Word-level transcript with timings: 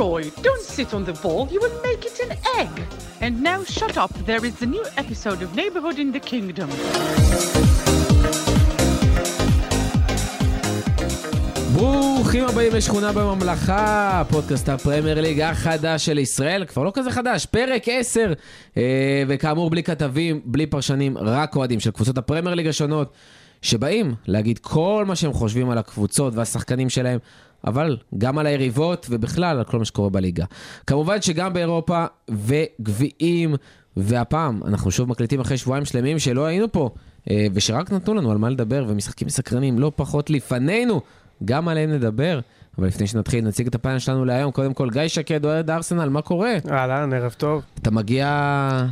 Leroy, 0.00 0.30
don't 0.48 0.66
sit 0.76 0.94
on 0.94 1.04
the 1.04 1.12
ball, 1.24 1.42
you 1.54 1.60
will 1.64 1.78
make 1.88 2.02
it 2.10 2.16
an 2.26 2.32
egg. 2.60 2.74
And 3.24 3.32
now 3.42 3.60
shut 3.78 3.96
up, 4.04 4.12
there 4.30 4.42
is 4.48 4.56
a 4.62 4.68
new 4.74 4.84
episode 5.02 5.40
of 5.44 5.48
Neighborhood 5.60 5.98
in 5.98 6.10
the 6.16 6.20
Kingdom. 6.30 6.68
ברוכים 11.74 12.44
הבאים 12.44 12.72
לשכונה 12.74 13.12
בממלכה, 13.12 14.22
פודקאסט 14.30 14.68
הפרמייר 14.68 15.20
ליג 15.20 15.40
החדש 15.40 16.06
של 16.06 16.18
ישראל, 16.18 16.64
כבר 16.64 16.82
לא 16.82 16.90
כזה 16.94 17.10
חדש, 17.10 17.46
פרק 17.46 17.82
10, 17.86 18.32
אה, 18.76 19.22
וכאמור 19.28 19.70
בלי 19.70 19.82
כתבים, 19.82 20.40
בלי 20.44 20.66
פרשנים, 20.66 21.18
רק 21.18 21.56
אוהדים 21.56 21.80
של 21.80 21.90
קבוצות 21.90 22.18
הפרמייר 22.18 22.54
ליג 22.54 22.66
השונות, 22.66 23.12
שבאים 23.62 24.14
להגיד 24.26 24.58
כל 24.58 25.04
מה 25.06 25.16
שהם 25.16 25.32
חושבים 25.32 25.70
על 25.70 25.78
הקבוצות 25.78 26.34
והשחקנים 26.34 26.88
שלהם, 26.88 27.18
אבל 27.66 27.96
גם 28.18 28.38
על 28.38 28.46
היריבות 28.46 29.06
ובכלל 29.10 29.58
על 29.58 29.64
כל 29.64 29.78
מה 29.78 29.84
שקורה 29.84 30.10
בליגה. 30.10 30.44
כמובן 30.86 31.22
שגם 31.22 31.52
באירופה 31.52 32.04
וגביעים, 32.28 33.54
והפעם 33.96 34.60
אנחנו 34.66 34.90
שוב 34.90 35.08
מקליטים 35.08 35.40
אחרי 35.40 35.56
שבועיים 35.58 35.84
שלמים 35.84 36.18
שלא 36.18 36.44
היינו 36.44 36.72
פה, 36.72 36.90
אה, 37.30 37.46
ושרק 37.54 37.92
נתנו 37.92 38.14
לנו 38.14 38.30
על 38.30 38.38
מה 38.38 38.50
לדבר, 38.50 38.84
ומשחקים 38.88 39.26
מסקרנים 39.26 39.78
לא 39.78 39.92
פחות 39.96 40.30
לפנינו. 40.30 41.00
גם 41.44 41.68
עליהם 41.68 41.90
נדבר, 41.90 42.40
אבל 42.78 42.86
לפני 42.86 43.06
שנתחיל 43.06 43.44
נציג 43.44 43.66
את 43.66 43.74
הפאנל 43.74 43.98
שלנו 43.98 44.24
להיום. 44.24 44.50
קודם 44.52 44.74
כל, 44.74 44.90
גיא 44.90 45.08
שקד, 45.08 45.44
אוהד 45.44 45.70
ארסנל, 45.70 46.08
מה 46.08 46.22
קורה? 46.22 46.56
אהלן, 46.70 47.12
ערב 47.12 47.34
טוב. 47.38 47.62
אתה 47.82 47.90
מגיע 47.90 48.86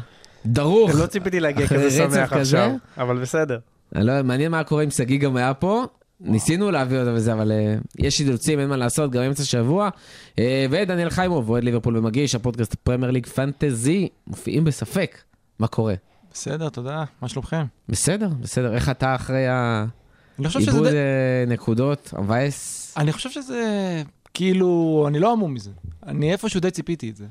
דרוך. 0.46 0.90
לא 1.00 1.06
ציפיתי 1.06 1.40
להגיע 1.40 1.66
כזה 1.66 1.90
שמח? 1.90 2.32
עכשיו, 2.32 2.70
אבל 2.98 3.18
בסדר. 3.18 3.58
אני 3.94 4.06
לא, 4.06 4.22
מעניין 4.24 4.50
מה 4.50 4.64
קורה 4.64 4.84
אם 4.84 4.90
שגיא 4.90 5.18
גם 5.18 5.36
היה 5.36 5.54
פה. 5.54 5.84
ניסינו 6.20 6.70
להביא 6.70 6.98
אותו 6.98 7.14
וזה, 7.14 7.32
אבל 7.32 7.52
אה, 7.52 7.84
יש 7.98 8.20
אילוצים, 8.20 8.60
אין 8.60 8.68
מה 8.68 8.76
לעשות, 8.76 9.10
גם 9.10 9.22
אמצע 9.22 9.44
שבוע. 9.44 9.88
אה, 10.30 10.38
ודניאל 10.70 11.10
חיימוב, 11.10 11.50
אוהד 11.50 11.64
ליברפול 11.64 11.96
ומגיש, 11.96 12.34
הפודקאסט 12.34 12.74
פרמייר 12.74 13.10
ליג 13.10 13.26
פנטזי, 13.26 14.08
מופיעים 14.26 14.64
בספק. 14.64 15.18
מה 15.58 15.66
קורה? 15.66 15.94
בסדר, 16.32 16.68
תודה, 16.68 17.04
מה 17.22 17.28
שלומכם? 17.28 17.64
בסדר, 17.88 18.28
בסדר. 18.40 18.74
איך 18.74 18.88
אתה 18.88 19.14
אחרי 19.14 19.46
האיבוד... 19.46 20.96
אה, 20.96 21.44
נקודות, 21.46 22.12
המבאס? 22.16 22.94
אני 22.96 23.12
חושב 23.12 23.30
שזה... 23.30 24.02
כאילו, 24.34 25.04
אני 25.08 25.18
לא 25.18 25.32
המום 25.32 25.54
מזה. 25.54 25.70
אני 26.06 26.32
איפשהו 26.32 26.60
די 26.60 26.70
ציפיתי 26.70 27.10
את 27.10 27.16
זה. 27.16 27.24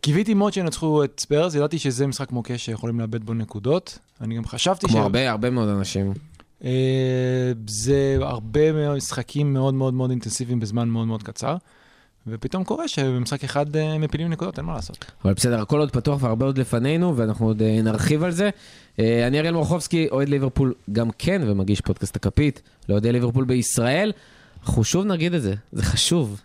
קיוויתי 0.00 0.34
מאוד 0.34 0.52
שינצחו 0.52 1.04
את 1.04 1.20
ספיירס, 1.20 1.54
ידעתי 1.54 1.78
שזה 1.78 2.06
משחק 2.06 2.32
מוקש 2.32 2.64
שיכולים 2.64 3.00
לאבד 3.00 3.24
בו 3.24 3.34
נקודות. 3.34 3.98
אני 4.20 4.36
גם 4.36 4.44
חשבתי 4.44 4.88
כמו 4.88 4.98
הרבה, 4.98 5.30
הרבה 5.30 5.50
מאוד 5.50 5.68
אנשים. 5.68 6.12
אה, 6.64 7.52
זה 7.66 8.18
הרבה 8.20 8.94
משחקים 8.96 9.52
מאוד 9.52 9.74
מאוד 9.74 9.94
מאוד 9.94 10.10
אינטנסיביים 10.10 10.60
בזמן 10.60 10.88
מאוד 10.88 11.06
מאוד 11.06 11.22
קצר. 11.22 11.56
ופתאום 12.26 12.64
קורה 12.64 12.88
שבמשחק 12.88 13.44
אחד 13.44 13.76
אה, 13.76 13.98
מפילים 13.98 14.28
נקודות, 14.28 14.58
אין 14.58 14.66
מה 14.66 14.74
לעשות. 14.74 15.04
אבל 15.24 15.32
בסדר, 15.32 15.60
הכל 15.60 15.78
עוד 15.78 15.90
פתוח 15.90 16.22
והרבה 16.22 16.46
עוד 16.46 16.58
לפנינו, 16.58 17.16
ואנחנו 17.16 17.46
עוד 17.46 17.62
אה, 17.62 17.82
נרחיב 17.82 18.22
על 18.22 18.30
זה. 18.30 18.50
אני 18.98 19.38
אריאל 19.38 19.54
מורחובסקי, 19.54 20.08
אוהד 20.10 20.28
ליברפול 20.28 20.74
גם 20.92 21.10
כן, 21.18 21.42
ומגיש 21.46 21.80
פודקאסט 21.80 22.16
הכפית 22.16 22.62
לאוהדי 22.88 23.12
ליברפול 23.12 23.44
בישראל. 23.44 24.12
אנחנו 24.62 24.84
שוב 24.84 25.04
נגיד 25.04 25.34
את 25.34 25.42
זה, 25.42 25.54
זה 25.72 25.82
חשוב. 25.82 26.40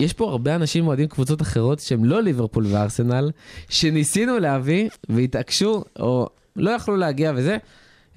יש 0.00 0.12
פה 0.12 0.30
הרבה 0.30 0.54
אנשים 0.54 0.86
אוהדים 0.86 1.08
קבוצות 1.08 1.42
אחרות 1.42 1.80
שהם 1.80 2.04
לא 2.04 2.22
ליברפול 2.22 2.66
וארסנל, 2.66 3.30
שניסינו 3.68 4.38
להביא 4.38 4.88
והתעקשו, 5.08 5.84
או 5.98 6.28
לא 6.56 6.70
יכלו 6.70 6.96
להגיע 6.96 7.32
וזה. 7.36 7.56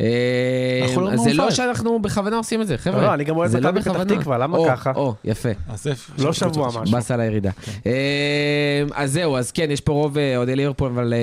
אה, 0.02 0.06
לא 0.98 1.12
אז 1.12 1.20
זה 1.20 1.34
לא. 1.34 1.52
שאנחנו 1.52 2.00
בכוונה 2.02 2.36
עושים 2.38 2.62
את 2.62 2.68
זה, 2.68 2.78
חבר'ה. 2.78 3.02
לא, 3.02 3.14
אני 3.14 3.24
גם 3.24 3.38
אוהד 3.38 3.50
זה 3.52 3.60
לא 3.60 3.72
מכבי 3.72 3.94
פתח. 3.94 4.04
תקווה, 4.20 4.38
למה 4.38 4.58
ככה? 4.68 4.92
או, 4.96 5.14
יפה. 5.24 5.50
לא 6.18 6.34
שבוע 6.34 6.68
משהו. 6.68 6.84
באסה 6.96 7.14
על 7.14 7.20
הירידה. 7.20 7.52
אה, 7.86 8.84
אז 8.96 9.12
זהו, 9.14 9.38
אז 9.38 9.52
כן, 9.52 9.72
יש 9.72 9.82
פה 9.82 9.92
רוב 9.94 10.18
אה, 10.18 10.38
אוהדי 10.38 10.56
ליברפול, 10.56 10.92
אבל 10.92 11.14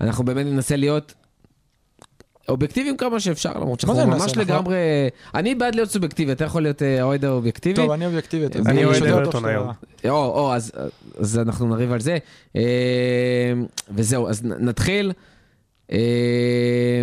אנחנו 0.00 0.24
באמת 0.24 0.46
ננסה 0.46 0.76
להיות 0.76 1.14
אובייקטיביים 2.48 2.96
כמה 2.96 3.20
שאפשר, 3.20 3.52
למרות 3.60 3.80
שאנחנו? 3.80 4.06
ממש 4.06 4.22
אנחנו- 4.22 4.40
לגמרי... 4.42 4.76
אני 5.34 5.54
בעד 5.54 5.74
להיות 5.74 5.90
סובייקטיבי, 5.90 6.32
אתה 6.32 6.44
יכול 6.44 6.62
להיות 6.62 6.82
אוהד 7.02 7.24
אובייקטיבי. 7.24 7.74
טוב, 7.76 7.90
אני 7.90 8.06
אובייקטיבי. 8.06 8.46
אני 8.66 8.84
אוהד 8.84 9.02
אברטון 9.02 9.44
היום. 9.44 9.70
או, 10.08 10.54
אז, 10.54 10.72
אנחנו 11.38 11.68
נריב 11.68 11.92
על 11.92 12.00
זה. 12.00 12.18
וזהו, 13.94 14.28
אז 14.28 14.42
נתחיל. 14.44 15.12
אה, 15.92 15.98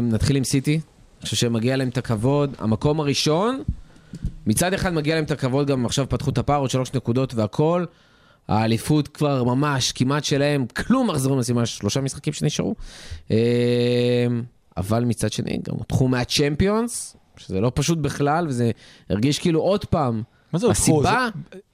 נתחיל 0.03 0.36
עם 0.36 0.44
סיטי. 0.44 0.74
אני 0.74 0.81
חושב 1.24 1.36
שמגיע 1.36 1.78
להם 1.78 1.90
את 1.90 1.98
הכבוד. 1.98 2.53
המקום 2.59 3.00
הראשון, 3.00 3.62
מצד 4.48 4.74
אחד 4.74 4.94
מגיע 4.94 5.16
להם 5.16 5.24
את 5.24 5.31
הכבוד, 5.31 5.68
גם 5.68 5.86
עכשיו 5.86 6.09
פתחו 6.09 6.30
את 6.30 6.38
הפער, 6.38 6.59
עוד 6.59 6.70
שלוש 6.70 6.94
נקודות 6.94 7.34
והכל. 7.34 7.86
האליפות 8.47 9.08
כבר 9.08 9.44
ממש 9.44 9.92
כמעט 9.92 10.24
שלהם, 10.24 10.66
כלום 10.68 11.09
מחזורים 11.09 11.40
לסימן, 11.40 11.66
שלושה 11.66 12.02
משחקים 12.02 12.34
שנשארו. 12.34 12.76
אה, 13.31 13.38
אבל 14.78 15.03
מצד 15.06 15.31
שני, 15.31 15.59
גם 15.70 15.76
הודחו 15.78 16.08
מהצ'מפיונס, 16.08 17.18
שזה 17.38 17.59
לא 17.62 17.72
פשוט 17.76 17.97
בכלל, 17.97 18.47
וזה 18.47 18.72
הרגיש 19.09 19.40
כאילו 19.40 19.62
עוד 19.62 19.86
פעם. 19.86 20.22
מה 20.53 20.59
זה 20.59 20.66
הודחו? 20.68 20.81
הסיבה, 20.81 21.28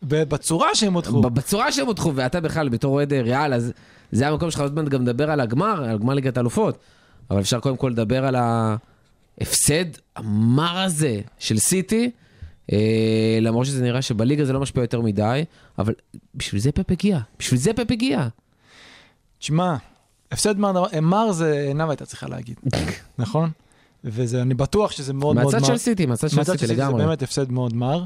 זה- 0.10 0.26
בצורה 0.26 0.68
שהם 0.76 0.94
הודחו. 0.94 1.22
ב- 1.22 1.28
בצורה 1.34 1.72
שהם 1.72 1.88
הודחו, 1.88 2.12
ואתה 2.16 2.42
בכלל 2.42 2.70
בתור 2.70 2.94
אוהד 2.94 3.14
ריאל, 3.14 3.54
אז 3.54 3.72
זה 4.12 4.28
המקום 4.28 4.52
שלך 4.52 4.62
עוד 4.62 4.76
מעט 4.76 4.86
גם 4.86 5.02
לדבר 5.02 5.32
על 5.32 5.40
הגמר, 5.40 5.84
על 5.90 5.98
גמר 5.98 6.14
ליגת 6.14 6.38
האלופות. 6.38 6.78
אבל 7.30 7.40
אפשר 7.40 7.60
קודם 7.60 7.78
כל 7.78 7.90
לדבר 7.90 8.26
על 8.26 8.36
ההפסד 8.36 9.86
המר 10.16 10.78
הזה 10.78 11.22
של 11.40 11.60
סיטי, 11.60 12.12
אה, 12.72 13.38
למרות 13.42 13.66
שזה 13.66 13.84
נראה 13.84 14.02
שבליגה 14.02 14.46
זה 14.46 14.54
לא 14.54 14.60
משפיע 14.60 14.84
יותר 14.84 15.02
מדי, 15.02 15.44
אבל 15.80 15.94
בשביל 16.36 16.62
זה 16.62 16.72
פפ 16.72 16.92
הגיע, 16.92 17.20
בשביל 17.40 17.60
זה 17.60 17.74
פפ 17.74 17.92
הגיע. 17.92 18.28
תשמע, 19.40 19.76
הפסד 20.32 20.58
מר, 20.58 20.84
מר 21.02 21.32
זה 21.32 21.66
עינב 21.68 21.90
הייתה 21.90 22.06
צריכה 22.06 22.28
להגיד, 22.28 22.60
נכון? 23.20 23.50
ואני 24.04 24.54
בטוח 24.54 24.92
שזה 24.92 25.14
מאוד 25.14 25.36
מאוד 25.36 25.54
מר. 25.54 25.60
מהצד 25.62 25.66
של 25.66 25.78
סיטי, 25.78 26.06
מהצד 26.06 26.30
של 26.30 26.44
סיטי 26.44 26.58
שלי 26.58 26.68
זה 26.68 26.74
לגמרי. 26.74 27.06
באמת 27.06 27.22
הפסד 27.22 27.52
מאוד 27.52 27.74
מר. 27.74 28.04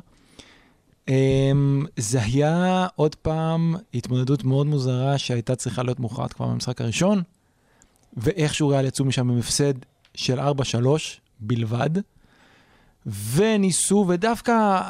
אמ, 1.07 1.85
זה 1.97 2.21
היה 2.21 2.87
עוד 2.95 3.15
פעם 3.15 3.75
התמודדות 3.93 4.43
מאוד 4.43 4.67
מוזרה 4.67 5.17
שהייתה 5.17 5.55
צריכה 5.55 5.83
להיות 5.83 5.99
מוכרעת 5.99 6.33
כבר 6.33 6.47
במשחק 6.47 6.81
הראשון, 6.81 7.21
ואיכשהו 8.17 8.67
ריאל 8.67 8.85
יצאו 8.85 9.05
משם 9.05 9.29
עם 9.29 9.37
הפסד 9.37 9.73
של 10.15 10.39
4-3 10.39 10.43
בלבד, 11.39 11.89
וניסו, 13.05 14.05
ודווקא, 14.07 14.81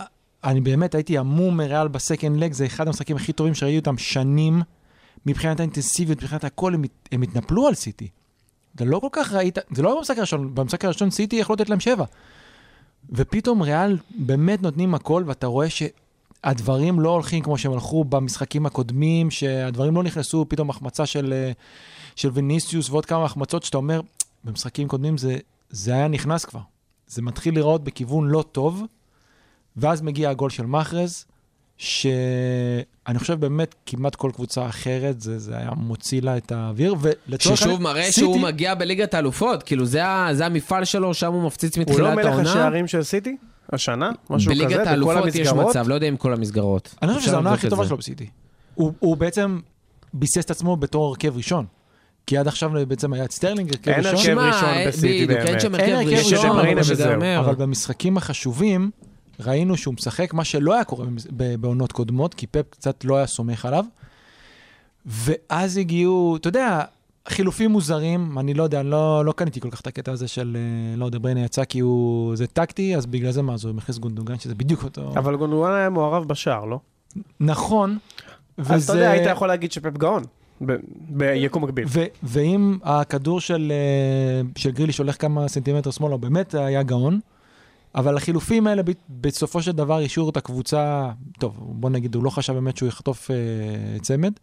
אני 0.43 0.61
באמת 0.61 0.95
הייתי 0.95 1.17
המום 1.17 1.57
מריאל 1.57 1.88
בסקנד 1.88 2.39
לג, 2.39 2.53
זה 2.53 2.65
אחד 2.65 2.88
המשחקים 2.88 3.15
הכי 3.15 3.33
טובים 3.33 3.53
שראיתי 3.53 3.77
אותם 3.77 3.97
שנים, 3.97 4.61
מבחינת 5.25 5.59
האינטנסיביות, 5.59 6.23
מבחינת 6.23 6.43
הכל, 6.43 6.73
הם, 6.73 6.83
הם 7.11 7.21
התנפלו 7.21 7.67
על 7.67 7.73
סיטי. 7.73 8.07
אתה 8.75 8.85
לא 8.85 8.99
כל 8.99 9.07
כך 9.11 9.33
ראית, 9.33 9.57
זה 9.71 9.81
לא 9.81 9.97
במשחק 9.97 10.17
הראשון, 10.17 10.55
במשחק 10.55 10.85
הראשון 10.85 11.09
סיטי 11.09 11.35
יכול 11.35 11.53
לתת 11.53 11.69
להם 11.69 11.79
שבע. 11.79 12.05
ופתאום 13.09 13.61
ריאל 13.61 13.97
באמת 14.17 14.61
נותנים 14.61 14.95
הכל, 14.95 15.23
ואתה 15.25 15.47
רואה 15.47 15.67
שהדברים 15.69 16.99
לא 16.99 17.09
הולכים 17.09 17.44
כמו 17.44 17.57
שהם 17.57 17.73
הלכו 17.73 18.03
במשחקים 18.03 18.65
הקודמים, 18.65 19.31
שהדברים 19.31 19.95
לא 19.95 20.03
נכנסו, 20.03 20.45
פתאום 20.49 20.69
החמצה 20.69 21.05
של, 21.05 21.33
אה, 21.33 21.51
של 22.17 22.29
ויניסיוס 22.33 22.89
ועוד 22.89 23.05
כמה 23.05 23.25
החמצות, 23.25 23.63
שאתה 23.63 23.78
אומר, 23.78 24.01
במשחקים 24.44 24.88
קודמים 24.88 25.17
זה, 25.17 25.38
זה 25.69 25.94
היה 25.94 26.07
נכנס 26.07 26.45
כבר. 26.45 26.59
זה 27.07 27.22
מתחיל 27.22 27.53
להיראות 27.53 27.83
בכיוון 27.83 28.28
לא 28.29 28.44
טוב, 28.51 28.83
ואז 29.78 30.01
מגיע 30.01 30.29
הגול 30.29 30.50
של 30.50 30.66
מחרז, 30.66 31.25
שאני 31.77 33.19
חושב 33.19 33.33
באמת 33.39 33.75
כמעט 33.85 34.16
כל 34.16 34.31
קבוצה 34.33 34.67
אחרת, 34.69 35.22
זה, 35.22 35.39
זה 35.39 35.57
היה 35.57 35.72
מוציא 35.77 36.22
לה 36.22 36.38
את 36.38 36.51
האוויר, 36.51 36.95
ולצורך 37.01 37.57
ששוב 37.57 37.67
העניין, 37.69 37.83
מראה 37.83 38.03
סיטי- 38.03 38.11
שהוא 38.19 38.39
מגיע 38.39 38.75
בליגת 38.75 39.13
האלופות, 39.13 39.63
כאילו 39.63 39.85
זה 39.85 40.06
ה- 40.06 40.29
זה 40.33 40.45
המפעל 40.45 40.85
שלו, 40.85 41.13
שם 41.13 41.33
הוא 41.33 41.44
מפציץ 41.44 41.77
הוא 41.77 41.85
לא 41.88 41.91
מתחילת 41.91 42.16
מלך 42.16 42.25
העונה. 42.25 42.50
השערים 42.51 42.88
של 42.88 43.03
סיטי? 43.03 43.38
השנה? 43.73 44.09
משהו 44.29 44.51
כזה? 44.51 44.63
בליגת 44.66 44.88
האלופות 44.88 45.35
יש? 45.35 45.47
מצב, 45.47 45.88
לא 45.88 45.95
יודע 45.95 46.07
אם 46.07 46.17
כל 46.17 46.33
המסגרות. 46.33 46.95
אני 47.01 47.13
חושב 47.13 47.25
שזו 47.25 47.33
העונה 47.35 47.53
הכי 47.53 47.69
טובה. 47.69 47.85
שלו 47.88 47.97
בסיטי. 47.97 48.29
הוא, 48.75 48.94
הוא 49.00 49.17
בעצם 49.17 49.59
ביסס 50.13 50.38
את 50.45 50.51
עצמו 50.51 50.77
בתור 50.77 51.07
הרכב 51.07 51.38
ראשון. 51.38 51.65
כי 52.27 52.38
עד 52.38 52.47
עכשיו 52.47 52.71
בעצם 52.88 53.13
היה 53.13 53.25
את 53.25 53.31
סטרלינג 53.31 53.71
הרכב 53.71 53.89
אין 53.89 54.00
ראשון. 54.00 54.38
הרכב 54.38 54.56
ראשון 54.56 54.69
שמע, 54.74 54.88
בסיטי 54.88 55.25
בדיוק, 55.25 55.39
אין 55.39 55.47
באמת. 55.47 55.62
שם 55.62 55.75
אין 55.75 55.95
הרכב 55.95 56.31
ראשון, 56.91 57.21
אבל 57.24 57.56
במשחקים 57.56 58.18
החשובים, 58.18 58.91
ראינו 59.39 59.77
שהוא 59.77 59.94
משחק 59.94 60.33
מה 60.33 60.44
שלא 60.44 60.74
היה 60.74 60.83
קורה 60.83 61.06
בעונות 61.59 61.91
קודמות, 61.91 62.33
כי 62.33 62.47
פפ 62.47 62.65
קצת 62.69 63.06
לא 63.06 63.18
היה 63.18 63.27
סומך 63.27 63.65
עליו. 63.65 63.85
ואז 65.06 65.77
הגיעו, 65.77 66.38
אתה 66.39 66.47
יודע, 66.47 66.81
חילופים 67.29 67.71
מוזרים, 67.71 68.39
אני 68.39 68.53
לא 68.53 68.63
יודע, 68.63 68.79
אני 68.79 68.89
לא, 68.89 69.25
לא 69.25 69.31
קניתי 69.31 69.59
כל 69.59 69.69
כך 69.69 69.81
את 69.81 69.88
הקטע 69.88 70.12
הזה 70.12 70.27
של, 70.27 70.57
אה, 70.59 70.97
לא 70.97 71.06
יודע, 71.06 71.19
דה 71.21 71.27
בריינה 71.27 71.45
יצא 71.45 71.63
כי 71.63 71.79
הוא, 71.79 72.35
זה 72.35 72.47
טקטי, 72.47 72.95
אז 72.95 73.06
בגלל 73.06 73.31
זה 73.31 73.41
מה, 73.41 73.53
אז 73.53 73.65
הוא 73.65 73.75
מכניס 73.75 73.97
גונדואן, 73.97 74.39
שזה 74.39 74.56
בדיוק 74.56 74.83
אותו. 74.83 75.13
אבל 75.15 75.35
גונדואן 75.35 75.71
היה 75.71 75.89
מעורב 75.89 76.27
בשער, 76.27 76.65
לא? 76.65 76.79
נכון. 77.39 77.97
אז 78.57 78.83
אתה 78.83 78.94
יודע, 78.94 79.12
היית 79.12 79.27
יכול 79.31 79.47
להגיד 79.47 79.71
שפפ 79.71 79.97
גאון. 79.97 80.24
ביקום 81.09 81.63
מקביל. 81.63 81.86
ואם 82.24 82.77
הכדור 82.83 83.42
של, 83.42 83.71
אה, 83.71 84.42
של 84.56 84.71
גריליש 84.71 84.98
הולך 84.98 85.21
כמה 85.21 85.48
סנטימטר 85.48 85.92
שמאלה, 85.92 86.13
הוא 86.13 86.21
באמת 86.21 86.56
היה 86.56 86.83
גאון, 86.83 87.19
אבל 87.95 88.18
החילופים 88.18 88.68
האלה 88.68 88.81
בסופו 89.09 89.62
של 89.62 89.71
דבר 89.71 90.00
השאירו 90.00 90.30
את 90.30 90.38
הקבוצה, 90.38 91.09
טוב, 91.39 91.57
בוא 91.59 91.89
נגיד, 91.89 92.15
הוא 92.15 92.24
לא 92.24 92.30
חשב 92.30 92.54
באמת 92.54 92.77
שהוא 92.77 92.89
יחטוף 92.89 93.31
אה, 93.31 93.36
צמד. 94.01 94.33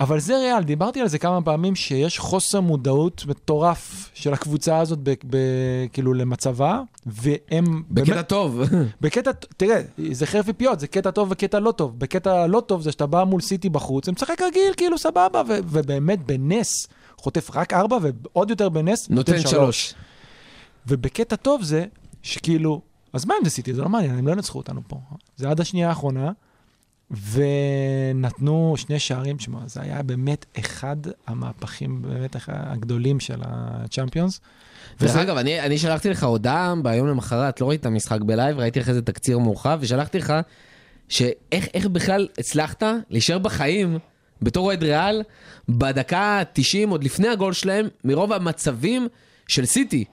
אבל 0.00 0.20
זה 0.20 0.38
ריאל, 0.38 0.62
דיברתי 0.62 1.00
על 1.00 1.08
זה 1.08 1.18
כמה 1.18 1.42
פעמים, 1.42 1.74
שיש 1.76 2.18
חוסר 2.18 2.60
מודעות 2.60 3.24
מטורף 3.26 4.10
של 4.14 4.32
הקבוצה 4.32 4.78
הזאת, 4.78 4.98
ב, 5.02 5.10
ב, 5.30 5.36
כאילו, 5.92 6.14
למצבה, 6.14 6.80
והם... 7.06 7.82
בקטע 7.90 8.12
באמת- 8.14 8.28
טוב. 8.28 8.60
בקטע, 9.00 9.30
תראה, 9.56 9.82
זה 10.12 10.26
חרב 10.26 10.44
פיפיות, 10.44 10.80
זה 10.80 10.86
קטע 10.86 11.10
טוב 11.10 11.28
וקטע 11.30 11.60
לא 11.60 11.72
טוב. 11.72 11.98
בקטע 11.98 12.46
לא 12.46 12.60
טוב 12.60 12.82
זה 12.82 12.92
שאתה 12.92 13.06
בא 13.06 13.24
מול 13.24 13.40
סיטי 13.40 13.68
בחוץ, 13.68 14.08
הם 14.08 14.14
משחק 14.14 14.42
רגיל, 14.42 14.72
כאילו, 14.76 14.98
סבבה, 14.98 15.42
ו- 15.48 15.58
ובאמת 15.64 16.26
בנס 16.26 16.86
חוטף 17.18 17.50
רק 17.56 17.72
ארבע, 17.72 17.98
ועוד 18.02 18.50
יותר 18.50 18.68
בנס 18.68 19.10
נותן 19.10 19.40
שלוש. 19.40 19.94
ובקטע 20.86 21.36
טוב 21.36 21.62
זה 21.62 21.84
שכאילו, 22.22 22.80
אז 23.12 23.24
מה 23.24 23.34
אם 23.40 23.44
זה 23.44 23.50
סיטי? 23.50 23.74
זה 23.74 23.82
לא 23.82 23.88
מעניין, 23.88 24.18
הם 24.18 24.26
לא 24.26 24.32
ינצחו 24.32 24.58
אותנו 24.58 24.80
פה. 24.88 24.96
זה 25.36 25.50
עד 25.50 25.60
השנייה 25.60 25.88
האחרונה, 25.88 26.30
ונתנו 27.32 28.74
שני 28.76 28.98
שערים, 28.98 29.36
תשמע, 29.36 29.58
זה 29.66 29.80
היה 29.82 30.02
באמת 30.02 30.46
אחד 30.58 30.96
המהפכים 31.26 32.02
באמת 32.02 32.36
אחד 32.36 32.54
הגדולים 32.56 33.20
של 33.20 33.40
הצ'אמפיונס. 33.44 34.40
דרך 35.00 35.10
וזה- 35.10 35.22
אגב, 35.22 35.36
אני, 35.36 35.60
אני 35.60 35.78
שלחתי 35.78 36.10
לך 36.10 36.24
הודעה 36.24 36.74
ביום 36.82 37.06
למחרת, 37.08 37.60
לא 37.60 37.68
ראיתי 37.68 37.80
את 37.80 37.86
המשחק 37.86 38.20
בלייב, 38.20 38.58
ראיתי 38.58 38.80
אחרי 38.80 38.94
זה 38.94 39.02
תקציר 39.02 39.38
מורחב, 39.38 39.78
ושלחתי 39.80 40.18
לך 40.18 40.32
שאיך 41.08 41.68
איך 41.74 41.86
בכלל 41.86 42.28
הצלחת 42.38 42.82
להישאר 43.10 43.38
בחיים 43.38 43.98
בתור 44.42 44.66
אוהד 44.66 44.82
ריאל 44.84 45.22
בדקה 45.68 46.18
ה-90, 46.18 46.90
עוד 46.90 47.04
לפני 47.04 47.28
הגול 47.28 47.52
שלהם, 47.52 47.88
מרוב 48.04 48.32
המצבים 48.32 49.08
של 49.48 49.64
סיטי. 49.66 50.04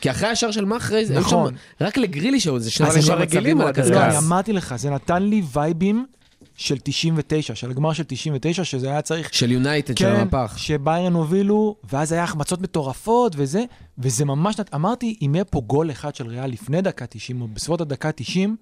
כי 0.00 0.10
אחרי 0.10 0.28
השער 0.28 0.50
של 0.50 0.64
מאחרז, 0.64 1.10
היו 1.10 1.20
נכון. 1.20 1.54
שם 1.78 1.84
רק 1.84 1.96
לגרילי 1.98 2.40
שהיו 2.40 2.56
איזה 2.56 2.70
שני 2.70 2.86
כבר 3.02 3.18
רגילים 3.18 3.58
מצבים 3.58 3.60
על 3.60 3.68
הקרקס. 3.68 3.90
לא, 3.90 4.04
אני 4.04 4.18
אמרתי 4.18 4.52
לך, 4.52 4.76
זה 4.76 4.90
נתן 4.90 5.22
לי 5.22 5.42
וייבים 5.52 6.06
של 6.56 6.78
99, 6.82 7.54
של 7.54 7.70
הגמר 7.70 7.92
של 7.92 8.04
99, 8.06 8.64
שזה 8.64 8.90
היה 8.90 9.02
צריך... 9.02 9.34
של 9.34 9.52
יונייטד, 9.52 9.98
של 9.98 10.04
כן, 10.04 10.20
המפח. 10.20 10.54
שביירן 10.56 11.12
הובילו, 11.14 11.76
ואז 11.92 12.12
היה 12.12 12.22
החמצות 12.24 12.60
מטורפות 12.60 13.32
וזה, 13.36 13.64
וזה 13.98 14.24
ממש, 14.24 14.56
אמרתי, 14.74 15.16
אם 15.22 15.34
יהיה 15.34 15.44
פה 15.44 15.60
גול 15.66 15.90
אחד 15.90 16.14
של 16.14 16.26
ריאל 16.26 16.50
לפני 16.50 16.82
דקה 16.82 17.06
90, 17.06 17.42
או 17.42 17.48
בסביבות 17.48 17.80
הדקה 17.80 18.12
90, 18.12 18.56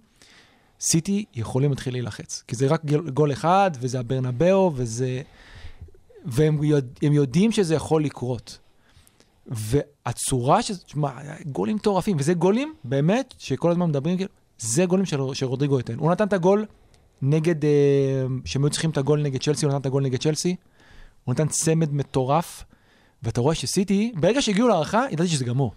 סיטי 0.81 1.25
יכולים 1.35 1.71
להתחיל 1.71 1.95
להילחץ. 1.95 2.43
כי 2.49 2.57
זה 2.57 2.67
רק 2.67 2.83
גול- 3.15 3.33
אחד, 3.33 3.71
וזה 3.81 4.01
הברנבאו, 4.01 4.73
וזה... 4.75 5.23
והם 6.25 6.65
יודע, 6.65 6.87
יודעים 7.03 7.53
שזה 7.53 7.75
יכול 7.75 8.05
לקרות. 8.05 8.59
והצורה 9.47 10.63
ש... 10.63 10.71
תשמע, 10.71 11.11
גולים 11.47 11.77
מטורפים, 11.77 12.17
וזה 12.21 12.35
גולים, 12.35 12.75
באמת, 12.85 13.35
שכל 13.39 13.71
הזמן 13.71 13.89
מדברים, 13.89 14.17
כאילו, 14.17 14.31
זה 14.59 14.85
גולים 14.85 15.07
של, 15.07 15.21
של 15.33 15.47
רודריגו 15.47 15.79
ייתן. 15.79 15.99
הוא 15.99 16.11
נתן 16.11 16.27
את 16.27 16.33
הגול 16.33 16.67
נגד, 17.23 17.65
אה, 17.65 17.71
שהם 18.45 18.65
היו 18.65 18.71
צריכים 18.71 18.91
את 18.91 18.99
הגול 18.99 19.23
נגד 19.23 19.43
צ'לסי, 19.43 19.65
הוא 19.67 19.73
נתן 19.73 19.81
את 19.81 19.87
הגול 19.87 20.03
נגד 20.03 20.21
צ'לסי. 20.21 20.57
הוא 21.25 21.33
נתן 21.33 21.49
צמד 21.49 21.95
מטורף, 21.95 22.65
ואתה 23.23 23.41
רואה 23.41 23.55
שסיטי, 23.55 24.13
ברגע 24.15 24.43
שהגיעו 24.43 24.69
להערכה, 24.69 25.05
ידעתי 25.11 25.29
שזה 25.29 25.45
גמור. 25.45 25.73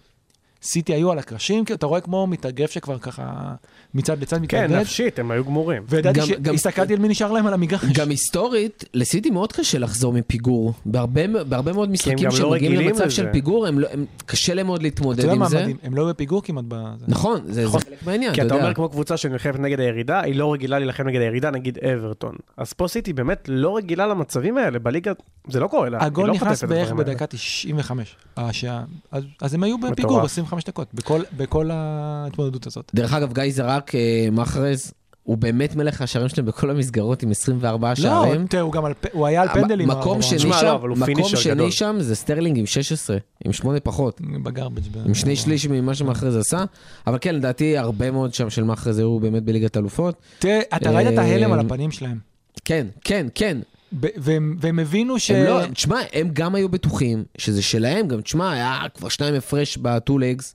סיטי 0.62 0.94
היו 0.94 1.12
על 1.12 1.18
הקרשים, 1.18 1.64
כאילו, 1.64 1.76
אתה 1.76 1.86
רואה 1.86 2.00
כמו 2.00 2.26
מתאגרף 2.26 2.70
שכבר 2.70 2.98
ככה 2.98 3.54
מצד 3.96 4.22
לצד 4.22 4.36
כן, 4.36 4.42
מתאגרף. 4.42 4.80
נפשית, 4.80 5.18
הם 5.18 5.30
היו 5.30 5.44
גמורים. 5.44 5.82
וידעתי 5.88 6.20
שהסתכלתי 6.22 6.92
על 6.92 6.98
מי 6.98 7.08
נשאר 7.08 7.32
להם 7.32 7.46
על 7.46 7.54
המגרש. 7.54 7.84
גם 7.94 8.10
היסטורית, 8.10 8.84
לסיטי 8.94 9.30
מאוד 9.30 9.52
קשה 9.52 9.78
לחזור 9.78 10.12
מפיגור. 10.12 10.72
בהרבה, 10.86 11.44
בהרבה 11.44 11.72
מאוד 11.72 11.90
משחקים 11.90 12.24
לא 12.24 12.30
שהם 12.30 12.50
מגיעים 12.50 12.72
רגילים 12.72 12.88
למצב 12.88 13.04
לזה. 13.04 13.10
של 13.14 13.32
פיגור, 13.32 13.66
הם 13.66 13.78
לא, 13.78 13.86
הם, 13.92 14.04
קשה 14.26 14.54
להם 14.54 14.66
מאוד 14.66 14.78
אתה 14.80 14.86
להתמודד 14.86 15.18
יודע 15.20 15.32
עם 15.32 15.38
מה 15.38 15.48
זה. 15.48 15.60
מדהים? 15.62 15.76
הם 15.82 15.94
לא 15.94 16.08
בפיגור 16.08 16.42
כמעט 16.42 16.64
בזה. 16.68 17.04
נכון, 17.08 17.40
זה, 17.46 17.66
זה 17.66 17.78
חלק 17.78 18.02
מהעניין, 18.06 18.34
כי 18.34 18.40
אתה 18.40 18.46
אתה 18.46 18.54
יודע. 18.54 18.64
אומר 18.64 18.74
כמו 18.74 18.88
קבוצה 18.88 19.16
שנלחמת 19.16 19.58
נגד 19.60 19.80
הירידה, 19.80 20.20
היא 20.20 20.34
לא 20.36 20.52
רגילה 20.52 20.78
להילחם 20.78 21.08
נגד 21.08 21.20
הירידה, 21.20 21.50
נגיד 21.50 21.78
אברטון. 21.78 22.34
אז 22.56 22.72
פה 22.72 22.88
סיטי 22.88 23.12
באמת 23.12 23.44
לא 23.52 23.76
רגילה 23.76 24.06
למצבים 24.06 24.58
האלה, 24.58 24.78
בליגה 24.78 25.12
זה 25.48 25.60
לא 25.60 25.66
קורה 25.66 25.88
לה. 25.88 26.04
הגול 26.04 26.26
לא 26.28 26.34
נכנס 26.34 26.64
בערך. 26.64 26.92
בדקה 26.92 27.26
95. 27.26 28.16
השעה- 28.36 28.84
אז- 29.12 29.24
אז 29.42 29.54
הם 29.54 29.62
היו 29.62 29.78
בפיגור 29.78 30.12
מטורף. 30.12 30.24
25 30.24 30.64
דקות, 30.64 30.88
בכל- 30.94 31.22
בכל 31.36 31.70
ההתמודדות 31.72 32.66
הזאת. 32.66 32.90
דרך 32.94 33.12
אגב, 33.12 33.32
גיא 33.32 33.52
זרק 33.52 33.85
אה, 33.94 34.28
מאחרז, 34.32 34.92
הוא 35.22 35.38
באמת 35.38 35.76
מלך 35.76 36.02
השערים 36.02 36.28
שלהם 36.28 36.46
בכל 36.46 36.70
המסגרות 36.70 37.22
עם 37.22 37.30
24 37.30 37.88
לא, 37.88 37.94
שערים. 37.94 38.46
תראה, 38.46 38.62
הוא 38.62 38.72
גם 38.72 38.84
על 38.84 38.94
פ- 38.94 39.06
הוא 39.12 39.26
היה 39.26 39.42
על 39.42 39.48
פנדלים. 39.48 39.88
מקום 39.88 40.22
שני 40.22 40.38
לא, 40.50 40.60
שם, 40.60 40.76
הוא 40.82 40.96
מקום 40.98 41.28
שני 41.36 41.54
גדול. 41.54 41.70
שם 41.70 41.96
זה 41.98 42.14
סטרלינג 42.14 42.58
עם 42.58 42.66
16, 42.66 43.16
עם 43.44 43.52
8 43.52 43.80
פחות. 43.80 44.20
בגרבג'. 44.42 44.82
עם 45.06 45.14
שני 45.14 45.36
שליש 45.36 45.66
ממה 45.66 45.94
שמאחרז 45.94 46.36
עשה, 46.36 46.64
אבל 47.06 47.18
כן, 47.20 47.34
לדעתי 47.34 47.78
הרבה 47.78 48.10
מאוד 48.10 48.34
שם 48.34 48.50
של 48.50 48.64
מאחרז 48.64 48.98
היו 48.98 49.18
באמת 49.20 49.42
בליגת 49.42 49.76
אלופות. 49.76 50.14
תראה, 50.38 50.60
אתה 50.76 50.90
ראית 50.90 51.08
את 51.12 51.18
ההלם 51.18 51.52
על 51.52 51.58
אה, 51.58 51.64
הפנים 51.64 51.90
שלהם. 51.90 52.18
כן, 52.64 52.86
כן, 53.04 53.26
כן. 53.34 53.58
ב- 54.00 54.06
והם 54.16 54.56
והם 54.60 54.78
הבינו 54.78 55.18
ש... 55.18 55.30
הם 55.30 55.44
לא, 55.46 55.66
תשמע, 55.66 55.98
הם 56.12 56.30
גם 56.32 56.54
היו 56.54 56.68
בטוחים 56.68 57.24
שזה 57.38 57.62
שלהם, 57.62 58.08
גם 58.08 58.20
תשמע, 58.20 58.52
היה 58.52 58.82
כבר 58.94 59.08
שניים 59.08 59.34
הפרש 59.34 59.76
בטו 59.76 60.18
לגס. 60.18 60.54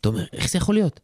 אתה 0.00 0.08
אומר, 0.08 0.24
איך 0.32 0.50
זה 0.50 0.58
יכול 0.58 0.74
להיות? 0.74 1.00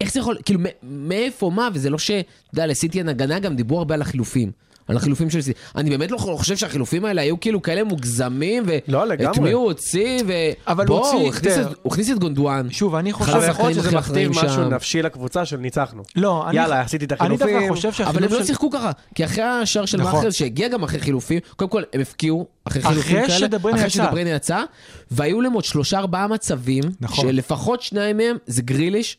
איך 0.00 0.12
זה 0.12 0.20
יכול, 0.20 0.36
כאילו, 0.44 0.60
מאיפה, 0.82 1.50
מה, 1.54 1.68
וזה 1.74 1.90
לא 1.90 1.98
ש... 1.98 2.10
אתה 2.10 2.24
יודע, 2.52 2.66
לסיטי 2.66 2.98
אין 2.98 3.08
הגנה, 3.08 3.38
גם 3.38 3.56
דיברו 3.56 3.78
הרבה 3.78 3.94
על 3.94 4.02
החילופים. 4.02 4.50
על 4.88 4.96
החילופים 4.96 5.30
של 5.30 5.40
סיטי. 5.40 5.58
אני 5.76 5.90
באמת 5.90 6.10
לא 6.10 6.16
חושב 6.18 6.56
שהחילופים 6.56 7.04
האלה 7.04 7.22
היו 7.22 7.40
כאילו 7.40 7.62
כאלה 7.62 7.84
מוגזמים, 7.84 8.64
לא, 8.88 9.06
לגמרי. 9.06 9.26
ואת 9.28 9.38
מי 9.38 9.52
הוא 9.52 9.64
הוציא, 9.64 10.22
ו... 10.26 10.32
אבל 10.66 10.86
בוא, 10.86 10.98
הוציא, 11.06 11.18
הוא 11.26 11.32
תראה. 11.42 11.62
את- 11.62 11.76
הוא 11.82 11.92
הכניס 11.92 12.10
את 12.10 12.18
גונדואן. 12.18 12.70
שוב, 12.70 12.94
אני 12.94 13.12
חושב... 13.12 13.32
אבל 13.32 13.74
שזה 13.74 13.96
מכתיב 13.96 14.30
משהו. 14.30 14.68
נפשי 14.70 15.02
לקבוצה 15.02 15.44
של 15.44 15.56
ניצחנו. 15.56 16.02
לא, 16.16 16.48
אני... 16.48 16.56
יאללה, 16.56 16.80
עשיתי 16.80 17.04
את 17.04 17.12
אני 17.12 17.18
החילופים. 17.20 17.46
דווקא 17.60 17.68
חושב 17.68 17.88
אבל 17.88 17.96
שהחילוף 17.96 18.22
הם 18.32 18.32
לא 18.32 18.38
של... 18.40 18.46
שיחקו 18.46 18.70
ככה, 18.70 18.90
כי 19.14 19.24
אחרי 19.24 19.44
השער 19.44 19.84
של 19.86 19.98
נכון. 19.98 20.12
מאחרז, 20.14 20.34
שהגיע 20.34 20.68
גם 20.68 20.82
אחרי 20.82 21.00
חילופים, 21.00 21.38
קודם 21.56 21.70
כל 21.70 21.82
הם 21.92 22.00
הפקיעו, 22.00 22.46
אחרי 22.64 22.82
חילופים 22.82 23.12
כאלה, 23.12 23.24
אחרי. 23.26 23.90
שדבריינה 23.90 24.30
יצא, 24.30 24.62
והיו 25.10 25.40
להם 25.40 25.52
עוד 25.52 25.64
שלושה 25.64 25.98
ארבעה 25.98 26.26
מצבים, 26.28 26.84
נכון. 27.00 27.28
שלפחות 27.28 27.82
שניים 27.82 28.16
מהם 28.16 28.36
זה 28.46 28.62
גריליש, 28.62 29.16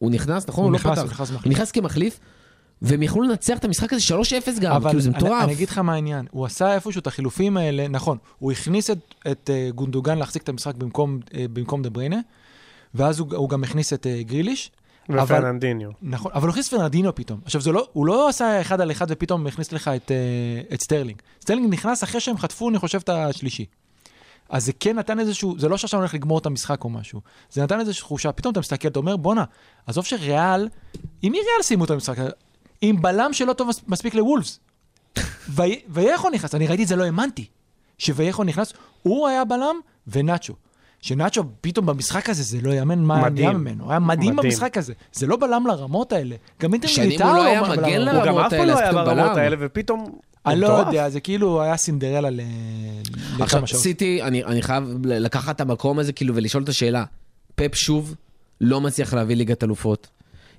שהוא 0.00 0.10
נכנס, 0.10 0.48
נכון? 0.48 0.64
הוא 0.64 0.68
הוא 0.68 0.72
לא 0.72 0.78
נכנס, 0.78 0.98
פתח. 0.98 1.02
הוא 1.02 1.10
נכנס. 1.10 1.30
הוא 1.30 1.50
נכנס 1.52 1.70
כמחליף, 1.70 2.20
והם 2.82 3.02
יכלו 3.02 3.22
לנצח 3.22 3.58
את 3.58 3.64
המשחק 3.64 3.92
הזה 3.92 4.14
3-0 4.56 4.60
גם, 4.60 4.72
אבל 4.72 4.90
כאילו 4.90 5.00
זה 5.00 5.08
אני, 5.08 5.16
מטורף. 5.16 5.44
אני 5.44 5.52
אגיד 5.52 5.68
לך 5.68 5.78
מה 5.78 5.94
העניין, 5.94 6.26
הוא 6.30 6.46
עשה 6.46 6.74
איפשהו 6.74 6.98
את 6.98 7.06
החילופים 7.06 7.56
האלה, 7.56 7.88
נכון, 7.88 8.18
הוא 8.38 8.52
הכניס 8.52 8.90
את, 8.90 8.98
את 9.30 9.50
אה, 9.50 9.74
גונדוגן 9.74 10.18
להחזיק 10.18 10.42
את 10.42 10.48
המשחק 10.48 10.74
במקום, 10.74 11.18
אה, 11.24 11.34
במקום 11.52 11.82
דה 11.82 11.90
בריינה, 11.90 12.20
ואז 12.94 13.18
הוא, 13.18 13.28
הוא 13.36 13.48
גם 13.48 13.64
הכניס 13.64 13.92
את 13.92 14.06
אה, 14.06 14.28
גריליש. 14.28 14.70
ופרננדיניו. 15.10 15.90
נכון, 16.02 16.32
אבל 16.34 16.42
הוא 16.42 16.50
הכניס 16.50 16.68
פרננדיניו 16.68 17.14
פתאום. 17.14 17.40
עכשיו, 17.44 17.60
זה 17.60 17.72
לא, 17.72 17.88
הוא 17.92 18.06
לא 18.06 18.28
עשה 18.28 18.60
אחד 18.60 18.80
על 18.80 18.90
אחד 18.90 19.06
ופתאום 19.08 19.46
הכניס 19.46 19.72
לך 19.72 19.88
את, 19.88 20.10
אה, 20.10 20.74
את 20.74 20.82
סטרלינג. 20.82 21.22
סטרלינג 21.40 21.72
נכנס 21.72 22.04
אחרי 22.04 22.20
שהם 22.20 22.38
חטפו, 22.38 22.68
אני 22.68 22.78
חושב, 22.78 22.98
את 22.98 23.08
השלישי. 23.08 23.64
אז 24.50 24.64
זה 24.66 24.72
כן 24.80 24.98
נתן 24.98 25.20
איזשהו, 25.20 25.58
זה 25.58 25.68
לא 25.68 25.76
שעכשיו 25.76 26.00
הולך 26.00 26.14
לגמור 26.14 26.38
את 26.38 26.46
המשחק 26.46 26.84
או 26.84 26.90
משהו. 26.90 27.20
זה 27.50 27.62
נתן 27.62 27.80
איזושהי 27.80 28.00
תחושה, 28.02 28.32
פתאום 28.32 28.52
אתה 28.52 28.60
מסתכל, 28.60 28.88
אתה 28.88 28.98
אומר, 28.98 29.16
בואנה, 29.16 29.44
עזוב 29.86 30.04
שריאל, 30.04 30.68
עם 31.22 31.32
מי 31.32 31.38
ריאל 31.38 31.62
סיימו 31.62 31.84
את 31.84 31.90
המשחק? 31.90 32.16
עם 32.82 33.02
בלם 33.02 33.32
שלא 33.32 33.52
טוב 33.52 33.68
מס- 33.68 33.82
מספיק 33.88 34.14
לוולפס. 34.14 34.60
וי- 35.48 35.80
וייכו 35.88 36.30
נכנס, 36.30 36.54
אני 36.54 36.66
ראיתי 36.66 36.82
את 36.82 36.88
זה, 36.88 36.96
לא 36.96 37.04
האמנתי. 37.04 37.46
שווייכו 37.98 38.44
נכנס, 38.44 38.72
הוא 39.02 39.28
היה 39.28 39.44
בלם 39.44 39.76
ונאצ'ו. 40.06 40.54
שנאצ'ו 41.00 41.42
פתאום 41.60 41.86
במשחק 41.86 42.28
הזה, 42.30 42.42
זה 42.42 42.58
לא 42.62 42.70
יאמן 42.72 42.98
מה. 42.98 43.28
נהיה 43.28 43.52
ממנו. 43.52 43.84
הוא 43.84 43.90
היה 43.90 43.98
מדהים 43.98 44.36
מדהים. 44.36 44.50
במשחק 44.50 44.78
הזה. 44.78 44.92
זה 45.12 45.26
לא 45.26 45.36
בלם 45.36 45.66
לרמות 45.66 46.12
האלה. 46.12 46.36
גם 46.60 46.72
אינטר 46.72 46.88
מיליטאו 46.98 47.26
לא 47.26 47.44
היה 47.44 47.62
בלם 47.62 47.72
מגן 47.84 48.00
לרמות. 48.00 48.22
הוא 48.22 48.32
גם 48.32 48.38
אף 48.38 48.50
פעם 48.50 48.60
האלה, 48.60 48.72
לא 48.74 48.78
היה 48.78 48.92
ברמות. 48.92 49.36
האלה, 49.36 49.56
ופתאום... 49.60 50.18
אני 50.46 50.60
לא. 50.60 50.66
יודע, 50.66 51.08
זה 51.10 51.20
כאילו 51.20 51.62
היה 51.62 51.76
סינדרלה 51.76 52.28
לכמה 52.30 53.44
עכשיו, 53.44 53.66
שעות. 53.66 53.82
סיטי, 53.82 54.22
אני, 54.22 54.44
אני 54.44 54.62
חייב 54.62 54.84
לקחת 55.06 55.56
את 55.56 55.60
המקום 55.60 55.98
הזה 55.98 56.12
כאילו 56.12 56.34
ולשאול 56.34 56.62
את 56.62 56.68
השאלה. 56.68 57.04
פפ 57.54 57.74
שוב 57.74 58.14
לא 58.60 58.80
מצליח 58.80 59.14
להביא 59.14 59.36
ליגת 59.36 59.64
אלופות. 59.64 60.08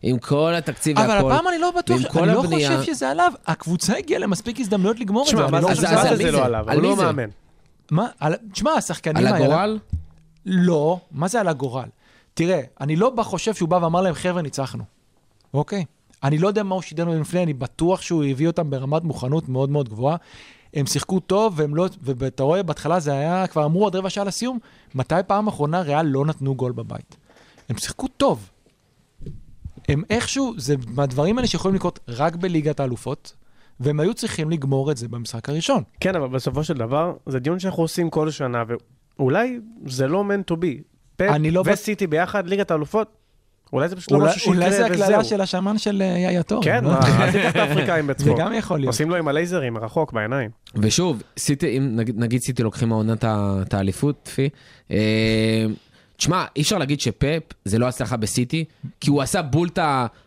עם 0.03 0.19
כל 0.19 0.53
התקציב 0.57 0.99
אבל 0.99 1.09
והכל. 1.09 1.31
הפעם 1.31 1.47
אני 1.47 1.57
לא 1.57 1.71
בטוח, 1.77 2.17
אני 2.17 2.27
לא 2.27 2.43
הבנייה- 2.43 2.77
חושב 2.79 2.93
שזה 2.93 3.09
עליו. 3.09 3.31
הקבוצה 3.47 3.97
הגיעה 3.97 4.19
למספיק 4.19 4.59
הזדמנויות 4.59 4.99
לגמור 4.99 5.23
את 5.23 5.27
תשמע, 5.27 5.39
זה. 5.39 5.45
אני 5.45 5.51
מה 5.51 5.59
לא 5.61 5.67
חושב 5.67 5.85
אז- 5.85 6.09
שזה 6.19 6.27
על? 6.27 6.31
לא 6.33 6.45
עליו? 6.45 6.65
על 6.69 6.77
הוא 6.77 6.83
לא? 6.83 6.95
מאמן. 6.95 7.29
מה? 7.91 8.07
על- 8.19 8.35
תשמע, 8.51 8.71
השחקנים 8.71 9.17
על 9.27 9.33
האלה... 9.33 9.45
הגורל? 9.45 9.79
לא, 10.45 10.99
מה 11.11 11.27
זה 11.27 11.39
על 11.39 11.47
הגורל? 11.47 11.85
תראה, 12.33 12.61
אני 12.81 12.95
לא 12.95 13.13
חושב 13.23 13.53
שהוא 13.53 13.69
בא 13.69 13.75
ואמר 13.75 14.01
להם, 14.01 14.13
חבר'ה, 14.13 14.41
ניצחנו. 14.41 14.83
אוקיי? 15.53 15.85
אני 16.23 16.37
לא 16.37 16.47
יודע 16.47 16.63
מה 16.63 16.75
הוא 16.75 16.81
שידר 16.81 17.05
להם 17.05 17.21
לפני, 17.21 17.43
אני 17.43 17.53
בטוח 17.53 18.01
שהוא 18.01 18.23
הביא 18.23 18.47
אותם 18.47 18.69
ברמת 18.69 19.03
מוכנות 19.03 19.49
מאוד 19.49 19.69
מאוד 19.69 19.89
גבוהה. 19.89 20.15
הם 20.73 20.85
שיחקו 20.85 21.19
טוב, 21.19 21.53
והם 21.57 21.75
לא... 21.75 21.87
ואתה 22.01 22.43
רואה, 22.43 22.63
בהתחלה 22.63 22.99
זה 22.99 23.13
היה, 23.13 23.47
כבר 23.47 23.65
אמרו 23.65 23.83
עוד 23.83 23.95
רבע 23.95 24.09
שעה 24.09 24.23
לסיום, 24.23 24.59
מתי 24.95 25.15
פעם 25.27 25.47
אחרונה 25.47 25.81
ריאל 25.81 26.05
לא 26.05 26.25
נתנו 26.25 26.55
גול 26.55 26.71
בבית? 26.71 27.17
הם 27.69 27.77
שיחקו 27.77 28.07
טוב. 28.07 28.49
הם 29.89 30.03
איכשהו, 30.09 30.53
זה 30.57 30.75
מהדברים 30.87 31.37
האלה 31.37 31.47
שיכולים 31.47 31.75
לקרות 31.75 31.99
רק 32.07 32.35
בליגת 32.35 32.79
האלופות, 32.79 33.33
והם 33.79 33.99
היו 33.99 34.13
צריכים 34.13 34.49
לגמור 34.49 34.91
את 34.91 34.97
זה 34.97 35.07
במשחק 35.07 35.49
הראשון. 35.49 35.83
כן, 35.99 36.15
אבל 36.15 36.27
בסופו 36.27 36.63
של 36.63 36.73
דבר, 36.73 37.13
זה 37.25 37.39
דיון 37.39 37.59
שאנחנו 37.59 37.83
עושים 37.83 38.09
כל 38.09 38.31
שנה, 38.31 38.63
ואולי 39.17 39.59
זה 39.85 40.07
לא 40.07 40.23
meant 40.23 40.53
to 40.53 40.57
be. 40.57 40.81
פפ 41.15 41.25
לא 41.51 41.63
וסיטי 41.65 42.07
ביחד, 42.07 42.47
ליגת 42.47 42.71
האלופות, 42.71 43.20
אולי 43.73 43.89
זה 43.89 43.95
פשוט 43.95 44.11
לא 44.11 44.19
משהו 44.19 44.39
שיקרה 44.39 44.55
אולי 44.55 44.71
זה 44.71 44.85
וזהו. 44.91 45.03
הקללה 45.03 45.23
של 45.23 45.41
השמן 45.41 45.77
של 45.77 46.01
יאיה 46.01 46.43
תור. 46.43 46.63
כן? 46.63 46.83
מה, 46.85 46.99
אל 47.23 47.31
תיקח 47.31 47.49
את 47.51 47.55
האפריקאים 47.55 48.07
זה 48.07 48.13
בצחוק. 48.13 48.39
גם 48.39 48.53
יכול 48.53 48.79
להיות. 48.79 48.87
עושים 48.93 49.09
לו 49.09 49.15
עם 49.15 49.27
הלייזרים 49.27 49.73
מרחוק 49.73 50.13
בעיניים. 50.13 50.49
ושוב, 50.75 51.21
סיטי, 51.37 51.77
אם 51.77 51.89
נגיד, 52.15 52.41
סיטי 52.41 52.63
לוקחים 52.63 52.91
העונה 52.91 53.13
את 53.13 53.23
ה- 53.23 53.57
את 53.61 53.73
האליפות, 53.73 54.15
טפי, 54.23 54.49
אה, 54.91 55.65
תשמע, 56.17 56.45
אי 56.55 56.61
אפשר 56.61 56.77
להגיד 56.77 57.01
שפפ 57.01 57.41
זה 57.65 57.79
לא 57.79 57.87
הצלחה 57.87 58.17
בסיטי, 58.17 58.65
כי 58.99 59.09
הוא 59.09 59.21
עשה 59.21 59.41
בול 59.41 59.67
את 59.67 59.79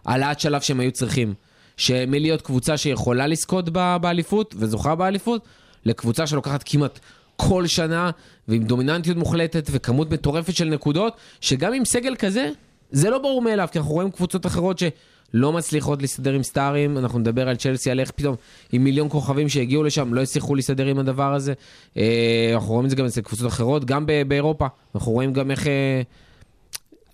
העלאת 0.07 0.41
שלב 0.41 0.61
שהם 0.61 0.81
היו 0.81 0.93
צריכים. 0.93 1.35
שמלהיות 1.77 2.43
קבוצה 2.43 2.77
שיכולה 2.77 3.27
לזכות 3.27 3.69
באליפות, 4.01 4.55
וזוכה 4.59 4.95
באליפות, 4.95 5.45
לקבוצה 5.85 6.27
שלוקחת 6.27 6.63
כמעט 6.67 6.99
כל 7.37 7.67
שנה, 7.67 8.11
ועם 8.49 8.63
דומיננטיות 8.65 9.17
מוחלטת 9.17 9.69
וכמות 9.73 10.11
מטורפת 10.11 10.55
של 10.55 10.65
נקודות, 10.69 11.17
שגם 11.41 11.73
עם 11.73 11.85
סגל 11.85 12.15
כזה, 12.19 12.49
זה 12.95 13.11
לא 13.11 13.19
ברור 13.19 13.43
מאליו, 13.43 13.69
כי 13.73 13.79
אנחנו 13.79 13.93
רואים 13.93 14.11
קבוצות 14.11 14.47
אחרות 14.47 14.79
שלא 14.79 15.53
מצליחות 15.53 16.03
להסתדר 16.03 16.33
עם 16.33 16.43
סטארים, 16.43 16.99
אנחנו 16.99 17.19
נדבר 17.19 17.49
על 17.49 17.57
צ'לסי, 17.57 17.91
על 17.91 18.01
איך 18.01 18.11
פתאום 18.11 18.37
עם 18.73 18.85
מיליון 18.85 19.09
כוכבים 19.09 19.49
שהגיעו 19.49 19.83
לשם, 19.83 20.15
לא 20.15 20.23
הצליחו 20.23 20.55
להסתדר 20.55 20.87
עם 20.87 20.99
הדבר 20.99 21.35
הזה. 21.35 21.53
אה, 21.97 22.51
אנחנו 22.55 22.69
רואים 22.69 22.85
את 22.85 22.91
זה 22.91 22.97
גם 22.97 23.07
אצל 23.07 23.21
קבוצות 23.21 23.47
אחרות, 23.47 23.85
גם 23.85 24.07
באירופה. 24.29 24.67
אנחנו 24.95 25.13
רואים 25.13 25.33
גם 25.33 25.51
איך... 25.51 25.67
אה, 25.67 26.03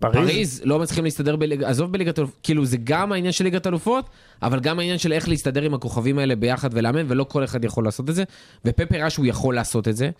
פריז? 0.00 0.28
פריז 0.30 0.62
לא 0.64 0.78
מצליחים 0.78 1.04
להסתדר, 1.04 1.36
בליג... 1.36 1.62
עזוב 1.62 1.92
בליגת 1.92 2.18
אלופות, 2.18 2.36
כאילו 2.42 2.64
זה 2.64 2.76
גם 2.84 3.12
העניין 3.12 3.32
של 3.32 3.44
ליגת 3.44 3.66
אלופות, 3.66 4.10
אבל 4.42 4.60
גם 4.60 4.78
העניין 4.78 4.98
של 4.98 5.12
איך 5.12 5.28
להסתדר 5.28 5.62
עם 5.62 5.74
הכוכבים 5.74 6.18
האלה 6.18 6.36
ביחד 6.36 6.70
ולאמן, 6.72 7.04
ולא 7.08 7.24
כל 7.24 7.44
אחד 7.44 7.64
יכול 7.64 7.84
לעשות 7.84 8.10
את 8.10 8.14
זה, 8.14 8.24
ופפר 8.64 9.08
שהוא 9.08 9.26
יכול 9.26 9.54
לעשות 9.54 9.88
את 9.88 9.96
זה. 9.96 10.10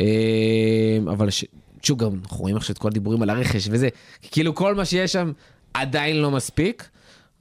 אה, 0.00 0.98
אבל 1.06 1.30
ש... 1.30 1.44
שוב, 1.84 1.98
גם 1.98 2.10
אנחנו 2.22 2.36
רואים 2.36 2.56
עכשיו 2.56 2.72
את 2.72 2.78
כל 2.78 2.88
הדיבורים 2.88 3.22
על 3.22 3.30
הרכש 3.30 3.68
וזה, 3.70 3.88
כאילו 4.22 4.54
כל 4.54 4.74
מה 4.74 4.84
שיש 4.84 5.12
שם 5.12 5.32
עדיין 5.74 6.16
לא 6.16 6.30
מספיק, 6.30 6.88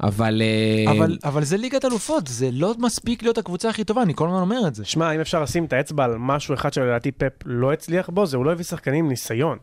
אבל... 0.04 0.42
אה, 0.42 0.92
אבל, 0.92 1.18
אבל 1.24 1.44
זה 1.44 1.58
ליגת 1.58 1.86
אלופות, 1.86 2.28
זה 2.28 2.50
לא 2.52 2.76
מספיק 2.80 3.24
להיות 3.24 3.38
הקבוצה 3.38 3.70
הכי 3.70 3.84
טובה, 3.84 4.02
אני 4.02 4.14
כל 4.16 4.28
הזמן 4.28 4.40
אומר 4.40 4.68
את 4.68 4.76
זה. 4.76 4.86
שמע, 4.86 5.12
אם 5.16 5.20
אפשר 5.20 5.44
לשים 5.44 5.66
את 5.66 5.74
האצבע 5.74 6.04
על 6.04 6.16
משהו 6.18 6.54
אחד 6.54 6.74
שלדעתי 6.74 7.12
פפ 7.12 7.34
לא 7.46 7.74
הצליח 7.74 8.10
בו, 8.10 8.26
זה 8.26 8.38
הוא 8.38 8.46
לא 8.46 8.52
הביא 8.52 8.66
שחקנים 8.66 9.06
עם 9.06 9.10
ניסיון. 9.10 9.58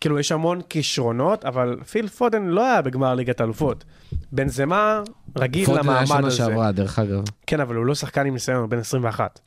כאילו, 0.00 0.18
יש 0.18 0.32
המון 0.32 0.60
כישרונות, 0.68 1.44
אבל 1.44 1.76
פיל 1.90 2.08
פודן 2.08 2.42
לא 2.42 2.66
היה 2.66 2.82
בגמר 2.82 3.14
ליגת 3.14 3.40
אלופות. 3.40 3.84
בנזמה 4.32 5.02
רגיל 5.38 5.66
פודן 5.66 5.88
היה 5.88 6.02
למעמד 6.02 6.06
שנה 6.06 6.26
הזה. 6.26 6.36
שעברה, 6.36 6.72
דרך 6.72 6.98
אגב. 6.98 7.22
כן, 7.46 7.60
אבל 7.60 7.74
הוא 7.74 7.86
לא 7.86 7.94
שחקן 7.94 8.26
עם 8.26 8.32
ניסיון, 8.32 8.60
הוא 8.60 8.68
בן 8.68 8.78
21. 8.78 9.40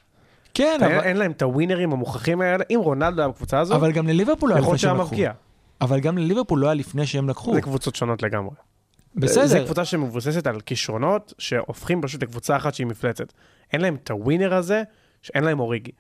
כן, 0.54 0.80
אבל, 0.86 1.00
אין 1.00 1.18
להם 1.18 1.32
את 1.32 1.42
הווינרים 1.42 1.94
המוכחים 1.94 2.42
האלה. 2.42 2.64
אם 2.70 2.80
רונלדו 2.84 3.22
היה 3.22 3.30
בקבוצה 3.30 3.60
הזו, 3.60 3.76
אבל 3.76 3.92
גם 3.92 4.08
לליברפול 4.08 4.50
לא 4.50 4.56
היה 4.56 4.62
לפני 4.62 4.78
שהם 4.78 4.98
לקחו. 4.98 5.16
אבל 5.82 6.00
גם 6.00 6.18
לליברפול 6.18 6.60
לא 6.60 6.68
היה 6.68 6.74
לפני 6.74 7.08
שהם 7.08 7.30
לקחו. 7.30 7.54
זה 7.54 7.62
קבוצות 7.62 7.96
שונות 7.96 8.24
לגמרי. 8.24 8.56
זה 9.16 9.22
בסדר, 9.22 9.66
קבוצה 9.66 9.86
שמבוססת 9.86 10.48
על 10.48 10.62
כישרונות, 10.62 11.34
שהופכים 11.38 12.02
פשוט 12.02 12.24
לקבוצה 12.24 12.58
אחת 12.58 12.74
שהיא 12.74 12.88
מפלצת. 12.88 13.34
אין 13.74 13.82
להם 13.82 13.98
את 14.04 14.12
הווינר 14.12 14.54
הזה, 14.54 14.84
שאין 15.22 15.44
להם 15.44 15.60
אוריגי. 15.60 15.92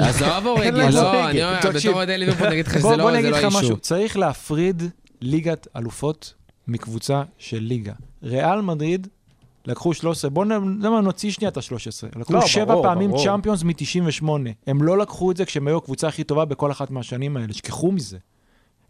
עזוב 0.00 0.46
אוריגי, 0.46 0.78
לא. 0.92 1.30
אני 1.30 1.44
אומר. 1.44 1.58
בתור 1.74 1.92
אוהדי 1.92 2.18
ליברפול 2.18 2.48
נגיד 2.48 2.66
לך 2.66 2.74
שזה 2.78 2.96
לא 2.96 2.96
לא 2.96 3.10
לך 3.10 3.44
אישו. 3.44 3.58
משהו, 3.58 3.76
צריך 3.76 4.16
להפריד 4.16 4.82
ליגת 5.20 5.66
אלופות 5.76 6.34
מקבוצה 6.68 7.22
של 7.38 7.58
ליגה. 7.58 7.92
ריאל 8.22 8.60
מדריד 8.60 9.08
לקחו 9.66 9.94
13, 9.94 10.30
בוא 10.30 10.44
נ- 10.44 10.82
למה 10.82 11.00
נוציא 11.00 11.30
שנייה 11.30 11.48
את 11.50 11.56
ה-13. 11.56 12.18
לקחו 12.18 12.32
לא, 12.32 12.46
שבע 12.46 12.64
ברור, 12.64 12.82
פעמים 12.82 13.10
ברור. 13.10 13.24
צ'מפיונס 13.24 13.62
מ-98. 13.62 14.28
הם 14.66 14.82
לא 14.82 14.98
לקחו 14.98 15.30
את 15.30 15.36
זה 15.36 15.44
כשהם 15.44 15.68
היו 15.68 15.76
הקבוצה 15.76 16.08
הכי 16.08 16.24
טובה 16.24 16.44
בכל 16.44 16.70
אחת 16.70 16.90
מהשנים 16.90 17.36
האלה, 17.36 17.52
שכחו 17.52 17.92
מזה. 17.92 18.18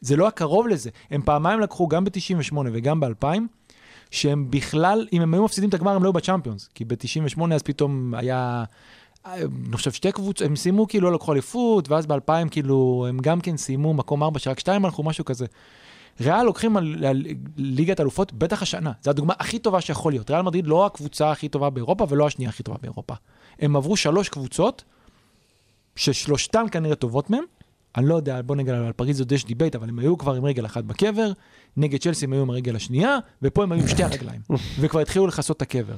זה 0.00 0.16
לא 0.16 0.28
הקרוב 0.28 0.68
לזה. 0.68 0.90
הם 1.11 1.23
פעמיים 1.23 1.61
לקחו, 1.61 1.88
גם 1.88 2.04
ב-98 2.04 2.54
וגם 2.73 3.00
ב-2000, 3.00 3.26
שהם 4.11 4.50
בכלל, 4.50 5.06
אם 5.12 5.23
הם 5.23 5.35
היו 5.35 5.45
מפסידים 5.45 5.68
את 5.68 5.75
הגמר, 5.75 5.97
הם 5.97 6.02
לא 6.02 6.09
היו 6.09 6.12
בצ'מפיונס. 6.12 6.68
כי 6.75 6.85
ב-98 6.85 7.54
אז 7.54 7.62
פתאום 7.62 8.14
היה, 8.14 8.64
אני 9.26 9.42
חושב 9.76 9.92
שתי 9.92 10.12
קבוצות, 10.12 10.47
הם 10.47 10.56
סיימו 10.56 10.88
כאילו, 10.88 11.11
לא 11.11 11.14
לקחו 11.14 11.33
אליפות, 11.33 11.88
ואז 11.90 12.06
ב-2000 12.06 12.49
כאילו, 12.50 13.06
הם 13.09 13.18
גם 13.18 13.40
כן 13.40 13.56
סיימו 13.56 13.95
מקום 13.95 14.23
ארבע, 14.23 14.38
שרק 14.38 14.59
שתיים 14.59 14.85
הלכו, 14.85 15.02
משהו 15.02 15.25
כזה. 15.25 15.47
ריאל 16.20 16.42
לוקחים 16.42 16.76
על, 16.76 17.04
על 17.04 17.23
ליגת 17.56 18.00
אלופות, 18.00 18.32
בטח 18.32 18.62
השנה. 18.62 18.92
זו 19.02 19.11
הדוגמה 19.11 19.35
הכי 19.38 19.58
טובה 19.58 19.80
שיכול 19.80 20.12
להיות. 20.12 20.30
ריאל 20.30 20.42
מדריד 20.42 20.66
לא 20.66 20.87
הקבוצה 20.87 21.30
הכי 21.30 21.49
טובה 21.49 21.70
באירופה 21.70 22.06
ולא 22.08 22.26
השנייה 22.26 22.49
הכי 22.49 22.62
טובה 22.62 22.78
באירופה. 22.82 23.14
הם 23.58 23.76
עברו 23.76 23.96
שלוש 23.96 24.28
קבוצות, 24.28 24.85
ששלושתן 25.96 26.64
כנראה 26.70 26.94
טובות 26.94 27.30
מהם. 27.30 27.44
אני 27.96 28.06
לא 28.06 28.14
יודע, 28.14 28.42
בוא 28.42 28.56
נגיד 28.56 28.75
על 28.75 28.92
פריז 28.92 29.20
עוד 29.20 29.32
יש 29.32 29.44
debate, 29.45 29.75
אבל 29.75 29.88
הם 29.88 29.99
היו 29.99 30.18
כבר 30.18 30.35
עם 30.35 30.44
רגל 30.44 30.66
אחת 30.66 30.85
בקבר, 30.85 31.32
נגד 31.76 32.00
צ'לסי 32.00 32.25
הם 32.25 32.32
היו 32.32 32.42
עם 32.42 32.50
הרגל 32.50 32.76
השנייה, 32.76 33.18
ופה 33.42 33.62
הם 33.62 33.73
היו 33.73 33.82
עם 33.82 33.88
שתי 33.88 34.02
הרגליים, 34.02 34.40
וכבר 34.80 35.00
התחילו 35.00 35.26
לכסות 35.26 35.56
את 35.56 35.62
הקבר. 35.62 35.96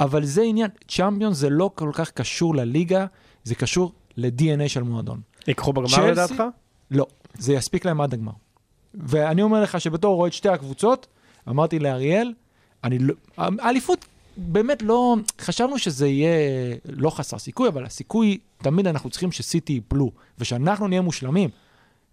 אבל 0.00 0.24
זה 0.24 0.42
עניין, 0.42 0.68
צ'מפיונס 0.88 1.32
זה 1.32 1.50
לא 1.50 1.70
כל 1.74 1.90
כך 1.92 2.10
קשור 2.10 2.54
לליגה, 2.54 3.06
זה 3.44 3.54
קשור 3.54 3.92
ל-DNA 4.16 4.68
של 4.68 4.82
מועדון. 4.82 5.20
ייקחו 5.48 5.72
בגמר 5.72 6.10
לדעתך? 6.10 6.42
לא, 6.90 7.06
זה 7.38 7.52
יספיק 7.52 7.84
להם 7.84 8.00
עד 8.00 8.14
הגמר. 8.14 8.32
ואני 8.94 9.42
אומר 9.42 9.62
לך 9.62 9.80
שבתור 9.80 10.16
רואה 10.16 10.28
את 10.28 10.32
שתי 10.32 10.48
הקבוצות, 10.48 11.06
אמרתי 11.48 11.78
לאריאל, 11.78 12.32
אני 12.84 12.98
לא... 12.98 13.14
האליפות 13.38 14.04
באמת 14.36 14.82
לא... 14.82 15.16
חשבנו 15.40 15.78
שזה 15.78 16.08
יהיה 16.08 16.76
לא 16.88 17.10
חסר 17.10 17.38
סיכוי, 17.38 17.68
אבל 17.68 17.84
הסיכוי, 17.84 18.38
תמיד 18.58 18.86
אנחנו 18.86 19.10
צריכים 19.10 19.32
שסיטי 19.32 19.72
ייפלו, 19.72 20.10
ושאנחנו 20.38 20.88
נהיה 20.88 21.00
מושלמים. 21.00 21.50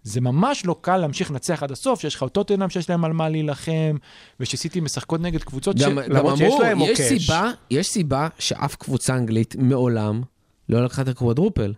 זה 0.02 0.20
ממש 0.20 0.66
לא 0.66 0.76
קל 0.80 0.96
להמשיך 0.96 1.30
לנצח 1.30 1.62
עד 1.62 1.72
הסוף, 1.72 2.00
שיש 2.00 2.14
לך 2.14 2.22
אותו 2.22 2.44
טוטנאם 2.44 2.70
שיש 2.70 2.90
להם 2.90 3.04
על 3.04 3.12
מה 3.12 3.28
להילחם, 3.28 3.96
ושסיטי 4.40 4.80
משחקות 4.80 5.20
נגד 5.20 5.42
קבוצות 5.42 5.76
גם, 5.76 5.90
ש... 5.90 6.08
גם 6.08 6.12
למרות 6.16 6.36
שיש 6.36 6.52
אמרו, 6.52 6.62
להם 6.62 6.80
יש 6.80 6.88
מוקש. 6.88 7.00
סיבה, 7.00 7.50
יש 7.70 7.88
סיבה 7.88 8.28
שאף 8.38 8.74
קבוצה 8.76 9.16
אנגלית 9.16 9.56
מעולם 9.58 10.22
לא 10.68 10.84
לקחה 10.84 11.02
את 11.02 11.08
הקוואדרופל. 11.08 11.74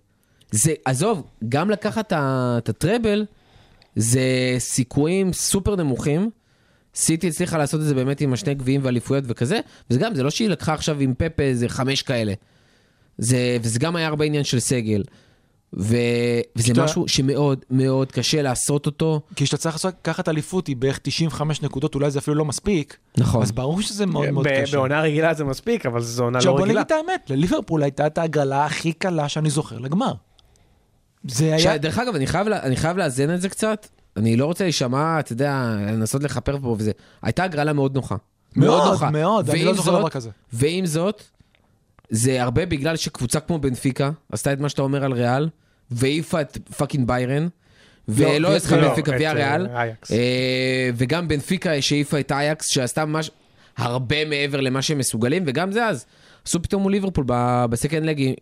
זה, 0.51 0.73
עזוב, 0.85 1.23
גם 1.49 1.71
לקחת 1.71 2.13
את 2.13 2.69
הטראבל, 2.69 3.27
זה 3.97 4.21
סיכויים 4.59 5.33
סופר 5.33 5.77
נמוכים. 5.77 6.31
סיטי 6.95 7.29
הצליחה 7.29 7.59
לעשות 7.59 7.81
את 7.81 7.85
זה 7.87 7.95
באמת 7.95 8.21
עם 8.21 8.33
השני 8.33 8.55
גביעים 8.55 8.81
ואליפויות 8.85 9.25
וכזה, 9.27 9.61
וזה 9.91 9.99
גם, 10.01 10.15
זה 10.15 10.23
לא 10.23 10.31
שהיא 10.31 10.49
לקחה 10.49 10.75
עכשיו 10.75 11.01
עם 11.01 11.15
פפה 11.19 11.43
איזה 11.43 11.69
חמש 11.69 12.03
כאלה. 12.03 12.33
זה, 13.19 13.57
וזה 13.63 13.79
גם 13.79 13.97
היה 13.97 14.07
הרבה 14.07 14.25
עניין 14.25 14.45
של 14.45 14.61
סגל. 14.61 15.03
ו, 15.79 15.97
וזה 16.57 16.67
שאתה- 16.67 16.85
משהו 16.85 17.09
שמאוד 17.09 17.65
מאוד 17.71 18.13
קשה 18.13 18.43
לעשות 18.43 18.87
אותו. 18.87 19.21
כי 19.37 19.45
כשאתה 19.45 19.57
צריך 19.57 19.75
לעשות- 19.75 19.95
לקחת 20.01 20.29
אליפות, 20.29 20.67
היא 20.67 20.77
בערך 20.77 20.99
95 21.03 21.63
נקודות, 21.63 21.95
אולי 21.95 22.11
זה 22.11 22.19
אפילו 22.19 22.37
לא 22.37 22.45
מספיק, 22.45 22.97
נכון. 23.19 23.43
אז 23.43 23.53
ברור 23.53 23.81
שזה 23.83 24.07
מאוד 24.07 24.31
מאוד 24.31 24.47
קשה. 24.63 24.77
בעונה 24.77 25.01
רגילה 25.01 25.35
זה 25.35 25.45
מספיק, 25.45 25.87
אבל 25.87 26.01
זו 26.03 26.25
עונה 26.25 26.39
עכשיו 26.39 26.53
לא 26.53 26.57
בוא 26.59 26.65
רגילה. 26.65 26.81
נגיד 26.81 26.93
את 26.93 27.07
האמת, 27.09 27.31
לליברפול 27.31 27.83
הייתה 27.83 28.07
את 28.07 28.19
ההגרלה 28.19 28.65
הכי 28.65 28.93
קלה 28.93 29.29
שאני 29.29 29.51
זוכר 29.51 29.79
לגמר. 29.79 30.13
זה 31.25 31.45
היה... 31.45 31.55
עכשיו, 31.55 31.77
דרך 31.81 31.99
אגב, 31.99 32.15
אני 32.15 32.27
חייב, 32.27 32.49
לה- 32.49 32.63
אני 32.63 32.77
חייב 32.77 32.97
לאזן 32.97 33.35
את 33.35 33.41
זה 33.41 33.49
קצת. 33.49 33.87
אני 34.17 34.37
לא 34.37 34.47
רוצה 34.47 34.65
להישמע, 34.65 35.21
אתה 35.21 35.33
יודע, 35.33 35.53
לנסות 35.93 36.23
לכפר 36.23 36.59
פה 36.63 36.77
וזה. 36.79 36.91
הייתה 37.23 37.45
הגרלה 37.45 37.73
מאוד 37.73 37.95
נוחה. 37.95 38.17
מאוד, 38.57 38.83
מאוד, 39.11 39.51
אני 39.51 39.65
לא 39.65 39.75
זוכר 39.75 39.99
דבר 39.99 40.09
כזה. 40.09 40.31
ועם 40.53 40.87
זאת, 40.87 41.23
זה 42.11 42.43
הרבה 42.43 42.67
בגלל 42.67 42.97
שקבוצה 42.97 43.41
כמו 43.41 43.59
בנפיקה 43.59 44.11
עשתה 44.33 44.53
את 44.53 44.61
מה 44.61 44.69
שאתה 44.69 44.83
אומר 44.83 45.05
על 45.05 45.13
ריאל, 45.13 45.49
והעיפה 45.91 46.41
את 46.41 46.59
fucking 46.77 47.07
ביירן, 47.09 47.49
ולא 48.09 48.39
לא, 48.39 48.57
אצלך 48.57 48.73
לא, 48.73 48.89
בנפיקה, 48.89 49.11
וויאריאל, 49.11 49.67
אייקס. 49.67 50.13
אה, 50.13 50.17
וגם 50.97 51.29
בנפיקה 51.29 51.83
שהעיפה 51.83 52.21
את 52.21 52.33
אייקס, 52.33 52.67
שעשתה 52.67 53.05
ממש 53.05 53.31
הרבה 53.77 54.25
מעבר 54.25 54.61
למה 54.61 54.83
שהם 54.83 54.99
מסוגלים, 54.99 55.43
וגם 55.47 55.73
זה 55.73 55.87
אז. 55.87 56.07
עשו 56.47 56.63
פתאום 56.63 56.83
מול 56.83 56.93
ליברפול 56.93 57.25
ב- 57.29 57.65
בסקנד 57.71 58.05
לגי 58.05 58.35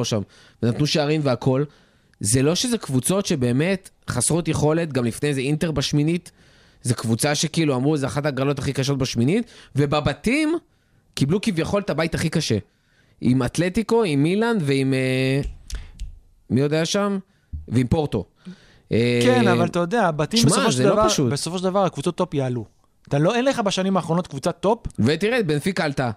3-3 0.00 0.04
שם, 0.04 0.20
ונתנו 0.62 0.86
שערים 0.86 1.20
והכל. 1.24 1.64
זה 2.24 2.42
לא 2.42 2.54
שזה 2.54 2.78
קבוצות 2.78 3.26
שבאמת 3.26 3.90
חסרות 4.10 4.48
יכולת, 4.48 4.92
גם 4.92 5.04
לפני 5.04 5.34
זה 5.34 5.40
אינטר 5.40 5.70
בשמינית, 5.70 6.30
זו 6.82 6.94
קבוצה 6.94 7.34
שכאילו 7.34 7.76
אמרו, 7.76 7.96
זה 7.96 8.06
אחת 8.06 8.24
ההגרלות 8.24 8.58
הכי 8.58 8.72
קשות 8.72 8.98
בשמינית, 8.98 9.50
ובבתים 9.76 10.54
קיבלו 11.14 11.40
כביכול 11.40 11.82
את 11.82 11.90
הבית 11.90 12.14
הכי 12.14 12.28
קשה. 12.28 12.58
עם 13.20 13.42
אתלטיקו, 13.42 14.04
עם 14.04 14.22
מילאן 14.22 14.56
ועם... 14.60 14.94
אה, 14.94 15.40
מי 16.50 16.60
היה 16.70 16.84
שם? 16.84 17.18
ועם 17.68 17.86
פורטו. 17.86 18.24
אה, 18.92 19.20
כן, 19.22 19.48
אבל 19.48 19.66
אתה 19.66 19.78
יודע, 19.78 20.06
הבתים 20.06 20.40
שמע, 20.40 20.50
בסופו 20.50 20.72
של 20.72 20.78
זה 20.78 20.84
לא 20.84 20.92
דבר, 20.92 21.08
פשוט. 21.08 21.32
בסופו 21.32 21.58
של 21.58 21.64
דבר 21.64 21.84
הקבוצות 21.84 22.16
top 22.16 22.34
יעלו. 22.34 22.64
אתה 23.08 23.18
לא, 23.18 23.34
אין 23.34 23.44
לך 23.44 23.58
בשנים 23.58 23.96
האחרונות 23.96 24.26
קבוצת 24.26 24.56
top? 24.60 24.78
ותראה, 24.98 25.42
בנפיקה 25.42 25.84
עלתה. 25.84 26.10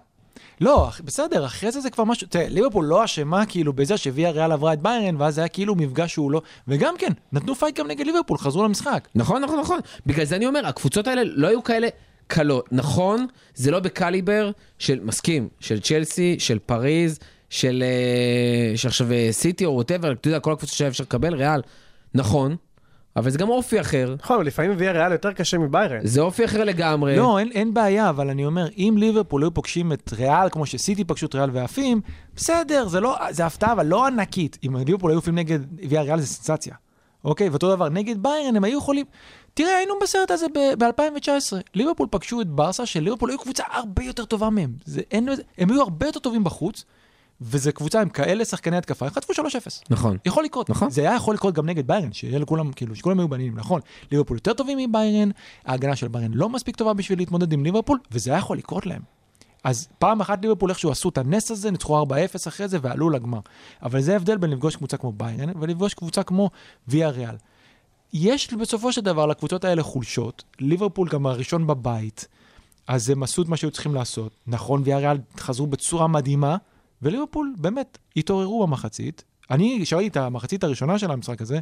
לא, 0.60 0.90
בסדר, 1.04 1.46
אחרי 1.46 1.72
זה 1.72 1.80
זה 1.80 1.90
כבר 1.90 2.04
משהו, 2.04 2.26
תראה, 2.30 2.48
ליברפול 2.48 2.84
לא 2.84 3.04
אשמה 3.04 3.46
כאילו 3.46 3.72
בזה 3.72 3.96
שהביאה 3.96 4.30
ריאל 4.30 4.52
עברה 4.52 4.72
את 4.72 4.82
באיירן, 4.82 5.16
ואז 5.20 5.38
היה 5.38 5.48
כאילו 5.48 5.74
מפגש 5.74 6.12
שהוא 6.12 6.30
לא, 6.30 6.42
וגם 6.68 6.94
כן, 6.98 7.12
נתנו 7.32 7.54
fight 7.54 7.78
גם 7.78 7.86
נגד 7.88 8.06
ליברפול, 8.06 8.38
חזרו 8.38 8.64
למשחק. 8.64 9.08
נכון, 9.14 9.42
נכון, 9.44 9.60
נכון. 9.60 9.80
בגלל 10.06 10.24
זה 10.24 10.36
אני 10.36 10.46
אומר, 10.46 10.66
הקבוצות 10.66 11.06
האלה 11.06 11.22
לא 11.24 11.48
היו 11.48 11.62
כאלה 11.62 11.88
קלות. 12.26 12.68
נכון, 12.72 13.26
זה 13.54 13.70
לא 13.70 13.80
בקליבר 13.80 14.50
של, 14.78 15.00
מסכים, 15.02 15.48
של 15.60 15.80
צ'לסי, 15.80 16.36
של 16.38 16.58
פריז, 16.58 17.18
של 17.50 17.82
אה, 17.86 18.76
שעכשיו 18.76 19.12
אה, 19.12 19.28
סיטי 19.30 19.64
או 19.64 19.74
ווטאבר, 19.74 20.12
אתה 20.12 20.28
יודע, 20.28 20.40
כל 20.40 20.52
הקבוצות 20.52 20.76
שהיה 20.76 20.88
אפשר 20.90 21.04
לקבל, 21.04 21.34
ריאל. 21.34 21.60
נכון, 22.14 22.56
אבל 23.18 23.30
זה 23.30 23.38
גם 23.38 23.48
אופי 23.48 23.80
אחר. 23.80 24.14
נכון, 24.22 24.36
אבל 24.36 24.46
לפעמים 24.46 24.74
ויה 24.76 24.92
ריאל 24.92 25.12
יותר 25.12 25.32
קשה 25.32 25.58
מביירן. 25.58 25.98
זה 26.02 26.20
אופי 26.20 26.44
אחר 26.44 26.64
לגמרי. 26.64 27.16
לא, 27.16 27.38
אין, 27.38 27.50
אין 27.52 27.74
בעיה, 27.74 28.08
אבל 28.08 28.30
אני 28.30 28.46
אומר, 28.46 28.68
אם 28.76 28.94
ליברפול 28.98 29.42
היו 29.42 29.54
פוגשים 29.54 29.92
את 29.92 30.12
ריאל, 30.12 30.48
כמו 30.50 30.66
שסיטי 30.66 31.04
פגשו 31.04 31.26
את 31.26 31.34
ריאל 31.34 31.50
ועפים, 31.52 32.00
בסדר, 32.36 32.88
זה 32.88 33.00
לא, 33.00 33.16
זה 33.30 33.46
הפתעה, 33.46 33.72
אבל 33.72 33.86
לא 33.86 34.06
ענקית. 34.06 34.58
אם 34.66 34.76
ליברפול 34.76 35.10
היו 35.10 35.18
עפים 35.18 35.34
נגד 35.34 35.58
ויה 35.88 36.02
ריאל 36.02 36.20
זה 36.20 36.26
סנסציה. 36.26 36.74
אוקיי, 37.24 37.48
ואותו 37.48 37.74
דבר, 37.74 37.88
נגד 37.88 38.22
ביירן 38.22 38.56
הם 38.56 38.64
היו 38.64 38.78
יכולים... 38.78 39.06
תראה, 39.54 39.76
היינו 39.76 39.94
בסרט 40.02 40.30
הזה 40.30 40.46
ב-2019. 40.78 41.56
ליברפול 41.74 42.08
פגשו 42.10 42.40
את 42.40 42.46
ברסה, 42.46 42.86
שליברפול 42.86 43.30
היו 43.30 43.38
קבוצה 43.38 43.64
הרבה 43.72 44.04
יותר 44.04 44.24
טובה 44.24 44.50
מהם. 44.50 44.72
זה, 44.84 45.00
אין, 45.10 45.28
הם 45.58 45.70
היו 45.70 45.82
הרבה 45.82 46.06
יותר 46.06 46.20
טובים 46.20 46.44
בחוץ, 46.44 46.84
וזו 47.40 47.70
קבוצה 47.72 48.00
עם 48.00 48.08
כאלה 48.08 48.44
שחקני 48.44 48.76
התקפה, 48.76 49.06
הם 49.06 49.12
חטפו 49.12 49.32
3-0. 49.32 49.36
נכון. 49.90 50.16
יכול 50.24 50.44
לקרות. 50.44 50.70
נכון. 50.70 50.90
זה 50.90 51.00
היה 51.00 51.14
יכול 51.14 51.34
לקרות 51.34 51.54
גם 51.54 51.66
נגד 51.66 51.86
ביירן, 51.86 52.12
שיהיה 52.12 52.38
לכולם, 52.38 52.72
כאילו, 52.72 52.96
שכולם 52.96 53.18
היו 53.18 53.28
בנים, 53.28 53.56
נכון. 53.56 53.80
ליברפול 54.12 54.36
יותר 54.36 54.52
טובים 54.52 54.78
מביירן, 54.78 55.30
ההגנה 55.64 55.96
של 55.96 56.08
ביירן 56.08 56.30
לא 56.34 56.48
מספיק 56.48 56.76
טובה 56.76 56.92
בשביל 56.92 57.18
להתמודד 57.18 57.52
עם 57.52 57.64
ליברפול, 57.64 57.98
וזה 58.12 58.30
היה 58.30 58.38
יכול 58.38 58.58
לקרות 58.58 58.86
להם. 58.86 59.02
אז 59.64 59.88
פעם 59.98 60.20
אחת 60.20 60.42
ליברפול 60.42 60.70
איכשהו 60.70 60.90
עשו 60.90 61.08
את 61.08 61.18
הנס 61.18 61.50
הזה, 61.50 61.70
ניצחו 61.70 62.04
4-0 62.04 62.12
אחרי 62.48 62.68
זה 62.68 62.78
ועלו 62.82 63.10
לגמר. 63.10 63.40
אבל 63.82 64.00
זה 64.00 64.12
ההבדל 64.12 64.36
בין 64.36 64.50
לפגוש 64.50 64.76
קבוצה 64.76 64.96
כמו 64.96 65.12
ביירן 65.12 65.52
ולפגוש 65.60 65.94
קבוצה 65.94 66.22
כמו 66.22 66.50
ויה 66.88 67.08
ריאל. 67.08 67.34
יש 68.12 68.54
בסופו 68.54 68.92
של 68.92 69.00
דבר 69.00 69.26
לקבוצות 69.26 69.64
האלה 69.64 69.82
חולשות, 69.82 70.44
ליברפול 70.60 71.08
גם 71.08 71.26
הראשון 71.26 71.66
בבית, 71.66 72.28
אז 72.86 73.10
הם 73.10 73.22
עשו 73.22 73.42
את 73.42 73.48
מה 73.48 73.56
שהיו 73.56 73.70
צריכים 73.70 73.94
לעשות. 73.94 74.32
נכון, 74.46 74.82
ויה 74.84 74.98
ריאל 74.98 75.18
חזרו 75.38 75.66
בצורה 75.66 76.06
מדהימה, 76.06 76.56
וליברפול 77.02 77.54
באמת 77.58 77.98
התעוררו 78.16 78.66
במחצית. 78.66 79.24
אני, 79.50 79.80
כשראיתי 79.82 80.08
את 80.08 80.16
המחצית 80.16 80.64
הראשונה 80.64 80.98
של 80.98 81.10
המשחק 81.10 81.42
הזה, 81.42 81.58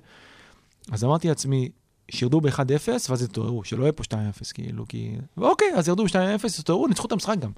אז 0.92 1.04
אמרתי 1.04 1.28
לעצמי, 1.28 1.68
שירדו 2.10 2.40
ב-1-0 2.40 2.88
ואז 3.08 3.22
התעוררו, 3.22 3.64
שלא 3.64 3.82
יהיה 3.82 3.92
פה 3.92 4.02
2-0 4.04 4.14
כאילו, 4.54 4.84
כי... 4.88 5.16
ואוקיי, 5.36 5.68
אז 5.74 5.88
ירדו 5.88 6.04
ב-2-0, 6.04 6.60
התעוררו, 6.60 6.88
ניצחו 6.88 7.06
את 7.06 7.12
המשחק 7.12 7.38
גם. 7.38 7.50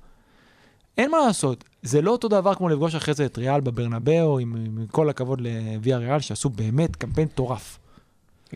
אין 0.99 1.11
מה 1.11 1.19
לעשות, 1.27 1.65
זה 1.83 2.03
לא 2.03 2.11
אותו 2.11 2.29
דבר 2.29 2.55
כמו 2.55 2.69
לפגוש 2.69 2.95
אחרי 2.95 3.15
זה 3.15 3.27
את 3.27 3.39
ריאל 3.39 3.61
בברנבאו, 3.61 4.39
עם, 4.39 4.57
עם 4.57 4.87
כל 4.91 5.11
הכבוד 5.11 5.41
לוויה 5.41 5.99
ריאל, 5.99 6.21
שעשו 6.21 6.49
באמת 6.49 6.97
קמפיין 6.97 7.27
מטורף. 7.27 7.79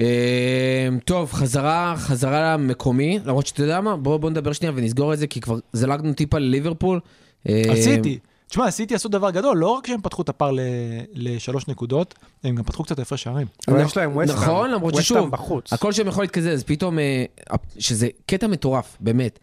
אה, 0.01 0.89
טוב, 1.05 1.33
חזרה, 1.33 1.95
חזרה 1.97 2.57
למקומי, 2.57 3.19
למרות 3.25 3.47
שאתה 3.47 3.63
יודע 3.63 3.81
מה, 3.81 3.97
בוא, 3.97 4.17
בוא 4.17 4.31
נדבר 4.31 4.53
שנייה 4.53 4.73
ונסגור 4.77 5.13
את 5.13 5.19
זה, 5.19 5.27
כי 5.27 5.41
כבר 5.41 5.59
זלגנו 5.73 6.13
טיפה 6.13 6.39
לליברפול. 6.39 7.01
אה, 7.49 7.63
עשיתי. 7.69 8.19
תשמע, 8.53 8.71
סיטי 8.71 8.95
עשו 8.95 9.09
דבר 9.09 9.31
גדול, 9.31 9.57
לא 9.57 9.69
רק 9.69 9.87
שהם 9.87 10.01
פתחו 10.03 10.23
את 10.23 10.29
הפער 10.29 10.51
ל- 10.51 10.61
לשלוש 11.15 11.69
נקודות, 11.69 12.15
הם 12.45 12.55
גם 12.55 12.63
פתחו 12.63 12.85
קצת 12.85 12.99
הפרש 12.99 13.23
שערים. 13.23 13.47
אבל 13.69 13.85
יש 13.85 13.97
להם 13.97 14.17
ווסטהאם. 14.17 14.39
נכון, 14.39 14.71
למרות 14.71 14.95
ששוב. 14.95 15.31
הכל 15.73 15.93
שם 15.93 16.09
יכול 16.09 16.25
להתקזז, 16.25 16.63
פתאום, 16.63 16.99
אה, 16.99 17.25
שזה 17.79 18.09
קטע 18.27 18.47
מטורף, 18.47 18.97
באמת. 19.01 19.39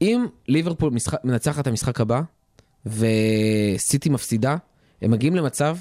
אם 0.00 0.26
ליברפול 0.48 0.92
מנצחת 1.24 1.62
את 1.62 1.66
המשחק 1.66 2.00
הבא, 2.00 2.20
וסיטי 2.86 4.08
מפסידה, 4.08 4.56
הם 5.02 5.10
מגיעים 5.10 5.36
למצב 5.36 5.76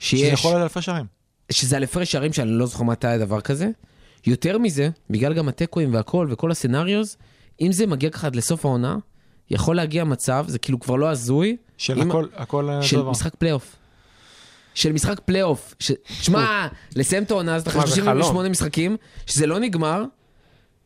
שיש... 0.00 0.20
שזה 0.20 0.28
יכול 0.28 0.52
להיות 0.52 0.70
הפרש 0.70 0.84
שערים. 0.84 1.06
שזה 1.52 1.76
על 1.76 1.82
הפרש 1.82 2.12
שערים 2.12 2.32
שאני 2.32 2.50
לא 2.50 2.66
זוכר 2.66 2.84
מתי 2.84 3.06
היה 3.06 3.18
דבר 3.18 3.40
כזה. 3.40 3.68
יותר 4.26 4.58
מזה, 4.58 4.88
בגלל 5.10 5.34
גם 5.34 5.48
התיקואים 5.48 5.94
והכל 5.94 6.26
וכל 6.30 6.50
ה 6.50 6.56
scenarios, 6.56 7.16
אם 7.60 7.72
זה 7.72 7.86
מגיע 7.86 8.10
ככה 8.10 8.26
עד 8.26 8.36
לסוף 8.36 8.64
העונה, 8.64 8.96
יכול 9.50 9.76
להגיע 9.76 10.04
מצב, 10.04 10.44
זה 10.48 10.58
כאילו 10.58 10.80
כבר 10.80 10.96
לא 10.96 11.10
הזוי, 11.10 11.56
של 11.84 12.00
אם- 12.00 12.10
הכל, 12.10 12.26
הכל 12.36 12.70
אה, 12.70 12.82
של 12.82 12.96
דבר. 12.96 13.10
משחק 13.10 13.34
פלייאוף. 13.34 13.76
של 14.74 14.92
משחק 14.92 15.20
פלייאוף. 15.20 15.74
ש- 15.80 15.92
שמע, 16.08 16.66
לסיים 16.96 17.22
את 17.22 17.30
העונה 17.30 17.54
הזאת 17.54 17.68
אחרי 17.68 17.80
מה, 17.80 17.86
זה 17.86 17.94
38 17.94 18.38
חלום. 18.38 18.50
משחקים, 18.50 18.96
שזה 19.26 19.46
לא 19.46 19.58
נגמר, 19.58 20.04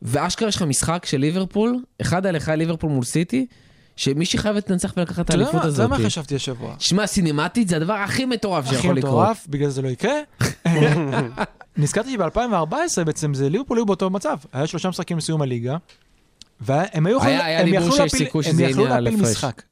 ואשכרה 0.01 0.47
יש 0.49 0.55
לך 0.55 0.61
משחק 0.61 1.05
של 1.05 1.17
ליברפול, 1.17 1.77
אחד 2.01 2.25
על 2.25 2.37
אחד 2.37 2.57
ליברפול 2.57 2.89
מול 2.89 3.03
סיטי, 3.03 3.45
שמישהי 3.95 4.39
חייבת 4.39 4.69
לנצח 4.69 4.93
ולקחת 4.97 5.25
את 5.25 5.29
האליפות 5.29 5.53
מה- 5.53 5.59
אתה 5.59 5.67
יודע 5.67 5.83
הזאת. 5.83 5.89
מה 5.99 6.05
חשבתי 6.05 6.35
השבוע? 6.35 6.75
שמע, 6.79 7.07
סינמטית 7.07 7.67
זה 7.67 7.75
הדבר 7.75 7.93
הכי 7.93 8.25
מטורף 8.25 8.65
הכי 8.65 8.75
שיכול 8.75 8.95
לקרות. 8.97 9.11
מטורף, 9.13 9.45
בגלל 9.49 9.69
זה 9.69 9.81
לא 9.81 9.87
יקרה. 9.87 10.13
נזכרתי 11.77 12.11
שב-2014 12.13 13.03
בעצם 13.05 13.33
זה 13.33 13.49
ליברפול 13.49 13.77
היו 13.77 13.85
באותו 13.85 14.09
מצב. 14.09 14.37
היה 14.53 14.67
שלושה 14.67 14.89
משחקים 14.89 15.17
לסיום 15.17 15.41
הליגה, 15.41 15.77
והם 16.61 17.05
היו 17.05 17.17
יכולים, 17.17 17.35
היה- 17.41 17.59
דיבור 17.65 17.97
שיש 18.03 18.11
סיכוי 18.25 18.43
שזה 18.43 18.63
יהיה 18.63 18.95
על 18.95 19.03
להפיל. 19.03 19.19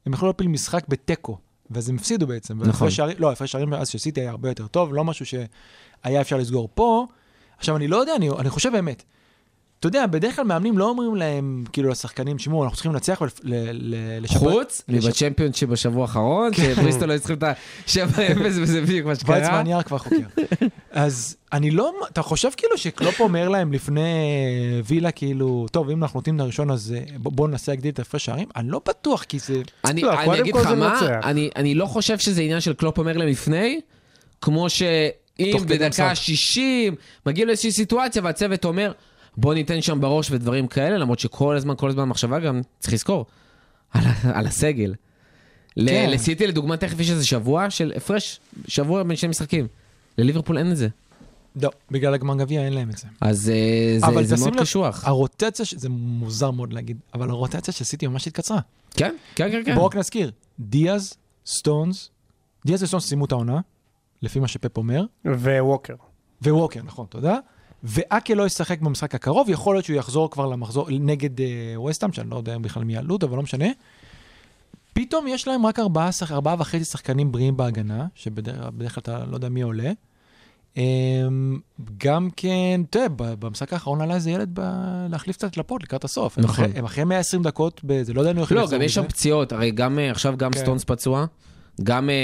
הם 0.06 0.12
יכלו 0.12 0.26
להפיל 0.28 0.48
משחק 0.48 0.84
בתיקו, 0.88 1.38
ואז 1.70 1.88
הם 1.88 1.96
הפסידו 1.96 2.26
בעצם. 2.26 2.58
נכון. 2.68 2.90
שערים- 2.90 3.16
לא, 3.18 3.32
הפרש 3.32 3.52
שערים 3.52 3.74
אז 3.74 3.88
שסיטי 3.88 4.20
היה 4.20 4.30
הרבה 4.30 4.48
יותר 4.48 4.66
טוב, 4.66 4.94
לא 4.94 5.04
משהו 5.04 5.26
שהיה 5.26 6.20
אפשר 6.20 6.36
לסגור 6.36 6.68
פה. 6.74 7.06
עכשיו, 7.58 7.76
אני 7.76 7.88
לא 7.88 7.96
יודע, 7.96 8.16
אני, 8.16 8.30
אני 8.30 8.50
חושב 8.50 8.72
באמת. 8.72 9.02
אתה 9.80 9.88
יודע, 9.88 10.06
בדרך 10.06 10.36
כלל 10.36 10.44
מאמנים 10.44 10.78
לא 10.78 10.88
אומרים 10.88 11.14
להם, 11.16 11.64
כאילו, 11.72 11.88
לשחקנים, 11.90 12.36
תשמעו, 12.36 12.64
אנחנו 12.64 12.76
צריכים 12.76 12.92
לנצח 12.92 13.22
ולשפר... 13.44 14.38
חוץ 14.38 14.82
מבצ'מפיונשיפ 14.88 15.68
בשבוע 15.68 16.02
האחרון, 16.02 16.54
שבריסטול 16.54 17.10
היו 17.10 17.18
צריכים 17.20 17.36
את 17.38 17.42
ה-7-0 17.42 17.92
וזה 18.40 18.80
בדיוק 18.82 19.06
מה 19.06 19.14
שקרה. 19.14 19.36
ויצמן 19.36 19.66
יער 19.66 19.82
כבר 19.82 19.98
חוקר. 19.98 20.16
אז 20.90 21.36
אני 21.52 21.70
לא, 21.70 21.92
אתה 22.12 22.22
חושב 22.22 22.48
כאילו 22.56 22.78
שקלופ 22.78 23.20
אומר 23.20 23.48
להם 23.48 23.72
לפני 23.72 24.08
וילה, 24.84 25.10
כאילו, 25.10 25.66
טוב, 25.72 25.90
אם 25.90 26.02
אנחנו 26.02 26.18
נותנים 26.18 26.36
את 26.36 26.40
הראשון, 26.40 26.70
אז 26.70 26.94
אה, 26.96 27.04
בוא- 27.18 27.32
בואו 27.32 27.48
ננסה 27.48 27.72
להגדיל 27.72 27.90
את 27.92 27.98
ההפרש 27.98 28.24
שערים? 28.24 28.48
אני 28.56 28.70
לא 28.70 28.80
בטוח, 28.88 29.22
כי 29.22 29.38
זה... 29.38 29.54
אני, 29.84 30.00
לא, 30.02 30.40
אגיד 30.40 30.56
לך 30.56 30.66
מה. 30.66 31.00
אני, 31.56 31.74
לא 31.74 31.86
חושב 31.86 32.18
שזה 32.18 32.42
עניין 32.42 32.60
של 32.60 32.72
קלופ 32.72 32.98
אומר 32.98 33.16
להם 33.16 33.28
לפני, 33.28 33.80
כמו 34.40 34.70
שאם 34.70 35.56
בדקה 35.66 35.88
משחק. 35.88 36.10
60 36.14 36.94
מגיע 37.26 37.44
לאיזושהי 37.46 37.72
סיטואציה 37.72 38.22
והצוות 38.24 38.64
אומר, 38.64 38.92
בוא 39.36 39.54
ניתן 39.54 39.80
שם 39.82 40.00
בראש 40.00 40.30
ודברים 40.30 40.66
כאלה, 40.66 40.98
למרות 40.98 41.18
שכל 41.18 41.56
הזמן, 41.56 41.74
כל 41.76 41.88
הזמן 41.88 42.02
המחשבה 42.02 42.38
גם, 42.38 42.60
צריך 42.78 42.94
לזכור, 42.94 43.26
על, 43.92 44.04
על 44.34 44.46
הסגל. 44.46 44.94
ל- 45.76 45.88
כן. 45.88 46.10
לסיטי 46.10 46.46
לדוגמה 46.46 46.76
תכף 46.76 47.00
יש 47.00 47.10
איזה 47.10 47.26
שבוע 47.26 47.70
של 47.70 47.92
הפרש, 47.96 48.40
שבוע 48.68 49.02
בין 49.02 49.16
שני 49.16 49.28
משחקים. 49.28 49.66
לליברפול 50.18 50.58
אין 50.58 50.72
את 50.72 50.76
זה. 50.76 50.88
לא, 51.62 51.70
בגלל 51.90 52.14
הגמר 52.14 52.36
גביע 52.36 52.64
אין 52.64 52.72
להם 52.72 52.90
את 52.90 52.98
זה. 52.98 53.06
אז 53.20 53.50
אה, 53.50 53.98
זה, 54.24 54.36
זה 54.36 54.44
מאוד 54.44 54.54
לב, 54.54 54.60
קשוח. 54.62 55.04
הרוטציה, 55.04 55.64
ש- 55.64 55.74
זה 55.74 55.88
מוזר 55.88 56.50
מאוד 56.50 56.72
להגיד, 56.72 56.96
אבל 57.14 57.30
הרוטציה 57.30 57.74
של 57.74 57.84
סיטי 57.84 58.06
ממש 58.06 58.26
התקצרה. 58.26 58.58
כן, 58.90 59.14
כן, 59.34 59.50
כן. 59.50 59.62
כן. 59.66 59.74
בואו 59.74 59.86
רק 59.86 59.96
נזכיר, 59.96 60.30
דיאז, 60.60 61.14
סטונס, 61.46 62.10
דיאז 62.66 62.82
וסטונס 62.82 63.06
סיימו 63.06 63.24
את 63.24 63.32
העונה, 63.32 63.60
לפי 64.22 64.40
מה 64.40 64.48
שפפ 64.48 64.76
אומר, 64.76 65.04
וווקר. 65.24 65.94
וווקר, 66.44 66.80
נכון, 66.84 67.06
תודה. 67.08 67.36
ואקה 67.84 68.34
לא 68.34 68.46
ישחק 68.46 68.80
במשחק 68.80 69.14
הקרוב, 69.14 69.48
יכול 69.50 69.74
להיות 69.74 69.84
שהוא 69.84 69.96
יחזור 69.96 70.30
כבר 70.30 70.46
למחזור 70.46 70.88
נגד 70.90 71.40
אה, 71.40 71.46
ווסטהאם, 71.76 72.12
שאני 72.12 72.30
לא 72.30 72.36
יודע 72.36 72.58
בכלל 72.58 72.84
מי 72.84 72.94
יעלו 72.94 73.14
אותו, 73.14 73.26
אבל 73.26 73.36
לא 73.36 73.42
משנה. 73.42 73.66
פתאום 74.92 75.26
יש 75.28 75.48
להם 75.48 75.66
רק 75.66 75.78
ארבעה, 75.78 76.12
שח... 76.12 76.32
ארבעה 76.32 76.54
וחצי 76.58 76.84
שחקנים 76.84 77.32
בריאים 77.32 77.56
בהגנה, 77.56 78.06
שבדרך 78.14 78.94
כלל 78.94 79.00
אתה 79.02 79.24
לא 79.30 79.34
יודע 79.36 79.48
מי 79.48 79.60
עולה. 79.62 79.92
אמ, 80.76 80.82
גם 81.98 82.28
כן, 82.36 82.80
אתה 82.90 82.98
יודע, 82.98 83.14
במשחק 83.38 83.72
האחרון 83.72 84.00
עלה 84.00 84.14
איזה 84.14 84.30
ילד 84.30 84.50
ב... 84.52 84.60
להחליף 85.10 85.36
קצת 85.36 85.56
לפורט 85.56 85.82
לקראת 85.82 86.04
הסוף. 86.04 86.38
הם 86.38 86.44
נכון. 86.44 86.64
אחרי- 86.64 86.78
הם 86.78 86.84
אחרי 86.84 87.04
120 87.04 87.42
דקות, 87.42 87.80
בזה, 87.84 88.12
לא 88.12 88.20
ידענו 88.20 88.40
איך 88.40 88.52
לא, 88.52 88.66
גם 88.70 88.82
יש 88.82 88.94
שם. 88.94 89.08
פציעות, 89.08 89.52
הרי 89.52 89.70
גם 89.70 89.98
אה, 89.98 90.10
עכשיו 90.10 90.34
גם 90.36 90.50
כן. 90.50 90.58
סטונס 90.60 90.84
פצוע, 90.84 91.26
גם 91.82 92.10
אה, 92.10 92.14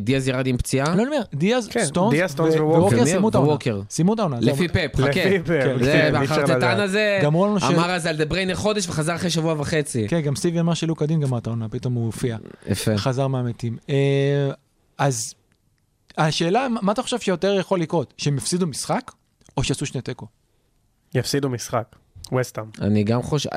דיאז 0.00 0.28
ירד 0.28 0.46
עם 0.46 0.56
פציעה. 0.56 0.86
לא, 0.88 0.92
אני 0.92 1.06
אומר, 1.06 1.20
דיאז, 1.34 1.68
כן, 1.68 1.84
סטונס, 1.84 2.10
דיאז, 2.14 2.30
סטונס 2.30 2.54
ו- 2.54 2.64
וווקר. 2.64 2.96
ומי- 2.96 3.06
סיימו 3.06 3.28
את 3.28 3.34
העונה. 3.34 3.52
ווקר. 3.52 3.80
סיימו 3.90 4.14
את 4.14 4.18
העונה. 4.18 4.36
לפי 4.40 4.68
פפ, 4.68 4.96
חכה. 4.96 5.06
לפי 5.08 5.38
פפ, 5.38 5.64
כן, 5.64 5.84
זה, 5.84 5.92
כן, 5.92 6.14
לדעת. 6.56 6.78
הזה 6.78 7.20
ש- 7.22 7.64
אמר 7.64 7.90
אז 7.90 8.06
על 8.06 8.16
דה 8.16 8.24
בריינה 8.24 8.54
חודש 8.54 8.88
וחזר 8.88 9.14
אחרי 9.14 9.30
שבוע 9.30 9.54
וחצי. 9.58 10.08
כן, 10.08 10.20
גם 10.20 10.36
סטיבי 10.36 10.60
אמר 10.60 10.74
שלוקה 10.74 11.06
דין 11.06 11.20
גמר 11.20 11.38
את 11.38 11.46
העונה, 11.46 11.68
פתאום 11.68 11.94
הוא 11.94 12.06
הופיע. 12.06 12.36
יפה. 12.66 12.96
חזר 12.98 13.26
מהמתים. 13.26 13.76
אה, 13.90 14.50
אז 14.98 15.34
השאלה, 16.18 16.66
מה 16.82 16.92
אתה 16.92 17.02
חושב 17.02 17.18
שיותר 17.20 17.56
יכול 17.60 17.80
לקרות? 17.80 18.14
שהם 18.16 18.36
יפסידו 18.36 18.66
משחק, 18.66 19.12
או 19.56 19.62
שיעשו 19.64 19.86
שני 19.86 20.00
תיקו? 20.00 20.26
יפסידו 21.14 21.48
משחק. 21.48 21.96
ווסטהאם. 22.32 22.66
אני 22.80 23.04
גם 23.04 23.22
חושב, 23.22 23.48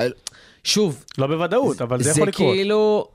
שוב, 0.64 1.04
לא 1.18 1.26
בוודאות, 1.26 1.82
אבל 1.82 1.98
זה 1.98 2.04
זה 2.04 2.10
יכול 2.10 2.28
לקרות. 2.28 2.54
כאילו... 2.54 3.08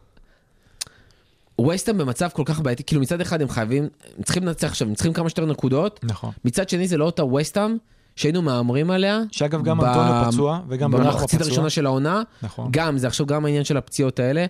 ווסטהאם 1.62 1.98
במצב 1.98 2.30
כל 2.34 2.44
כך 2.46 2.60
בעייתי, 2.60 2.84
כאילו 2.84 3.02
מצד 3.02 3.22
אחד 3.22 3.42
הם 3.42 3.50
חייבים, 3.50 3.84
הם 4.18 4.24
צריכים 4.24 4.44
לנצח 4.44 4.68
עכשיו, 4.68 4.88
הם 4.88 4.96
צריכים 4.96 5.14
כמה 5.14 5.30
שיותר 5.30 5.46
נקודות, 5.46 6.00
נכון. 6.04 6.32
מצד 6.46 6.70
שני 6.70 6.88
זה 6.88 6.98
לא 6.98 7.06
אותה 7.06 7.24
ווסטהאם 7.26 7.78
שהיינו 8.16 8.42
מהמרים 8.42 8.92
עליה. 8.92 9.22
שאגב, 9.32 9.64
גם 9.64 9.78
ב- 9.78 9.84
אנטוניו 9.84 10.24
פצוע, 10.32 10.60
וגם 10.68 10.92
במחצית 10.92 11.40
פצוע. 11.40 11.48
הראשונה 11.48 11.70
של 11.70 11.86
העונה, 11.86 12.22
נכון. 12.44 12.68
גם, 12.72 12.98
זה 12.98 13.08
עכשיו 13.08 13.26
גם 13.26 13.46
העניין 13.46 13.64
של 13.64 13.78
הפציעות 13.78 14.20
האלה. 14.20 14.46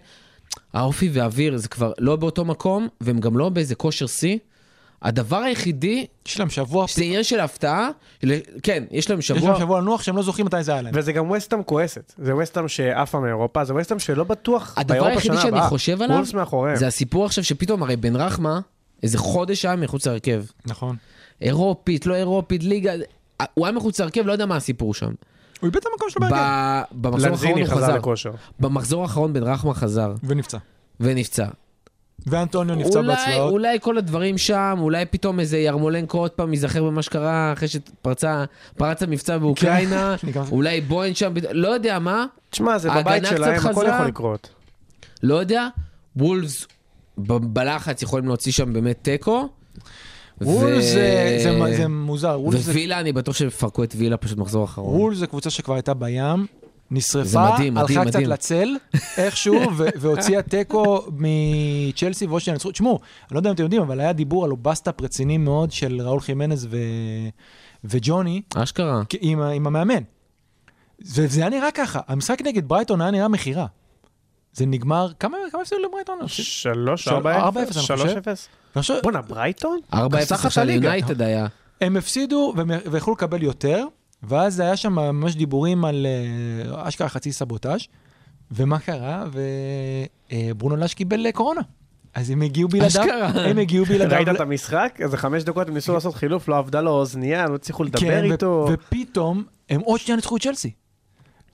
האופי 0.74 1.10
והאוויר 1.14 1.58
זה 1.58 1.68
כבר 1.68 1.92
לא 2.00 2.16
באותו 2.16 2.46
מקום, 2.46 2.88
והם 3.02 3.20
גם 3.20 3.38
לא 3.38 3.50
באיזה 3.50 3.76
כושר 3.76 4.08
שיא. 4.08 4.38
הדבר 5.02 5.38
היחידי, 5.38 6.06
יש 6.28 6.40
להם 6.40 6.50
שבוע, 6.50 6.88
שזה 6.88 7.04
עניין 7.04 7.24
של 7.24 7.40
הפתעה, 7.40 7.90
כן, 8.64 8.84
יש 8.92 9.10
להם 9.10 9.20
יש 9.20 9.28
שבוע, 9.28 9.50
להם 9.52 9.60
שבוע 9.60 9.80
לנוח 9.82 10.04
שהם 10.04 10.16
לא 10.16 10.24
זוכרים 10.24 10.46
מתי 10.46 10.64
זה 10.64 10.72
היה 10.72 10.82
להם. 10.82 10.94
וזה 10.98 11.12
גם 11.12 11.30
ווסטהאם 11.30 11.64
כועסת. 11.64 12.14
זה 12.18 12.36
ווסטהאם 12.36 12.68
שעפה 12.68 13.20
מאירופה, 13.20 13.64
זה 13.66 13.74
ווסטהאם 13.74 14.00
שלא 14.00 14.24
בטוח 14.24 14.74
הדבר 14.78 14.94
באירופה 14.94 15.12
היחידי 15.12 15.34
שנה 15.34 15.42
שאני 15.42 15.58
הבאה. 15.58 15.70
חושב 15.70 16.02
עליו. 16.02 16.24
זה 16.76 16.88
הסיפור 16.88 17.26
עכשיו 17.26 17.44
שפתאום 17.44 17.84
הרי 17.84 17.96
בן 17.96 18.16
רחמה, 18.16 18.60
איזה 19.04 19.18
חודש 19.18 19.66
היה 19.66 19.76
מחוץ 19.76 20.08
להרכב. 20.08 20.44
נכון. 20.66 20.96
אירופית, 21.42 22.06
לא 22.06 22.16
אירופית, 22.16 22.64
ליגה, 22.64 22.94
הוא 23.54 23.66
היה 23.66 23.76
מחוץ 23.76 24.00
להרכב, 24.00 24.22
לא 24.26 24.32
יודע 24.32 24.46
מה 24.46 24.56
הסיפור 24.56 24.94
שם. 24.94 25.06
הוא 25.60 25.68
איבד 25.68 25.78
את 25.78 25.86
המקום 25.92 26.10
שלו 26.10 26.22
בהרכב. 26.22 26.38
ב- 26.92 27.02
במחזור 27.02 27.32
האחרון 27.32 27.32
לנזיני 27.32 27.62
הוא 27.62 27.70
חזר 27.70 27.84
חזר. 27.86 27.96
לכושר. 27.98 28.32
במחזור 28.60 29.02
האחרון 29.02 29.34
בן 29.34 29.44
רחמה 29.44 29.74
חזר 29.74 30.14
ונפצע. 30.24 30.58
ונפצע. 31.00 31.46
ואנטוניו 32.28 32.76
נפצע 32.76 33.00
אולי, 33.00 33.08
בהצלעות. 33.16 33.52
אולי 33.52 33.78
כל 33.82 33.98
הדברים 33.98 34.38
שם, 34.38 34.78
אולי 34.82 35.06
פתאום 35.06 35.40
איזה 35.40 35.58
ירמולנקו 35.58 36.18
עוד 36.18 36.32
פעם 36.32 36.54
ייזכר 36.54 36.84
במה 36.84 37.02
שקרה 37.02 37.54
אחרי 37.54 37.68
שפרצה, 37.68 38.44
פרץ 38.78 39.04
המבצע 39.04 39.38
באוקראינה, 39.38 40.16
אני 40.24 40.32
גם- 40.32 40.44
אולי 40.52 40.82
בוהן 40.82 41.14
שם, 41.14 41.34
לא 41.52 41.68
יודע 41.68 42.00
מה, 42.00 42.26
תשמע, 42.50 42.78
זה 42.78 42.90
בבית 42.92 43.24
שלהם, 43.26 43.54
הכל. 43.66 43.86
יכול 43.88 44.06
לקרות. 44.08 44.50
לא 45.24 45.36
יודע. 45.36 45.68
וולפס 46.16 46.68
ב- 47.18 47.34
בלחץ 47.34 48.02
יכולים 48.02 48.28
להוציא 48.28 48.52
שם 48.52 48.74
באמת 48.74 48.98
תיקו. 49.02 49.50
וול 50.42 50.74
ו- 50.74 50.82
זה- 50.82 51.38
זה 51.44 51.76
זה 51.78 51.88
מוזר. 51.88 52.40
וול 52.42 52.58
זה- 52.58 52.72
ווילה, 52.72 53.00
אני 53.00 53.12
בטוח 53.14 53.36
שיפרקו 53.36 53.84
את 53.84 53.94
וילה 53.98 54.18
פשוט 54.18 54.38
מחזור 54.38 54.64
אחרון. 54.66 54.96
וול 55.00 55.16
זה 55.16 55.28
קבוצה 55.28 55.50
שכבר 55.50 55.74
הייתה 55.74 55.94
בים, 55.94 56.46
נשרפה, 56.92 57.52
מדהים, 57.54 57.74
מדהים, 57.74 57.78
הלכה 57.78 58.10
קצת 58.10 58.16
מדהים. 58.16 58.30
לצל 58.30 58.70
איכשהו, 59.18 59.56
והוציאה 59.76 60.42
תיקו 60.42 61.06
מצ'לסי 61.12 62.26
ועוד 62.26 62.42
שינצחו. 62.42 62.72
תשמעו, 62.72 63.00
אני 63.22 63.36
לא 63.36 63.40
יודע 63.40 63.50
אם 63.50 63.56
אתם 63.56 63.64
יודעים, 63.64 63.82
אבל 63.82 64.00
היה 64.00 64.14
דיבור 64.14 64.46
על 64.46 64.52
bust-up 64.52 65.02
רציני 65.02 65.38
מאוד 65.38 65.72
של 65.72 66.02
ראול 66.02 66.20
חימנז 66.20 66.68
ו... 66.70 66.78
וג'וני 67.84 68.42
אשכרה. 68.56 69.02
עם, 69.22 69.42
עם 69.42 69.68
המאמן. 69.68 70.04
וזה 71.16 71.40
היה 71.42 71.50
נראה 71.50 71.72
ככה, 71.72 72.00
המשחק 72.08 72.42
נגד 72.42 72.68
ברייטון 72.68 73.02
היה 73.02 73.12
נראה 73.12 73.28
מכירה. 73.28 73.66
זה 74.54 74.66
נגמר, 74.66 75.12
כמה 75.20 75.38
כמה 75.52 75.62
הפסידו 75.62 75.82
לברייטון? 75.82 76.18
שלוש, 76.28 77.04
של- 77.04 77.10
ארבע 77.14 77.36
ארבע 77.36 77.64
אפס, 77.64 77.70
אפס, 77.70 77.78
אני 77.78 77.86
שלוש 77.86 78.12
חושב. 78.78 79.00
בואנה, 79.04 79.22
ברייטון? 79.22 79.80
4-0 79.94 79.98
כסחת 80.18 80.46
עכשיו 80.46 80.64
הליגה. 80.64 80.80
ליונייטד 80.90 81.22
היה. 81.22 81.48
הם 81.82 81.98
הפסידו 81.98 82.54
והם- 82.58 82.72
ויכלו 82.92 83.14
לקבל 83.14 83.44
יותר, 83.44 83.86
ואז 84.24 84.60
היה 84.60 84.76
שם 84.76 84.94
ממש 84.94 85.36
דיבורים 85.36 85.86
על 85.86 86.06
אה, 86.06 86.88
אשכרה 86.88 87.10
חצי 87.10 87.32
סבוטאז', 87.32 87.82
ומה 88.52 88.80
קרה? 88.80 89.26
וברונו 90.32 90.76
לאש 90.76 90.94
קיבל 90.94 91.26
אה, 91.26 91.32
קורונה. 91.32 91.62
אז 92.14 92.30
הם 92.30 92.42
הגיעו 92.42 92.70
בלעדיו, 92.70 92.88
אשכרה. 92.88 93.28
הם 93.28 93.58
הגיעו 93.58 93.86
בלעדיו. 93.90 94.18
ראית 94.18 94.30
את 94.30 94.40
המשחק? 94.40 94.98
איזה 95.00 95.18
חמש 95.18 95.44
דקות 95.44 95.68
הם 95.68 95.74
ניסו 95.74 95.94
לעשות 95.94 96.16
חילוף, 96.16 96.48
לא 96.48 96.58
עבדה 96.58 96.82
לו 96.82 96.92
אוזנייה, 96.92 97.48
לא 97.48 97.56
הצליחו 97.56 97.84
לדבר 97.84 98.00
כן, 98.00 98.26
ו- 98.30 98.32
איתו. 98.32 98.68
ופתאום 98.72 99.44
הם 99.70 99.82
עוד 99.82 100.00
שנייה 100.00 100.16
ניצחו 100.16 100.38
את 100.38 100.42
צ'לסי. 100.42 100.72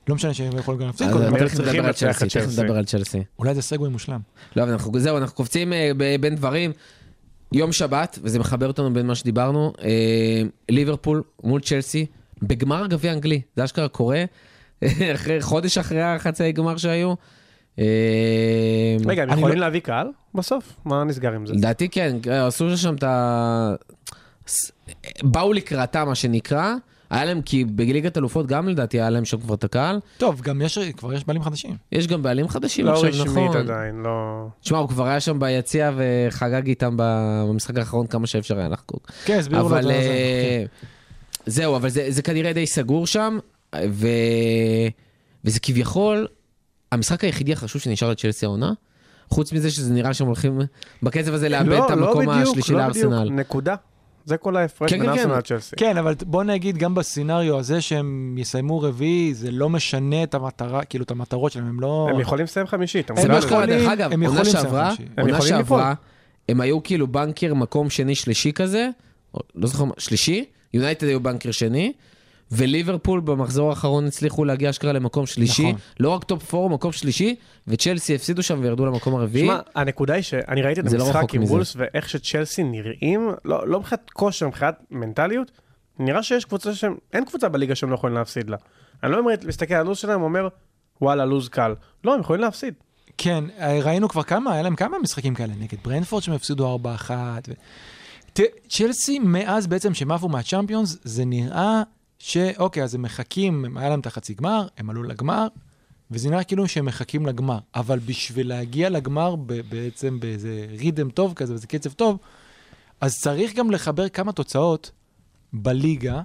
לא 0.08 0.16
משנה 0.16 0.34
שהם 0.34 0.58
יכולים 0.58 0.82
גם 0.82 0.88
להפסיד, 0.88 1.08
תכף 1.08 1.56
צריכים 1.56 1.86
נדבר 1.86 1.86
על 1.86 1.94
צ'לסי, 1.94 2.30
תכף. 2.30 2.60
נדבר 2.60 2.78
על 2.78 2.86
צ'לסי. 2.86 3.24
אולי 3.40 3.56
זה 3.56 3.62
סגווי 3.62 3.90
מושלם. 3.90 4.20
לא, 4.56 4.66
זהו, 4.98 5.18
אנחנו 5.18 5.36
קופצים 5.36 5.74
אה, 5.74 5.92
בין 6.20 6.36
דברים. 6.36 6.72
יום 7.52 7.72
שבת, 7.72 8.20
וזה 8.24 8.40
מחבר 8.40 8.68
אותנו 8.68 8.94
בין 8.94 9.08
מה 9.08 9.16
שדיברנו, 9.16 9.74
אה, 9.82 10.42
ליברפול 10.70 11.24
מול 11.44 11.62
צ'לסי, 11.62 12.06
בגמר 12.48 12.88
גביע 12.88 13.14
אנגלי, 13.14 13.42
זה 13.56 13.64
אשכרה 13.64 13.88
קורה, 13.88 14.24
אחרי, 15.16 15.42
חודש 15.42 15.78
אחרי 15.78 16.02
החצי 16.02 16.52
גמר 16.52 16.78
שהיו. 16.78 17.14
אה, 17.80 17.86
רגע, 19.06 19.24
הם 19.24 19.30
אני 19.30 19.40
יכולים 19.40 19.58
לא- 19.58 19.66
להביא 19.66 19.80
קהל 19.80 20.08
בסוף? 20.36 20.74
מה 20.86 21.04
נסגר 21.04 21.34
עם 21.34 21.46
זה? 21.46 21.54
לדעתי 21.54 21.90
כן, 21.90 22.16
עשו 22.32 22.78
שם 22.78 22.96
את 22.96 23.04
ה... 23.04 23.74
באו 25.24 25.54
לקראתה, 25.54 26.06
מה 26.06 26.16
שנקרא. 26.16 26.74
היה 27.10 27.26
להם, 27.26 27.42
כי 27.42 27.66
בליגת 27.66 28.18
אלופות 28.18 28.48
גם 28.48 28.68
לדעתי 28.68 29.00
היה 29.02 29.10
להם 29.10 29.26
שם 29.26 29.38
כבר 29.40 29.56
את 29.56 29.64
הקהל. 29.64 30.00
טוב, 30.18 30.42
גם 30.42 30.62
יש, 30.62 30.78
כבר 30.78 31.14
יש 31.14 31.28
בעלים 31.28 31.44
חדשים. 31.44 31.76
יש 31.92 32.08
גם 32.08 32.24
בעלים 32.24 32.48
חדשים 32.48 32.86
לא 32.86 32.94
עכשיו, 32.94 33.10
רשמית 33.10 33.28
נכון. 33.50 33.58
עדיין, 33.58 33.96
לא... 33.96 34.48
תשמע, 34.62 34.78
הוא 34.78 34.90
כבר 34.90 35.06
היה 35.08 35.20
שם 35.20 35.40
ביציע 35.40 35.92
וחגג 35.96 36.68
איתם 36.68 36.94
במשחק 36.98 37.78
האחרון 37.78 38.08
כמה 38.08 38.28
שאפשר 38.28 38.58
היה 38.58 38.70
לחגוג. 38.70 39.00
כן, 39.26 39.40
הסבירו 39.40 39.70
לו 39.70 39.76
את 39.76 39.84
אבל 39.84 39.84
זה. 39.84 40.66
זהו, 41.46 41.76
אבל 41.76 41.90
זה, 41.90 42.06
זה 42.10 42.22
כנראה 42.22 42.54
די 42.54 42.68
סגור 42.68 43.08
שם, 43.08 43.40
ו... 43.90 44.08
וזה 45.46 45.60
כביכול 45.60 46.28
המשחק 46.92 47.24
היחידי 47.24 47.54
החשוב 47.54 47.82
שנשאר 47.82 48.10
לצ'לסי 48.10 48.46
העונה. 48.46 48.72
חוץ 49.30 49.54
מזה 49.54 49.72
שזה 49.72 49.94
נראה 49.94 50.14
שהם 50.14 50.28
הולכים 50.28 50.60
בקצב 51.04 51.34
הזה 51.34 51.50
לאבד 51.50 51.68
לא, 51.68 51.86
את 51.86 51.92
לא 51.92 52.10
המקום 52.10 52.26
בדיוק, 52.26 52.48
השלישי 52.48 52.74
לא 52.74 52.88
בדיוק, 52.88 53.06
לארסנל. 53.06 53.30
נקודה. 53.30 53.76
זה 54.26 54.38
כל 54.38 54.58
ההפרש 54.58 54.90
כן, 54.90 55.00
בין 55.00 55.10
כן, 55.10 55.16
כן. 55.16 55.20
ארסנל 55.20 55.38
לצ'לסי. 55.38 55.76
כן, 55.76 55.98
אבל 55.98 56.16
בוא 56.26 56.44
נגיד, 56.44 56.78
גם 56.78 56.96
ב 56.96 57.03
scenario 57.03 57.60
הזה 57.60 57.82
שהם 57.82 58.36
יסיימו 58.38 58.82
רביעי, 58.82 59.34
זה 59.34 59.52
לא 59.52 59.70
משנה 59.70 60.24
את 60.24 60.34
המטרה, 60.34 60.84
כאילו, 60.84 61.04
את 61.04 61.12
המטרות 61.12 61.52
שלהם, 61.52 61.68
הם 61.68 61.80
לא... 61.80 62.08
הם 62.12 62.20
יכולים 62.20 62.44
לסיים 62.44 62.68
חמישית. 62.68 63.12
אתה 63.12 63.22
זה 63.22 63.30
מסוגל 63.30 63.56
מה 63.56 63.66
לזה? 63.66 63.78
דרך 63.78 63.92
אגב, 63.92 64.12
הם 64.14 64.24
עונה 64.24 64.26
יכולים 64.26 64.42
לסיים 64.42 64.64
שעברה, 64.64 64.96
חמישי. 64.96 65.12
הם 65.18 65.26
עונה. 65.26 65.42
שעברה, 65.42 65.94
הם 66.50 66.62
היו 66.62 66.84
כאילו 66.84 67.08
banker 67.08 67.54
מקום 67.54 67.90
שני 67.90 68.16
שלישי 68.16 68.54
כזה, 68.54 68.90
לא 69.56 69.68
זוכר, 69.68 69.84
שלישי, 69.98 70.46
יונייטד 70.74 71.08
היו 71.08 71.20
banker 71.20 71.52
שני, 71.52 71.94
וליברפול 72.52 73.20
במחזור 73.20 73.70
האחרון 73.70 74.08
הצליחו 74.08 74.46
להגיע 74.46 74.70
אשכרה 74.70 74.94
למקום 74.94 75.26
שלישי, 75.26 75.64
נכון. 75.64 75.82
לא 76.00 76.10
רק 76.10 76.24
top 76.24 76.54
4, 76.56 76.74
מקום 76.74 76.92
שלישי, 76.92 77.36
וצ'לסי 77.68 78.16
הפסידו 78.16 78.44
שם 78.44 78.60
וירדו 78.62 78.86
למקום 78.86 79.16
הרביעי. 79.16 79.46
שמע, 79.46 79.60
הנקודה 79.76 80.14
היא 80.14 80.24
שאני 80.24 80.62
ראיתי 80.62 80.80
את 80.82 80.86
לא 80.86 81.04
המשחק 81.04 81.16
רחוק 81.16 81.34
עם. 81.34 81.44
וולס 81.44 81.74
ואיך 81.78 82.10
שצ'לסי 82.10 82.64
נראים, 82.64 83.32
לא 83.46 83.68
לא 83.68 83.80
מבחינת 83.80 84.10
כושר, 84.10 84.48
מבחינת 84.48 84.76
מנטליות, 84.92 85.52
נראה 86.00 86.24
שיש 86.24 86.46
קבוצה 86.46 86.76
שהם, 86.76 86.96
אין 87.14 87.26
קבוצה 87.26 87.50
בליגה 87.50 87.76
שהם 87.76 87.90
לא 87.90 87.96
יכולים 87.96 88.16
להפסיד 88.16 88.50
לה. 88.50 88.58
אני 89.04 89.12
לא 89.12 89.18
אומר, 89.18 89.32
מסתכל 89.48 89.74
על 89.74 89.80
הלו"ז 89.80 89.98
שלהם, 89.98 90.22
אומר, 90.22 90.48
וואלה, 91.02 91.26
לו"ז 91.26 91.50
קל. 91.50 91.76
לא, 92.04 92.14
הם 92.14 92.20
יכולים 92.20 92.42
להפסיד. 92.42 92.74
כן, 93.18 93.44
ראינו 93.60 94.10
כבר 94.10 94.24
כמה, 94.24 94.54
היה 94.54 94.62
להם 94.62 94.76
כמה 94.76 95.00
משחקים 95.00 95.36
כאלה, 95.36 95.54
נגד 95.60 95.78
ברנפורד 95.86 96.24
שהם 96.24 96.34
הפסידו 96.34 96.80
4-1. 97.08 97.12
ו... 97.48 97.52
צ'לסי 98.70 99.20
מאז 99.20 99.68
בעצם 99.68 99.94
שהם 99.94 100.12
עפו 100.12 100.30
מהצ'מפיונס, 100.30 100.98
זה 101.04 101.26
נראה 101.26 101.84
שאוקיי, 102.20 102.84
אז 102.84 102.96
הם 102.96 103.02
מחכים, 103.02 103.66
הם- 103.66 103.78
היה 103.78 103.90
להם 103.90 104.00
את 104.00 104.06
החצי 104.06 104.34
גמר, 104.34 104.68
הם 104.78 104.90
עלו 104.90 105.04
לגמר, 105.04 105.48
וזה 106.12 106.30
נראה 106.30 106.44
כאילו 106.44 106.68
שהם 106.68 106.86
מחכים 106.86 107.26
לגמר. 107.26 107.60
אבל 107.76 108.00
בשביל 108.00 108.48
להגיע 108.50 108.90
לגמר 108.90 109.36
בעצם 109.70 110.20
באיזה 110.20 110.66
ריתם 110.80 111.10
טוב 111.10 111.34
כזה, 111.34 111.54
באיזה 111.54 111.68
קצב 111.68 111.92
טוב, 111.92 112.18
אז 113.02 113.20
צריך 113.22 113.54
גם 113.56 113.72
לחבר 113.72 114.10
כמה 114.10 114.32
תוצאות 114.32 114.92
בליגה, 115.54 116.22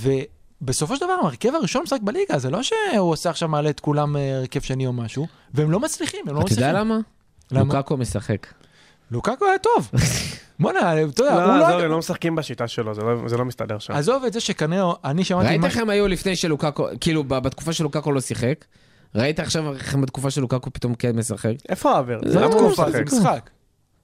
ובסופו 0.00 0.96
של 0.96 1.04
דבר, 1.04 1.12
ההרכב 1.22 1.54
הראשון 1.54 1.82
משחק 1.82 2.00
בליגה, 2.02 2.38
זה 2.38 2.50
לא 2.50 2.62
שהוא 2.62 2.76
עושה 3.10 3.30
עכשיו 3.30 3.48
מעלה 3.48 3.70
את 3.70 3.80
כולם 3.80 4.16
אה, 4.16 4.36
הרכב 4.38 4.60
שני 4.60 4.86
או 4.86 4.92
משהו, 4.92 5.26
והם 5.54 5.70
לא 5.70 5.80
מצליחים, 5.80 6.20
הם 6.28 6.34
לא 6.34 6.40
אתה 6.40 6.44
מצליחים. 6.46 6.64
יודע 6.68 6.80
למה? 6.80 6.98
למה? 7.50 7.74
לוקקו 7.74 7.96
משחק. 7.96 8.46
לוקקו 9.10 9.46
היה 9.46 9.58
טוב. 9.58 9.90
בוא'נה, 10.60 11.02
אתה 11.02 11.22
יודע, 11.22 11.32
הוא 11.34 11.40
לא, 11.42 11.58
לא... 11.58 11.66
עזוב, 11.66 11.80
הם 11.80 11.90
לא 11.90 11.98
משחקים 11.98 12.36
בשיטה 12.36 12.68
שלו, 12.68 12.94
זה 12.94 13.02
לא- 13.02 13.28
זה 13.28 13.36
לא 13.36 13.44
מסתדר 13.44 13.78
שם. 13.78 13.92
עזוב 13.92 14.24
את 14.24 14.32
זה 14.32 14.40
שכנראה, 14.40 14.92
אני 15.04 15.24
שמעתי... 15.24 15.48
ראית 15.48 15.60
מה- 15.60 15.66
איך 15.66 15.76
הם 15.76 15.90
היו 15.90 16.08
לפני 16.08 16.36
שלוקקו, 16.36 16.86
כאילו 17.00 17.24
ב- 17.24 17.38
בתקופה 17.38 17.72
שלוקקו 17.72 18.12
לא 18.12 18.20
שיחק? 18.20 18.64
ראית 19.14 19.40
עכשיו 19.40 19.74
איך 19.74 19.94
הם 19.94 20.00
בתקופה 20.00 20.30
שלוקקו 20.30 20.70
פתאום 20.72 20.94
כן 20.94 21.16
משחק? 21.16 21.52
איפה 21.68 21.90
האוויר? 21.92 22.20
זה 22.26 22.34
לא 22.40 22.46
למה 22.46 22.54
הוא 22.54 22.66
תקופה, 22.72 22.90
זה 22.90 23.02
משחק? 23.04 23.50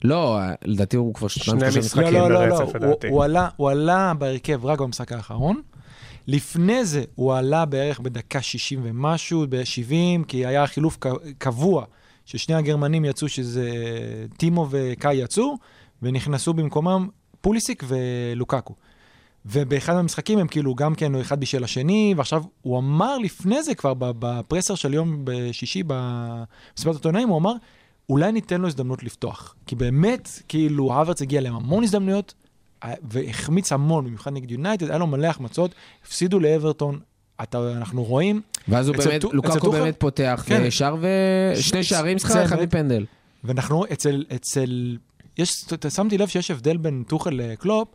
לא, 0.04 0.38
לדעתי 0.64 0.96
הוא 0.96 1.14
כבר 1.14 1.28
שני 1.28 1.44
שלושה 1.44 1.66
משחקים. 1.66 1.80
משחקים. 1.80 2.04
לא, 2.14 2.30
לא, 2.30 2.46
לא, 2.48 2.56
ברצף, 2.58 2.74
לא, 2.74 2.80
לדעתי. 2.86 3.06
הוא- 3.08 3.14
הוא 3.16 3.24
עלה- 3.24 3.48
הוא 3.56 3.70
עלה 3.70 4.12
בהרכב 4.18 4.64
רק 4.66 4.80
במשחק 4.80 5.12
האחרון. 5.12 5.60
לפני 6.26 6.84
זה 6.84 7.04
הוא 7.14 7.34
עלה 7.34 7.64
בערך 7.64 8.00
בדקה 8.00 8.42
60 8.42 8.80
ומשהו, 8.84 9.44
ב-70, 9.48 10.24
כי 10.28 10.46
היה 10.46 10.66
חילוף 10.66 10.96
ק- 11.00 11.06
קבוע, 11.38 11.84
ששני 12.24 12.54
הגרמנים 12.54 13.04
יצאו, 13.04 13.28
שזה 13.28 13.70
טימו 14.36 14.66
וקאי 14.70 15.14
יצאו, 15.14 15.54
ונכנסו 16.02 16.54
במקומם 16.54 17.08
פוליסיק 17.40 17.84
ולוקקו. 17.86 18.74
ובאחד 19.46 19.94
מהמשחקים 19.94 20.38
הם 20.38 20.46
כאילו 20.46 20.74
גם 20.74 20.94
כן, 20.94 21.14
אחד 21.14 21.40
בישל 21.40 21.62
לשני, 21.62 22.14
ועכשיו 22.16 22.42
הוא 22.62 22.78
אמר 22.78 23.18
לפני 23.18 23.62
זה 23.62 23.74
כבר 23.74 23.92
בפרסר 23.96 24.74
של 24.74 24.94
יום 24.94 25.20
בשישי 25.24 25.82
במסיבת 25.86 26.94
העיתונאים, 26.94 27.28
הוא 27.28 27.38
אמר, 27.38 27.52
אולי 28.08 28.32
ניתן 28.32 28.60
לו 28.60 28.68
הזדמנות 28.68 29.04
לפתוח. 29.04 29.54
כי 29.66 29.76
באמת, 29.76 30.28
כאילו, 30.48 30.92
האוורץ 30.92 31.22
הגיע 31.22 31.40
להם 31.40 31.54
המון 31.54 31.84
הזדמנויות, 31.84 32.34
והחמיץ 32.84 33.72
המון, 33.72 34.04
במיוחד 34.04 34.32
נגד 34.32 34.50
יונייטד, 34.50 34.90
היה 34.90 34.98
לו 34.98 35.06
מלא 35.06 35.26
החמצות, 35.26 35.74
הפסידו 36.04 36.40
לאברטון. 36.40 37.00
אתה, 37.42 37.72
אנחנו 37.76 38.04
רואים, 38.04 38.40
ואז 38.68 38.88
הוא 38.88 38.96
באמת, 38.96 39.24
לוקקו? 39.24 39.70
באמת 39.70 39.94
פותח, 39.98 40.44
כן. 40.46 40.62
ושאר 40.66 40.96
ושני 41.56 41.84
שערים, 41.84 42.18
סליחה, 42.18 42.44
אחד 42.44 42.62
מפנדל. 42.62 43.04
ואנחנו 43.44 43.84
אצל, 43.92 44.24
אצל, 44.34 44.96
יש, 45.38 45.64
שמתי 45.88 46.18
לב 46.18 46.28
שיש 46.28 46.50
הבדל 46.50 46.76
בין 46.76 47.04
טוחל 47.08 47.30
לקלופ, 47.32 47.88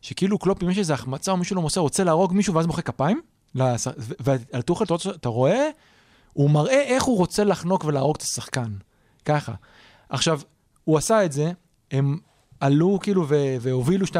שכאילו 0.00 0.38
קלופ, 0.38 0.62
אם 0.62 0.70
יש 0.70 0.78
איזו 0.78 0.94
החמצה 0.94 1.32
או 1.32 1.36
מישהו 1.36 1.56
לא 1.56 1.62
מוסר, 1.62 1.80
רוצה 1.80 2.04
להרוג 2.04 2.32
מישהו 2.32 2.54
ואז 2.54 2.66
מוחא 2.66 2.82
כפיים, 2.82 3.20
ועל 3.54 4.62
טוחל 4.64 4.84
אתה, 4.84 4.94
אתה 5.14 5.28
רואה, 5.28 5.68
הוא 6.32 6.50
מראה 6.50 6.82
איך 6.82 7.02
הוא 7.04 7.18
רוצה 7.18 7.44
לחנוק 7.44 7.84
ולהרוג 7.84 8.16
את 8.16 8.22
השחקן. 8.22 8.72
ככה. 9.24 9.52
עכשיו, 10.08 10.40
הוא 10.84 10.98
עשה 10.98 11.24
את 11.24 11.32
זה, 11.32 11.52
הם 11.90 12.18
עלו 12.60 12.98
כאילו 13.02 13.24
ו- 13.28 13.56
והובילו 13.60 14.06
2-0, 14.06 14.12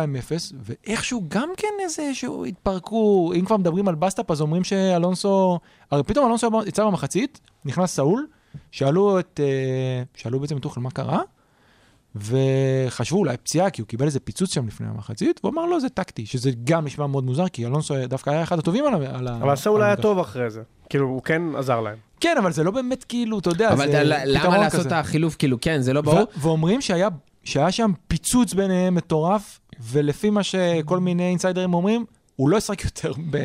ואיכשהו 0.60 1.24
גם 1.28 1.48
כן 1.56 1.68
איזה 1.80 2.14
שהוא 2.14 2.46
התפרקו, 2.46 3.32
אם 3.34 3.44
כבר 3.44 3.56
מדברים 3.56 3.88
על 3.88 3.94
bust-up, 3.94 4.30
אז 4.30 4.40
אומרים 4.40 4.64
שאלונסו, 4.64 5.58
הרי 5.90 6.02
פתאום 6.02 6.26
אלונסו 6.26 6.50
יצא 6.66 6.84
במחצית, 6.84 7.40
נכנס 7.64 7.94
סאול, 7.94 8.26
שאלו 8.70 9.18
את, 9.18 9.40
אה, 9.42 10.02
שאלו 10.14 10.40
בעצם 10.40 10.56
את 10.56 10.62
טוחל 10.62 10.80
מה 10.80 10.90
קרה, 10.90 11.20
וחשבו 12.16 13.18
אולי 13.18 13.36
פציעה, 13.36 13.70
כי 13.70 13.80
הוא 13.82 13.88
קיבל 13.88 14.06
איזה 14.06 14.20
פיצוץ 14.20 14.54
שם 14.54 14.66
לפני 14.66 14.86
המחצית, 14.86 15.40
והוא 15.44 15.52
אמר 15.54 15.66
לא, 15.66 15.80
זה 15.80 15.88
טקטי, 15.88 16.26
שזה 16.26 16.50
גם 16.64 16.84
נשמע 16.84 17.06
מאוד 17.06 17.24
מוזר, 17.24 17.48
כי 17.48 17.66
אלונסו 17.66 17.94
דווקא 18.08 18.30
היה 18.30 18.42
אחד 18.42 18.58
הטובים 18.58 18.84
על 18.86 18.94
ה... 19.26 19.36
אבל 19.42 19.56
סאול 19.56 19.82
על 19.82 19.86
היה. 19.86 19.96
טוב 19.96 20.18
אחרי 20.18 20.50
זה. 20.50 20.60
כאילו, 20.88 21.06
הוא 21.06 21.22
כן 21.22 21.42
עזר 21.56 21.80
להם. 21.80 21.96
כן, 22.20 22.34
אבל 22.38 22.52
זה 22.52 22.64
לא 22.64 22.70
באמת 22.70 23.04
כאילו, 23.04 23.38
אתה 23.38 23.48
יודע, 23.50 23.72
אבל 23.72 23.90
זה 23.90 24.02
אתה- 24.02 24.24
למה 24.24 24.40
פתרון 24.40 24.60
לעשות 24.60 24.80
כזה. 24.80 24.88
את 24.88 24.92
החילוף? 24.92 25.36
כאילו, 25.36 25.60
כן, 25.60 25.80
זה 25.80 25.92
לא 25.92 26.00
ברור. 26.00 26.20
ואומרים 26.36 26.80
שהיה, 26.80 27.08
שהיה 27.44 27.72
שם 27.72 27.92
פיצוץ 28.08 28.54
ביניהם 28.54 28.94
מטורף, 28.94 29.60
ולפי 29.82 30.30
מה 30.30 30.42
שכל 30.42 31.00
מיני 31.00 31.28
אינסיידרים 31.28 31.74
אומרים, 31.74 32.04
הוא 32.36 32.48
לא 32.48 32.56
ישחק 32.56 32.84
יותר 32.84 33.12
ב... 33.30 33.38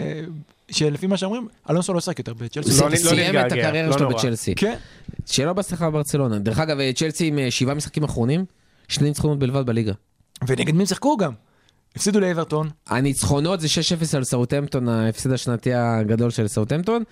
שלפי 0.72 1.08
מה 1.08 1.18
שאומרים, 1.18 1.48
אלונסו 1.70 1.94
לא 1.94 1.98
ישחק 1.98 2.20
יותר 2.20 2.34
בצ'לסי. 2.34 2.72
הוא 2.72 2.80
לא- 2.82 2.90
לא 2.90 2.96
סיים 2.96 3.36
את 3.38 3.52
הקריירה 3.52 3.88
לא 3.90 3.98
שלו. 3.98 4.10
בצ'לסי. 4.10 4.56
כן. 4.56 4.76
שיהיה 5.26 5.48
לו 5.48 5.56
בהצלחה 5.56 5.90
בברצלונה. 5.90 6.40
דרך 6.40 6.60
אגב, 6.60 6.78
צ'לסי 6.96 7.28
עם 7.28 7.40
אה, 7.40 7.52
שבעה 7.52 7.76
משחקים 7.76 8.04
אחרונים, 8.04 8.46
שני 8.90 9.08
ניצחונות 9.08 9.40
בלבד 9.40 9.66
בליגה. 9.66 9.94
ונגד 10.48 10.74
מי 10.74 10.80
הם 10.80 10.86
שיחקו 10.86 11.18
גם? 11.18 11.32
הפסידו 11.96 12.20
לאברטון, 12.20 12.70
הניצחונות 12.88 13.60
זה 13.60 13.68
6-0 14.12 14.18
על 14.18 14.24
סאוטהמפטון, 14.24 14.90
ההפסד 14.90 15.32
השנתי 15.32 15.74
הגדול 15.74 16.30
של 16.30 16.48
סאוטהמפטון, 16.48 17.04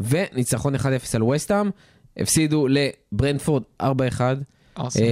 וניצחון 0.00 0.74
1-0 0.74 0.82
על 1.14 1.22
וסטהאם. 1.22 1.70
הפסידו 2.16 2.66
לברנדפורד 2.68 3.62
4-1, 3.82 3.84
ארסנל. 4.78 5.04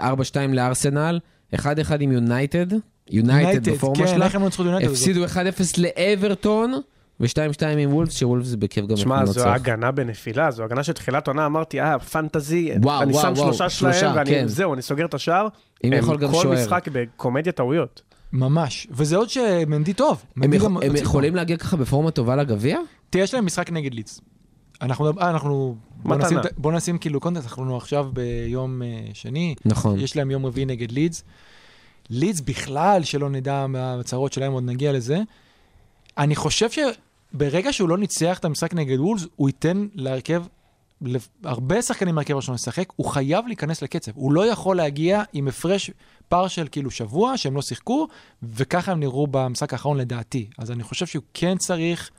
אה, 0.00 0.12
4-2 0.12 0.52
לארסנל, 0.52 1.18
1-1 1.54 1.58
עם 2.00 2.12
יונייטד, 2.12 2.66
יונייטד 3.10 3.68
בפורמה 3.68 4.06
כן, 4.06 4.14
שלה. 4.14 4.28
הפסידו 4.90 5.26
1-0 5.26 5.36
לאברטון, 5.78 6.80
ו-2-2 7.22 7.66
עם 7.78 7.94
וולפס, 7.94 8.16
שוולפס 8.16 8.54
בכיף 8.54 8.86
גם 8.86 8.96
שמע, 8.96 9.26
זו. 9.26 9.48
הגנה 9.48 9.90
בנפילה, 9.90 10.50
זו 10.50 10.64
הגנה 10.64 10.82
שתחילת 10.82 11.28
עונה 11.28 11.46
אמרתי, 11.46 11.80
אה, 11.80 11.98
פנטזי, 11.98 12.72
וואו, 12.82 13.02
אני 13.02 13.12
וואו, 13.12 13.22
שם 13.22 13.32
וואו, 13.36 13.46
שלושה 13.46 13.68
שלושה, 13.70 14.00
שלהם, 14.00 14.16
ואני, 14.16 14.30
כן. 14.30 14.46
זהו, 14.48 14.74
אני 14.74 14.82
סוגר 14.82 15.04
את 15.04 15.14
השער. 15.14 15.48
אם 15.84 15.92
הם 15.92 15.98
יכול 15.98 16.16
גם 16.16 16.30
כל 16.30 16.42
שוער. 16.42 16.54
משחק 16.62 16.88
בקומדיה 16.92 17.52
טעויות. 17.52 18.02
ממש. 18.32 18.86
וזה 18.90 19.16
עוד 19.16 19.30
שמנדי 19.30 19.92
טוב. 19.92 20.22
הם 20.36 20.52
יכול- 20.52 20.84
הם 20.84 20.96
יכולים 20.96 21.34
להגיע 21.36 21.56
ככה 21.56 21.76
בפורמה 21.76 22.10
טובה 22.10 22.36
לגביע? 22.36 22.78
תראה, 23.10 23.24
יש 23.24 23.34
להם 23.34 23.46
משחק 23.46 23.70
נגד 23.70 23.94
לידס. 23.94 24.20
אנחנו, 24.82 25.06
אה, 25.20 25.30
אנחנו, 25.30 25.76
בוא. 25.96 26.16
נשים, 26.16 26.38
בוא 26.56 26.72
נשים 26.72 26.98
כאילו 26.98 27.20
קונטקסט, 27.20 27.46
אנחנו 27.48 27.76
עכשיו 27.76 28.06
ביום 28.12 28.82
אה, 28.82 28.88
שני, 29.14 29.54
נכון. 29.64 30.00
יש 30.00 30.16
להם 30.16 30.30
יום 30.30 30.46
רביעי 30.46 30.66
נגד 30.66 30.92
לידס. 30.92 31.24
לידס 32.10 32.40
בכלל, 32.40 33.02
שלא 33.02 33.30
נדע 33.30 33.66
מהצהרות 33.66 34.32
שלהם, 34.32 34.52
עוד 34.52 34.64
נגיע 34.64 34.92
לזה. 34.92 35.18
אני 36.18 36.36
חושב 36.36 36.68
שברגע 37.32 37.72
שהוא 37.72 37.88
לא 37.88 37.98
ניצח 37.98 38.38
את 38.38 38.44
המשחק 38.44 38.74
נגד 38.74 39.00
וולס, 39.00 39.26
הוא 39.36 39.48
ייתן 39.48 39.86
להרכב, 39.94 40.42
הרבה 41.44 41.82
שחקנים 41.82 42.14
מהרכב 42.14 42.34
הראשון 42.34 42.54
לשחק, 42.54 42.88
הוא 42.96 43.06
חייב 43.06 43.46
להיכנס 43.46 43.82
לקצב. 43.82 44.12
הוא 44.14 44.32
לא 44.32 44.46
יכול 44.46 44.76
להגיע 44.76 45.22
עם 45.32 45.48
הפרש 45.48 45.90
פער 46.28 46.48
של 46.48 46.66
כאילו 46.72 46.90
שבוע 46.90 47.36
שהם 47.36 47.54
לא 47.56 47.62
שיחקו, 47.62 48.08
וככה 48.42 48.92
הם 48.92 49.00
נראו 49.00 49.26
במשחק 49.30 49.72
האחרון 49.72 49.98
לדעתי. 49.98 50.46
אז 50.58 50.70
אני 50.70 50.82
חושב 50.82 51.06
שהוא 51.06 51.22
כן 51.34 51.56
צריך... 51.58 52.10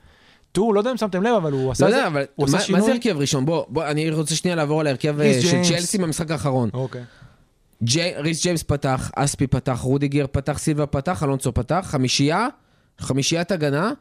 תראו, 0.52 0.72
לא 0.72 0.80
יודע 0.80 0.90
אם 0.90 0.96
שמתם 0.96 1.22
לב, 1.22 1.34
אבל 1.34 1.52
הוא 1.52 1.72
עשה 1.72 1.84
לא 1.84 1.90
זה. 1.90 1.96
יודע, 1.96 2.06
אבל 2.06 2.24
הוא 2.34 2.44
עשה 2.46 2.52
מה- 2.56 2.58
מה 2.58 2.64
שינוי? 2.64 2.82
זה 2.82 2.92
הרכב 2.92 3.16
ראשון? 3.18 3.46
בוא, 3.46 3.64
בוא, 3.68 3.84
אני 3.86 4.10
רוצה 4.10 4.36
שנייה 4.36 4.56
לעבור 4.56 4.80
על 4.80 4.86
ההרכב 4.86 5.20
אה, 5.20 5.40
של. 5.42 5.62
צ'לסי 5.62 5.98
במשחק 5.98 6.30
האחרון. 6.30 6.70
אוקיי. 6.74 7.02
ריס 8.16 8.42
ג'יימס 8.42 8.62
פתח, 8.62 9.10
אספי 9.16 9.46
פתח, 9.46 9.78
רודיגר 9.80 10.26
פתח, 10.32 10.58
סילבה 10.58 10.86
פתח, 10.86 11.22
אלונסו 11.22 11.54
פתח, 11.54 11.86
חמישייה, 11.90 12.46
חמישיית 12.98 13.50
הגנה, 13.52 13.92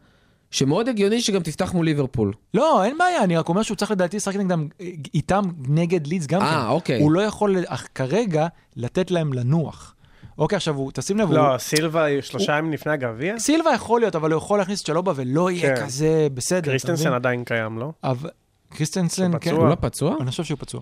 שמאוד 0.54 0.90
הגיוני 0.90 1.22
שגם 1.22 1.42
תפתח 1.42 1.74
מול 1.74 1.86
ליברפול. 1.86 2.34
לא, 2.54 2.84
אין 2.84 2.98
בעיה, 2.98 3.24
אני 3.24 3.38
רק 3.38 3.50
אומר 3.50 3.62
שהוא 3.62 3.78
צריך 3.78 3.92
לדעתי 3.92 4.18
לשחק 4.18 4.36
נגדם, 4.36 4.68
איתם 5.14 5.42
נגד 5.68 6.08
לידס 6.08 6.26
גם 6.26 6.40
כן. 6.40 6.46
אה, 6.46 6.70
אוקיי. 6.70 7.02
הוא 7.02 7.12
לא 7.12 7.22
יכול 7.22 7.56
אך 7.68 7.88
כרגע 7.96 8.48
לתת 8.76 9.12
להם 9.12 9.34
לנוח. 9.34 9.96
אוקיי, 10.38 10.56
עכשיו, 10.56 10.76
הוא, 10.76 10.92
תשים 10.94 11.18
לב, 11.18 11.28
הוא, 11.28 11.38
לא, 11.38 11.58
סילבה 11.58 12.06
שלושה 12.22 12.58
ימים 12.58 12.74
לפני 12.74 12.92
הגביע? 12.92 13.40
סילבה 13.40 13.72
יכול 13.74 14.02
להיות, 14.02 14.16
אבל 14.16 14.32
הוא 14.32 14.38
יכול 14.38 14.60
להכניס 14.60 14.82
את 14.82 14.86
צ'לובה 14.86 15.14
ולא 15.16 15.52
יהיה 15.52 15.76
כן. 15.76 15.86
כזה 15.86 16.28
בסדר. 16.34 16.72
קריסטנסן? 16.72 17.14
עדיין 17.14 17.44
קיים, 17.44 17.78
לא? 17.78 17.92
אבל 18.04 18.30
קריסטנסן, 18.70 19.32
כן. 19.32 19.40
פצוע. 19.40 19.60
הוא 19.60 19.70
לא 19.70 19.76
פצוע? 19.80 20.16
אני 20.22 20.32
חושב 20.32 20.44
שהוא 20.44 20.58
פצוע. 20.60 20.82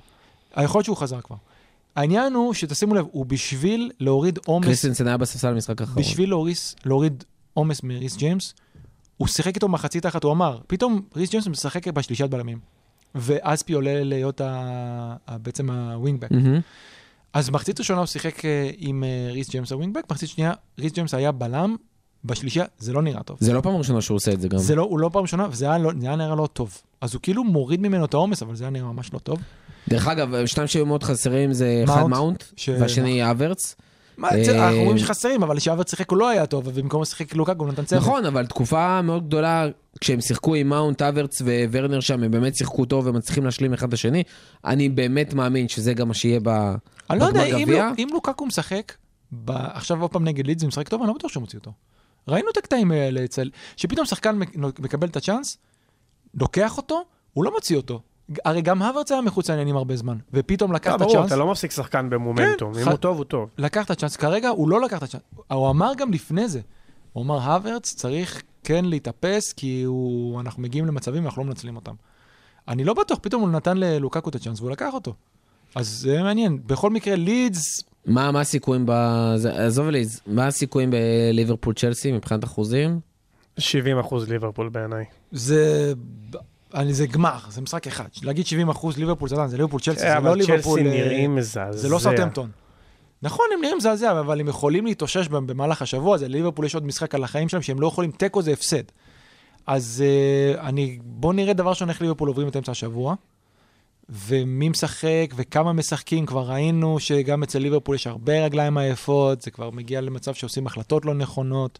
יכול 0.57 0.79
להיות 0.79 0.85
שהוא 0.85 0.97
חזר 0.97 1.21
כבר. 1.21 1.35
העניין 1.95 2.33
הוא 2.33 2.53
שתשימו 2.53 2.95
לב, 2.95 3.05
הוא 3.11 3.25
בשביל 3.25 3.91
להוריד 3.99 4.39
עומס, 4.45 4.65
קריסטנסן 4.65 5.07
היה 5.07 5.17
בספסל 5.17 5.53
במשחק 5.53 5.81
האחרון. 5.81 6.03
בשביל 6.03 6.33
להוריד 6.85 7.23
עומס 7.53 7.83
מריס 7.83 8.17
ג'יימס, 8.17 8.53
הוא 9.21 9.27
שיחק 9.27 9.55
איתו 9.55 9.67
מחצית 9.67 10.05
אחת, 10.05 10.23
הוא 10.23 10.31
אמר, 10.31 10.57
פתאום 10.67 11.01
ריס 11.15 11.29
ג'יימס 11.31 11.47
משחק 11.47 11.87
בשלישת 11.87 12.29
בלמים. 12.29 12.59
ואספי 13.15 13.73
עולה 13.73 14.03
להיות 14.03 14.41
ה... 14.41 14.45
ה... 15.27 15.37
בעצם 15.37 15.69
ה 15.69 15.75
wing-back. 15.75 16.31
מהמם. 16.31 16.59
אז 17.33 17.49
מחצית 17.49 17.79
ראשונה 17.79 17.99
הוא 17.99 18.05
שיחק 18.05 18.45
אה, 18.45 18.69
עם 18.77 19.03
אה, 19.03 19.31
ריס 19.31 19.49
ג'יימס 19.49 19.71
ה 19.71 19.74
wing-back, 19.74 20.03
מחצית 20.11 20.29
שנייה 20.29 20.53
ריס 20.79 20.91
ג'יימס 20.93 21.13
היה 21.13 21.31
בלם, 21.31 21.75
בשלישייה 22.25 22.65
זה 22.79 22.93
לא 22.93 23.01
נראה 23.01 23.23
טוב. 23.23 23.37
זה 23.39 23.53
לא 23.53 23.61
פעם 23.61 23.75
ראשונה 23.75 24.01
שהוא 24.01 24.15
עושה 24.15 24.31
את 24.31 24.41
זה 24.41 24.47
גם. 24.47 24.57
זה 24.57 24.75
לא, 24.75 24.83
הוא 24.83 24.99
לא 24.99 25.09
פעם 25.13 25.21
ראשונה, 25.21 25.47
וזה 25.51 25.65
היה, 25.65 25.77
לא, 25.77 25.91
היה 26.01 26.15
נראה 26.15 26.35
לא 26.35 26.47
טוב. 26.53 26.81
אז 27.01 27.13
הוא 27.13 27.21
כאילו 27.21 27.43
מוריד 27.43 27.81
ממנו 27.81 28.05
את 28.05 28.13
העומס, 28.13 28.41
אבל 28.41 28.55
זה 28.55 28.63
היה 28.63 28.71
נראה 28.71 28.85
ממש 28.91 29.13
לא 29.13 29.19
טוב. 29.19 29.39
דרך 29.89 30.07
אגב, 30.07 30.45
שניים 30.45 30.67
שהיו 30.67 30.85
מאוד 30.85 31.03
חסרים 31.03 31.53
זה 31.53 31.81
אחד 31.83 32.03
מאונט, 32.07 32.43
ש- 32.55 32.69
והשני 32.69 33.31
אברץ. 33.31 33.75
מה, 34.17 34.29
אה, 34.29 34.67
אנחנו 34.67 34.79
אומרים 34.79 34.97
שחסרים, 34.97 35.43
אבל 35.43 35.57
כשאברץ 35.57 35.83
שיחק 35.87 36.09
הוא 36.11 36.17
לא 36.17 36.29
היה 36.29 36.45
טוב, 36.45 36.67
ובמקום 36.67 37.01
לשחק 37.01 37.35
לוקאקו 37.35 37.63
הוא 37.63 37.71
נתן 37.71 37.85
צוות. 37.85 38.01
נכון, 38.01 38.25
אבל 38.25 38.45
תקופה 38.45 39.01
מאוד 39.01 39.27
גדולה, 39.27 39.67
כשהם 39.99 40.21
שיחקו 40.21 40.55
עם 40.55 40.69
מאונט, 40.69 41.01
אברץ 41.01 41.41
וורנר 41.71 41.99
שם, 41.99 42.23
הם 42.23 42.31
באמת 42.31 42.55
שיחקו 42.55 42.85
טוב 42.85 43.07
ומצליחים 43.07 43.45
להשלים 43.45 43.73
אחד 43.73 43.87
את 43.87 43.93
השני. 43.93 44.23
אני 44.65 44.89
באמת 44.89 45.33
מאמין 45.33 45.67
שזה 45.67 45.93
גם 45.93 46.07
מה 46.07 46.13
שיהיה 46.13 46.39
ב... 46.43 46.49
אני 47.09 47.19
לא 47.19 47.25
יודע, 47.25 47.43
אם, 47.97 48.07
לוקאקו 48.11 48.45
משחק. 48.45 48.93
עכשיו 49.47 50.01
עוד 50.01 50.11
פעם 50.11 50.23
נגד 50.23 50.47
לידס 50.47 50.63
ומשחק 50.63 50.89
טוב, 50.89 51.01
אני 51.01 51.07
לא 51.07 51.13
בטוח 51.13 51.31
שהוא 51.31 51.41
מוציא 51.41 51.59
אותו. 51.59 51.71
ראינו 52.27 52.49
את 52.51 52.57
הקטעים 52.57 52.91
האלה 52.91 53.23
אצל... 53.23 53.49
שפתאום 53.77 54.05
שחקן 54.05 54.37
מק- 54.37 54.79
מקבל 54.79 55.07
את 55.07 55.15
הצ'אנס, 55.17 55.57
לוקח 56.33 56.77
אותו, 56.77 57.03
הוא 57.33 57.43
לא 57.45 57.51
מוציא 57.51 57.77
אותו. 57.77 58.01
הרי 58.45 58.61
גם 58.61 58.81
הוורץ 58.81 59.11
היה 59.11 59.21
מחוץ 59.21 59.49
לעניינים 59.49 59.75
הרבה 59.77 59.95
זמן, 59.95 60.17
ופתאום 60.33 60.73
לקח 60.73 60.95
את 60.95 61.01
הצ'אנס, 61.01 61.27
אתה 61.27 61.35
לא 61.35 61.51
מפסיק 61.51 61.71
שחקן 61.71 62.09
במומנטום. 62.09 62.73
כן, 62.73 62.79
אם 62.79 62.85
ח- 62.85 62.89
הוא 62.89 62.97
טוב, 62.97 63.17
הוא 63.17 63.25
טוב. 63.25 63.49
לקח 63.57 63.85
את 63.85 63.91
הצ'אנס, 63.91 64.15
כרגע 64.15 64.49
הוא 64.49 64.69
לא 64.69 64.81
לקח 64.81 64.97
את 64.97 65.03
הצ'אנס. 65.03 65.21
הוא 65.51 65.69
אמר 65.69 65.91
גם 65.97 66.13
לפני 66.13 66.47
זה, 66.47 66.59
הוא 67.13 67.23
אמר, 67.23 67.41
הוורץ 67.43 67.93
צריך 67.95 68.41
כן 68.63 68.85
להתאפס, 68.85 69.53
כי 69.53 69.83
הוא... 69.83 70.41
אנחנו 70.41 70.63
מגיעים 70.63 70.85
למצבים 70.85 71.23
ואנחנו 71.23 71.41
לא 71.43 71.47
מנצלים 71.47 71.75
אותם. 71.75 71.93
אני 72.67 72.83
לא 72.83 72.93
בטוח, 72.93 73.19
פתאום 73.21 73.41
הוא 73.41 73.49
נתן 73.49 73.77
ללוקקו 73.77 74.29
את 74.29 74.35
הצ'אנס 74.35 74.59
והוא 74.59 74.71
לקח 74.71 74.93
אותו. 74.93 75.13
אז 75.75 75.87
זה 75.87 76.23
מעניין. 76.23 76.59
בכל 76.65 76.89
מקרה, 76.89 77.15
לידס, 77.15 77.83
מה, 78.05 78.31
מה 78.31 78.39
הסיכויים 78.39 78.85
ב... 78.85 78.91
עזוב 79.53 79.87
לי, 79.87 80.05
מה 80.27 80.47
הסיכויים 80.47 80.91
בליברפול 80.91 81.73
צ'לסי 81.73 82.11
מבחינת 82.11 82.43
אחוזים? 82.43 82.99
70 83.57 83.99
אחוז 83.99 84.29
ליברפול 84.29 84.69
בעיניי. 84.69 85.05
זה... 85.31 85.93
אני, 86.73 86.93
זה 86.93 87.07
גמר, 87.07 87.37
זה 87.49 87.61
משחק 87.61 87.87
אחד. 87.87 88.05
להגיד 88.23 88.45
70 88.45 88.69
אחוז 88.69 88.97
ליברפול, 88.97 89.29
זה, 89.29 89.35
זה 89.47 89.57
ליברפול 89.57 89.79
צ'לסי, 89.79 89.99
זה 89.99 90.05
לא 90.05 90.11
אה, 90.11 90.17
אבל 90.17 90.37
ליברפול... 90.37 90.79
צ'לסי 90.79 90.99
אה, 90.99 91.05
נראים 91.05 91.35
מזעזע. 91.35 91.77
זה 91.77 91.89
לא 91.89 91.99
סאוטהמפטון. 91.99 92.49
נכון, 93.21 93.45
הם 93.53 93.61
נראים 93.61 93.77
מזעזע, 93.77 94.19
אבל 94.19 94.39
הם 94.39 94.47
יכולים 94.47 94.85
להתאושש 94.85 95.27
במהלך 95.27 95.81
השבוע 95.81 96.15
הזה. 96.15 96.27
לליברפול 96.27 96.65
יש 96.65 96.75
עוד 96.75 96.85
משחק 96.85 97.15
על 97.15 97.23
החיים 97.23 97.49
שלהם 97.49 97.61
שהם 97.61 97.81
לא 97.81 97.87
יכולים, 97.87 98.11
תיקו 98.11 98.41
זה 98.41 98.51
הפסד. 98.51 98.83
אז 99.67 100.03
uh, 100.03 100.59
אני, 100.59 100.99
בואו 101.03 101.33
נראה 101.33 101.53
דבר 101.53 101.69
ראשון 101.69 101.89
איך 101.89 102.01
ליברפול 102.01 102.27
עוברים 102.27 102.47
את 102.47 102.55
אמצע 102.55 102.71
השבוע. 102.71 103.15
ומי 104.09 104.69
משחק 104.69 105.33
וכמה 105.35 105.73
משחקים, 105.73 106.25
כבר 106.25 106.41
ראינו 106.41 106.99
שגם 106.99 107.43
אצל 107.43 107.59
ליברפול 107.59 107.95
יש 107.95 108.07
הרבה 108.07 108.45
רגליים 108.45 108.77
עייפות, 108.77 109.41
זה 109.41 109.51
כבר 109.51 109.69
מגיע 109.69 110.01
למצב 110.01 110.33
שעושים 110.33 110.67
החלטות 110.67 111.05
לא 111.05 111.13
נכונות. 111.13 111.79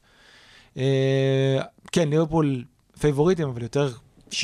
כן, 1.92 2.10
ליברפול 2.10 2.64
פייבוריטים, 3.00 3.48
אבל 3.48 3.62
יותר 3.62 3.90
60-40. 4.32 4.36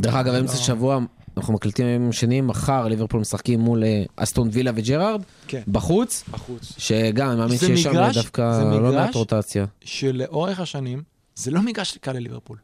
דרך 0.00 0.14
אגב, 0.14 0.32
לא- 0.34 0.38
אמצע 0.40 0.56
שבוע, 0.56 0.98
אנחנו 1.36 1.54
מקליטים 1.54 1.86
יום 2.02 2.12
שני, 2.12 2.40
מחר 2.40 2.88
ליברפול 2.88 3.20
משחקים 3.20 3.60
מול 3.60 3.84
אה, 3.84 4.02
אסטון 4.16 4.48
וילה 4.52 4.70
וג'רארד, 4.74 5.22
כן, 5.48 5.62
בחוץ, 5.68 6.24
בחוץ. 6.30 6.72
שגם, 6.78 7.30
אני 7.30 7.38
מאמין 7.38 7.58
שיש 7.58 7.82
שם 7.82 7.92
דווקא 8.14 8.64
לא 8.80 8.92
מעט 8.92 9.14
רוטציה. 9.14 9.64
שלאורך 9.84 10.60
השנים, 10.60 11.02
זה 11.34 11.50
לא 11.50 11.62
מגרש 11.62 11.98
קל 11.98 12.12
לליברפול. 12.12 12.56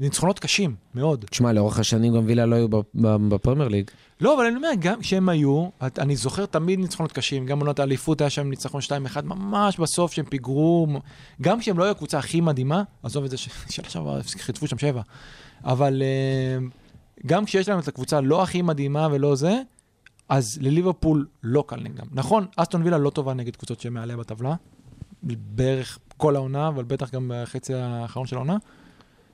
ניצחונות 0.00 0.38
קשים, 0.38 0.74
מאוד. 0.94 1.24
תשמע, 1.30 1.52
לאורך 1.52 1.78
השנים 1.78 2.14
גם 2.14 2.22
וילה 2.26 2.46
לא 2.46 2.56
היו 2.56 2.68
בפרמייר 3.28 3.68
ליג. 3.68 3.90
לא, 4.20 4.34
אבל 4.36 4.46
אני 4.46 4.56
אומר, 4.56 4.68
גם 4.78 5.00
כשהם 5.00 5.28
היו, 5.28 5.68
אני 5.98 6.16
זוכר 6.16 6.46
תמיד 6.46 6.78
ניצחונות 6.78 7.12
קשים, 7.12 7.46
גם 7.46 7.60
עונת 7.60 7.78
האליפות 7.78 8.20
היה 8.20 8.30
שם 8.30 8.50
ניצחון 8.50 8.80
2-1, 9.14 9.20
ממש 9.24 9.78
בסוף 9.78 10.12
שהם 10.12 10.24
פיגרו, 10.24 10.86
גם 11.42 11.60
כשהם 11.60 11.78
לא 11.78 11.84
היו 11.84 11.90
הקבוצה 11.90 12.18
הכי 12.18 12.40
מדהימה, 12.40 12.82
עזוב 13.02 13.24
את 13.24 13.30
זה 13.30 13.36
ש- 13.36 13.48
שנה 13.70 13.88
שעברה 13.88 14.20
חיטפו 14.38 14.66
שם 14.66 14.78
שבע, 14.78 15.02
אבל 15.64 16.02
אה, 16.02 16.66
גם 17.26 17.44
כשיש 17.44 17.68
להם 17.68 17.78
את 17.78 17.88
הקבוצה 17.88 18.20
לא 18.20 18.42
הכי 18.42 18.62
מדהימה 18.62 19.08
ולא 19.12 19.34
זה, 19.34 19.60
אז 20.28 20.58
לליברפול 20.60 21.26
לא 21.42 21.64
קל 21.66 21.80
נגדם. 21.80 22.06
נכון, 22.12 22.46
אסטון 22.56 22.82
וילה 22.82 22.98
לא 22.98 23.10
טובה 23.10 23.34
נגד 23.34 23.56
קבוצות 23.56 23.80
שמעליה 23.80 24.16
בטבלה, 24.16 24.54
בערך 25.22 25.98
כל 26.16 26.36
העונה, 26.36 26.68
אבל 26.68 26.84
בטח 26.84 27.10
גם 27.10 27.32
בחצי 27.34 27.74
האחרון 27.74 28.26
של 28.26 28.36
העונה. 28.36 28.56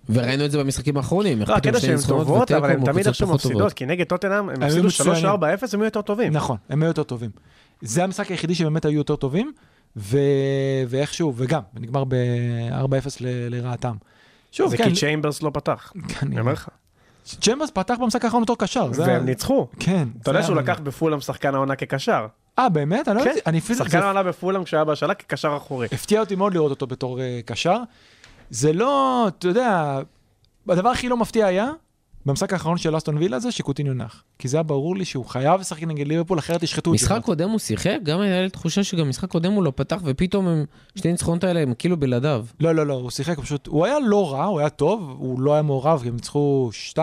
וראינו 0.08 0.44
את 0.44 0.50
זה 0.50 0.58
במשחקים 0.58 0.96
האחרונים. 0.96 1.40
איך 1.40 1.50
לא, 1.50 1.56
פתאום 1.56 1.74
הקטע 1.74 1.87
שהן 1.87 1.98
טובות, 2.08 2.50
אבל 2.50 2.70
הן 2.70 2.84
תמיד 2.84 3.06
איכשהו. 3.06 3.34
מפסידות, 3.34 3.72
כי 3.72 3.87
נגד 3.87 4.06
טוטנאם 4.06 4.48
הם 4.48 4.62
הפסידו 4.62 4.87
מצוינים. 4.87 5.24
3-4-0, 5.24 5.26
הם 5.72 5.80
היו 5.80 5.84
יותר 5.84 6.02
טובים. 6.02 6.32
נכון, 6.32 6.56
הם 6.68 6.82
היו 6.82 6.88
יותר 6.88 7.02
טובים. 7.02 7.30
זה 7.82 8.04
המשחק 8.04 8.30
היחידי 8.30 8.54
שבאמת 8.54 8.84
היו 8.84 8.96
יותר 8.96 9.16
טובים. 9.16 9.52
ואיכשהו, 10.88 11.32
וגם, 11.37 11.60
ונגמר 11.74 12.04
ב-4-0 12.04 13.08
ל... 13.20 13.54
לרעתם. 13.54 13.94
שוב, 14.56 14.70
זה 14.70 14.76
כן, 14.76 14.84
כי 14.88 14.94
צ'יימברס 14.94 15.42
לא 15.42 15.50
פתח, 15.54 15.92
כן, 16.08 16.26
אני 16.26 16.40
אומר 16.40 16.52
לך. 16.52 16.68
צ'מברס 17.24 17.70
פתח 17.70 17.94
במשחק 18.00 18.24
האחרון 18.24 18.42
בתור 18.42 18.58
קשר. 18.58 18.92
זה- 18.92 19.02
והם 19.02 19.24
ניצחו. 19.24 19.68
כן. 19.80 20.08
אתה 20.22 20.30
יודע 20.30 20.40
זה 20.40 20.46
שהוא 20.46 20.56
לקח 20.56 20.78
בפולאם 20.82 21.20
שחקן 21.20 21.54
העונה 21.54 21.76
כקשר. 21.76 22.26
אה, 22.58 22.68
באמת? 22.68 23.08
אני 23.08 23.16
לא 23.16 23.22
כן, 23.22 23.28
יודעת, 23.28 23.48
אני 23.48 23.58
אפילו... 23.58 23.78
שחקן 23.78 23.90
זה 23.90 24.04
העונה 24.04 24.22
בפולאם 24.22 24.64
כשהיה 24.64 24.84
בהשאלה 24.84 25.14
כקשר 25.14 25.54
אחורי. 25.56 25.88
הפתיע 25.92 26.20
אותי 26.20 26.34
מאוד 26.34 26.54
לראות 26.54 26.70
אותו 26.70 26.86
בתור 26.86 27.20
אה, 27.20 27.40
קשר. 27.46 27.76
זה 28.50 28.72
לא, 28.72 29.24
אתה 29.28 29.48
יודע, 29.48 29.98
הדבר 30.68 30.88
הכי 30.88 31.08
לא 31.08 31.16
מפתיע 31.16 31.46
היה, 31.46 31.70
במשחק 32.26 32.52
האחרון 32.52 32.78
של 32.78 32.96
אסטון 32.96 33.18
וילה 33.18 33.38
זה 33.38 33.52
שקוטיניו 33.52 33.94
נח. 33.94 34.22
כי 34.38 34.48
זה 34.48 34.56
היה 34.56 34.62
ברור 34.62 34.96
לי 34.96 35.04
שהוא 35.04 35.24
חייב 35.24 35.60
לשחק 35.60 35.82
נגד 35.82 36.06
ליברפול, 36.06 36.38
אחרת 36.38 36.62
ישחטו 36.62 36.90
אותי. 36.90 37.04
משחק 37.04 37.20
קודם 37.22 37.50
הוא 37.50 37.58
שיחק, 37.58 37.96
גם 38.02 38.20
היה 38.20 38.42
לי 38.42 38.50
תחושה 38.50 38.84
שגם 38.84 39.08
משחק 39.08 39.28
קודם 39.28 39.52
הוא 39.52 39.64
לא 39.64 39.72
פתח, 39.76 40.00
ופתאום 40.04 40.48
הם, 40.48 40.64
שתי 40.96 41.12
ניצחונות 41.12 41.44
האלה 41.44 41.60
הם 41.60 41.74
כאילו 41.78 41.96
בלעדיו. 41.96 42.44
לא, 42.60 42.72
לא, 42.74 42.87
לא, 42.87 42.94
הוא 42.94 43.10
שיחק 43.10 43.40
פשוט, 43.40 43.66
הוא 43.66 43.84
היה 43.84 43.96
לא 44.06 44.32
רע, 44.32 44.44
הוא 44.44 44.60
היה 44.60 44.68
טוב, 44.68 45.16
הוא 45.18 45.40
לא 45.40 45.52
היה 45.52 45.62
מעורב, 45.62 46.00
כי 46.02 46.08
הם 46.08 46.14
ניצחו 46.14 46.70
2-0? 46.92 46.98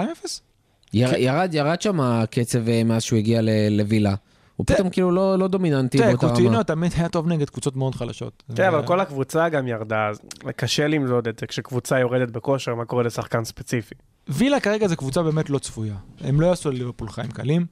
יר, 0.93 1.15
ירד, 1.15 1.49
ירד 1.53 1.81
שם 1.81 1.99
הקצב 2.01 2.69
אה, 2.69 2.84
מאז 2.84 3.03
שהוא 3.03 3.19
הגיע 3.19 3.41
ל- 3.41 3.49
לווילה. 3.77 4.15
הוא 4.55 4.65
פתאום 4.67 4.89
כאילו 4.89 5.12
לא, 5.12 5.39
לא 5.39 5.47
דומיננטי 5.47 5.97
תראה, 5.97 6.10
באותה 6.10 6.25
רמה. 6.27 6.36
קוטיניו 6.36 6.63
תמיד 6.63 6.91
היה 6.97 7.10
טוב 7.10 7.27
נגד 7.27 7.49
קבוצות 7.49 7.75
מאוד 7.75 7.95
חלשות. 7.95 8.43
כן, 8.55 8.67
אבל 8.67 8.88
כל 8.88 8.99
הקבוצה 8.99 9.49
גם 9.49 9.67
ירדה, 9.67 10.07
אז 10.10 10.19
קשה 10.55 10.88
למדוד 10.88 11.27
את 11.27 11.39
זה 11.39 11.47
כשקבוצה 11.47 11.99
יורדת 11.99 12.31
בכושר, 12.31 12.75
מה 12.75 12.86
קורה 12.86 13.03
לשחקן 13.03 13.43
ספציפי. 13.45 13.95
וילה 14.27 14.60
כרגע 14.60 14.88
זו 14.88 14.97
קבוצה 14.97 15.23
באמת 15.23 15.49
לא 15.49 15.60
צפויה. 15.60 15.95
הם 16.19 16.41
לא 16.41 16.47
יעשו 16.47 16.71
לליברפול 16.71 17.10
חיים 17.10 17.31
קלים. 17.31 17.65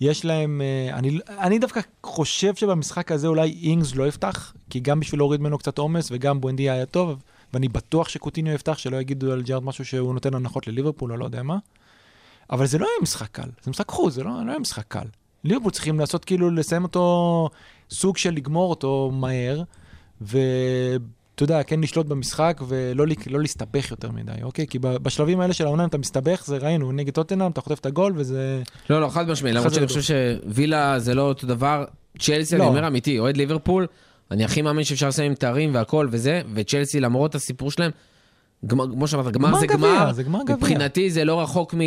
יש 0.00 0.24
להם, 0.24 0.60
אה, 0.60 0.98
אני, 0.98 1.18
אני 1.28 1.58
דווקא 1.58 1.80
חושב 2.02 2.54
שבמשחק 2.54 3.12
הזה 3.12 3.26
אולי 3.26 3.58
אינגס 3.62 3.94
לא 3.94 4.08
יפתח, 4.08 4.54
כי 4.70 4.80
גם 4.80 5.00
בשביל 5.00 5.20
להוריד 5.20 5.40
ממנו 5.40 5.58
קצת 5.58 5.78
עומס 5.78 6.08
וגם 6.10 6.40
בואנדיה 6.40 6.72
היה 6.72 6.86
טוב, 6.86 7.22
ואני 7.52 7.68
בטוח 7.68 8.08
שקוטיניו 8.08 8.54
יפתח, 8.54 8.78
שלא 8.78 8.96
יגידו 8.96 9.32
על 9.32 9.42
ג'ארד 9.42 9.64
משהו 9.64 9.84
שהוא 9.84 10.14
נותן 10.14 10.34
הנחות 10.34 10.66
לליברפול 10.66 11.12
או 11.12 11.16
לא 11.16 11.24
יודע 11.24 11.42
מה. 11.42 11.58
אבל 12.50 12.66
זה 12.66 12.78
לא 12.78 12.84
יהיה 12.84 13.02
משחק 13.02 13.28
קל, 13.32 13.48
זה 13.62 13.70
משחק 13.70 13.88
חוץ, 13.88 14.14
זה 14.14 14.24
לא, 14.24 14.30
לא 14.44 14.50
יהיה 14.50 14.58
משחק 14.58 14.84
קל. 14.88 15.06
ליברפול 15.44 15.70
צריכים 15.70 16.00
לעשות 16.00 16.24
כאילו, 16.24 16.50
לסיים 16.50 16.82
אותו, 16.82 17.48
סוג 17.90 18.16
של 18.16 18.30
לגמור 18.30 18.70
אותו 18.70 19.10
מהר, 19.14 19.62
ואתה 21.42 21.52
יודע, 21.52 21.62
כן 21.62 21.80
לשלוט 21.80 22.06
במשחק 22.06 22.60
ולא 22.68 23.06
לא 23.30 23.40
להסתבך 23.40 23.90
יותר 23.90 24.10
מדי, 24.10 24.32
אוקיי? 24.42 24.66
כי 24.66 24.78
בשלבים 24.78 25.40
האלה 25.40 25.52
של 25.52 25.64
העונה, 25.64 25.82
אם 25.82 25.88
אתה 25.88 25.98
מסתבך, 25.98 26.42
זה 26.46 26.56
ראינו, 26.56 26.92
נגד 26.92 27.12
טוטנאם, 27.12 27.50
אתה 27.50 27.60
חוטף 27.60 27.78
את 27.78 27.86
הגול 27.86 28.12
וזה... 28.16 28.62
לא, 28.90 29.00
לא, 29.00 29.08
חד 29.08 29.28
משמעי, 29.28 29.52
למרות 29.52 29.74
שאני. 29.74 29.86
חושב 29.86 30.00
שווילה 30.02 30.98
זה 30.98 31.14
לא 31.14 31.22
אותו 31.22 31.46
דבר. 31.46 31.84
צ'לסי, 32.18 32.54
אני 32.54 32.60
לא. 32.62 32.68
אומר 32.68 32.86
אמיתי, 32.86 33.18
אוהד 33.18 33.36
ליברפול, 33.36 33.86
אני 34.30 34.44
הכי 34.44 34.62
מאמין 34.62 34.84
שאפשר 34.84 35.08
לסיים 35.08 35.30
עם 35.30 35.34
תארים 35.34 35.74
והכל 35.74 36.08
וזה, 36.10 36.42
וצ'לסי 36.54 37.00
למרות 37.00 37.34
הסיפור 37.34 37.70
שלהם, 37.70 37.90
גמר, 38.66 38.92
כמו 38.92 39.08
שאמרת, 39.08 39.32
גמר 39.32 39.58
זה 39.58 39.66
גמר, 39.66 40.12
זה 40.12 40.22
גמר 40.22 40.40
גביע. 40.42 40.56
מבחינתי 40.56 41.10
זה 41.10 41.24
לא 41.24 41.40
רחוק 41.40 41.74
מ... 41.74 41.80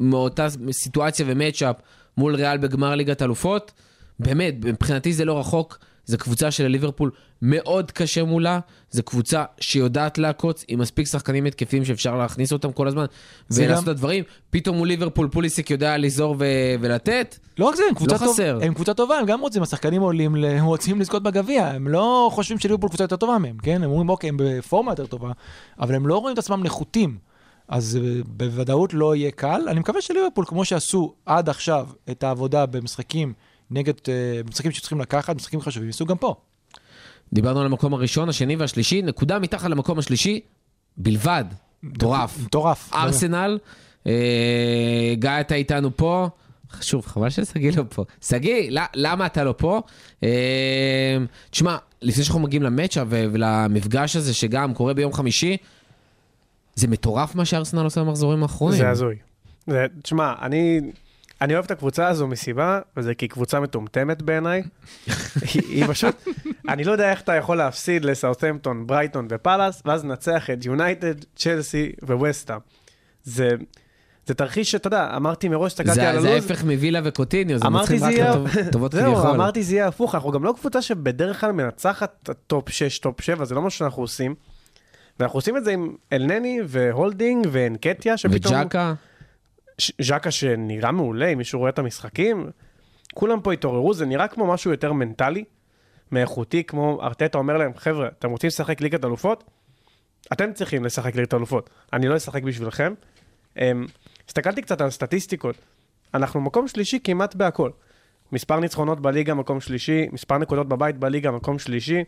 מאותה 0.00 0.46
סיטואציה 0.70 1.26
ומצ'אפ 1.28 1.76
מול 2.16 2.34
ריאל 2.34 2.58
בגמר 2.58 2.94
ליגת 2.94 3.22
אלופות. 3.22 3.72
באמת, 4.18 4.54
מבחינתי 4.64 5.12
זה 5.12 5.24
לא 5.24 5.38
רחוק, 5.38 5.78
זו 6.10 6.18
קבוצה 6.18 6.50
של 6.50 6.66
ליברפול 6.66 7.10
מאוד 7.42 7.90
קשה 7.90 8.24
מולה, 8.24 8.60
זו 8.90 9.02
קבוצה 9.02 9.44
שיודעת 9.60 10.18
לעקוץ, 10.18 10.64
עם 10.68 10.78
מספיק 10.78 11.06
שחקנים 11.06 11.44
התקפים 11.44 11.84
שאפשר 11.84 12.16
להכניס 12.16 12.52
אותם 12.52 12.72
כל 12.72 12.88
הזמן, 12.88 13.04
ולעשות 13.50 13.84
את 13.84 13.88
הדברים. 13.88 14.24
פתאום 14.50 14.76
מול 14.76 14.88
ליברפול 14.88 15.28
פוליסיק 15.28 15.70
יודע 15.70 15.96
לזור 15.96 16.36
ו... 16.38 16.44
ולתת. 16.80 17.38
לא 17.58 17.64
רק 17.64 17.74
זה, 17.74 17.82
הם 17.88 17.94
קבוצה, 17.94 18.14
לא 18.14 18.18
טוב, 18.18 18.32
חסר. 18.32 18.58
הם 18.62 18.74
קבוצה 18.74 18.94
טובה, 18.94 19.18
הם 19.18 19.26
גם 19.26 19.40
רוצים, 19.40 19.62
השחקנים 19.62 20.02
עולים, 20.02 20.36
ל- 20.36 20.44
הם 20.44 20.64
רוצים 20.64 21.00
לזכות 21.00 21.22
בגביע, 21.22 21.66
הם 21.66 21.88
לא 21.88 22.30
חושבים 22.32 22.58
שליברפול 22.58 22.88
קבוצה 22.88 23.04
יותר 23.04 23.16
טובה 23.16 23.38
מהם, 23.38 23.56
כן? 23.62 23.82
הם 23.82 23.90
אומרים, 23.90 24.08
אוקיי, 24.08 24.28
הם 24.28 24.36
בפורמה 24.40 24.92
יותר 24.92 25.06
טובה, 25.06 25.32
אבל 25.80 25.94
הם 25.94 26.06
לא 26.06 26.18
רואים 26.18 26.34
את 26.34 26.38
עצמם 26.38 26.62
נחותים. 26.64 27.30
אז 27.68 27.98
אה, 28.02 28.20
בוודאות 28.26 28.94
לא 28.94 29.16
יהיה 29.16 29.30
קל. 29.30 29.62
אני 29.68 29.80
מקווה 29.80 30.00
שליברפול, 30.00 30.44
כמו 30.44 30.64
שעשו 30.64 31.14
עד 31.26 31.48
עכשיו 31.48 31.88
את 32.10 32.22
העבודה 32.22 32.66
במשחקים 32.66 33.32
נגד, 33.70 33.92
אה, 34.08 34.42
במשחקים 34.46 34.70
שצריכים 34.72 35.00
לקחת, 35.00 35.36
משחקים 35.36 35.60
חשובים, 35.60 35.88
יעשו 35.88 36.06
גם 36.06 36.16
פה. 36.16 36.34
דיברנו 37.32 37.60
על 37.60 37.66
המקום 37.66 37.94
הראשון, 37.94 38.28
השני 38.28 38.56
והשלישי, 38.56 39.02
נקודה 39.02 39.38
מתחת 39.38 39.70
למקום 39.70 39.98
השלישי 39.98 40.40
בלבד. 40.96 41.44
מטורף. 41.82 42.38
מטורף. 42.44 42.90
ארסנל, 42.94 43.58
אה, 44.06 44.12
גיא, 45.14 45.30
אתה 45.40 45.54
איתנו 45.54 45.96
פה. 45.96 46.28
חשוב, 46.70 47.06
חבל 47.06 47.30
ששגיא 47.30 47.72
לא 47.76 47.82
פה. 47.94 48.04
שגיא, 48.22 48.70
ל- 48.70 48.84
למה 48.94 49.26
אתה 49.26 49.44
לא 49.44 49.54
פה? 49.58 49.82
אה, 50.24 51.16
תשמע, 51.50 51.76
לפני 52.02 52.24
שאנחנו 52.24 52.40
מגיעים 52.40 52.62
למצ'אפ 52.62 53.06
ולמפגש 53.10 54.16
הזה, 54.16 54.34
שגם 54.34 54.74
קורה 54.74 54.94
ביום 54.94 55.12
חמישי, 55.12 55.56
זה 56.74 56.88
מטורף 56.88 57.34
מה 57.34 57.44
שארסנל 57.44 57.84
עושה 57.84 58.00
במחזורים 58.04 58.42
האחרונים. 58.42 58.78
זה 58.78 58.88
הזוי. 58.90 59.16
תשמע, 60.02 60.32
אני... 60.42 60.80
אני 61.42 61.54
אוהב 61.54 61.64
את 61.64 61.70
הקבוצה 61.70 62.08
הזו 62.08 62.26
מסיבה, 62.26 62.80
וזה 62.96 63.14
כי 63.14 63.24
היא 63.24 63.30
קבוצה 63.30 63.60
מטומטמת 63.60 64.22
בעיניי. 64.22 64.62
היא, 65.06 65.62
היא 65.68 65.84
פשוט, 65.86 66.14
אני 66.68 66.84
לא 66.84 66.92
יודע 66.92 67.10
איך 67.10 67.20
אתה 67.20 67.34
יכול 67.34 67.56
להפסיד 67.56 68.04
לסאות'מפטון, 68.04 68.86
ברייטון 68.86 69.26
ופאלאס, 69.30 69.82
ואז 69.84 70.04
לנצח 70.04 70.50
את 70.50 70.64
יונייטד, 70.64 71.14
צ'לסי 71.36 71.92
וווסטה. 72.02 72.58
זה, 73.24 73.48
זה 74.26 74.34
תרחיש 74.34 74.70
שאתה 74.70 74.86
יודע, 74.86 75.12
אמרתי 75.16 75.48
מראש, 75.48 75.72
הסתכלתי 75.72 75.94
זה, 75.94 76.10
על 76.10 76.20
זה 76.20 76.28
הלו"ז, 76.30 76.50
ההפך 76.50 76.64
מווילה 76.64 77.00
וקוטיניו, 77.04 77.58
זה 77.58 77.68
מצחיק 77.68 77.98
זה 77.98 78.06
רק 78.06 78.12
יהיה... 78.12 78.30
לטוב- 78.30 78.48
טובות 78.72 78.92
זהו, 78.92 79.12
כביכול. 79.14 79.30
אמרתי 79.30 79.62
זה 79.62 79.74
יהיה 79.74 79.88
הפוך, 79.88 80.14
אנחנו 80.14 80.30
גם 80.30 80.44
לא 80.44 80.54
קבוצה 80.60 80.82
שבדרך 80.82 81.40
כלל 81.40 81.52
מנצחת 81.52 82.12
את 82.22 82.28
ה 82.28 82.38
top 82.38 82.68
6, 82.68 82.98
top 82.98 83.20
7, 83.20 83.44
זה 83.44 83.54
לא 83.54 83.62
מה 83.62 83.70
שאנחנו 83.70 84.02
עושים. 84.02 84.34
ואנחנו 85.20 85.36
עושים 85.36 85.56
את 85.56 85.64
זה 85.64 85.70
עם 85.70 85.94
אלנני 86.12 86.58
והולדינג 86.66 87.46
ואנקטיה, 87.52 88.16
שפתאום... 88.16 88.54
וצ'אקה, 88.54 88.94
ש- 88.96 89.09
צ'אקה 90.00 90.30
שנראה 90.30 90.92
מעולה, 90.92 91.26
אם 91.26 91.38
מישהו 91.38 91.58
רואה 91.58 91.70
את 91.70 91.78
המשחקים, 91.78 92.50
כולם 93.14 93.40
פה 93.40 93.52
התעוררו, 93.52 93.94
זה 93.94 94.06
נראה 94.06 94.28
כמו 94.28 94.46
משהו 94.46 94.70
יותר 94.70 94.92
מנטלי, 94.92 95.44
מאיכותי, 96.12 96.64
כמו 96.64 96.98
ארטטה 97.02 97.38
אומר 97.38 97.56
להם, 97.56 97.72
חבר'ה, 97.76 98.08
אתם 98.18 98.30
רוצים 98.30 98.48
לשחק 98.48 98.80
ליגת 98.80 99.04
אלופות? 99.04 99.44
אתם 100.32 100.52
צריכים 100.52 100.84
לשחק 100.84 101.16
ליגת 101.16 101.34
אלופות, 101.34 101.70
אני 101.92 102.08
לא 102.08 102.16
אשחק 102.16 102.42
בשבילכם. 102.42 102.94
אמ, 103.56 103.86
הסתכלתי 104.28 104.62
קצת 104.62 104.80
על 104.80 104.90
סטטיסטיקות, 104.90 105.56
אנחנו 106.14 106.40
מקום 106.40 106.68
שלישי 106.68 106.98
כמעט 107.04 107.34
בהכל. 107.34 107.70
מספר 108.32 108.60
ניצחונות 108.60 109.00
בליגה, 109.00 109.34
מקום 109.34 109.60
שלישי, 109.60 110.06
מספר 110.12 110.38
נקודות 110.38 110.68
בבית 110.68 110.98
בליגה, 110.98 111.30
מקום 111.30 111.58
שלישי. 111.58 112.04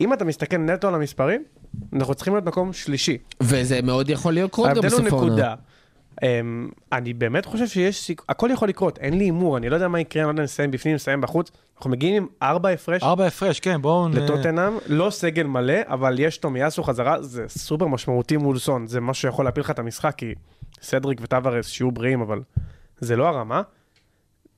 אם 0.00 0.12
אתה 0.12 0.24
מסתכל 0.24 0.56
נטו 0.56 0.88
על 0.88 0.94
המספרים, 0.94 1.44
אנחנו 1.92 2.14
צריכים 2.14 2.34
להיות 2.34 2.44
מקום 2.44 2.72
שלישי. 2.72 3.18
וזה 3.42 3.82
מאוד 3.82 4.10
יכול 4.10 4.34
לקרות 4.34 4.68
גם 4.68 4.74
ההבדל 4.76 4.88
הוא 4.88 5.00
בסוף 5.00 5.12
העונה. 5.12 5.26
נקודה. 5.26 5.54
Um, 6.16 6.18
אני 6.92 7.14
באמת 7.14 7.46
חושב 7.46 7.66
שיש 7.66 8.02
סיכוי, 8.02 8.26
הכל 8.28 8.50
יכול 8.52 8.68
לקרות, 8.68 8.98
אין 8.98 9.18
לי 9.18 9.24
הימור, 9.24 9.56
אני 9.56 9.68
לא 9.68 9.74
יודע 9.74 9.88
מה 9.88 10.00
יקרה, 10.00 10.22
אני 10.22 10.26
לא 10.26 10.30
יודע 10.32 10.42
אם 10.42 10.44
נסיים 10.44 10.70
בפנים, 10.70 10.94
נסיים 10.94 11.20
בחוץ. 11.20 11.50
אנחנו 11.76 11.90
מגיעים 11.90 12.22
עם 12.22 12.26
ארבע 12.42 12.68
הפרש 12.68 13.02
ארבע 13.02 13.26
הפרש, 13.26 13.60
כן, 13.60 13.82
בואו... 13.82 14.08
נ- 14.08 14.12
לטוטנאם, 14.12 14.72
לא 14.86 15.10
סגל 15.10 15.42
מלא, 15.42 15.74
אבל 15.86 16.18
יש 16.18 16.38
תומיאסו 16.38 16.82
חזרה, 16.82 17.22
זה 17.22 17.44
סופר 17.48 17.86
משמעותי 17.86 18.36
מול 18.36 18.58
סון, 18.58 18.86
זה 18.86 19.00
משהו 19.00 19.22
שיכול 19.22 19.44
להפיל 19.44 19.60
לך 19.60 19.70
את 19.70 19.78
המשחק, 19.78 20.14
כי 20.16 20.34
סדריק 20.82 21.18
וטוורס 21.22 21.68
שיהיו 21.68 21.90
בריאים, 21.90 22.20
אבל 22.20 22.40
זה 22.98 23.16
לא 23.16 23.28
הרמה. 23.28 23.62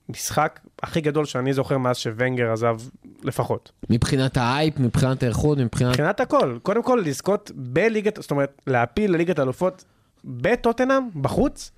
משחק 0.08 0.60
הכי 0.82 1.00
גדול 1.00 1.24
שאני 1.24 1.52
זוכר 1.52 1.78
מאז 1.78 1.96
שוונגר 1.96 2.52
עזב 2.52 2.76
לפחות. 3.22 3.72
מבחינת 3.90 4.36
האייפ, 4.36 4.78
מבחינת 4.80 5.22
האיכות, 5.22 5.58
מבחינת... 5.58 5.90
מבחינת 5.90 6.20
הכל, 6.20 6.58
קודם 6.62 6.82
כל 6.82 7.02
לזכות 7.04 7.50
בליגת, 7.54 8.18
זאת 8.22 8.30
אומרת, 8.30 8.62
להפיל 8.66 9.12
לליגת 9.12 9.38
אלופות 9.38 9.84
בטוטנאם, 10.24 11.02
בחוץ, 11.20 11.70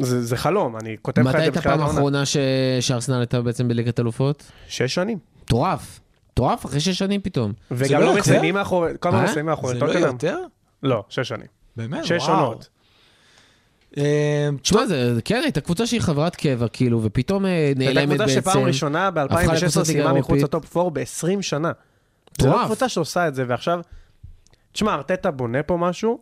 זה, 0.00 0.22
זה 0.22 0.36
חלום, 0.36 0.76
אני 0.76 0.96
כותב 1.02 1.22
לך 1.22 1.26
מתי 1.28 1.36
את 1.36 1.40
זה 1.40 1.44
הייתה 1.44 1.58
בתחילת 1.58 1.74
פעם 1.74 1.80
העונה. 1.80 1.94
האחרונה 1.98 2.26
ש- 2.26 2.36
שארסנל 2.80 3.18
הייתה 3.18 3.40
בעצם 3.42 3.68
בליגת 3.68 4.00
אלופות? 4.00 4.42
שש 4.68 4.94
שנים. 4.94 5.18
מטורף. 5.44 6.00
מטורף, 6.32 6.66
אחרי 6.66 6.80
שש 6.80 6.98
שנים 6.98 7.20
פתאום. 7.20 7.52
וגם 7.70 8.00
לא 8.00 8.06
לא? 8.06 8.16
מסיימים 8.18 8.54
מאחורי, 8.54 8.92
כל 9.00 9.08
הזמן 9.08 9.20
אה? 9.20 9.24
מסיימים 9.24 9.46
מאחורי 9.46 9.74
זה 9.74 9.80
לא 9.80 9.86
טוטנאם. 9.86 10.02
יותר? 10.06 10.38
לא, 10.82 11.04
שש 11.08 11.28
שנים. 11.28 11.46
באמת? 11.76 12.04
שש. 12.04 12.28
עונות. 12.28 12.68
אה, 13.98 14.48
תשמע, 14.62 14.86
זה 14.86 15.20
כן, 15.24 15.40
הייתה 15.44 15.60
קבוצה 15.60 15.86
שהיא 15.86 16.00
חברת 16.00 16.36
קבע, 16.36 16.68
כאילו, 16.68 17.00
ופתאום 17.02 17.46
אה, 17.46 17.50
הייתה 17.66 17.78
נעלמת 17.84 18.08
קבוצה 18.08 18.24
בעצם. 18.26 18.40
שפעם 18.40 18.64
ראשונה 18.64 19.08
הפכה 19.08 19.26
ב-2016 19.26 19.44
לקבוצת 19.54 19.76
ליגה 19.76 19.84
סיימה 19.84 20.12
מחוץ. 20.12 20.42
לטופ 20.42 20.76
4 20.76 20.90
ב-20 21.00 21.42
שנה. 21.42 21.68
לא 21.68 21.74
מטורף. 22.48 22.64
קבוצה 22.66 22.88
שעושה 22.88 23.28
את 23.28 23.34
זה, 23.34 23.44
ועכשיו... 23.48 23.80
תשמע, 24.72 24.94
ארטטה 24.94 25.30
בונה 25.30 25.62
פה 25.62 25.76
משהו, 25.76 26.18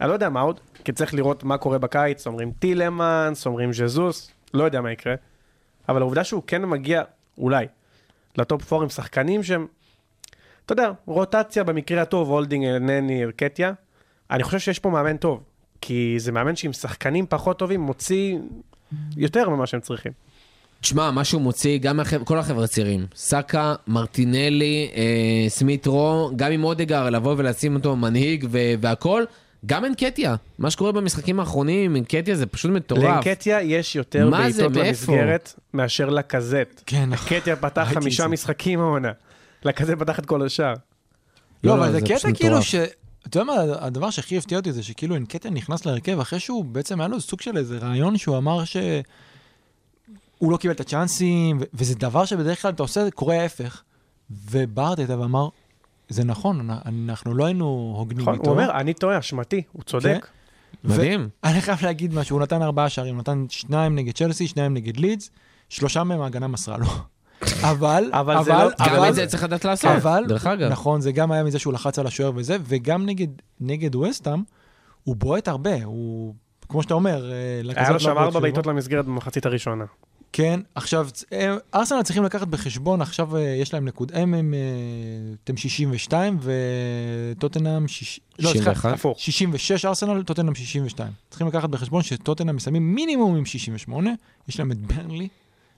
אני 0.00 0.08
לא 0.08 0.12
יודע 0.14 0.28
מה 0.28 0.40
עוד, 0.40 0.60
כי 0.88 0.92
צריך 0.92 1.14
לראות 1.14 1.44
מה 1.44 1.58
קורה 1.58 1.78
בקיץ, 1.78 2.26
אומרים 2.26 2.52
טילמנס, 2.58 3.46
אומרים 3.46 3.72
ז'זוס, 3.72 4.30
לא 4.54 4.64
יודע 4.64 4.80
מה 4.80 4.92
יקרה, 4.92 5.14
אבל 5.88 6.00
העובדה 6.00 6.24
שהוא 6.24 6.42
כן 6.46 6.64
מגיע, 6.64 7.02
אולי, 7.38 7.66
ל 8.38 8.47
top 8.47 8.72
4 8.72 8.84
עם 8.84 8.90
שחקנים 8.90 9.42
שהם, 9.42 9.66
אתה 10.64 10.72
יודע, 10.72 10.90
רוטציה 11.06 11.64
במקרה 11.64 12.02
הטוב, 12.02 12.28
הולדינג, 12.28 12.64
אלנני, 12.66 13.24
אנקטיה, 13.24 13.72
אני 14.30 14.42
חושב 14.42 14.58
שיש 14.58 14.78
פה 14.78 14.90
מאמן 14.90 15.16
טוב, 15.16 15.42
כי 15.80 16.14
זה 16.18 16.32
מאמן 16.32 16.56
שעם 16.56 16.72
שחקנים 16.72 17.26
פחות 17.28 17.58
טובים 17.58 17.80
מוציא 17.80 18.38
יותר 19.16 19.48
ממה 19.48 19.66
שהם 19.66 19.80
צריכים. 19.80 20.12
תשמע, 20.80 21.10
מה 21.10 21.24
שהוא 21.24 21.42
מוציא, 21.42 21.78
גם 21.78 21.96
מהחבר', 21.96 22.24
כל 22.24 22.38
החבר'ה 22.38 22.64
הצעירים, 22.64 23.06
סאקה, 23.14 23.74
מרטינלי, 23.86 24.90
אה, 24.94 25.48
סמית 25.48 25.86
רו, 25.86 26.30
גם 26.36 26.52
עם 26.52 26.64
אודגארד, 26.64 27.10
לבוא 27.10 27.34
ולשים 27.38 27.74
אותו 27.74 27.96
מנהיג 27.96 28.46
ו- 28.50 28.74
והכל, 28.80 29.24
גם 29.66 29.84
אנקטיה. 29.84 30.34
מה 30.58 30.70
שקורה 30.70 30.92
במשחקים 30.92 31.40
האחרונים 31.40 31.96
אנקטיה 31.96 32.36
זה 32.36 32.46
פשוט 32.46 32.70
מטורף. 32.70 33.02
לאנקטיה 33.02 33.62
יש 33.62 33.96
יותר 33.96 34.30
מה 34.30 34.50
זה? 34.50 34.68
בעיטות? 34.68 34.86
למסגרת 34.86 35.54
מאשר 35.74 36.08
לקזט. 36.08 36.82
כן, 36.86 37.10
נכון. 37.10 37.28
אנקטיה 37.34 37.56
פתח 37.56 37.88
חמישה. 37.94 38.28
משחקים 38.28 38.80
העונה. 38.80 39.12
לקזט 39.64 39.94
פתח 39.98 40.18
את 40.18 40.26
כל 40.26 40.46
השאר. 40.46 40.74
לא, 40.74 40.76
לא, 41.64 41.74
אבל 41.74 41.92
זה 41.92 41.98
זה 42.00 42.06
קטע 42.06 42.32
כאילו. 42.34 42.62
ש... 42.62 42.74
אתה 43.26 43.38
יודע 43.38 43.44
מה, 43.44 43.54
הדבר 43.80 44.10
שהכי 44.10 44.38
הפתיע 44.38 44.58
אותי 44.58 44.72
זה 44.72 44.82
שכאילו 44.82 45.14
אינקטיה 45.14 45.50
נכנס 45.50 45.86
להרכב 45.86 46.20
אחרי 46.20 46.40
שהוא 46.40 46.64
בעצם 46.64 47.00
היה 47.00 47.08
לו 47.08 47.20
סוג 47.20 47.40
של 47.40 47.56
איזה 47.56 47.78
רעיון 47.78 48.16
שהוא 48.16 48.36
אמר 48.36 48.64
ש... 48.64 48.76
הוא 50.38 50.52
לא 50.52 50.56
קיבל 50.56 50.74
את 50.74 50.80
הצ'אנסים, 50.80 51.60
וזה 51.74 51.94
דבר 51.94 52.24
שבדרך 52.24 52.62
כלל 52.62 52.70
אתה 52.70 52.82
עושה, 52.82 53.10
קורה 53.10 53.40
ההפך. 53.40 53.82
וברטטה 54.50 55.20
ואמר, 55.20 55.48
זה 56.08 56.24
נכון, 56.24 56.70
אנ- 56.70 56.78
אנחנו 57.08 57.34
לא 57.34 57.44
היינו 57.44 57.94
הוגנים 57.98 58.20
נכון, 58.22 58.34
איתו. 58.34 58.44
הוא 58.44 58.52
אומר, 58.52 58.70
אני 58.70 58.94
טועה, 58.94 59.18
אשמתי, 59.18 59.62
הוא 59.72 59.82
צודק. 59.82 60.26
מדהים. 60.84 61.28
אני 61.44 61.60
חייב 61.60 61.78
להגיד 61.82 62.14
משהו, 62.14 62.36
הוא 62.36 62.42
נתן 62.42 62.62
ארבעה 62.62 62.88
שערים, 62.88 63.14
הוא 63.14 63.20
נתן 63.20 63.44
שניים 63.48 63.94
נגד 63.94 64.14
צ'לסי, 64.14 64.46
שניים 64.46 64.74
נגד 64.74 64.96
לידס, 64.96 65.30
שלושה 65.68 66.04
מהם 66.04 66.20
ההגנה 66.20 66.48
מסרה 66.48 66.76
לו. 66.78 66.86
אבל, 67.70 68.04
אבל 68.12 68.44
זה 68.44 68.52
לא- 68.52 68.58
גם 68.58 68.94
אבל- 68.94 69.08
את 69.08 69.14
זה 69.14 69.26
צריך 69.26 69.42
לדעת 69.44 69.64
לעשות, 69.64 69.90
אבל, 69.90 70.24
דרך 70.28 70.46
אגב. 70.46 70.70
נכון, 70.70 71.00
זה 71.00 71.12
גם 71.12 71.32
היה 71.32 71.44
מזה 71.44 71.58
שהוא 71.58 71.72
לחץ 71.72 71.98
על 71.98 72.06
השוער 72.06 72.32
וזה, 72.34 72.56
וגם 72.64 73.06
נגד, 73.06 73.26
נגד 73.60 73.94
וסטאם, 73.96 74.42
הוא 75.04 75.16
בועט 75.16 75.48
הרבה, 75.48 75.84
הוא, 75.84 76.34
כמו 76.68 76.82
שאתה 76.82 76.94
אומר, 76.94 77.32
אה, 77.32 77.36
היה 77.76 77.88
לא 77.88 77.94
לו 77.94 78.00
שם 78.00 78.08
ארבע 78.10 78.22
סביבו. 78.24 78.40
בעיטות 78.40 78.66
למסגרת 78.66 79.04
במחצית 79.04 79.46
הראשונה. 79.46 79.84
כן, 80.38 80.60
עכשיו, 80.74 81.08
אה, 81.32 81.56
ארסנל 81.74 82.02
צריכים 82.02 82.24
לקחת 82.24 82.48
בחשבון, 82.48 83.02
עכשיו 83.02 83.36
אה, 83.36 83.40
יש 83.40 83.74
להם 83.74 83.84
נקוד, 83.84 84.12
הם, 84.14 84.34
הם, 84.34 84.54
אה, 84.54 85.34
אתם 85.44 85.56
62 85.56 86.38
וטוטנאם, 87.36 87.82
לא, 87.82 87.88
סליחה, 88.50 88.74
61. 88.74 88.92
הפוך. 88.92 89.18
66 89.18 89.84
ארסנל, 89.84 90.22
טוטנאם 90.22 90.54
62. 90.54 91.12
צריכים 91.30 91.46
לקחת 91.46 91.68
בחשבון 91.68 92.02
שטוטנאם 92.02 92.56
מסיימים 92.56 92.94
מינימום 92.94 93.36
עם 93.36 93.44
68, 93.44 94.10
יש 94.48 94.58
להם 94.58 94.72
את 94.72 94.78
ברנלי 94.78 95.28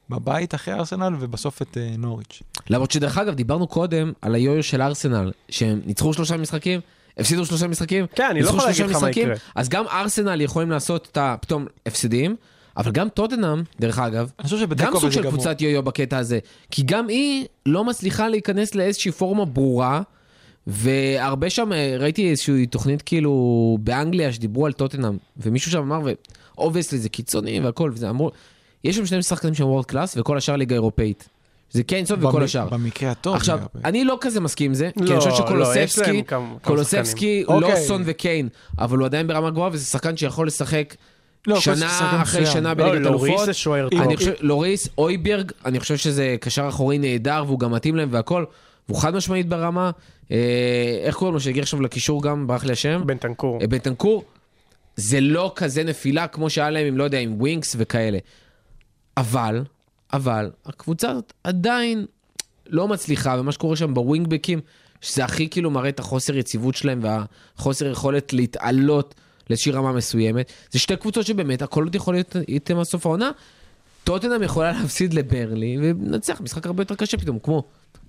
בבית 0.08 0.54
אחרי 0.54 0.74
ארסנל 0.74 1.14
ובסוף 1.20 1.62
את 1.62 1.76
אה, 1.76 1.94
נוריץ'. 1.98 2.42
למרות 2.70 2.90
שדרך 2.90 3.18
אגב, 3.18 3.34
דיברנו 3.34 3.66
קודם 3.66 4.12
על 4.22 4.34
היו-יו 4.34 4.62
של 4.62 4.82
ארסנל, 4.82 5.32
שהם 5.48 5.80
ניצחו 5.86 6.14
שלושה 6.14 6.36
משחקים, 6.36 6.80
הפסידו 7.18 7.46
שלושה 7.46 7.66
משחקים, 7.66 8.06
כן, 8.14 8.26
אני 8.30 8.42
לא 8.42 8.48
יכול 8.48 8.64
להגיד 8.66 8.86
לך 8.86 9.02
מה 9.02 9.10
יקרה. 9.10 9.34
אז 9.54 9.68
גם 9.68 9.84
ארסנל 9.86 10.40
יכולים 10.40 10.70
לעשות 10.70 11.08
את 11.12 11.16
ה... 11.16 11.36
פתאום 11.40 11.66
הפסדים, 11.86 12.36
אבל 12.76 12.92
גם 12.92 13.08
טוטנאם, 13.08 13.62
דרך 13.80 13.98
אגב, 13.98 14.30
אני 14.38 14.44
חושב 14.44 14.56
גם 14.56 14.62
שבתיקו 14.62 14.92
סוג 14.92 15.04
וזה 15.04 15.12
של 15.12 15.20
גמור. 15.22 15.32
קבוצת 15.32 15.60
יו-יו 15.60 15.82
בקטע 15.82 16.18
הזה, 16.18 16.38
כי 16.70 16.82
גם 16.82 17.08
היא 17.08 17.46
לא 17.66 17.84
מצליחה 17.84 18.28
להיכנס 18.28 18.74
לאיזושהי 18.74 19.12
פורמה 19.12 19.44
ברורה, 19.44 20.02
והרבה 20.66 21.50
שם, 21.50 21.72
אה, 21.72 21.96
ראיתי 21.98 22.30
איזושהי 22.30 22.66
תוכנית 22.66 23.02
כאילו 23.02 23.32
באנגליה 23.80 24.32
שדיברו 24.32 24.66
על 24.66 24.72
טוטנאם, 24.72 25.16
ומישהו 25.36 25.70
שם 25.70 25.78
אמר, 25.78 26.00
ו 26.56 26.60
obviously 26.60 26.98
זה 26.98 27.08
קיצוני 27.08 27.60
והכל, 27.60 27.90
וזה 27.94 28.10
אמרו, 28.10 28.30
יש 28.84 28.96
שם 28.96 29.06
שני 29.06 29.22
שחקנים 29.22 29.54
שהם 29.54 29.66
world 29.66 29.84
class, 29.84 30.16
וכל 30.16 30.36
השאר 30.38 30.56
ליגה 30.56 30.74
אירופאית. 30.74 31.28
זה 31.72 31.82
קיין, 31.82 32.00
סון 32.00 32.10
וכל 32.10 32.20
במ- 32.38 32.42
השאר. 32.42 32.68
במקרה 32.68 33.10
הטוב. 33.10 33.36
עכשיו. 33.36 33.58
אני 33.84 34.04
לא 34.04 34.18
כזה 34.20 34.40
מסכים 34.40 34.70
עם 34.70 34.74
זה, 34.74 34.90
כי 34.98 35.04
לא, 35.04 35.10
אני 35.10 35.18
חושב 35.20 35.30
לא, 35.30 35.34
יש 35.34 35.38
שקולוספסקי, 35.40 36.22
קולוספסקי 36.62 37.44
לא 37.48 37.54
אוקיי. 37.54 37.76
סון 37.86 38.02
וקיין, 38.06 38.48
אבל 38.78 38.98
הוא 38.98 39.06
עדיין 39.06 39.26
ברמה 39.26 39.50
גבוהה, 39.50 39.70
וזה 39.72 39.84
שחקן 39.84 40.16
שיכול 40.16 40.46
לשחק 40.46 40.94
לא, 41.46 41.60
שנה 41.60 42.22
אחרי. 42.22 42.46
שנה 42.46 42.68
לא, 42.68 42.74
בליגת 42.74 43.00
לוריס 43.06 43.30
אלופות. 43.30 43.46
זה 43.46 43.52
שוער 43.52 43.88
טוב. 43.88 44.00
אני 44.00 44.16
חושב, 44.16 44.32
לוריס, 44.40 44.88
הויברג, 44.98 45.52
אני 45.64 45.80
חושב 45.80 45.96
שזה 45.96 46.36
קשר 46.40 46.68
אחורי 46.68 46.98
נהדר, 46.98 47.42
והוא 47.46 47.58
גם 47.58 47.72
מתאים 47.72 47.96
להם 47.96 48.08
והכל, 48.12 48.44
והוא 48.88 49.00
חד 49.00 49.14
משמעית 49.14 49.48
ברמה. 49.48 49.90
אה, 50.30 51.00
איך 51.02 51.14
קוראים 51.14 51.34
לו, 51.34 51.40
שהגיע 51.40 51.62
עכשיו 51.62 51.80
לקישור 51.80 52.22
גם, 52.22 52.46
ברח 52.46 52.64
לי 52.64 52.72
השם? 52.72 53.02
בן 53.06 53.16
תנקור. 53.16 53.58
אה, 53.62 53.66
בנטנקור. 53.66 54.24
זה 54.96 55.20
לא 55.20 55.52
כזה 55.56 55.84
נפילה 55.84 56.26
כמו 56.26 56.50
שהיה 56.50 56.70
להם 56.70 56.86
עם, 56.86 56.96
לא 56.96 57.04
יודע, 57.04 57.18
עם 57.18 57.34
ווינקס 57.40 57.76
וכאלה. 57.78 58.18
אבל, 59.16 59.64
אבל, 60.12 60.50
הקבוצה 60.66 61.10
הזאת 61.10 61.32
עדיין 61.44 62.06
לא 62.66 62.88
מצליחה, 62.88 63.36
ומה 63.38 63.52
שקורה 63.52 63.76
שם 63.76 63.94
בווינגבקים, 63.94 64.60
שזה 65.00 65.24
הכי 65.24 65.48
כאילו 65.48 65.70
מראה 65.70 65.88
את 65.88 65.98
החוסר 65.98 66.36
יציבות 66.36 66.74
שלהם 66.74 67.00
והחוסר 67.02 67.86
יכולת 67.86 68.32
להתעלות 68.32 69.14
לאיזושהי 69.50 69.72
רמה 69.72 69.92
מסוימת. 69.92 70.52
זה 70.70 70.78
שתי 70.78 70.96
קבוצות 70.96 71.26
שבאמת 71.26 71.62
הכל 71.62 71.84
עוד 71.84 71.94
יכול 71.94 72.14
להיות 72.14 72.36
איתם 72.48 72.78
עד 72.78 72.84
סוף 72.84 73.06
העונה. 73.06 73.30
טוטנאם 74.04 74.42
יכולה 74.42 74.72
להפסיד 74.72 75.14
לברלי 75.14 75.76
ולנצח 75.80 76.40
משחק 76.40 76.66
הרבה 76.66 76.82
יותר 76.82 76.94
קשה 76.94 77.16
פתאום, 77.16 77.38
כמו 77.38 77.64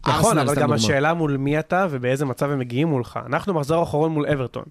נכון, 0.08 0.16
ארסנל, 0.26 0.40
אבל 0.40 0.52
סתם 0.52 0.62
גם. 0.62 0.74
השאלה 0.74 1.14
מול 1.14 1.38
מי 1.38 1.60
אתה 1.60 1.88
ובאיזה 1.90 2.26
מצב 2.26 2.50
הם 2.52 2.60
מגיעים 2.60 2.88
מולך. 2.88 3.20
אנחנו 3.26 3.54
מחזור 3.54 3.84
אחרון 3.84 4.12
מול 4.12 4.26
אברטון. 4.28 4.64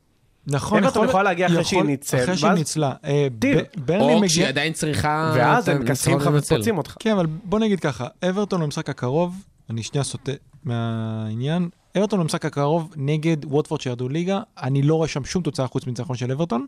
נכון, 0.47 0.79
אברטון 0.79 1.03
יכול- 1.03 1.09
יכולה 1.09 1.23
להגיע 1.25 1.47
אחרי 1.47 1.65
שהיא 1.65 1.83
ניצלת, 1.83 2.23
אחרי 2.25 2.37
שהיא 2.37 2.53
ניצלה. 2.53 2.93
אה, 3.05 3.27
טיל. 3.39 3.59
ב- 3.59 3.65
ברנלי 3.87 4.05
או 4.13 4.17
מגיע... 4.17 4.29
כשהיא 4.29 4.47
עדיין 4.47 4.73
צריכה... 4.73 5.33
ואז 5.37 5.69
הם 5.69 5.83
מכסחים 5.85 6.19
לך. 6.19 6.31
ופוצעים 6.35 6.79
אותך. 6.79 6.95
כן, 6.99 7.11
אבל 7.13 7.27
בוא 7.45 7.59
נגיד 7.59 7.81
ככה, 7.81 8.07
אברטון 8.29 8.61
במשחק 8.61 8.89
הקרוב, 8.91 9.35
אני 9.71 9.83
שנייה 9.83 10.05
סוטה 10.05 10.33
מהעניין, 10.65 11.69
אברטון 11.97 12.21
במשחק 12.21 12.47
הקרוב 12.47 12.95
נגד 12.97 13.37
ווטפורד 13.45 13.81
שירדו 13.81 14.09
ליגה, 14.09 14.41
אני 14.63 14.83
לא 14.83 14.95
רואה 14.95 15.09
שם 15.09 15.25
שום 15.25 15.43
תוצאה 15.43 15.67
חוץ 15.67 15.87
מניצחון 15.87 16.17
של 16.17 16.33
אברטון. 16.33 16.67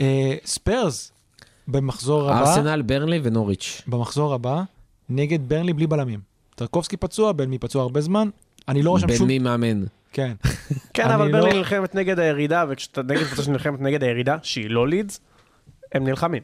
אה, 0.00 0.34
ספיירס 0.44 1.12
במחזור 1.68 2.30
הבא, 2.30 2.40
ארסנל, 2.40 2.82
ברנלי 2.82 3.20
ונוריץ'. 3.22 3.82
במחזור 3.86 4.34
הבא, 4.34 4.62
נגד 5.08 5.48
ברנלי 5.48 5.72
בלי 5.72 5.86
בלמים. 5.86 6.20
טרקובסקי 6.54 6.96
פצוע, 6.96 7.32
בלמי 7.32 7.58
פצוע 7.58 7.82
הרבה 7.82 8.00
זמן, 8.00 8.28
אני 8.68 8.82
לא 8.82 8.90
רואה 8.90 9.00
שם 9.00 9.12
שום... 9.16 9.26
מי 9.28 9.38
מאמן? 9.38 9.84
כן. 10.12 10.32
כן, 10.94 11.10
אבל 11.10 11.28
לא- 11.28 11.32
ברלי 11.32 11.58
נלחמת 11.58 11.94
נגד 11.94 12.18
הירידה, 12.18 12.64
וכשאתה 12.68 13.02
נגד 13.02 13.22
קבוצה 13.22 13.42
שנלחמת 13.42 13.80
נגד 13.80 14.02
הירידה, 14.02 14.36
שהיא 14.42 14.70
לא 14.70 14.88
לידס, 14.88 15.20
הם 15.92 16.04
נלחמים. 16.04 16.42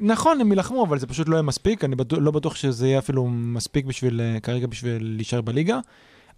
נכון, 0.00 0.40
הם 0.40 0.52
יילחמו, 0.52 0.84
אבל 0.84 0.98
זה 0.98 1.06
פשוט 1.06 1.28
לא 1.28 1.34
יהיה 1.34 1.42
מספיק, 1.42 1.84
אני 1.84 1.96
לא 2.10 2.30
בטוח 2.30 2.54
שזה 2.54 2.86
יהיה 2.86 2.98
אפילו 2.98 3.26
מספיק 3.30 3.84
בשביל, 3.86 4.20
אה, 4.20 4.40
כרגע 4.40 4.66
בשביל 4.66 5.16
להישאר 5.16 5.40
בליגה. 5.40 5.78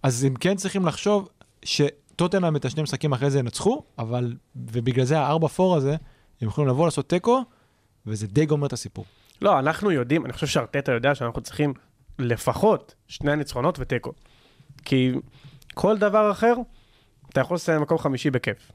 אז 0.03 0.23
הם 0.23 0.35
כן 0.35 0.55
צריכים 0.55 0.85
לחשוב 0.85 1.29
שטוטנאם 1.63 2.55
את 2.55 2.65
השני 2.65 2.83
משחקים 2.83 3.13
אחרי 3.13 3.29
זה 3.31 3.39
ינצחו, 3.39 3.83
אבל, 3.99 4.35
ובגלל 4.55 5.05
זה 5.05 5.19
הארבע 5.19 5.47
פור 5.47 5.75
הזה, 5.75 5.95
הם 6.41 6.47
יכולים 6.47 6.69
לבוא 6.69 6.85
לעשות 6.85 7.09
תיקו, 7.09 7.43
וזה 8.05 8.27
די 8.27 8.45
גומר 8.45 8.67
את 8.67 8.73
הסיפור. 8.73 9.05
לא, 9.41 9.59
אנחנו 9.59 9.91
יודעים, 9.91 10.25
אני 10.25 10.33
חושב 10.33 10.47
שארטטה 10.47 10.91
יודע 10.91 11.15
שאנחנו 11.15 11.41
צריכים 11.41 11.73
לפחות 12.19 12.95
שני 13.07 13.35
ניצחונות 13.35 13.79
ותיקו. 13.79 14.11
כי 14.85 15.11
כל 15.73 15.97
דבר 15.97 16.31
אחר, 16.31 16.53
אתה 17.29 17.41
יכול 17.41 17.55
לסיים 17.55 17.81
מקום 17.81 17.97
חמישי 17.97 18.31
בכיף. 18.31 18.71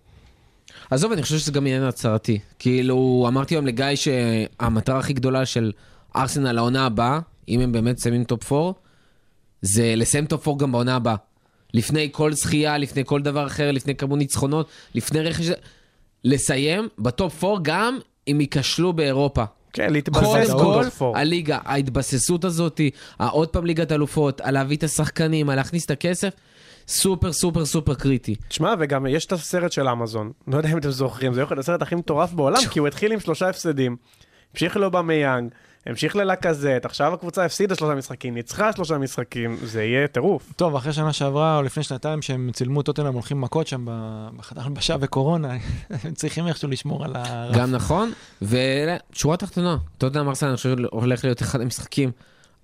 עזוב, 0.91 1.13
אני 1.13 1.23
חושב 1.23 1.39
שזה 1.39 1.53
גם 1.53 1.63
עניין 1.67 1.83
הצהרתי. 1.83 2.39
כאילו, 2.59 3.25
אמרתי 3.29 3.55
היום 3.55 3.67
לגיא 3.67 3.87
שהמטרה 3.95 4.99
הכי 4.99 5.13
גדולה 5.13 5.47
של 5.47 5.73
ארסנל 6.17 6.53
לעונה 6.53 6.87
הבאה, 6.87 7.19
אם 7.49 7.61
הם 7.61 7.73
באמת 7.73 7.97
מסיימים 7.97 8.25
top 8.25 8.53
4, 8.53 8.73
זה 9.65 9.95
לסיים 9.97 10.27
top 10.27 10.49
4 10.49 10.59
גם 10.59 10.73
בעונה 10.73 10.97
הבאה. 10.97 11.17
לפני 11.75 12.09
כל 12.13 12.33
זכייה, 12.33 12.79
לפני 12.79 13.03
כל 13.05 13.23
דבר 13.23 13.47
אחר, 13.47 13.71
לפני 13.71 13.95
כמות 13.95 14.19
ניצחונות, 14.19 14.69
לפני 14.95 15.21
רכש... 15.21 15.47
לסיים 16.25 16.89
ב 16.99 17.10
top 17.10 17.45
4 17.45 17.59
גם 17.63 17.99
אם 18.29 18.41
ייכשלו 18.41 18.93
באירופה. 18.93 19.45
כן, 19.73 19.93
להתבסס 19.93 20.51
קודם 20.51 20.91
כל. 20.99 21.13
הליגה, 21.15 21.59
ההתבססות 21.65 22.45
הזאת, 22.45 22.81
העוד 23.19 23.49
פעם 23.49 23.67
ליגת 23.67 23.93
אלופות, 23.93 24.41
על 24.41 24.55
להביא 24.55 24.77
את 24.77 24.83
השחקנים, 24.83 25.51
על 25.51 25.57
להכניס 25.57 25.85
את 25.85 25.91
הכסף, 25.91 26.35
סופר 26.89 27.33
סופר 27.33 27.65
סופר 27.65 27.95
קריטי. 27.95 28.35
תשמע, 28.49 28.75
וגם 28.79 29.07
יש 29.07 29.27
את 29.27 29.33
הסרט 29.33 29.73
של 29.73 29.89
אמזון, 29.89 30.33
לא 30.49 30.57
יודע 30.57 30.73
אם 30.73 30.79
אתם 30.79 30.91
זוכרים, 30.91 31.35
זה 31.35 31.41
יכול 31.41 31.57
להיות 31.57 31.65
הסרט 31.65 31.83
הכי 31.83 31.95
מטורף 31.95 32.33
בעולם, 32.33 32.61
כי 32.71 32.79
הוא 32.79 32.89
התחיל 32.89 33.13
עם 33.13 33.21
שלושה 33.21 33.49
הפסדים, 33.49 33.97
המשיך 34.53 34.77
לאובמיאנג, 34.77 35.51
המשיך 35.87 36.17
ללקזט, 36.17 36.85
עכשיו 36.85 37.15
הקבוצה 37.15 37.45
הפסידה 37.45 37.75
שלושה 37.75 37.95
משחקים, 37.95 38.35
ניצחה 38.35 38.73
שלושה 38.73 38.99
משחקים, 38.99 39.57
זה 39.63 39.85
יהיה 39.85 40.09
טירוף. 40.09 40.53
טוב, 40.57 40.77
אחרי 40.77 40.93
שנה 40.93 41.13
שעברה, 41.13 41.57
או 41.57 41.63
לפני 41.63 41.83
שנתיים, 41.83 42.23
שהם 42.23 42.51
צילמו 42.53 42.81
את 42.81 42.87
טוטנאם 42.87 43.15
הולכים 43.15 43.41
מכות 43.41 43.67
שם 43.67 43.87
בחדר 44.37 44.63
הלבשה 44.63 44.97
וקורונה, 45.01 45.53
הם 46.05 46.15
צריכים 46.15 46.47
איכשהו 46.47 46.69
לשמור 46.69 47.05
על 47.05 47.17
הרף. 47.17 47.57
גם 47.57 47.71
נכון, 47.71 48.13
ושורה 48.43 49.37
תחתונה, 49.37 49.77
טוטנאם 49.99 50.29
ארסנל, 50.29 50.49
אני 50.49 50.57
חושב 50.57 50.77
הולך 50.91 51.25
להיות 51.25 51.43
אחד 51.43 51.61
המשחקים 51.61 52.11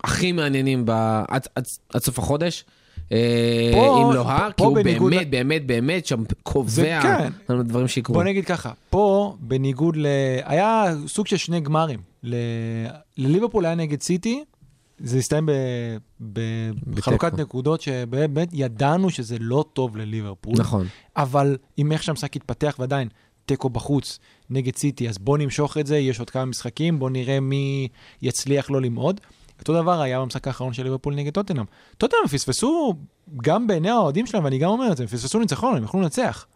הכי 0.05 0.33
מעניינים 0.33 0.85
עד 1.29 1.47
סוף 1.99 2.19
החודש. 2.19 2.65
אה, 3.13 4.03
אם 4.03 4.13
לא 4.13 4.29
ה, 4.29 4.49
פה 4.57 4.75
כי 4.85 4.97
הוא 4.99 5.11
באמת, 5.11 5.31
באמת, 5.31 5.67
באמת 5.67 6.07
שם 6.07 6.23
קובע 6.43 7.03
כן. 7.03 7.29
על 7.49 7.61
הדברים 7.61 7.89
שיקרו. 7.89 8.15
בוא 8.15 8.25
נגיד 8.25 8.45
ככה, 8.45 8.73
פה, 8.91 9.37
בניגוד 9.41 9.97
ל... 9.97 10.07
היה 10.45 10.95
סוג 11.07 11.27
של 11.27 11.37
שני 11.37 11.61
גמרים. 11.61 11.99
ל... 12.23 12.35
לליברפול 13.17 13.67
היה 13.67 13.75
נגד 13.75 14.03
סיטי, 14.03 14.45
זה 14.99 15.19
הסתיים 15.19 15.49
בחלוקת 16.87 17.39
נקודות 17.39 17.81
שבאמת 17.81 18.49
ידענו 18.53 19.11
שזה 19.11 19.37
לא 19.41 19.65
טוב 19.73 19.97
לליברפול. 19.97 20.55
נכון. 20.57 20.87
אבל 21.17 21.57
אם 21.79 21.93
איך 21.93 22.03
שהמשחק 22.03 22.37
יתפתח 22.37 22.77
ועדיין 22.79 23.09
תיקו 23.47 23.71
בחוץ 23.71 24.19
נגד 24.51 24.77
סיטי, 24.77 25.09
אז 25.09 25.19
בוא 25.19 25.39
נמשוך 25.39 25.79
את 25.79 25.87
זה, 25.87 25.99
יש 25.99 26.19
עוד 26.19 26.31
כמה 26.31 26.45
משחקים, 26.45 26.99
בוא 26.99 27.11
נראה 27.11 27.41
מי 27.41 27.89
יצליח 28.23 28.71
לא 28.71 28.81
למעוד. 28.81 29.21
אותו 29.61 29.83
דבר 29.83 30.01
היה 30.01 30.21
במשחק 30.21 30.47
האחרון 30.47 30.73
של 30.73 30.83
ליברפול 30.83 31.15
נגד 31.15 31.33
טוטנאם. 31.33 31.65
טוטנאם 31.99 32.27
פספסו, 32.27 32.95
גם 33.37 33.67
בעיני 33.67 33.91
האוהדים 33.91 34.27
שלהם, 34.27 34.45
ואני 34.45 34.59
גם 34.59 34.71
אומר 34.71 34.93
את 34.93 34.97
זה, 34.97 35.03
הם 35.03 35.07
פספסו 35.07 35.39
ניצחון, 35.39 35.77
הם 35.77 35.85
יכלו 35.85 36.01
לנצח. 36.01 36.47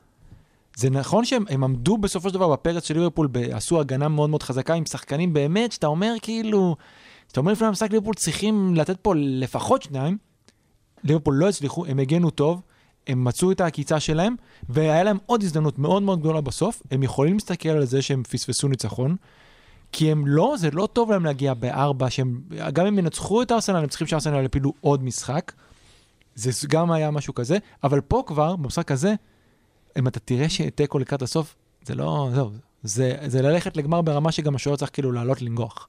זה 0.77 0.91
נכון 0.91 1.25
שהם 1.25 1.45
הם 1.49 1.65
עמדו 1.65 1.99
בסופו 1.99 2.29
של 2.29 2.35
דבר 2.35 2.53
בפרץ 2.53 2.89
של 2.89 2.95
ליברפול, 2.95 3.29
עשו 3.53 3.81
הגנה 3.81 4.09
מאוד 4.09 4.31
מאוד 4.31 4.43
חזקה 4.43 4.75
עם 4.75 4.87
שחקנים 4.87 5.33
באמת, 5.33 5.73
שאתה 5.73 5.87
אומר 5.87 6.15
כאילו, 6.23 6.77
שאתה 7.29 7.41
אומר 7.41 7.53
לפני 7.53 7.67
המשחק 7.67 7.91
ליברפול 7.91 8.15
צריכים 8.15 8.75
לתת 8.75 8.97
פה 9.03 9.13
לפחות 9.17 9.83
שניים. 9.83 10.19
ליברפול 11.05 11.35
לא 11.35 11.49
הצליחו, 11.49 11.87
הם 11.87 11.99
הגנו 11.99 12.31
טוב, 12.31 12.63
הם 13.07 13.25
מצאו 13.25 13.53
את 13.53 13.61
העקיצה 13.61 14.01
שלהם, 14.01 14.35
והיה 14.69 15.03
להם 15.03 15.19
עוד 15.27 15.43
הזדמנות 15.43 15.79
מאוד 15.79 16.03
מאוד 16.03 16.21
גדולה 16.21 16.41
בסוף, 16.41 16.83
הם 16.91 17.03
יכולים 17.03 17.35
להסתכל 17.35 17.69
על 17.69 17.85
זה 17.85 18.03
שהם 18.03 18.23
פספסו 18.23 18.69
ניצחון, 18.69 19.17
כי 19.97 20.13
הם 20.13 20.27
לא, 20.27 20.55
זה 20.59 20.71
לא 20.71 20.89
טוב 20.93 21.11
להם 21.11 21.25
להגיע 21.25 21.55
בארבע, 21.55 22.11
שהם, 22.11 22.41
גם 22.73 22.87
אם 22.87 22.99
ינצחו 22.99 23.43
את 23.43 23.51
הארסנל, 23.51 23.77
הם 23.77 23.87
צריכים 23.87 24.07
שהארסנל 24.07 24.45
יפילו 24.45 24.73
עוד 24.81 25.05
משחק. 25.05 25.53
זה 26.35 26.51
גם 26.69 26.91
היה 26.91 27.11
משהו 27.11 27.35
כזה, 27.35 27.59
אבל 27.85 28.01
פה 28.01 28.23
כבר, 28.27 28.57
במשחק 28.57 28.91
הזה, 28.93 29.15
אם 29.99 30.09
אתה 30.09 30.21
תראה 30.21 30.49
שתיקו 30.49 30.99
לקראת 30.99 31.23
הסוף, 31.23 31.55
זה 31.87 31.95
לא, 31.95 32.29
זהו, 32.35 32.51
זה, 32.83 33.17
זה 33.27 33.43
ללכת 33.43 33.77
לגמר 33.77 34.03
ברמה 34.03 34.33
שגם 34.33 34.55
השוער 34.55 34.77
צריך 34.77 34.91
כאילו 34.93 35.13
לעלות 35.13 35.43
לנגוח. 35.43 35.89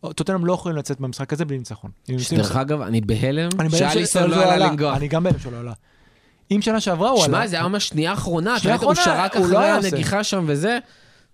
טוטנאם 0.00 0.44
לא 0.44 0.52
יכולים 0.52 0.78
לצאת 0.78 1.00
מהמשחק 1.00 1.32
הזה 1.32 1.44
בלי 1.44 1.58
ניצחון. 1.58 1.90
שדרך 2.18 2.56
אגב, 2.56 2.80
אני 2.80 3.00
בהלם 3.00 3.48
שאליסון 3.70 4.22
שזה 4.22 4.36
לא 4.36 4.52
עלה. 4.52 4.66
לנגוח. 4.66 4.96
אני 4.96 5.08
גם 5.08 5.22
בהלם 5.22 5.38
שלא 5.38 5.58
עלה. 5.60 5.72
אם 6.50 6.62
שנה 6.62 6.80
שעברה 6.80 7.10
הוא 7.10 7.24
עלה. 7.24 7.26
שמע, 7.26 7.46
זה 7.46 7.56
היה 7.56 7.68
ממש 7.68 7.88
שנייה 7.88 8.12
אחרונה, 8.12 8.58
שנייה 8.58 8.76
הוא 8.76 8.92
אחרונה, 8.92 9.04
שרק 9.04 9.36
הוא 9.36 9.46
לא 9.46 9.58
אחרי 9.58 9.70
עושה. 9.70 9.88
הנגיחה 9.88 10.24
שם 10.24 10.44
וזה, 10.46 10.78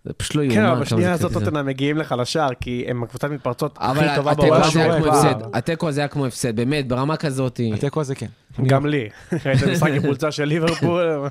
זה 0.04 0.12
פשוט 0.12 0.34
לא 0.34 0.42
יאומן. 0.42 0.54
כן, 0.54 0.64
אבל 0.64 0.80
בשנייה 0.80 1.12
הזאת. 1.12 1.32
טוטנאם 1.32 1.66
מגיעים 1.66 1.98
לך 1.98 2.14
לשער, 2.18 2.54
כי 2.60 2.84
הם 2.88 3.02
הקבוצת 3.02 3.30
מתפרצות 3.30 3.78
הכי 3.80 4.00
אבל 4.00 4.16
טובה 4.16 4.30
התיקו 4.30 4.48
בעולם. 4.48 5.08
הפסד, 5.08 5.34
התיקו 5.52 5.88
הזה 5.88 6.00
היה 6.00 6.08
כמו 6.08 6.26
הפסד, 6.26 6.56
באמת, 6.56 6.88
ברמה 6.88 7.16
כזאת, 7.16 7.60
התיקו 7.74 8.00
הזה 8.00 8.14
כן. 8.14 8.26
גם 8.66 8.86
לי. 8.86 9.08
ראית 9.46 9.62
משחק 9.62 9.90
עם 9.90 10.02
חולצה 10.02 10.32
של 10.32 10.44
ליברפול? 10.44 11.28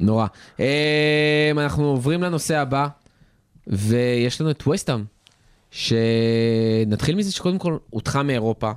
נורא. 0.00 0.26
אה, 0.60 1.50
אנחנו 1.52 1.84
עוברים 1.84 2.22
לנושא 2.22 2.58
הבא, 2.58 2.86
ויש 3.66 4.40
לנו 4.40 4.50
את 4.50 4.68
וסטאם, 4.68 5.04
שנתחיל 5.70 7.16
מזה 7.16 7.32
שקודם 7.32 7.58
כל 7.58 7.76
הודחה 7.90 8.22
מאירופה, 8.22 8.70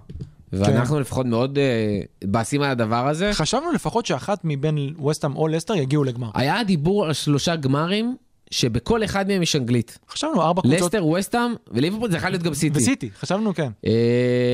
ואנחנו 0.54 1.00
לפחות 1.00 1.26
מאוד 1.26 1.58
אה, 1.58 2.00
באסים 2.24 2.62
על 2.62 2.72
הדבר 2.72 3.08
הזה. 3.08 3.34
חשבנו 3.34 3.72
לפחות 3.72 4.06
שאחת 4.06 4.40
מבין 4.44 4.94
ווסטהאם 4.98 5.36
או 5.36 5.48
לסטר 5.48 5.76
יגיעו 5.76 6.04
לגמר. 6.04 6.30
היה 6.34 6.64
דיבור 6.64 7.06
על 7.06 7.14
שלושה 7.14 7.56
גמרים, 7.56 8.16
שבכל 8.52 9.04
אחד 9.04 9.28
מהם 9.28 9.42
יש 9.42 9.56
אנגלית. 9.56 10.00
חשבנו 10.10 10.42
ארבע 10.42 10.62
קבוצות. 10.62 10.82
לסטר, 10.82 11.06
וסטאם 11.06 11.54
וליברפול, 11.72 12.12
זה 12.12 12.18
יכול 12.18 12.30
להיות 12.30 12.44
גם 12.44 12.54
סיטי. 12.54 12.78
וסיטי, 12.80 13.10
חשבנו 13.20 13.54
כן. 13.54 13.72
אה, 13.86 13.92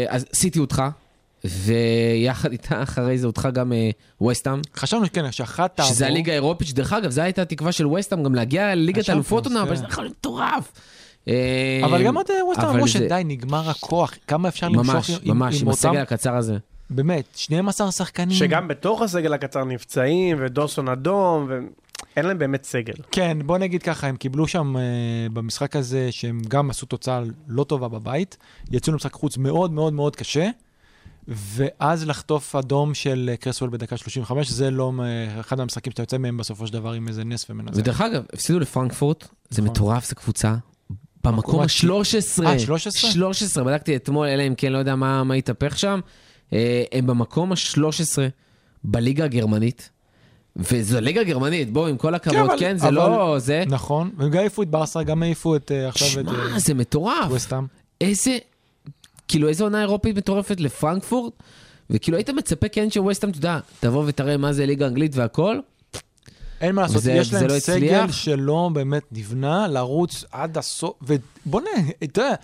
אז 0.07 0.25
סיטי 0.33 0.59
הודחה, 0.59 0.89
ויחד 1.45 2.51
איתה 2.51 2.83
אחרי 2.83 3.17
זה 3.17 3.25
הודחה 3.27 3.51
גם 3.51 3.73
אה, 3.73 3.89
וסטאם, 4.27 4.61
חשבנו 4.75 5.05
כן, 5.13 5.31
שאחת 5.31 5.75
תעבור. 5.75 5.91
שזה 5.91 6.07
הליגה 6.07 6.31
האירופית, 6.31 6.67
שדרך 6.67 6.93
אגב, 6.93 7.09
זו 7.11 7.21
הייתה 7.21 7.41
התקווה 7.41 7.71
של 7.71 7.87
וסטאם, 7.87 8.23
גם 8.23 8.35
להגיע 8.35 8.75
לליגת 8.75 9.09
אלופות 9.09 9.45
עונה, 9.45 9.59
כן. 9.61 9.67
אבל 9.67 9.75
זה 9.75 9.83
יכול 9.89 10.03
להיות 10.03 10.15
מטורף. 10.19 10.71
אה, 11.27 11.81
אבל 11.85 12.03
גם 12.03 12.17
עוד 12.17 12.25
ווסטהאם 12.45 12.67
אבל 12.67 12.75
אמרו 12.75 12.87
שדי, 12.87 13.21
נגמר 13.25 13.69
הכוח, 13.69 14.13
כמה 14.27 14.47
אפשר 14.47 14.67
למשוך 14.69 14.85
עם- 15.23 15.37
ממש, 15.37 15.55
עם 15.55 15.61
עם 15.61 15.67
אותם, 15.67 15.89
הסגל 15.89 16.01
הקצר 16.01 16.35
הזה. 16.35 16.57
באמת, 16.89 17.25
12 17.35 17.91
שחקנים. 17.91 18.35
שגם 18.37 18.67
בתוך 18.67 19.01
הסגל 19.01 19.33
הקצר 19.33 19.63
נפצעים, 19.63 20.37
ודורסון 20.39 20.89
אדום, 20.89 21.49
ואין 22.15 22.25
להם 22.25 22.37
באמת 22.37 22.63
סגל. 22.63 22.93
כן, 23.11 23.37
בוא 23.45 23.57
נגיד 23.57 23.83
ככה, 23.83 24.07
הם 24.07 24.15
קיבלו 24.15 24.47
שם 24.47 24.77
אה, 24.77 24.81
במשחק 25.33 25.75
הזה, 25.75 26.11
שהם 26.11 26.41
גם 26.47 26.69
עשו 26.69 26.85
תוצאה 26.85 27.21
לא 27.47 27.63
טובה 27.63 27.87
בבית, 27.87 28.37
יצאו 28.71 28.93
למשחק 28.93 29.13
חוץ 29.13 29.37
מאוד 29.37 29.71
מאוד 29.71 29.93
מאוד 29.93 30.15
קשה, 30.15 30.49
ואז 31.27 32.07
לחטוף 32.07 32.55
אדום 32.55 32.93
של 32.93 33.29
אה, 33.31 33.37
קרסוול 33.37 33.69
בדקה 33.69 33.97
35, 33.97 34.49
זה 34.49 34.71
לא 34.71 34.91
אה, 35.03 35.39
אחד 35.39 35.57
מהמשחקים 35.57 35.91
שאתה 35.91 36.01
יוצא 36.01 36.17
מהם 36.17 36.37
בסופו 36.37 36.67
של 36.67 36.73
דבר 36.73 36.91
עם 36.91 37.07
איזה 37.07 37.23
נס 37.23 37.49
ומנצח. 37.49 37.77
ודרך 37.77 38.01
אגב, 38.01 38.23
הפסידו 38.33 38.59
לפרנקפורט, 38.59 39.27
זה 39.49 39.61
נכון. 39.61 39.71
מטורף, 39.71 40.09
זו 40.09 40.15
קבוצה. 40.15 40.55
במקום 41.23 41.39
מקום 41.39 41.61
ה-13. 41.61 42.45
אה, 42.45 42.59
13? 42.59 43.11
13, 43.11 43.63
בדקתי 43.63 43.95
אתמול, 43.95 44.27
אלא 44.27 44.47
אם 44.47 44.53
כן, 44.57 44.71
לא 44.71 44.77
יודע 44.77 44.95
מה 44.95 45.23
מה 45.23 45.33
התהפך 45.33 45.79
שם. 45.79 45.99
אה, 46.53 46.83
הם 46.91 47.07
במקום 47.07 47.51
ה-13 47.51 48.17
בליגה 48.83 49.25
הגרמנית. 49.25 49.89
וזו 50.55 51.01
ליגה 51.01 51.23
גרמנית, 51.23 51.73
בואו, 51.73 51.87
עם 51.87 51.97
כל 51.97 52.15
הכבוד, 52.15 52.37
אבל- 52.37 52.59
כן, 52.59 52.77
זה 52.77 52.87
אבל- 52.87 52.93
לא 52.95 53.35
זה. 53.39 53.63
נכון, 53.67 54.11
והם 54.17 54.29
גם 54.29 54.39
העיפו 54.39 54.61
את 54.61 54.67
ברסה, 54.69 55.03
גם 55.03 55.23
העיפו 55.23 55.55
את 55.55 55.71
אה, 55.71 55.87
עכשיו 55.87 56.07
את 56.07 56.25
שמע, 56.29 56.59
זה 56.59 56.73
מטורף. 56.73 57.25
ווסטהאם. 57.29 57.65
איזה, 58.01 58.37
כאילו, 59.27 59.47
איזה 59.47 59.63
עונה 59.63 59.81
אירופית 59.81 60.17
מטורפת 60.17 60.59
לפרנקפורט, 60.59 61.33
וכאילו 61.89 62.17
היית 62.17 62.29
מצפה 62.29 62.67
כן 62.69 62.91
שווסטהאם, 62.91 63.31
אתה 63.31 63.37
יודע, 63.37 63.59
תבוא 63.79 64.03
ותראה 64.07 64.37
מה 64.37 64.53
זה 64.53 64.65
ליגה 64.65 64.87
אנגלית 64.87 65.15
והכל. 65.15 65.59
אין 66.61 66.75
מה 66.75 66.81
לעשות, 66.81 66.97
וזה- 66.97 67.11
יש 67.13 67.33
להם 67.33 67.43
לא 67.43 67.59
סגל 67.59 67.75
הצליח? 67.75 68.11
שלא 68.11 68.69
באמת 68.73 69.03
נבנה 69.11 69.67
לרוץ 69.67 70.25
עד 70.31 70.57
הסוף, 70.57 70.93
ובוא 71.01 71.61
נ... 71.61 71.65
אתה 72.03 72.21
יודע, 72.21 72.35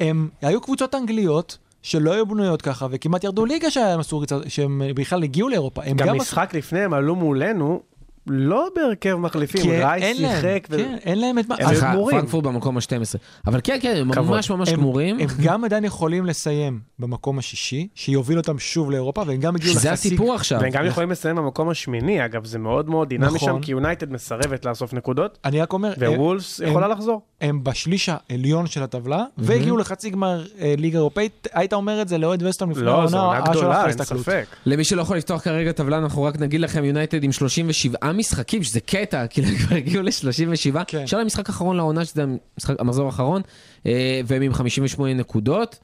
הם 0.00 0.28
היו 0.42 0.60
קבוצות 0.60 0.94
אנגליות 0.94 1.58
שלא 1.82 2.12
היו 2.12 2.26
בנויות 2.26 2.62
ככה, 2.62 2.86
וכמעט 2.90 3.24
ירדו 3.24 3.44
ליגה 3.46 3.70
שהם 3.70 4.00
עשו 4.00 4.18
ריצה, 4.18 4.36
שהם 4.48 4.82
בכלל 4.94 5.22
הגיעו 5.22 5.48
לאירופה. 5.48 5.82
הם 5.84 5.96
גם 5.96 6.08
עשו- 6.08 6.16
משחק 6.16 6.54
לפני 6.54 6.80
הם 6.80 6.94
עלו 6.94 7.16
מולנו, 7.16 7.80
לא 8.26 8.68
בהרכב 8.76 9.14
מחליפים, 9.14 9.62
כי 9.62 9.70
רייס 9.82 10.02
אין 10.04 10.22
להם, 10.22 10.40
שיחק. 10.40 10.66
ו- 10.70 10.76
כן, 10.76 10.96
אין 11.04 11.20
להם 11.20 11.38
את 11.38 11.48
מה... 11.48 11.54
הם 11.58 11.66
אחלה, 11.66 11.92
גמורים. 11.92 12.16
פרנקפורט 12.18 12.44
במקום 12.44 12.76
ה-12. 12.76 13.16
אבל 13.46 13.60
כן, 13.64 13.78
כן, 13.82 13.96
הם. 13.96 14.08
ממש 14.08 14.50
ממש 14.50 14.68
הם- 14.68 14.74
גמורים. 14.76 15.18
הם 15.20 15.26
גם 15.44 15.64
עדיין 15.64 15.84
יכולים 15.84 16.26
לסיים 16.26 16.80
במקום 16.98 17.38
השישי, 17.38 17.88
שיוביל 17.94 18.38
אותם 18.38 18.58
שוב 18.58 18.90
לאירופה, 18.90 19.22
והם 19.26 19.40
גם 19.40 19.56
הגיעו 19.56 19.70
לחצי... 19.72 19.80
שזה 19.80 19.92
הסיפור 19.92 20.34
עכשיו. 20.34 20.60
והם 20.60 20.70
גם 20.70 20.86
יכולים 20.86 21.10
לסיים 21.10 21.36
במקום 21.36 21.68
השמיני, 21.68 22.24
אגב, 22.24 22.44
זה 22.44 22.58
מאוד 22.58 22.90
מאוד 22.90 23.08
דינמי 23.08 23.26
נכון. 23.26 23.38
שם, 23.38 23.60
כי 23.62 23.72
יונייטד 23.72 24.12
מסרבת 24.12 24.64
לאסוף 24.64 24.94
נקודות, 24.94 25.38
אני 25.44 25.60
רק 25.60 25.72
אומר, 25.72 25.92
הם- 26.00 26.12
ווולפס 26.12 26.60
הם- 26.60 26.68
יכולה 26.68 26.88
לחזור. 26.88 27.22
הם 27.40 27.64
בשליש 27.64 28.08
העליון 28.12 28.66
של 28.66 28.82
הטבלה, 28.82 29.24
והגיעו 29.38 29.76
לחצי 29.76 30.10
גמר 30.10 30.46
אה, 30.60 30.74
ליגה 30.78 30.98
אירופאית. 30.98 31.46
היית 31.52 31.72
אומר 31.72 32.02
את 32.02 32.08
זה 32.08 32.18
לאוהד 32.18 32.42
וסטהאם 32.42 32.70
לפני 32.70 32.82
לא, 32.84 33.06
זו 33.06 33.16
העונה, 33.18 33.38
עונה 33.38 33.44
היה 33.44 33.54
שולח 33.54 33.56
גדולה, 33.76 33.86
אין. 33.86 33.92
ספק. 34.22 34.46
למי 34.66 34.84
שלא 34.84 35.02
יכול 35.02 35.16
לפתוח 35.16 35.40
כרגע 35.42 35.72
טבלה, 35.72 35.98
אנחנו 35.98 36.22
רק 36.22 36.38
נגיד 36.38 36.60
לכם, 36.60 36.84
יונייטד 36.84 37.24
עם 37.24 37.32
37 37.32 38.12
משחקים, 38.12 38.62
שזה 38.62 38.80
קטע, 38.80 39.26
כאילו 39.30 39.48
הם 39.48 39.56
כבר 39.56 39.76
הגיעו 39.76 40.02
ל-37. 40.02 40.84
כן. 40.86 40.98
אפשר 41.02 41.18
למשחק 41.18 41.48
אחרון 41.48 41.76
לעונה, 41.76 42.04
שזה 42.04 42.22
המשחק- 42.22 42.80
המחזור 42.80 43.06
האחרון, 43.06 43.42
אה, 43.86 44.20
והם 44.26 44.42
עם 44.42 44.54
58 44.54 45.14
נקודות. 45.14 45.78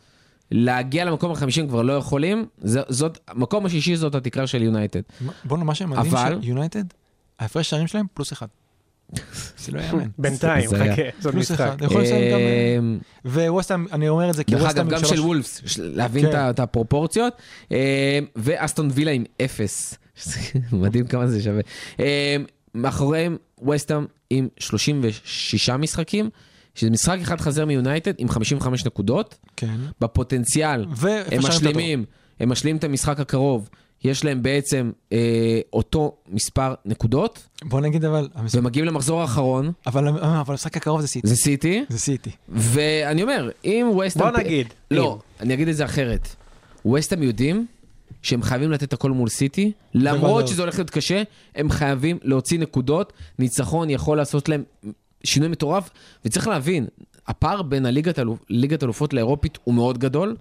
להגיע 0.51 1.05
למקום 1.05 1.33
החמישי 1.33 1.61
הם 1.61 1.69
כבר 1.69 1.83
לא 1.83 1.93
יכולים, 1.93 2.47
זאת, 2.89 3.19
המקום 3.29 3.67
השישי 3.67 3.97
זאת 3.97 4.15
התקרה 4.15 4.47
של 4.47 4.63
יונייטד. 4.63 5.01
בוא 5.45 5.57
נאמר, 5.57 5.67
מה 5.67 5.75
שמדהים, 5.75 6.07
אבל- 6.15 6.39
שיונייטד, 6.43 6.85
ההפרש 7.39 7.71
שערים 7.71 7.87
שלהם 7.87 8.07
פלוס 8.15 8.33
אחד. 8.33 8.47
זה 9.59 9.73
לא 9.73 9.81
יאמן. 9.81 10.09
בינתיים. 10.19 10.71
חכה, 10.71 11.03
זה 11.21 11.29
עוד 11.29 11.37
משחק. 11.37 11.73
יכול 11.83 12.03
לסיים 12.03 12.33
גם... 12.33 12.39
אה, 12.39 13.49
וווסטהאם, 13.51 13.87
אני 13.93 14.09
אומר 14.09 14.31
את 14.31 14.35
זה 14.35 14.45
כי 14.45 14.53
דרך 14.53 14.63
ווסטהאם 14.63 14.87
אגב, 14.89 14.99
גם. 14.99 15.05
של 15.05 15.21
וולפס, 15.21 15.79
להבין 15.79 16.33
כן. 16.33 16.51
את 16.51 16.61
הפרופורציות. 16.61 17.33
אה, 17.73 18.19
ואסטון 18.37 18.89
וילה 18.93 19.11
עם 19.11 19.25
אפס. 19.45 19.95
מדהים 20.73 21.07
כמה 21.07 21.27
זה 21.27 21.43
שווה. 21.43 21.61
אה, 22.01 22.37
מאחוריהם 22.75 23.37
ווסטהאם 23.59 24.07
עם 24.31 24.49
36 24.59 25.71
משחקים, 25.71 26.31
שזה 26.75 26.91
משחק 26.91 27.19
אחד 27.23 27.41
חזר 27.41 27.65
מיונייטד 27.65 28.13
עם 28.19 28.29
55 28.29 28.87
נקודות. 28.87 29.39
כן. 29.57 29.77
בפוטנציאל 30.01 30.87
הם 31.33 31.39
משלימים, 31.39 32.05
הם 32.41 32.49
משלימים 32.49 32.77
את 32.77 32.85
המשחק 32.85 33.21
הקרוב. 33.21 33.69
יש 34.05 34.25
להם 34.25 34.43
בעצם 34.43 34.91
אה, 35.13 35.19
אותו 35.73 36.17
מספר 36.29 36.75
נקודות. 36.85 37.47
בוא 37.65 37.81
נגיד 37.81 38.05
אבל, 38.05 38.29
המשחק- 38.35 38.59
ומגיעים 38.59 38.87
למחזור 38.87 39.21
האחרון, 39.21 39.73
אבל 39.87 40.09
אבל 40.09 40.19
המשחק 40.53 40.77
הקרוב 40.77 41.01
זה 41.01 41.09
סיטי. 41.09 41.29
זה 41.29 41.37
סיטי. 41.37 41.85
זה 41.89 41.99
סיטי. 41.99 42.31
ואני 42.49 43.23
אומר, 43.23 43.51
אם 43.65 43.87
ווסטהאם... 43.93 44.31
בוא 44.33 44.39
נגיד, 44.41 44.67
לא, 44.91 45.19
אני 45.41 45.55
אגיד 45.55 45.69
את 45.69 45.77
זה 45.77 45.85
אחרת. 45.85 46.29
ווסטהאם 46.85 47.23
יודעים 47.23 47.67
שהם 48.23 48.43
חייבים 48.43 48.71
לתת 48.71 48.93
הכל 48.93 49.11
מול 49.11 49.29
סיטי, 49.29 49.73
למרות. 49.95 50.49
שזה 50.49 50.63
הולך 50.63 50.79
להיות 50.79 50.91
קשה, 50.91 51.23
הם 51.55 51.71
חייבים 51.71 52.19
להוציא 52.23 52.59
נקודות. 52.59 53.13
ניצחון 53.39 53.91
יכול 53.91 54.17
לעשות 54.17 54.49
להם 54.49 54.63
שינוי 55.25 55.49
מטורף, 55.49 55.91
וצריך 56.25 56.49
להבין, 56.49 56.87
הפער 57.27 57.63
בין 57.63 57.87
הליגת 57.87 58.19
אלופ- 58.19 58.45
ליגת 58.51 58.83
אלופות 58.83 59.13
לאירופית 59.13 59.59
הוא 59.65 59.75
מאוד 59.75 59.99
גדול. 59.99 60.37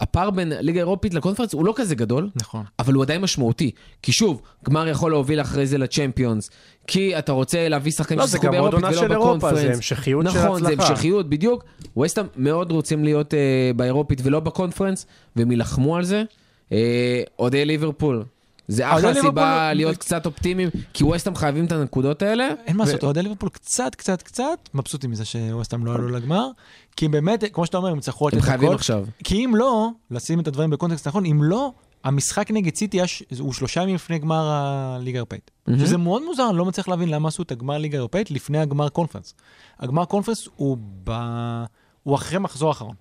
הפער 0.00 0.30
בין 0.30 0.52
הליגה 0.52 0.80
האירופית 0.80 1.14
לקונפרנס 1.14 1.52
הוא 1.52 1.64
לא 1.64 1.72
כזה 1.76 1.94
גדול, 1.94 2.30
נכון. 2.36 2.64
אבל 2.78 2.94
הוא 2.94 3.02
עדיין 3.02 3.20
משמעותי. 3.20 3.70
כי 4.02 4.12
שוב, 4.12 4.42
גמר 4.64 4.88
יכול 4.88 5.10
להוביל 5.10 5.40
אחרי 5.40 5.66
זה 5.66 5.78
לצ'מפיונס, 5.78 6.50
כי 6.86 7.18
אתה 7.18 7.32
רוצה 7.32 7.68
להביא 7.68 7.92
שחקנים 7.92 8.18
לא, 8.18 8.26
זה 8.26 8.38
ששיחקו 8.38 8.46
גם 8.46 8.62
עוד 8.62 8.70
באירופית 8.70 8.84
עונה 8.84 8.98
ולא 8.98 9.08
של 9.08 9.12
אירופה, 9.12 9.36
בקונפרנס. 9.36 9.60
זה 9.60 9.74
המשכיות 9.74 10.26
של 10.30 10.38
נכון, 10.38 10.60
זה 10.64 10.72
הצלחה. 10.72 10.88
המשכיות, 10.88 11.28
בדיוק. 11.28 11.64
ווסטהאם 11.96 12.26
מאוד 12.36 12.72
רוצים 12.72 13.04
להיות 13.04 13.34
אה, 13.34 13.70
באירופית 13.76 14.20
ולא 14.24 14.40
בקונפרנס, 14.40 15.06
והם 15.36 15.50
יילחמו 15.50 15.96
על 15.96 16.04
זה. 16.04 16.22
אה, 16.72 17.22
אוהדי 17.38 17.64
ליברפול. 17.64 18.24
זה 18.70 18.88
אחלה 18.92 19.12
ליברפול- 19.12 19.22
סיבה 19.30 19.72
להיות 19.72 19.96
קצת 19.96 20.26
אופטימיים, 20.26 20.68
כי 20.92 21.04
ווסטהאם 21.04 21.36
חייבים 21.36 21.64
את 21.64 21.72
הנקודות 21.72 22.22
האלה. 22.22 22.48
אין 22.66 22.76
מה 22.76 22.84
לעשות, 22.84 23.04
אוהדי 23.04 23.22
ליברפול 23.22 23.48
קצת, 23.48 23.94
קצת, 23.94 24.22
קצת 24.22 24.68
מבסוטים 24.74 25.10
מזה 25.10 25.24
שווסטהאם 25.24 25.86
לא 25.86 25.94
עלו 25.94 26.08
לגמר, 26.08 26.48
כי 26.96 27.08
באמת, 27.08 27.44
כמו 27.52 27.66
שאתה 27.66 27.76
אומר, 27.76 27.88
הם 27.88 27.98
יצטרכו 27.98 28.28
לתת 28.28 28.36
הם 28.36 28.42
חייבים 28.42 28.68
הכל. 28.68 28.74
עכשיו. 28.74 29.04
כי 29.24 29.44
אם 29.44 29.56
לא, 29.56 29.88
לשים 30.10 30.40
את 30.40 30.48
הדברים 30.48 30.70
בקונטקסט 30.70 31.06
נכון, 31.06 31.26
אם 31.26 31.42
לא, 31.42 31.72
המשחק 32.04 32.50
נגד 32.50 32.74
סיטי 32.74 33.00
הוא 33.38 33.52
שלושה 33.52 33.82
ימים 33.82 33.94
לפני 33.94 34.18
גמר 34.18 34.48
הליגה 34.50 35.16
האירופאית. 35.16 35.50
מהמם. 35.66 35.80
שזה 35.80 35.96
מאוד 35.96 36.22
מוזר, 36.24 36.46
אני 36.50 36.58
לא 36.58 36.64
מצליח 36.64 36.88
להבין 36.88 37.08
למה 37.08 37.28
עשו 37.28 37.42
את 37.42 37.52
הגמר 37.52 37.78
ליגה 37.78 37.96
האירופאית 37.98 38.30
לפני 38.30 38.58
הגמר 38.58 38.88
קונפרנס. 38.88 39.34
הגמר 39.80 40.04
קונפרנס 40.04 40.48
הוא, 40.56 40.76
ב... 41.04 41.10
הוא 42.02 42.14
אחרי 42.14 42.38
מחזור 42.38 42.68
האחרון. 42.68 42.94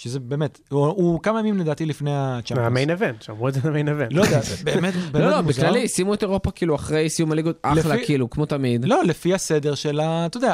שזה 0.00 0.20
באמת, 0.20 0.60
הוא, 0.68 0.86
הוא 0.86 1.20
כמה 1.22 1.40
ימים 1.40 1.58
לדעתי 1.58 1.86
לפני 1.86 2.10
הצ'אמפיונס. 2.14 2.66
ה 2.66 2.71
main 2.71 2.90
event, 2.90 3.22
שמרו 3.22 3.48
את 3.48 3.54
זה 3.54 3.60
ל 3.64 3.69
main 3.69 3.88
event. 3.88 4.12
לא 4.12 4.22
יודע, 4.22 4.40
באמת, 4.64 4.94
באמת 5.12 5.24
לא, 5.24 5.30
לא, 5.30 5.40
מוזר. 5.42 5.62
בכללי, 5.62 5.88
שימו 5.88 6.14
את 6.14 6.22
אירופה 6.22 6.50
כאילו 6.50 6.74
אחרי 6.74 7.10
סיום 7.10 7.32
הליגות, 7.32 7.58
אחלה, 7.62 7.94
לפי- 7.94 8.06
כאילו, 8.06 8.30
כמו 8.30 8.46
תמיד. 8.46 8.84
לא, 8.84 9.04
לפי 9.04 9.34
הסדר 9.34 9.74
של 9.74 10.00
ה... 10.00 10.26
אתה 10.26 10.36
יודע, 10.36 10.52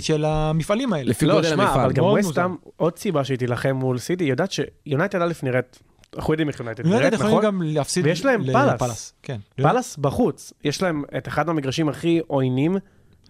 של 0.00 0.24
המפעלים 0.24 0.92
האלה. 0.92 1.10
לפי 1.10 1.26
לא, 1.26 1.34
גודל 1.34 1.52
המפעל. 1.52 1.80
אבל 1.80 1.92
גם 1.92 2.04
מאוד 2.04 2.18
ווסטהאם, 2.24 2.54
עוד 2.76 2.98
סיבה 2.98 3.24
שהיא 3.24 3.38
תילחם 3.38 3.70
מול 3.76 3.98
סיטי, 3.98 4.24
היא 4.24 4.30
יודעת 4.30 4.50
שיונייטד 4.52 5.22
א' 5.22 5.32
נראית, 5.42 5.78
אנחנו 6.16 6.32
יודעים 6.32 6.48
איך 6.48 6.60
יונייטד 6.60 6.86
נראית, 6.86 7.12
יכולים 7.12 7.30
נכון? 7.32 7.44
גם 7.44 7.62
להפסיד 7.64 8.04
ויש 8.06 8.24
להם 8.24 8.44
פאלאס. 8.78 9.12
כן. 9.22 9.36
פאלאס 9.62 9.96
בחוץ, 9.96 10.52
יש 10.64 10.82
להם 10.82 11.02
את 11.18 11.28
אחד 11.28 11.46
מהמגרשים 11.46 11.88
הכי 11.88 12.20
עוינים, 12.26 12.76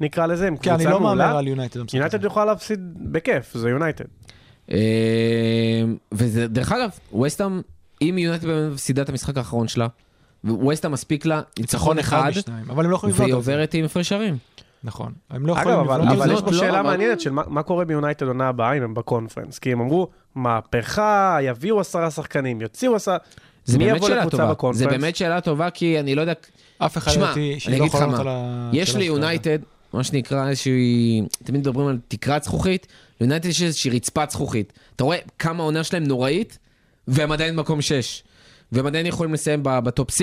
נקרא 0.00 0.26
לזה, 0.26 0.46
הם 0.46 0.56
כן, 0.56 0.70
אני 0.70 0.78
קבוצה 0.84 0.90
לא 0.94 1.00
מהמר 1.00 1.14
מעולה. 1.14 1.38
על 1.38 1.48
יונייטד. 1.48 1.80
במשחק 1.80 1.94
יונייטד. 1.94 2.24
יכולה 2.24 2.44
להפסיד 2.46 2.80
בכיף, 3.12 3.54
זה 3.54 3.70
יונייטד. 3.70 4.04
אה, 4.72 5.82
וזה, 6.12 6.48
דרך 6.48 6.72
אגב, 6.72 6.90
ווסטהאם, 7.12 7.60
אם 8.02 8.18
יונייטד 8.18 8.46
באמת 8.46 8.72
מפסידה 8.72 9.02
את 9.02 9.08
המשחק 9.08 9.36
האחרון 9.36 9.68
שלה, 9.68 9.86
וווסטהאם 10.44 10.92
מספיק 10.92 11.26
לה 11.26 11.40
ניצחון 11.58 11.98
אחד, 11.98 12.32
אבל 12.68 12.84
הם 12.84 12.90
לא 12.90 12.96
יכולים 12.96 13.14
והיא. 13.18 13.34
עוברת 13.34 13.74
עם 13.74 13.84
הפרש 13.84 14.08
שערים. 14.08 14.36
נכון. 14.84 15.12
הם 15.30 15.46
לא 15.46 15.52
אגב, 15.52 15.60
יכולים 15.60 15.78
אבל 15.78 16.00
לבנות 16.00 16.12
על 16.12 16.22
אבל. 16.22 16.34
יש 16.34 16.40
פה 16.40 16.50
לא, 16.50 16.58
שאלה 16.58 16.82
מעניינת 16.82 17.20
של 17.20 17.30
מה 17.30 17.62
קורה 17.62 17.84
ביונייטד 17.84 18.26
עונה 18.26 18.48
הבאה 18.48 18.72
אם 18.72 18.82
הם 18.82 18.94
בקונפרנס. 18.94 19.58
כי 19.58 19.72
הם 19.72 19.80
אמרו, 19.80 20.08
מהפכה, 20.34 21.38
יביאו 21.42 21.80
עשרה 21.80 22.10
שחקנים, 22.10 22.60
יוציאו 22.60 22.96
עשרה... 22.96 23.16
זה 23.64 23.78
באמת 23.78 24.02
שאלה 24.02 24.30
טובה. 24.30 24.72
זה 24.72 24.86
באמת 24.86 25.16
שאלה 25.16 25.40
טובה, 25.40 25.70
כי 25.70 26.00
אני 26.00 26.14
לא 26.14 26.20
יודע... 26.20 26.32
אף 26.78 26.98
אחד 26.98 27.12
שמע, 27.12 27.24
לדעתי 27.24 27.40
אני 27.40 27.60
שלא 27.60 27.76
אגיד 27.76 27.86
יכול 27.86 28.00
לך 28.00 28.06
לענות 28.06 28.24
מה, 28.24 28.30
על 28.30 28.38
ה... 28.40 28.70
יש. 28.72 28.96
ליונייטד, 28.96 29.58
מה 29.92 30.04
שנקרא 30.04 30.48
איזושהי... 30.48 31.22
תמיד 31.44 31.60
מדברים 31.60 31.86
על 31.86 31.98
תקרת 32.08 32.44
זכוכית, 32.44 32.86
ליונייטד 33.20 33.48
יש 33.48 33.62
איזושהי 33.62 33.90
רצפת 33.90 34.30
זכוכית. 34.30 34.72
אתה 34.96 35.04
רואה 35.04 35.18
כמה 35.38 35.62
העונה 35.62 35.84
שלהם 35.84 36.04
נוראית, 36.04 36.58
והם 37.08 37.32
עדיין 37.32 37.56
במקום 37.56 37.82
6. 37.82 38.22
והם 38.72 38.86
עדיין 38.86 39.06
יכולים 39.06 39.34
לסיים 39.34 39.62
ב- 39.62 39.78
ב 39.78 39.86
top 39.86 40.10
6. 40.10 40.22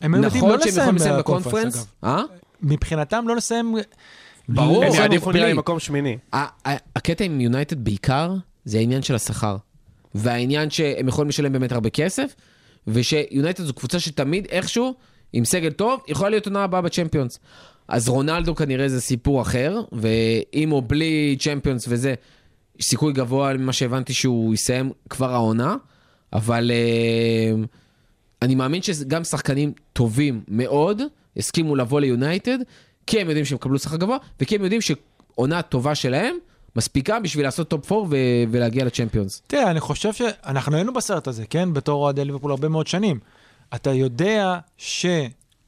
הם 0.00 0.14
היו 0.14 0.22
נכון 0.22 0.50
לא 0.50 0.58
שהם 0.60 0.68
יכולים 0.68 0.94
לסיים 0.96 1.18
בקונפרנס. 1.18 1.86
אה? 2.04 2.22
מבחינתם 2.62 3.24
לא 3.28 3.36
לסיים... 3.36 3.76
ברור. 4.48 4.84
הם 4.84 4.92
יעדיפו 4.92 5.32
נראה 5.32 5.46
לי. 5.46 5.52
מקום 5.52 5.78
שמיני. 5.78 6.18
הקטע 6.96 7.24
עם 7.24 7.40
יונייטד 7.40 7.84
בעיקר, 7.84 8.34
זה 8.64 8.78
העניין 8.78 9.02
של 9.02 9.14
השכר. 9.14 9.56
והעניין 10.14 10.70
שהם 10.70 11.08
יכולים 11.08 11.28
לשלם 11.28 11.52
באמת 11.52 11.72
הרבה 11.72 11.90
כסף, 11.90 12.34
ושיונייטד 12.86 13.64
זו 13.64 13.74
קבוצה 13.74 14.00
שתמיד 14.00 14.46
איכשהו, 14.50 14.94
עם 15.32 15.44
סגל 15.44 15.70
טוב, 15.70 16.00
יכולה 16.08 16.30
להיות 16.30 16.46
עונה 16.46 16.64
הבאה 16.64 16.80
בצ'מפיונס. 16.80 17.38
אז 17.88 18.08
רונלדו 18.08 18.54
כנראה 18.54 18.88
זה 18.88 19.00
סיפור 19.00 19.42
אחר, 19.42 19.80
ועם 19.92 20.72
או 20.72 20.82
בלי 20.82 21.36
צ'מפיונס 21.40 21.86
וזה, 21.88 22.14
יש 22.78 22.86
סיכוי 22.86 23.12
גבוה 23.12 23.54
ממה 23.54 23.72
שהבנתי 23.72 24.12
שהוא 24.12 24.54
יסיים 24.54 24.92
כבר 25.10 25.32
העונה, 25.32 25.76
אבל 26.32 26.70
אה, 26.70 27.62
אני 28.42 28.54
מאמין 28.54 28.82
שגם 28.82 29.24
שחקנים 29.24 29.72
טובים 29.92 30.40
מאוד 30.48 31.02
הסכימו 31.36 31.76
לבוא 31.76 32.00
ליונייטד, 32.00 32.58
כי 33.06 33.20
הם 33.20 33.28
יודעים 33.28 33.44
שהם 33.44 33.56
יקבלו 33.56 33.78
שכר 33.78 33.96
גבוה, 33.96 34.16
וכי 34.40 34.54
הם 34.54 34.62
יודעים 34.62 34.80
שעונה 34.80 35.62
טובה 35.62 35.94
שלהם 35.94 36.36
מספיקה 36.76 37.20
בשביל 37.20 37.44
לעשות 37.44 37.68
top 37.68 37.92
4 37.92 38.06
ו- 38.10 38.16
ולהגיע 38.50 38.84
לצ'מפיונס. 38.84 39.42
תראה, 39.46 39.70
אני 39.70 39.80
חושב 39.80 40.12
שאנחנו 40.12 40.76
היינו 40.76 40.92
בסרט 40.92 41.28
הזה, 41.28 41.44
כן? 41.50 41.72
בתור 41.72 42.02
אוהדי 42.02 42.24
ליברפול 42.24 42.50
הרבה 42.50 42.68
מאוד 42.68 42.86
שנים. 42.86 43.18
אתה 43.74 43.92
יודע 43.92 44.58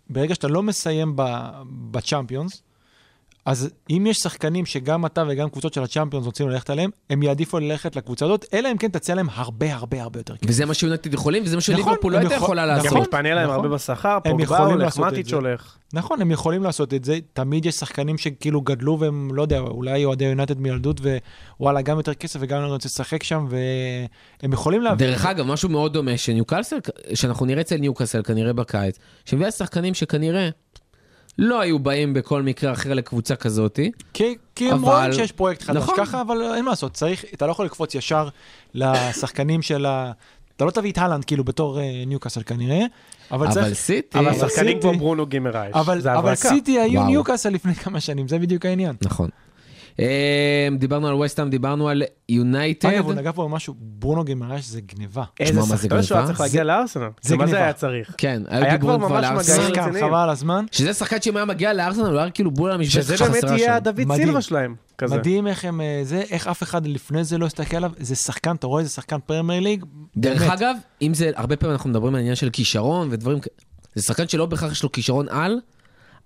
שברגע 0.09 0.35
שאתה 0.35 0.49
לא 0.49 0.63
מסיים 0.63 1.13
בצ'אמפיונס, 1.91 2.63
אז 3.47 3.71
אם 3.91 4.07
יש 4.09 4.17
שחקנים 4.19 4.67
שגם 4.67 5.07
אתה 5.07 5.25
וגם 5.29 5.49
קבוצות 5.51 5.75
של 5.75 5.83
הצ'אמפיונס 5.83 6.27
רוצים 6.27 6.49
ללכת 6.49 6.71
עליהם, 6.71 6.91
הם 7.11 7.23
יעדיפו 7.23 7.59
ללכת 7.59 7.97
לקבוצה 7.97 8.25
הזאת, 8.25 8.45
אלא 8.55 8.73
אם 8.73 8.77
כן 8.77 8.89
תציע 8.89 9.15
להם 9.15 9.27
הרבה 9.35 9.75
הרבה 9.75 10.03
הרבה 10.03 10.21
יותר 10.21 10.37
כסף. 10.37 10.51
וזה 10.51 10.67
מה 10.67 10.75
שיונייטד 10.75 11.15
יכולים, 11.15 11.43
וזה 11.43 11.57
מה 11.57 11.61
נכון, 11.61 11.75
שליברפול 11.75 12.13
לא 12.13 12.19
הייתה 12.19 12.35
יכול- 12.35 12.45
יכולה 12.45 12.63
גם 12.63 12.69
לעשות. 12.69 12.87
נכון. 12.87 13.01
מתפנה 13.01 13.35
להם 13.35 13.45
נכון. 13.45 13.55
הרבה 13.65 13.69
בשכר, 13.69 14.19
הם 14.25 14.31
פוגבה 14.33 14.45
יכולים 14.55 14.81
הולך, 14.81 14.99
מאטיץ'. 14.99 15.33
הולך. 15.33 15.77
נכון, 15.93 16.21
הם 16.21 16.31
יכולים 16.31 16.63
לעשות 16.63 16.95
את 16.95 17.05
זה, 17.05 17.19
תמיד 17.33 17.67
יש 17.67 17.75
שחקנים 17.75 18.19
שכאילו 18.19 18.61
גדלו 18.61 18.99
והם, 19.01 19.31
לא 19.35 19.43
יודע, 19.43 19.59
אולי 19.59 20.05
אוהדי 20.05 20.25
יונייטד 20.25 20.59
מילדות, 20.61 21.01
ווואלה, 21.61 21.83
גם 21.83 21.97
יותר 21.97 22.15
כסף 22.15 22.41
וגם 22.43 22.63
אני 22.63 22.71
רוצה 22.71 22.89
לשחק 22.89 23.23
שם, 23.23 23.47
והם 24.43 24.53
יכולים 24.53 24.83
להביא... 24.83 25.07
דרך 25.07 25.27
אגב, 25.27 25.47
משהו 25.47 25.69
מאוד 25.69 25.93
דומה 25.93 26.17
שניוקאסל, 26.17 26.77
שאנחנו 27.15 27.47
נראה 27.47 27.61
אצל 27.61 27.77
ניוקאסל 27.77 28.23
כנראה 28.23 28.53
בקיץ, 28.53 28.99
שמביאה 29.25 29.51
שחקנים 29.51 29.95
שכנראה 29.95 30.49
לא 31.39 31.61
היו 31.61 31.79
באים 31.79 32.15
בכל 32.15 32.43
מקרה 32.43 32.73
אחר 32.73 32.95
לקבוצה 32.95 33.37
כזאתי. 33.37 33.91
כי, 34.15 34.37
כי 34.55 34.71
הם 34.71 34.85
אבל- 34.85 34.95
רואים 34.95 35.13
שיש 35.13 35.33
פרויקט 35.33 35.63
חדש 35.63 35.77
נכון. 35.77 35.95
ככה, 35.99 36.21
אבל 36.21 36.43
אין 36.55 36.65
מה 36.65 36.71
לעשות, 36.71 36.93
צריך, 36.93 37.25
אתה 37.35 37.47
לא 37.47 37.51
יכול 37.53 37.67
לקפוץ 37.67 37.95
ישר 37.95 38.29
לשחקנים 38.75 39.63
של 39.63 39.87
ה... 39.87 40.13
אתה 40.57 40.65
לא 40.65 40.71
תביא 40.71 40.93
את 40.93 40.99
הלנד 40.99 41.25
כאילו 41.25 41.45
בתור 41.45 41.81
אה, 41.81 42.03
ניוקאסל 42.07 42.43
כנראה, 42.43 42.81
אבל 43.31 43.47
אבל 43.47 43.55
צריך... 43.55 43.75
סיטי, 43.75 44.19
אבל 44.19 44.35
שחקנים 44.35 44.81
כמו 44.81 44.99
ברונו 44.99 45.27
גימרייש, 45.27 45.75
אבל, 45.75 46.01
זה 46.01 46.11
אבל 46.13 46.19
הברקה. 46.19 46.49
סיטי 46.49 46.81
היו. 46.81 47.05
ניוקאסל 47.07 47.49
לפני 47.51 47.75
כמה 47.75 48.01
שנים, 48.01 48.29
זה 48.29 48.39
בדיוק 48.39 48.67
העניין. 48.67 48.97
נכון. 49.03 49.29
אה, 50.01 50.69
דיברנו 50.79 51.09
על 51.09 51.15
וסטהאם, 51.15 51.51
דיברנו 51.51 51.89
על 51.89 52.03
יונייטד. 52.29 52.89
אגב, 52.89 53.05
הוא 53.05 53.15
נגע 53.15 53.33
פה 53.33 53.45
במשהו, 53.45 53.75
ברונו 53.79 54.25
גימרש 54.25 54.65
זה 54.65 54.81
גניבה. 54.81 55.25
איזה 55.41 55.61
שחקן 55.63 56.03
שהוא 56.03 56.17
היה 56.17 56.27
גניבה? 56.27 56.27
צריך 56.27 56.41
להגיע 56.41 56.65
לארסנל. 56.65 57.09
זה 57.23 57.37
מה 57.37 57.47
זה 57.47 57.53
גניבה. 57.53 57.65
היה 57.65 57.73
צריך? 57.73 58.15
כן, 58.19 58.43
היה 58.49 58.79
כבר 58.79 58.97
ממש. 58.97 59.47
שחקן, 59.47 59.61
רציניים. 59.69 60.07
חבל 60.07 60.15
על 60.15 60.31
הזמן. 60.31 60.65
שזה 60.73 60.95
שחקן 60.95 61.21
שאם 61.21 61.37
היה 61.37 61.45
מגיע 61.45 61.73
לארסנל, 61.73 62.05
הוא 62.05 62.19
היה 62.19 62.31
כאילו 62.31 62.51
בול 62.51 62.71
על 62.71 62.77
המשבצת 62.77 63.17
שזה 63.17 63.31
באמת 63.31 63.45
יהיה. 63.45 63.77
הדוד. 63.77 64.15
סילבה 64.17 64.43
שלהם. 64.43 64.75
כזה. 64.99 65.17
מדהים 65.17 65.47
איך 65.47 65.65
הם, 65.65 65.81
אה, 65.81 66.01
זה, 66.03 66.23
איך 66.31 66.47
אף 66.47 66.63
אחד 66.63 66.87
לפני 66.87 67.25
זה 67.25 67.39
לא 67.39 67.47
הסתכל 67.47 67.77
עליו, 67.77 67.91
זה 67.99 68.17
שחקן, 68.17 68.57
אתה 68.57 68.67
רואה, 68.67 68.85
זה 68.85 68.91
שחקן 68.91 69.17
פרמייר 69.27 69.61
ליג. 69.61 69.85
דרך 70.17 70.41
באמת. 70.41 70.53
אגב, 70.53 70.77
אם 71.03 71.15
זה, 71.15 71.31
הרבה 71.37 71.57
פעמים 71.57 71.73
אנחנו 71.73 71.91
מדברים 71.91 72.15
על 72.15 72.21
עניין 72.21 72.35
של 72.35 72.51
כישרון 72.51 73.09
ודברים, 73.11 73.39
זה 73.95 74.03
שחקן 74.03 74.29
שלא 74.29 74.47
בהכרח 74.47 74.73
יש 74.73 74.83
לו 74.83 74.93
כישרון 74.93 75.27
על, 75.29 75.59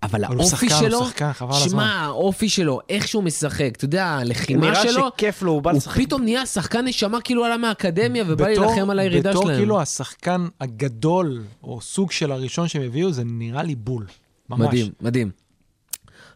אבל 0.02 0.24
הוא 0.24 0.34
האופי 0.36 0.50
שחקן, 0.68 0.74
הוא 0.74 0.88
שלו, 0.88 1.04
שחקן, 1.06 1.32
חבל 1.32 1.54
על 1.56 1.62
הזמן. 1.62 1.70
שמע, 1.70 1.92
האופי 1.92 2.48
שלו, 2.48 2.80
איך 2.88 3.08
שהוא 3.08 3.22
משחק, 3.24 3.70
אתה 3.76 3.84
יודע, 3.84 4.06
הלחימה 4.06 4.70
נראה 4.70 4.82
שלו, 4.82 5.08
שכיף 5.14 5.42
לו, 5.42 5.52
הוא 5.52 5.62
בא 5.62 5.70
הוא 5.70 5.76
לשחק. 5.76 6.00
פתאום 6.02 6.22
נהיה 6.22 6.46
שחקן 6.46 6.84
נשמה 6.84 7.20
כאילו 7.20 7.44
עלה 7.44 7.56
מהאקדמיה 7.56 8.24
ובא 8.28 8.34
בתור- 8.50 8.64
להילחם 8.66 8.90
על 8.90 8.98
הירידה 8.98 9.30
בתור 9.30 9.42
שלהם. 9.42 9.56
כאילו 9.56 9.80
השחקן 9.80 10.46
הגדול, 10.60 11.42
או 11.64 11.80
סוג 11.80 12.10
של 12.12 12.32
הראשון 12.32 12.68
שהם 12.68 12.82
הביאו, 12.82 13.12
זה 13.12 13.22
נראה 13.24 13.62
לי 13.62 13.74
בול. 13.74 14.06
ממש. 14.50 14.60
מדהים, 14.60 14.92
מדהים. 15.00 15.30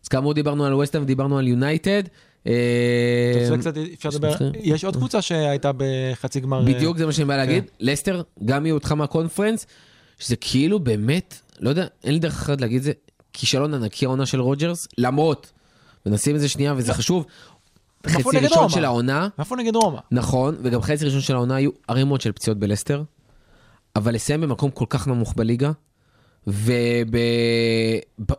אז 0.05 0.09
כאמור 0.09 0.35
דיברנו 0.35 0.65
על 0.65 0.75
ווסטהאם 0.75 1.03
ודיברנו 1.03 1.39
על 1.39 1.49
יונייטד. 1.49 2.03
אה. 2.47 2.53
יש 4.61 4.85
עוד 4.85 4.97
קבוצה 4.97 5.23
שהייתה 5.23 5.71
בחצי 5.77 6.41
גמר. 6.41 6.61
אה, 6.61 6.75
בדיוק 6.75 6.99
זה 6.99 7.07
מה 7.07 7.13
שאני 7.13 7.25
בא 7.29 7.37
להגיד. 7.37 7.65
לסטר, 7.81 8.23
גם 8.45 8.67
הודחה 8.67 8.93
מהקונפרנס, 8.93 9.67
שזה 10.19 10.37
כאילו 10.37 10.79
באמת, 10.79 11.35
לא 11.61 11.69
יודע, 11.69 11.87
אין 12.05 12.13
לי 12.13 12.19
דרך 12.19 12.33
אחרת 12.35 12.61
להגיד 12.61 12.77
את 12.77 12.83
זה, 12.83 12.93
כישלון 13.37 13.75
ענקי 13.75 14.05
העונה 14.05 14.27
של 14.27 14.41
רודג'רס, 14.41 14.89
למרות, 14.99 15.53
ונשים 16.07 16.37
את 16.37 16.41
זה 16.41 16.49
שנייה 16.49 16.75
וזה 16.77 16.95
חשוב, 16.95 17.27
חצי 18.07 18.39
ראשון? 18.39 18.69
של 18.69 18.85
העונה, 18.85 19.29
איפה 19.39 19.57
נגד 19.57 19.77
רומא? 19.77 19.99
נכון, 20.11 20.57
וגם 20.63 20.83
חצי 20.83 21.05
ראשון 21.05 21.21
של 21.21 21.35
העונה 21.35 21.57
היו 21.57 21.71
ערימות 21.89 22.21
של 22.21 22.33
פציעות 22.33 22.59
בלסטר, 22.59 23.03
אבל 23.97 24.15
לסיים 24.15 24.41
במקום 24.41 24.71
כל 24.71 24.85
כך 24.89 25.09
נמוך 25.09 25.35
בליגה, 25.37 25.71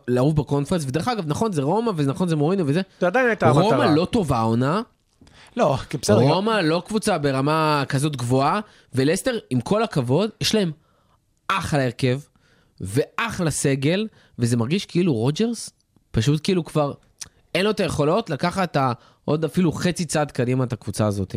ולעוף 0.08 0.34
בקונפרנס, 0.34 0.84
ודרך 0.86 1.08
אגב, 1.08 1.24
נכון, 1.26 1.52
זה 1.52 1.62
רומא, 1.62 1.92
ונכון, 1.96 2.28
זה 2.28 2.36
מורינו 2.36 2.66
וזה, 2.66 2.80
זה 3.00 3.06
עדיין 3.06 3.26
הייתה 3.26 3.48
המטרה. 3.48 3.62
רומא 3.62 3.84
לא 3.84 4.04
טובה 4.04 4.38
העונה, 4.38 4.82
לא, 5.56 5.76
כי 5.90 5.98
בסדר. 5.98 6.16
רומא 6.16 6.50
לא 6.50 6.82
קבוצה 6.86 7.18
ברמה 7.18 7.84
כזאת 7.88 8.16
גבוהה, 8.16 8.60
ולסטר, 8.94 9.38
עם 9.50 9.60
כל 9.60 9.82
הכבוד, 9.82 10.30
יש 10.40 10.54
להם 10.54 10.72
אחלה 11.48 11.84
הרכב, 11.84 12.20
ואחלה 12.80 13.50
סגל, 13.50 14.06
וזה 14.38 14.56
מרגיש 14.56 14.86
כאילו 14.86 15.14
רוג'רס, 15.14 15.70
פשוט 16.10 16.40
כאילו 16.44 16.64
כבר, 16.64 16.92
אין 17.54 17.64
לו 17.64 17.70
את 17.70 17.80
היכולות 17.80 18.30
לקחת 18.30 18.76
עוד 19.24 19.44
אפילו 19.44 19.72
חצי 19.72 20.04
צעד 20.04 20.30
קדימה 20.30 20.64
את 20.64 20.72
הקבוצה 20.72 21.06
הזאת. 21.06 21.36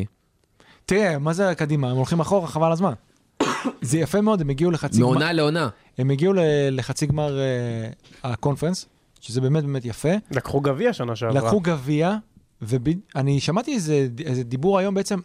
תראה, 0.86 1.18
מה 1.18 1.34
זה 1.34 1.54
קדימה? 1.56 1.89
הם 1.91 1.97
הולכים 1.97 2.20
אחורה, 2.20 2.47
חבל 2.47 2.72
הזמן. 2.72 2.93
זה 3.82 3.97
יפה 3.97 4.22
מאוד, 4.22 4.41
הם 4.41 4.49
הגיעו 4.49 4.72
לחצי 4.72 4.97
גמר, 4.99 5.10
מעונה 5.10 5.34
לעונה. 5.34 5.70
הם 5.97 6.10
הגיעו 6.10 6.34
לחצי 6.72 7.06
גמר 7.06 7.39
אה, 7.39 7.89
הקונפרנס, 8.24 8.86
שזה 9.20 9.41
באמת 9.41 9.64
באמת 9.64 9.86
יפה. 9.86 10.10
לקחו 10.32 10.62
גביע 10.62 10.93
שנה 10.93 11.16
שעברה. 11.16 11.41
לקחו 11.41 11.60
גביע, 11.60 12.16
ואני 12.62 13.39
שמעתי 13.39 13.74
איזה, 13.74 14.08
איזה 14.26 14.43
דיבור 14.43 14.80
היום 14.80 14.95
בעצם, 14.95 15.20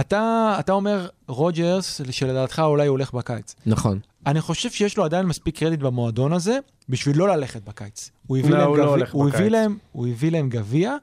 אתה, 0.00 0.56
אתה 0.60 0.72
אומר 0.72 1.08
רוג'רס, 1.28 2.00
שלדעתך 2.10 2.62
אולי 2.64 2.86
הוא 2.86 2.92
הולך 2.92 3.12
בקיץ. 3.12 3.54
נכון. 3.66 3.98
אני 4.26 4.40
חושב 4.40 4.70
שיש 4.70 4.96
לו 4.96 5.04
עדיין 5.04 5.26
מספיק 5.26 5.58
קרדיט 5.58 5.80
במועדון 5.80 6.32
הזה, 6.32 6.58
בשביל 6.90 7.18
לא 7.18 7.28
ללכת 7.28 7.62
בקיץ. 7.62 8.10
הוא 8.26 8.38
הביא 8.38 8.50
לא, 8.50 8.58
להם 8.58 8.68
הוא 8.68 8.76
לא 8.76 8.82
גביע, 8.82 8.94
הולך 8.94 9.12
הוא 9.12 9.28
הביא 9.28 9.38
בקיץ. 9.38 9.52
להם, 9.52 9.78
הוא 9.92 10.08
הביא 10.08 10.30
להם 10.30 10.48
גביע, 10.48 10.96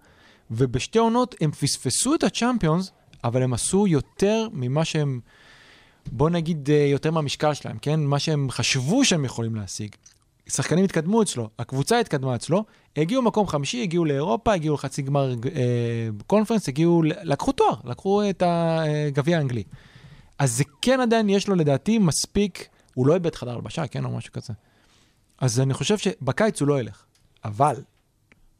ובשתי 0.51 0.99
עונות 0.99 1.35
הם 1.41 1.51
פספסו 1.51 2.15
את 2.15 2.23
הצ'אמפיונס, 2.23 2.91
אבל 3.23 3.43
הם 3.43 3.53
עשו 3.53 3.87
יותר 3.87 4.47
ממה 4.53 4.85
שהם, 4.85 5.19
בוא 6.11 6.29
נגיד, 6.29 6.69
אה, 6.71 6.75
יותר 6.75 7.11
מהמשקל 7.11 7.53
שלהם, 7.53 7.77
כן? 7.77 7.99
מה 7.99 8.19
שהם 8.19 8.47
חשבו 8.51 9.05
שהם 9.05 9.25
יכולים 9.25 9.55
להשיג. 9.55 9.89
שחקנים 10.47 10.83
התקדמו 10.83 11.21
אצלו, 11.21 11.49
הקבוצה 11.59 11.99
התקדמה 11.99 12.35
אצלו, 12.35 12.65
הגיעו 12.97 13.21
מקום 13.21 13.47
חמישי, 13.47 13.83
הגיעו 13.83 14.05
לאירופה, 14.05 14.53
הגיעו 14.53 14.75
לחצי 14.75 15.01
גמר 15.01 15.35
אה, 15.55 16.09
קונפרנס, 16.27 16.67
הגיעו, 16.67 17.03
לקחו 17.03 17.51
תואר, 17.51 17.73
לקחו 17.85 18.29
את 18.29 18.43
הגביע 18.45 19.37
האנגלי. 19.37 19.63
אז 20.39 20.57
זה 20.57 20.63
כן 20.81 20.99
עדיין 21.01 21.29
יש 21.29 21.47
לו 21.47 21.55
לדעתי 21.55 21.97
מספיק, 21.97 22.67
הוא 22.93 23.07
לא 23.07 23.13
איבד 23.13 23.35
חדר 23.35 23.55
הלבשה, 23.55 23.87
כן, 23.87 24.05
או 24.05 24.09
משהו 24.17 24.33
כזה. 24.33 24.53
אז 25.41 25.59
אני 25.59 25.73
חושב 25.73 25.97
שבקיץ 25.97 26.61
הוא 26.61 26.67
לא 26.67 26.79
ילך. 26.79 27.03
אבל, 27.45 27.75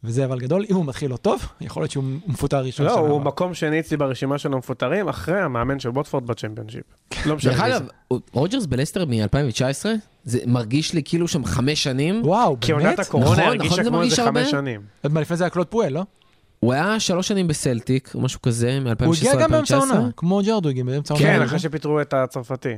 וזה 0.03 0.25
אבל 0.25 0.39
גדול, 0.39 0.65
אם 0.69 0.75
הוא 0.75 0.85
מתחיל 0.85 1.11
לא 1.11 1.17
טוב, 1.17 1.45
יכול 1.61 1.81
להיות 1.81 1.91
שהוא 1.91 2.03
מפוטר 2.27 2.63
ראשון. 2.63 2.85
לא, 2.85 2.91
שנה 2.91 3.01
הוא. 3.01 3.21
מקום 3.21 3.53
שני 3.53 3.79
אצלי 3.79 3.97
ברשימה 3.97 4.37
של 4.37 4.53
המפוטרים, 4.53 5.07
אחרי 5.07 5.41
המאמן 5.41 5.79
של 5.79 5.89
ווטפורד 5.89 6.27
בצ'מפיונשיפ. 6.27 6.83
לא 7.25 7.35
משנה. 7.35 7.51
דרך 7.51 7.61
אגב. 7.61 7.87
רוג'רס 8.33 8.65
בלסטר 8.65 9.05
מ-2019, 9.05 9.85
זה 10.23 10.39
מרגיש 10.45 10.93
לי 10.93 11.01
כאילו 11.05 11.27
שם 11.27 11.45
חמש 11.45 11.83
שנים. 11.83 12.21
וואו, 12.25 12.57
כי 12.61 12.71
עונת 12.71 12.85
באמת? 12.85 12.99
הקורונה 12.99 13.31
נכון, 13.31 13.43
הרגישה 13.43 13.73
נכון, 13.73 13.85
כמו 13.85 14.01
איזה? 14.01 14.25
חמש 14.25 14.51
שנים. 14.51 14.81
עוד 15.03 15.13
מה, 15.13 15.21
לפני 15.21 15.37
זה 15.37 15.43
היה 15.43 15.49
קלוד 15.49 15.67
פואל, 15.67 15.93
לא? 15.93 16.03
הוא 16.59 16.73
היה 16.73 16.99
שלוש 16.99 17.27
שנים 17.27 17.47
בסלטיק, 17.47 18.11
או 18.15 18.21
משהו 18.21 18.41
כזה, 18.41 18.79
מ-2016 18.79 19.05
הוא 19.05 19.15
הגיע 19.15 19.35
גם 19.35 19.51
באמצע 19.51 19.75
2019. 19.75 19.97
העונה, 19.97 20.11
כמו 20.17 20.41
הוא 20.41 20.69
הגיע 20.69 20.83
באמצע 20.83 21.13
העונה. 21.13 21.29
כן, 21.29 21.39
לא? 21.39 21.45
אחרי 21.45 21.59
שפיטרו 21.59 22.01
את 22.01 22.13
הצרפתי. 22.13 22.73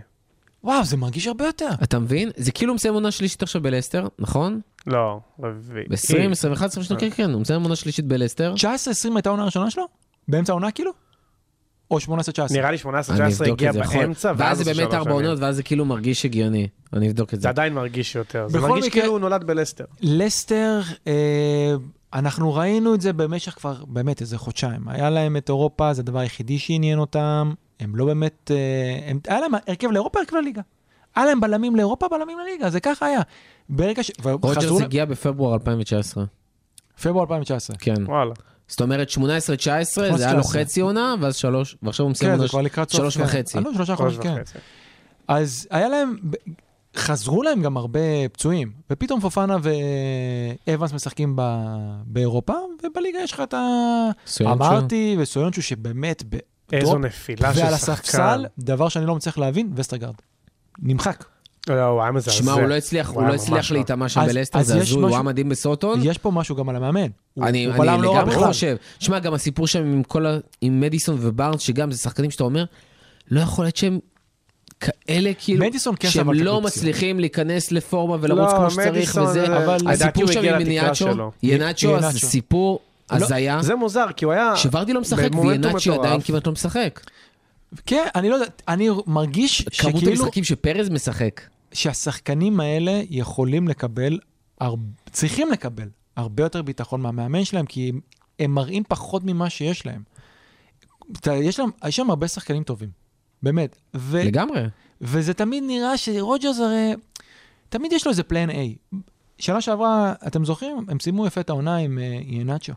וואו, 0.64 0.84
זה 0.84 0.98
מרגיש 0.98 1.28
הרבה 1.28 1.46
יותר. 1.46 1.70
אתה 1.84 2.00
מבין? 2.00 2.30
זה 2.38 2.52
כאילו 2.52 2.72
הוא 2.72 2.76
מסיים 2.76 2.94
עונה 2.94 3.12
שלישית 3.12 3.44
עכשיו 3.44 3.62
בלסטר, 3.62 4.08
נכון? 4.20 4.62
לא, 4.88 5.20
רביעי. 5.44 5.86
ב-20, 5.90 6.32
21, 6.32 6.70
22, 6.70 7.00
כן, 7.00 7.10
כן, 7.18 7.32
הוא 7.32 7.42
מסיים 7.42 7.62
עונה 7.62 7.76
שלישית 7.76 8.06
בלסטר. 8.06 8.54
19-20 8.56 8.60
הייתה 9.16 9.30
העונה 9.30 9.44
הראשונה 9.44 9.72
שלו? 9.72 9.84
באמצע 10.28 10.54
העונה 10.54 10.72
כאילו? 10.72 10.92
או 11.92 11.98
18-19? 11.98 12.02
נראה 12.52 12.72
לי 12.72 12.78
18-19 12.78 12.88
אני 13.12 13.34
אבדוק 13.34 13.48
הגיע 13.48 13.72
יכול. 13.76 14.00
באמצע, 14.00 14.34
ואז 14.38 14.58
זה 14.58 14.74
באמת 14.74 14.94
ארבע. 14.94 15.12
עונות, 15.12 15.40
ואז 15.40 15.56
זה 15.56 15.64
כאילו 15.64 15.86
מרגיש 15.86 16.26
הגיוני. 16.26 16.68
אני 16.94 17.08
אבדוק 17.08 17.34
את 17.34 17.40
זה 17.40 17.44
זה. 17.44 17.50
עדיין 17.50 17.74
מרגיש 17.74 18.16
יותר. 18.16 18.48
זה 18.48 18.60
מרגיש 18.60 18.90
כאילו 18.90 19.08
הוא 19.08 19.20
נולד 19.20 19.44
בלסטר. 19.44 19.86
לסטר, 20.02 20.82
אה, 21.08 21.74
אנחנו 22.14 22.54
ראינו 22.54 22.96
את 22.96 23.02
זה 23.02 23.14
במשך 23.14 23.52
כבר 23.52 23.86
באמת 23.88 24.22
איזה 24.22 24.38
חודשיים. 24.38 24.88
היה 24.88 25.10
להם 25.10 25.38
את 25.38 25.50
אירופה, 25.50 25.94
זה 25.94 26.02
הדבר 26.02 26.20
היחידי 26.20 26.60
שעניין 26.60 27.00
אותם. 27.00 27.54
הם 27.80 27.96
לא 27.96 28.06
באמת, 28.06 28.52
אה, 28.54 29.10
הם, 29.10 29.20
היה 29.28 29.40
להם 29.40 29.52
הרכב 29.68 29.92
לאירופה, 29.92 30.20
הרכב 30.20 30.36
לליגה. 30.36 30.62
היה 31.16 31.26
להם 31.26 31.40
בלמים 31.40 31.76
לאירופה, 31.76 32.08
בלמים 32.08 32.40
לליגה, 32.40 32.70
זה 32.70 32.80
ככה 32.80 33.06
היה. 33.06 33.22
ברגע 33.70 34.04
ש... 34.04 34.12
רוג'רס 34.24 34.82
ל- 34.82 34.84
הגיע 34.84 35.06
בפברואר 35.06 35.54
2019, 35.54 36.24
פברואר 37.02 37.24
2019. 37.24 37.76
כן. 37.80 37.94
וואלה. 38.06 38.34
זאת 38.68 38.82
אומרת 38.82 39.10
18-19, 39.10 39.22
זה 39.22 40.04
היה 40.26 40.34
לו 40.34 40.42
19. 40.42 40.62
חצי 40.62 40.82
עונה, 40.82 41.16
ואז 41.20 41.36
שלוש, 41.36 41.78
ועכשיו 41.84 42.04
הוא 42.04 42.12
מסיים 42.12 42.32
כן, 42.32 42.38
עונה. 42.38 42.48
שלוש 42.90 43.18
כן. 43.18 43.24
וחצי. 43.24 43.58
אה, 43.58 43.64
לא, 43.64 43.74
שלושה 43.74 43.96
שלוש 43.98 44.14
חודשים, 44.16 44.36
כן. 44.36 44.42
אז 45.28 45.68
היה 45.70 45.90
להם, 45.90 46.16
חזרו 46.96 47.44
להם 47.44 47.62
גם 47.62 47.78
הרבה 47.78 48.30
פצועים, 48.32 48.72
ופתאום 48.90 49.20
פופנה 49.22 49.58
ואבנס 50.68 50.94
משחקים 50.94 51.34
ב... 51.36 51.42
באירופה, 52.06 52.54
ובליגה 52.84 53.20
יש 53.20 53.32
לך 53.32 53.40
את 53.40 53.54
ה... 53.54 53.64
אמרתי, 54.42 55.16
וסויונצ'ו 55.20 55.62
שבאמת, 55.62 56.24
ב... 56.72 56.76
איזו 56.76 56.98
נפילה 56.98 57.54
של 57.54 57.60
ועל 57.62 57.76
שחקן. 57.78 57.92
הספסל, 57.94 58.46
דבר 58.60 58.90
שאני 58.90 59.06
לא 59.06 59.16
מצליח 59.16 59.38
להבין, 59.38 59.72
וסטרגרד. 59.76 60.14
נמחק. 60.80 61.24
לא, 61.70 61.86
הוא 61.86 62.02
היה 62.02 62.12
מזעזע. 62.12 62.32
שמע, 62.38 62.52
הוא 62.52 62.62
לא 62.62 62.74
הצליח, 62.76 63.10
הוא 63.10 63.24
לא 63.28 63.34
הצליח 63.34 63.72
לא. 63.72 63.78
להיטמע 63.78 64.10
שם 64.10 64.26
בלסטר, 64.26 64.62
זה 64.62 64.78
הזוי, 64.78 65.02
הוא 65.02 65.10
היה 65.10 65.22
מדהים 65.22 65.50
בסוטון. 65.50 66.00
יש 66.04 66.18
פה 66.18 66.32
משהו 66.32 66.56
גם 66.56 66.70
על 66.70 66.76
המאמן. 66.76 67.08
אני, 67.42 67.68
לא 67.68 67.98
לגמרי. 67.98 68.36
חושב. 68.36 68.76
שמע, 69.00 69.20
גם 69.20 69.34
הסיפור 69.34 69.68
שם 69.68 69.80
עם 69.80 70.04
כל 70.04 70.26
ה... 70.26 70.38
עם 70.62 70.80
מדיסון 70.80 71.18
ובארנס, 71.20 71.62
שגם 71.62 71.92
זה 71.92 71.98
שחקנים 71.98 72.32
שאתה 72.32 72.44
אומר, 72.44 72.66
לא 73.32 73.42
יכול 73.42 73.66
להיות 73.66 73.76
שהם 73.76 74.00
כאלה 74.80 75.32
כאילו, 75.40 75.66
מדיסון 75.66 75.96
כן 76.00 76.10
שהם 76.10 76.32
לא. 76.34 76.62
מצליחים 76.62 77.20
להיכנס 77.20 77.72
לפורמה 77.72 78.18
ולרוץ 78.22 78.52
לא, 78.54 78.58
כמו 78.58 78.72
שצריך 78.72 78.88
מדיסון 78.92 79.24
וזה. 79.24 79.34
זה- 79.46 79.58
אבל 79.66 79.76
לדעתי 79.76 79.94
הסיפור 80.24 80.32
שם 80.32 80.40
עם. 80.56 81.22
ינאצ'ו, 81.44 81.98
אז 81.98 82.14
זה. 82.14 82.20
סיפור 82.20 82.80
הזיה. 83.12 83.62
זה 83.62 83.76
מוזר, 83.76 84.06
כי 84.16 84.26
הוא 84.26 84.34
היה... 84.34 84.56
שוורדי 84.56 84.94
לא 84.94 85.02
משחק 85.02 85.32
מטורף. 85.32 85.88
עדיין 86.00 86.22
כמעט 86.22 86.48
לא 86.48 86.54
משחק. 86.54 87.00
כן, 87.86 88.06
אני 88.16 88.30
לא 88.30 88.36
יודע, 88.36 88.46
אני 88.68 88.90
מרגיש 89.08 89.62
כמות 89.62 89.96
שכאילו, 89.96 90.12
המשחקים 90.12 90.44
שפרז 90.44 90.90
משחק. 90.90 91.42
שהשחקנים 91.74 92.60
האלה 92.60 93.02
יכולים 93.10 93.68
לקבל, 93.68 94.20
הר... 94.62 94.76
צריכים 95.12 95.52
לקבל, 95.52 95.88
הרבה 96.16 96.44
יותר 96.44 96.62
ביטחון 96.62 97.02
מהמאמן 97.02 97.44
שלהם, 97.44 97.66
כי 97.66 97.90
הם, 97.90 98.00
הם 98.40 98.52
מראים 98.52 98.84
פחות 98.88 99.24
ממה 99.26 99.50
שיש 99.50 99.86
להם. 99.86 100.02
יש 101.34 101.60
להם, 101.60 101.70
יש 101.88 101.96
שם 101.96 102.10
הרבה 102.10 102.28
שחקנים 102.28 102.64
טובים, 102.64 102.90
באמת. 103.44 103.78
ו... 103.96 104.24
לגמרי. 104.24 104.62
וזה 105.02 105.34
תמיד 105.34 105.64
נראה 105.68 105.98
שרוג'רס 105.98 106.60
הרי, 106.60 106.94
תמיד 107.70 107.94
יש 107.94 108.06
לו 108.06 108.10
איזה 108.10 108.24
פלן 108.24 108.50
A. 108.50 108.54
שנה 109.40 109.62
שעברה, 109.62 110.14
אתם 110.28 110.46
זוכרים? 110.46 110.86
הם 110.88 111.00
סיימו 111.00 111.28
יפה 111.28 111.42
את 111.42 111.50
העונה 111.50 111.76
עם 111.76 112.00
אה, 112.00 112.20
ינאצ'ו. 112.26 112.74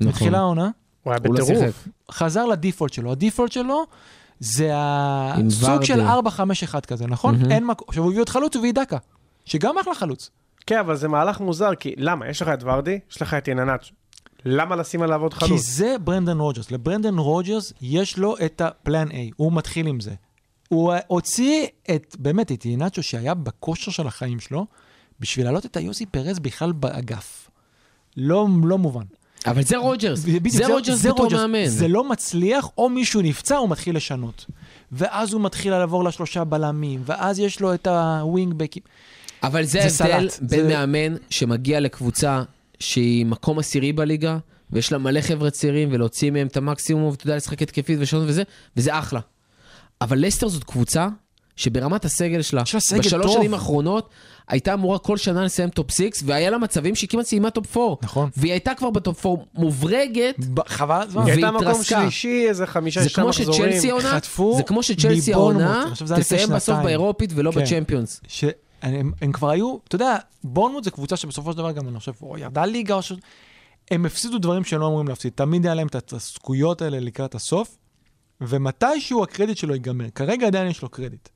נכון. 0.00 0.12
מתחילה 0.12 0.38
העונה, 0.38 0.70
הוא 1.02 1.12
היה 1.12 1.20
לא 1.24 1.44
בטירוף. 1.44 1.88
חזר 2.10 2.46
ל 2.46 2.52
default 2.52 2.92
שלו. 2.92 3.12
ה 3.12 3.17
default 3.17 3.52
שלו 3.52 3.86
זה 4.40 4.70
הסוג. 4.74 5.84
של 5.84 6.00
4-5-1 6.00 6.80
כזה, 6.86 7.06
נכון? 7.06 7.36
מהמם. 7.36 7.50
אין 7.50 7.66
מקום. 7.66 7.86
עכשיו 7.88 8.02
הוא 8.02 8.10
הביא 8.10 8.20
עוד 8.20 8.28
חלוץ, 8.28 8.56
הוא 8.56 8.60
הביא 8.60 8.72
דקה, 8.72 8.96
שגם 9.44 9.78
אחלה 9.78 9.94
חלוץ. 9.94 10.30
כן, 10.66 10.78
אבל 10.78 10.96
זה 10.96 11.08
מהלך 11.08 11.40
מוזר, 11.40 11.74
כי 11.74 11.94
למה? 11.96 12.28
יש 12.28 12.42
לך 12.42 12.48
את 12.48 12.62
ורדי, 12.62 12.98
יש 13.10 13.22
לך 13.22 13.34
את 13.34 13.48
ינאצ'ו. 13.48 13.90
למה 14.44 14.76
לשים 14.76 15.02
עליו 15.02 15.22
עוד 15.22 15.34
כי 15.34 15.40
חלוץ? 15.40 15.60
זה 15.60 15.96
ברנדן 16.04 16.38
רוג'רס. 16.38 16.70
לברנדן 16.70 17.18
רוג'רס 17.18 17.72
יש 17.82 18.18
לו 18.18 18.36
את 18.44 18.60
ה 18.60 18.70
plan 18.70 19.08
A, 19.08 19.14
הוא 19.36 19.52
מתחיל 19.52 19.86
עם 19.86 20.00
זה. 20.00 20.14
הוא 20.68 20.92
הוציא 21.06 21.66
את, 21.94 22.16
באמת, 22.18 22.52
את 22.52 22.66
ינאצ'ו 22.66 23.02
שהיה 23.02 23.34
בכושר 23.34 23.90
של 23.90 24.06
החיים 24.06 24.40
שלו, 24.40 24.66
בשביל 25.20 25.46
להעלות 25.46 25.66
את 25.66 25.76
איוסה 25.76 26.06
פרז 26.06 26.38
בכלל 26.38 26.72
באגף. 26.72 27.50
לא, 28.16 28.46
לא 28.64 28.78
מובן. 28.78 29.04
אבל 29.46 29.62
זה 29.62 29.76
רוג'רס. 29.76 30.18
זה 30.48 30.66
רוג'רס 30.66 31.06
בתור 31.06 31.18
רוג'רס. 31.24 31.40
מאמן. 31.40 31.66
זה 31.66 31.88
לא 31.88 32.08
מצליח, 32.08 32.68
או 32.78 32.88
מישהו 32.88 33.20
נפצע, 33.22 33.56
הוא 33.56 33.68
מתחיל 33.68 33.96
לשנות. 33.96 34.46
ואז 34.92 35.32
הוא 35.32 35.40
מתחיל 35.40 35.72
לעבור 35.72 36.04
לשלושה 36.04 36.44
בלמים, 36.44 37.02
ואז 37.06 37.38
יש 37.38 37.60
לו 37.60 37.74
את 37.74 37.86
הווינגבקים. 37.86 38.82
אבל 39.42 39.64
זה 39.64 39.80
ההבדל. 39.82 40.28
בין 40.40 40.60
זה- 40.62 40.68
מאמן 40.68 41.16
שמגיע 41.30 41.80
לקבוצה 41.80 42.42
שהיא 42.80 43.26
מקום 43.26 43.58
עשירי 43.58 43.92
בליגה, 43.92 44.38
ויש 44.72 44.92
לה 44.92 44.98
מלא 44.98 45.20
חבר'ה 45.20 45.50
צעירים, 45.50 45.88
ולהוציא 45.92 46.30
מהם 46.30 46.46
את 46.46 46.56
המקסימום, 46.56 47.04
ואתה 47.04 47.24
יודע 47.26 47.36
לשחק 47.36 47.62
התקפית 47.62 47.98
ושנות 48.00 48.24
וזה, 48.26 48.42
וזה 48.76 48.98
אחלה. 48.98 49.20
אבל 50.00 50.18
לסטר 50.26 50.48
זאת 50.48 50.64
קבוצה 50.64 51.08
שברמת 51.58 52.04
הסגל 52.04 52.42
שלה, 52.42 52.62
בשלוש 52.98 53.26
טוב. 53.26 53.36
שנים 53.36 53.54
האחרונות, 53.54 54.08
הייתה 54.48 54.74
אמורה 54.74 54.98
כל 54.98 55.16
שנה 55.16 55.44
לסיים 55.44 55.70
top 55.70 55.90
6, 55.90 56.02
והיה 56.24 56.50
לה 56.50 56.58
מצבים 56.58 56.94
שהיא 56.94 57.08
כמעט 57.08 57.26
סיימה 57.26 57.50
top 57.50 57.76
4. 57.76 57.94
נכון. 58.02 58.30
והיא 58.36 58.52
הייתה 58.52 58.74
כבר 58.74 58.90
ב 58.90 58.99
top 58.99 59.26
4 59.26 59.42
מוברגת, 59.54 60.34
ב- 60.38 60.68
חבל 60.68 61.02
הזמן. 61.02 61.22
היא 61.22 61.32
הייתה 61.32 61.50
מקום. 61.50 61.82
שלישי, 61.82 62.48
איזה 62.48 62.66
חמישה, 62.66 63.00
זה 63.02 63.08
שישה 63.08 63.20
כמו 63.22 63.28
מחזורים. 63.28 64.00
חטפו 64.00 64.54
זה 64.56 64.62
כמו 64.62 64.82
שצ'לסי. 64.82 65.32
העונה, 65.32 65.84
תסיים 66.20 66.48
בסוף. 66.48 66.78
באירופית 66.82 67.30
ולא 67.34 67.52
כן. 67.52 67.60
בצ'מפיונס. 67.60 68.20
שהם 68.28 69.12
הם 69.22 69.32
כבר 69.32 69.50
היו, 69.50 69.76
אתה 69.88 69.94
יודע, 69.94 70.16
בורנמוט 70.44 70.84
זה 70.84 70.90
קבוצה 70.90 71.16
שבסופו 71.16 71.52
של 71.52 71.58
דבר 71.58 71.72
גם, 71.72 71.88
אני 71.88 71.98
חושב, 71.98 72.12
או 72.22 72.38
ירדה 72.38 72.64
ליגה 72.64 72.94
או 72.94 73.02
ש... 73.02 73.12
הם 73.90 74.06
הפסידו 74.06 74.38
דברים 74.38 74.64
שהם 74.64 74.80
לא 74.80 74.86
אמורים 74.86 75.08
להפסיד. 75.08 75.32
תמיד 75.34 75.66
היה 75.66 75.74
להם 75.74 75.86
את 75.86 75.94
ההתעסקויות 75.94 76.82
האלה 76.82 77.00
לקראת 77.00 77.34
הסוף, 77.34 77.76
ומתישהו 78.40 79.22
הקרדיט 79.22 79.56
שלו 79.56 79.74
ייגמר. 79.74 80.06
כרגע 80.14 80.46
עדיין 80.46 80.70
יש 80.70 80.82
לו 80.82 80.88
קרדיט. 80.88 81.28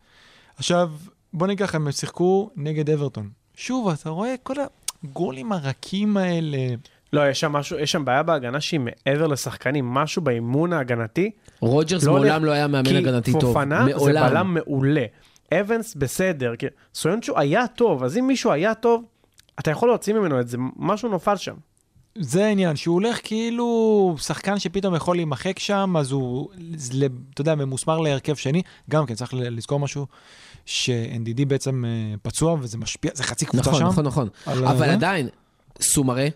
עכשיו, 0.57 0.91
בוא 1.33 1.47
נגיד 1.47 1.67
ככה, 1.67 1.77
הם 1.77 1.93
שיחקו 1.93 2.51
נגד 2.57 2.91
אברטון. 2.91 3.31
שוב, 3.55 3.89
אתה 3.89 4.11
רואה 4.11 4.35
כל 4.43 4.55
הגולים 5.05 5.53
הרכים 5.53 6.17
האלה. 6.17 6.59
לא, 7.13 7.29
יש 7.29 7.41
שם 7.41 7.53
משהו, 7.53 7.79
יש 7.79 7.93
שם 7.93 8.05
בעיה 8.05 8.23
בהגנה 8.23 8.61
שהיא 8.61 8.81
מעבר 8.81 9.27
לשחקנים, 9.27 9.85
משהו 9.89 10.23
באימון 10.23 10.73
ההגנתי. 10.73 11.31
רוג'רס 11.61 12.05
לא 12.05 12.13
מעולם 12.13 12.45
לא 12.45 12.51
היה 12.51 12.67
מאמן 12.67 12.97
הגנתי 12.97 13.33
טוב. 13.33 13.41
כי 13.41 13.47
פופאנה 13.47 13.87
זה. 13.99 14.13
בלם 14.13 14.55
מעולה. 14.55 15.05
אבנס 15.61 15.95
בסדר, 15.95 16.57
כי 16.57 16.67
סויונצ'ו 16.95 17.39
היה 17.39 17.67
טוב, 17.67 18.05
אז 18.05 18.19
אם 18.19 18.27
מישהו 18.27 18.53
היה 18.53 18.75
טוב, 18.75 19.05
אתה 19.61 19.71
יכול 19.71 19.89
להוציא 19.89 20.15
ממנו 20.15 20.41
את 20.41 20.49
זה, 20.49 20.57
משהו 20.77 21.15
נפל 21.15 21.37
שם. 21.37 21.55
זה 22.19 22.45
העניין, 22.47 22.77
שהוא 22.77 22.95
הולך 22.95 23.19
כאילו 23.23 24.17
שחקן 24.21 24.59
שפתאום 24.59 24.95
יכול 24.95 25.17
להימחק 25.17 25.59
שם, 25.59 25.95
אז 25.99 26.11
הוא, 26.13 26.49
אתה 27.35 27.41
יודע, 27.41 27.55
ממוסמר 27.55 27.99
להרכב 27.99 28.35
שני. 28.35 28.63
גם 28.91 29.07
כן, 29.07 29.15
צריך 29.15 29.35
ל- 29.35 29.57
לזכור 29.57 29.81
משהו, 29.81 30.07
ש-נדידי 30.67 31.45
בעצם 31.47 31.85
אה, 31.85 31.91
פצוע, 32.23 32.57
וזה 32.61 32.79
משפיע, 32.79 33.11
זה 33.15 33.25
חצי 33.25 33.47
קבוצה 33.47 33.71
נכון, 33.71 33.81
שם. 33.81 33.87
נכון, 33.87 34.05
נכון. 34.07 34.29
על 34.47 34.65
אבל 34.67 34.79
זה. 34.87 34.93
עדיין, 34.93 35.29
סומרה, 35.81 36.27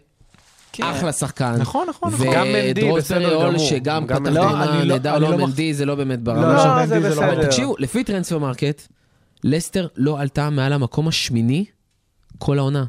כן. 0.73 0.83
אחלה 0.85 1.13
שחקן. 1.13 1.55
נכון, 1.59 1.87
נכון, 1.89 2.13
נכון. 2.13 2.27
גם 2.35 2.47
מנדי, 2.47 2.93
בסדר 2.93 3.47
גמור. 3.49 3.59
שגם 3.59 4.07
גם 4.07 4.19
פתח 4.25 4.27
מנדי. 4.27 4.35
לא, 4.35 4.43
תמונה 4.43 4.81
אני 4.81 4.89
לא- 4.89 4.95
אני 4.97 5.23
לא 5.23 5.31
לא 5.31 5.37
מח- 5.39 5.45
מנדי, 5.49 5.75
זה 5.75 5.85
לא 5.85 5.95
באמת 5.95 6.19
לא, 6.19 6.25
ברמה. 6.35 6.77
לא, 6.81 6.87
זה 6.87 7.01
זה 7.01 7.09
לא 7.09 7.15
בסדר. 7.17 7.27
ברמה. 7.35 7.45
תקשיבו, 7.47 7.75
לפי 7.79 8.05
טרנספר 8.05 8.39
מרקט, 8.39 8.83
לסטר 9.45 9.87
לא 9.97 10.21
עלתה 10.21 10.51
מעל 10.51 10.73
המקום 10.73 11.09
השמיני 11.09 11.65
כל 12.39 12.59
העונה. 12.59 12.85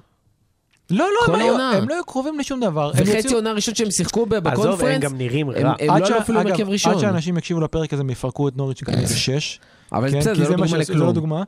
לא, 0.92 0.98
לא, 1.28 1.34
הם 1.34 1.42
היו-. 1.42 1.60
הם 1.60 1.90
לא 1.90 1.94
היו 1.96 2.04
קרובים 2.06 2.40
לשום 2.40 2.60
דבר. 2.60 2.92
הם 2.94 3.04
וחצי 3.04 3.18
יוציאו- 3.18 3.34
עונה 3.36 3.52
ראשון 3.52 3.76
שהם 3.76 3.92
שיחקו 3.92 4.26
ב- 4.26 4.34
עזוב, 4.34 4.48
הם 4.48 4.54
בקונפרנס, 4.68 5.04
גם 5.04 5.18
נראים 5.18 5.50
הם 5.50 5.56
רע. 5.66 5.74
הם 5.80 5.90
עד 5.90 6.02
לא 6.02 6.08
ש- 6.08 6.12
עלו 6.12 6.20
אפילו 6.22 6.44
בהרכב 6.44 6.70
ראשון. 6.70 6.94
עד 6.94 7.00
שאנשים 7.00 7.38
יקשיבו 7.38 7.60
לפרק 7.62 7.94
הזה, 7.94 8.02
הם 8.02 8.10
יפרקו 8.10 8.48
את 8.48 8.58
נוריץ' 8.58 8.84
כנראה 8.84 9.04
בשש. 9.04 9.60
אבל 9.92 10.12
כן, 10.12 10.20
בסדר, 10.20 10.34
זה 10.46 10.58
לא 10.58 10.68
שעשו- 10.68 10.84
זה 10.84 10.94
לא. 10.94 11.12
דוגמה. 11.12 11.44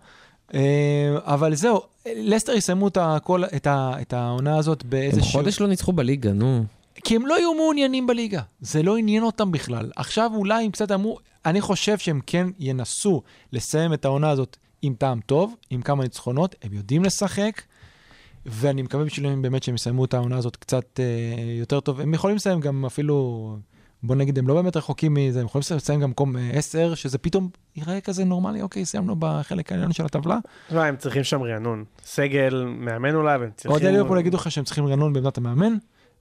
אה, 0.53 0.59
אבל 1.23 1.55
זהו, 1.55 1.81
לסטר 2.15 2.51
יסיימו 2.53 2.87
את 2.87 2.97
הכל- 3.01 3.43
את 3.55 3.67
ה- 3.67 3.93
את 4.01 4.13
העונה 4.13 4.57
הזאת 4.57 4.83
הם 4.83 4.89
באיזשהו... 4.89 5.31
חודש 5.31 5.59
לא 5.61 5.67
ניצחו 5.67 5.91
בליגה, 5.91 6.31
נו. 6.33 6.63
כי 7.03 7.15
הם 7.15 7.27
לא 7.27 7.35
היו 7.35 7.53
מעוניינים 7.53 8.07
בליגה, 8.07 8.41
זה 8.61 8.83
לא 8.83 8.97
עניין 8.97 9.23
אותם 9.23 9.51
בכלל. 9.51 9.91
עכשיו 9.95 10.31
אולי 10.35 10.65
הם 10.65 10.71
קצת 10.71 10.91
אמרו, 10.91 11.17
אני 11.45 11.61
חושב 11.61 11.97
שהם 11.97 12.19
כן 12.27 12.47
ינסו 12.59 13.21
לסיים 13.53 13.93
את 13.93 14.05
העונה 14.05 14.29
הזאת 14.29 14.57
עם 14.81 14.93
טעם 14.97 15.19
טוב, 15.25 15.55
עם 15.69 15.81
כמה 15.81 16.03
ניצחונות, 16.03 16.55
הם 16.63 16.73
יודעים 16.73 17.03
לשחק, 17.03 17.61
ואני 18.45 18.81
מקווה 18.81 19.05
בשבילם 19.05 19.41
באמת 19.41 19.63
שהם 19.63 19.75
יסיימו 19.75 20.05
את 20.05 20.13
העונה 20.13 20.37
הזאת 20.37 20.55
קצת 20.55 20.99
אה, 20.99 21.05
יותר 21.59 21.79
טוב. 21.79 22.01
הם 22.01 22.13
יכולים 22.13 22.35
לסיים 22.35 22.59
גם 22.59 22.85
אפילו, 22.85 23.57
בוא 24.03 24.15
נגיד, 24.15 24.39
הם 24.39 24.47
לא 24.47 24.53
באמת 24.53 24.77
רחוקים 24.77 25.13
מזה, 25.13 25.39
הם 25.39 25.45
יכולים 25.45 25.63
לסיים 25.75 25.99
גם 25.99 26.09
מקום 26.09 26.37
אה, 26.37 26.49
10, 26.53 26.95
שזה 26.95 27.17
פתאום 27.17 27.49
ייראה 27.75 28.01
כזה 28.01 28.25
נורמלי, 28.25 28.61
אוקיי, 28.61 28.85
סיימנו 28.85 29.15
בחלק 29.19 29.71
העליון 29.71 29.91
של 29.91 30.05
הטבלה. 30.05 30.37
תשמע, 30.67 30.85
הם 30.85 30.95
צריכים 30.97 31.23
שם 31.23 31.43
רענון. 31.43 31.83
סגל, 32.03 32.65
מאמן 32.77 33.15
אולי, 33.15 33.37
והם 33.37 33.49
צריכים... 33.55 33.71
אוהדי 33.71 33.91
ליברפול 33.91 34.19
יגידו 34.19 34.37
לך 34.37 34.51
שהם 34.51 34.63
צריכים 34.63 34.85
רענון 34.85 35.13
בעמדת 35.13 35.37
המאמן, 35.37 35.73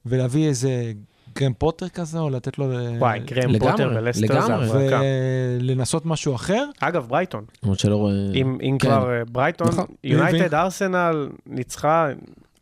ולהביא 0.07 0.49
איזה 0.49 0.93
גרם 1.35 1.53
פוטר 1.59 1.89
כזה, 1.89 2.19
או 2.19 2.31
לתת 2.31 2.59
לו... 2.59 2.73
אה, 2.73 2.93
וואי, 2.99 3.21
גרם 3.21 3.51
לגמרי, 3.51 3.71
פוטר 3.71 3.93
ולסטר 3.97 4.41
זה. 4.41 4.55
הברקה. 4.55 5.01
ולנסות 5.61 6.07
משהו 6.07 6.35
אחר. 6.35 6.65
אגב, 6.81 7.07
ברייטון. 7.09 7.45
למרות 7.63 7.79
שלא 7.79 7.97
רואה... 7.97 8.13
אם 8.35 8.59
אם 8.63 8.79
כן. 8.81 8.89
כבר 8.89 9.11
אה, 9.11 9.25
ברייטון, 9.25 9.69
נכון. 9.69 9.87
יונייטד, 10.05 10.55
ארסנל, 10.55 11.29
ניצחה. 11.47 12.09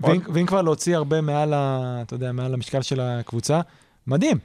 ואם, 0.00 0.20
ואם 0.34 0.46
כבר 0.46 0.62
להוציא 0.62 0.96
הרבה 0.96 1.20
מעל, 1.20 1.54
ה, 1.54 1.98
אתה 2.02 2.14
יודע, 2.14 2.32
מעל 2.32 2.54
המשקל 2.54 2.82
של 2.82 3.00
הקבוצה, 3.00 3.60
מדהים. 4.06 4.38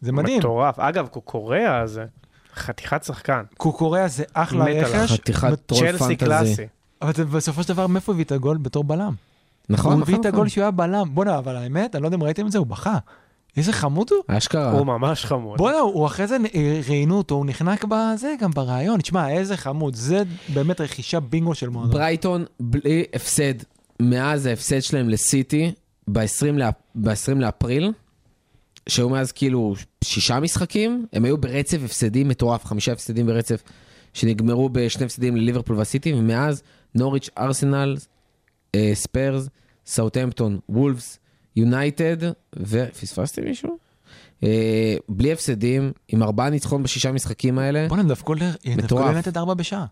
זה 0.00 0.12
מדהים. 0.12 0.38
מטורף. 0.38 0.78
אגב, 0.78 1.06
קוקוריאה 1.06 1.86
זה 1.86 2.04
חתיכת 2.54 3.04
שחקן. 3.04 3.42
קוקוריאה 3.56 4.08
זה 4.08 4.24
אחלה. 4.32 4.64
רכש, 4.64 5.12
חתיכת 5.12 5.48
טרול 5.66 5.80
צ'לסי 5.80 5.98
fantasy. 5.98 6.16
קלאסי. 6.16 6.66
אבל 7.02 7.12
בסופו 7.24 7.62
של 7.62 7.68
דבר, 7.68 7.86
מאיפה 7.86 8.12
הוא 8.12 8.14
הביא 8.14 8.24
את 8.24 8.32
הגול? 8.32 8.56
בתור 8.56 8.84
בלם. 8.84 9.14
נכון, 9.68 9.92
הוא 9.92 10.00
נכון, 10.00 10.02
הביא 10.02 10.14
את 10.14 10.20
נכון. 10.20 10.34
הגול 10.34 10.48
שהוא 10.48 10.62
היה 10.62 10.70
בלם. 10.70 11.14
בואנה, 11.14 11.38
אבל 11.38 11.56
האמת, 11.56 11.94
אני 11.94 12.02
לא 12.02 12.06
יודע 12.06 12.16
אם 12.16 12.22
ראיתם 12.22 12.46
את 12.46 12.52
זה, 12.52 12.58
הוא 12.58 12.66
בכה. 12.66 12.98
איזה 13.56 13.72
חמוד 13.72 14.10
הוא. 14.10 14.36
אשכרה. 14.36 14.70
הוא 14.70 14.86
ממש 14.86 15.24
חמוד. 15.24 15.58
בואנה, 15.58 15.78
הוא 15.78 16.06
אחרי 16.06 16.26
זה 16.26 16.36
אה, 16.54 16.80
ראיינו 16.88 17.18
אותו, 17.18 17.34
הוא 17.34 17.46
נחנק 17.46 17.84
בזה, 17.88 18.34
גם 18.40 18.50
ברעיון. 18.50 19.00
תשמע, 19.00 19.30
איזה 19.30 19.56
חמוד. 19.56 19.94
זה 19.94 20.22
באמת 20.48 20.80
רכישה 20.80 21.20
בינגו 21.20 21.54
של 21.54 21.68
מועדון. 21.68 21.92
ברייטון 21.92 22.44
בלי 22.60 23.04
הפסד 23.14 23.54
מאז 24.00 24.46
ההפסד 24.46 24.80
שלהם 24.80 25.08
לסיטי 25.08 25.72
ב-20 26.08 26.52
לאפ... 26.52 26.74
ב-20 26.94 27.34
לאפריל, 27.38 27.92
שהיו 28.88 29.08
מאז 29.08 29.32
כאילו 29.32 29.74
שישה 30.04 30.40
משחקים, 30.40 31.06
הם 31.12 31.24
היו 31.24 31.38
ברצף 31.38 31.78
הפסדים 31.84 32.28
מטורף, 32.28 32.64
חמישה 32.64 32.92
הפסדים 32.92 33.26
ברצף, 33.26 33.62
שנגמרו 34.14 34.68
בשני 34.68 35.04
הפסדים 35.04 35.36
לליברפול 35.36 35.76
והסיטי, 35.76 36.12
ומאז 36.12 36.62
נוריץ', 36.94 37.30
ארסנל, 37.38 37.96
אה, 38.74 38.90
ספרס, 38.94 39.48
סאוטהמפטון, 39.86 40.58
וולפס, 40.68 41.18
יונייטד, 41.56 42.16
ופספסתי 42.56 43.40
מישהו? 43.40 43.78
אה, 44.44 44.96
בלי 45.08 45.32
הפסדים, 45.32 45.92
עם 46.08 46.22
ארבעה 46.22 46.50
ניצחון 46.50 46.82
בשישה 46.82 47.12
משחקים 47.12 47.58
האלה. 47.58 47.88
בואנה, 47.88 48.02
הם 48.02 48.08
דפקו 48.08 48.34
ל- 48.34 48.38
דפקו 48.38 48.70
מטורף. 48.76 49.10
ליונייטד 49.10 49.36
ארבע 49.36 49.54
בשעה. 49.54 49.84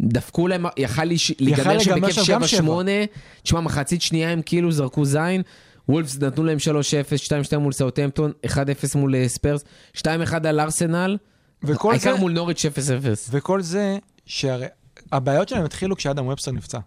דפקו 0.00 0.48
להם, 0.48 0.64
יכל 0.76 1.04
להיגמר 1.40 1.78
שם 1.78 2.00
בכיף 2.00 2.22
שם 2.22 2.32
גם 2.32 2.42
7-8. 2.42 3.06
תשמע, 3.42 3.60
מחצית 3.60 4.02
שנייה 4.02 4.30
הם 4.30 4.42
כאילו 4.46 4.72
זרקו 4.72 5.04
זין. 5.04 5.42
וולפס 5.88 6.18
נתנו 6.18 6.44
להם 6.44 6.58
3-0, 6.58 6.64
2-2 7.54 7.58
מול 7.58 7.72
סאוטהמפטון, 7.72 8.32
1-0 8.46 8.56
מול 8.94 9.14
אה, 9.14 9.28
ספרס, 9.28 9.64
2-1 9.96 10.04
על 10.48 10.60
ארסנל, 10.60 11.16
העיקר 11.68 11.98
זה, 12.14 12.20
מול 12.20 12.32
נוריץ' 12.32 12.64
0-0. 12.64 12.68
וכל 13.30 13.62
זה, 13.62 13.98
שהרי 14.26 14.66
הבעיות 15.12 15.48
שלהם 15.48 15.64
התחילו 15.64 15.96
כשאדם 15.96 16.26
וובסטר 16.26 16.52
נפצע. 16.52 16.78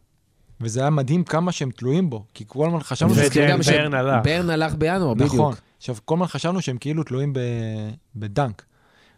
וזה 0.61 0.81
היה 0.81 0.89
מדהים 0.89 1.23
כמה 1.23 1.51
שהם 1.51 1.71
תלויים 1.71 2.09
בו, 2.09 2.25
כי 2.33 2.43
כל 2.47 2.67
הזמן 2.67 2.79
חשבנו 2.79 3.13
גם 3.49 3.59
ברן 3.59 3.93
הלך. 3.93 4.23
ברן 4.23 4.49
הלך 4.49 4.75
בינואר, 4.75 5.13
נכון. 5.13 5.27
בדיוק. 5.27 5.61
עכשיו, 5.77 5.95
כל 6.05 6.15
הזמן 6.15 6.27
חשבנו 6.27 6.61
שהם 6.61 6.77
כאילו 6.77 7.03
תלויים 7.03 7.33
ב... 7.33 7.39
בדנק. 8.15 8.65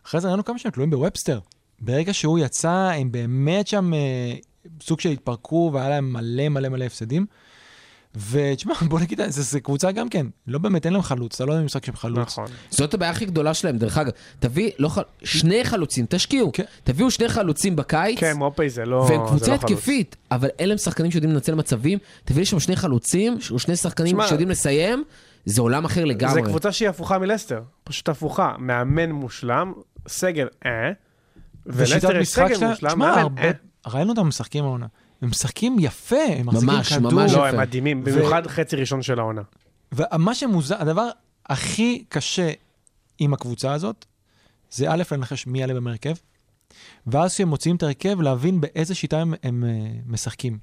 אחרי 0.08 0.22
זה 0.22 0.28
ראינו 0.28 0.46
כמה 0.46 0.60
שהם 0.60 0.72
תלויים 0.72 0.90
בוובסטר. 0.90 1.40
ברגע 1.80 2.14
שהוא 2.14 2.40
יצא, 2.40 2.92
הם 2.96 3.12
באמת 3.12 3.68
שם 3.68 3.94
אה, 3.94 4.34
סוג 4.82 5.00
של 5.00 5.10
התפרקו, 5.10 5.72
והיה 5.74 5.90
להם 5.90 6.14
מלא 6.14 6.50
מלא 6.50 6.70
מלא 6.70 6.86
הפסדים. 6.86 7.26
ותשמע, 8.16 8.74
בוא 8.90 9.00
נגיד, 9.00 9.22
זו 9.30 9.62
קבוצה 9.64 9.92
גם 9.92 10.10
כן, 10.10 10.26
לא 10.48 10.60
באמת, 10.60 10.86
אין 10.86 10.94
להם 10.94 11.02
חלוץ, 11.02 11.36
אתה 11.36 11.46
לא 11.46 11.54
יודע 11.54 11.66
משחק 11.66 11.86
שם 11.86 11.96
חלוץ. 11.96 12.18
נכון. 12.20 12.46
זאת 12.70 12.94
הבעיה 12.94 13.12
הכי 13.12 13.26
גדולה 13.26 13.54
שלהם, 13.54 13.78
דרך 13.78 13.98
אגב. 13.98 14.12
תביא 14.40 14.72
לא 14.80 14.90
חל... 14.90 15.02
שני 15.24 15.64
חלוצים, 15.64 16.06
תשקיעו. 16.10 16.52
כן. 16.54 16.64
תביאו 16.84 17.12
שני 17.12 17.30
חלוצים 17.30 17.76
בקיץ. 17.76 18.20
כן, 18.20 18.34
מופי 18.38 18.70
זה 18.70 18.86
לא... 18.86 18.96
והם 19.10 19.28
קבוצה 19.28 19.52
לא 19.52 19.58
חלוץ. 19.58 19.72
התקפית, 19.72 20.16
אבל 20.32 20.50
אין 20.60 20.70
להם 20.70 20.78
שחקנים 20.78 21.12
שיודעים 21.12 21.34
לנצל 21.34 21.56
מצבים. 21.56 22.00
תביא 22.26 22.40
לי 22.40 22.46
שם 22.46 22.60
שני 22.60 22.76
חלוצים, 22.76 23.38
או 23.52 23.60
שני 23.60 23.76
שחקנים 23.76 24.12
שמע, 24.12 24.28
שיודעים 24.28 24.50
לסיים, 24.50 25.04
זה 25.46 25.62
עולם 25.62 25.86
אחר 25.86 26.06
לגמרי. 26.06 26.34
זה 26.34 26.42
קבוצה 26.42 26.72
שהיא 26.72 26.90
הפוכה 26.90 27.18
מלסטר. 27.18 27.62
פשוט 27.84 28.10
הפוכה. 28.10 28.56
מאמן 28.60 29.12
מושלם, 29.12 29.74
סגל 30.08 30.48
אה, 30.66 30.72
ולסטר 31.66 32.18
יש 32.18 32.30
סגל 32.30 32.68
מושלם, 32.68 33.00
מאמן 33.00 33.38
אה. 33.38 33.52
ראינו 33.88 34.10
אותם 34.10 34.28
משחקים 34.28 34.64
העונה. 34.64 34.86
הם 35.22 35.30
משחקים 35.30 35.78
יפה, 35.80 36.24
הם 36.38 36.48
מחזיקים 36.48 36.76
ממש, 36.76 36.94
כדור. 36.94 37.12
ממש 37.12 37.32
לא, 37.32 37.38
יפה. 37.38 37.50
הם 37.50 37.60
מדהימים, 37.60 38.04
במיוחד 38.04 38.48
חצי 38.48 38.76
ראשון 38.76 39.02
של 39.02 39.20
העונה. 39.20 39.42
ומה 39.92 40.36
שמוזר, 40.36 40.76
הדבר 40.80 41.10
הכי 41.46 42.04
קשה 42.10 42.52
עם 43.20 43.34
הקבוצה 43.34 43.74
הזאת, 43.74 44.06
זה 44.72 44.92
א', 44.92 45.04
לנחש 45.12 45.48
מי 45.48 45.60
יעלה 45.60 45.74
בהרכב, 45.74 46.14
ואז 47.08 47.34
כשהם 47.34 47.48
מוציאים 47.48 47.76
את 47.76 47.84
ההרכב, 47.84 48.22
להבין 48.22 48.62
באיזה 48.62 48.96
שיטה 48.96 49.18
הם, 49.18 49.34
הם 49.44 49.64
uh, 49.64 50.12
משחקים. 50.12 50.58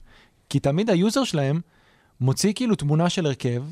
כי 0.48 0.60
תמיד 0.60 0.90
היוזר 0.90 1.24
שלהם 1.24 1.60
מוציא 2.20 2.52
כאילו 2.52 2.74
תמונה 2.74 3.10
של 3.10 3.26
הרכב, 3.26 3.62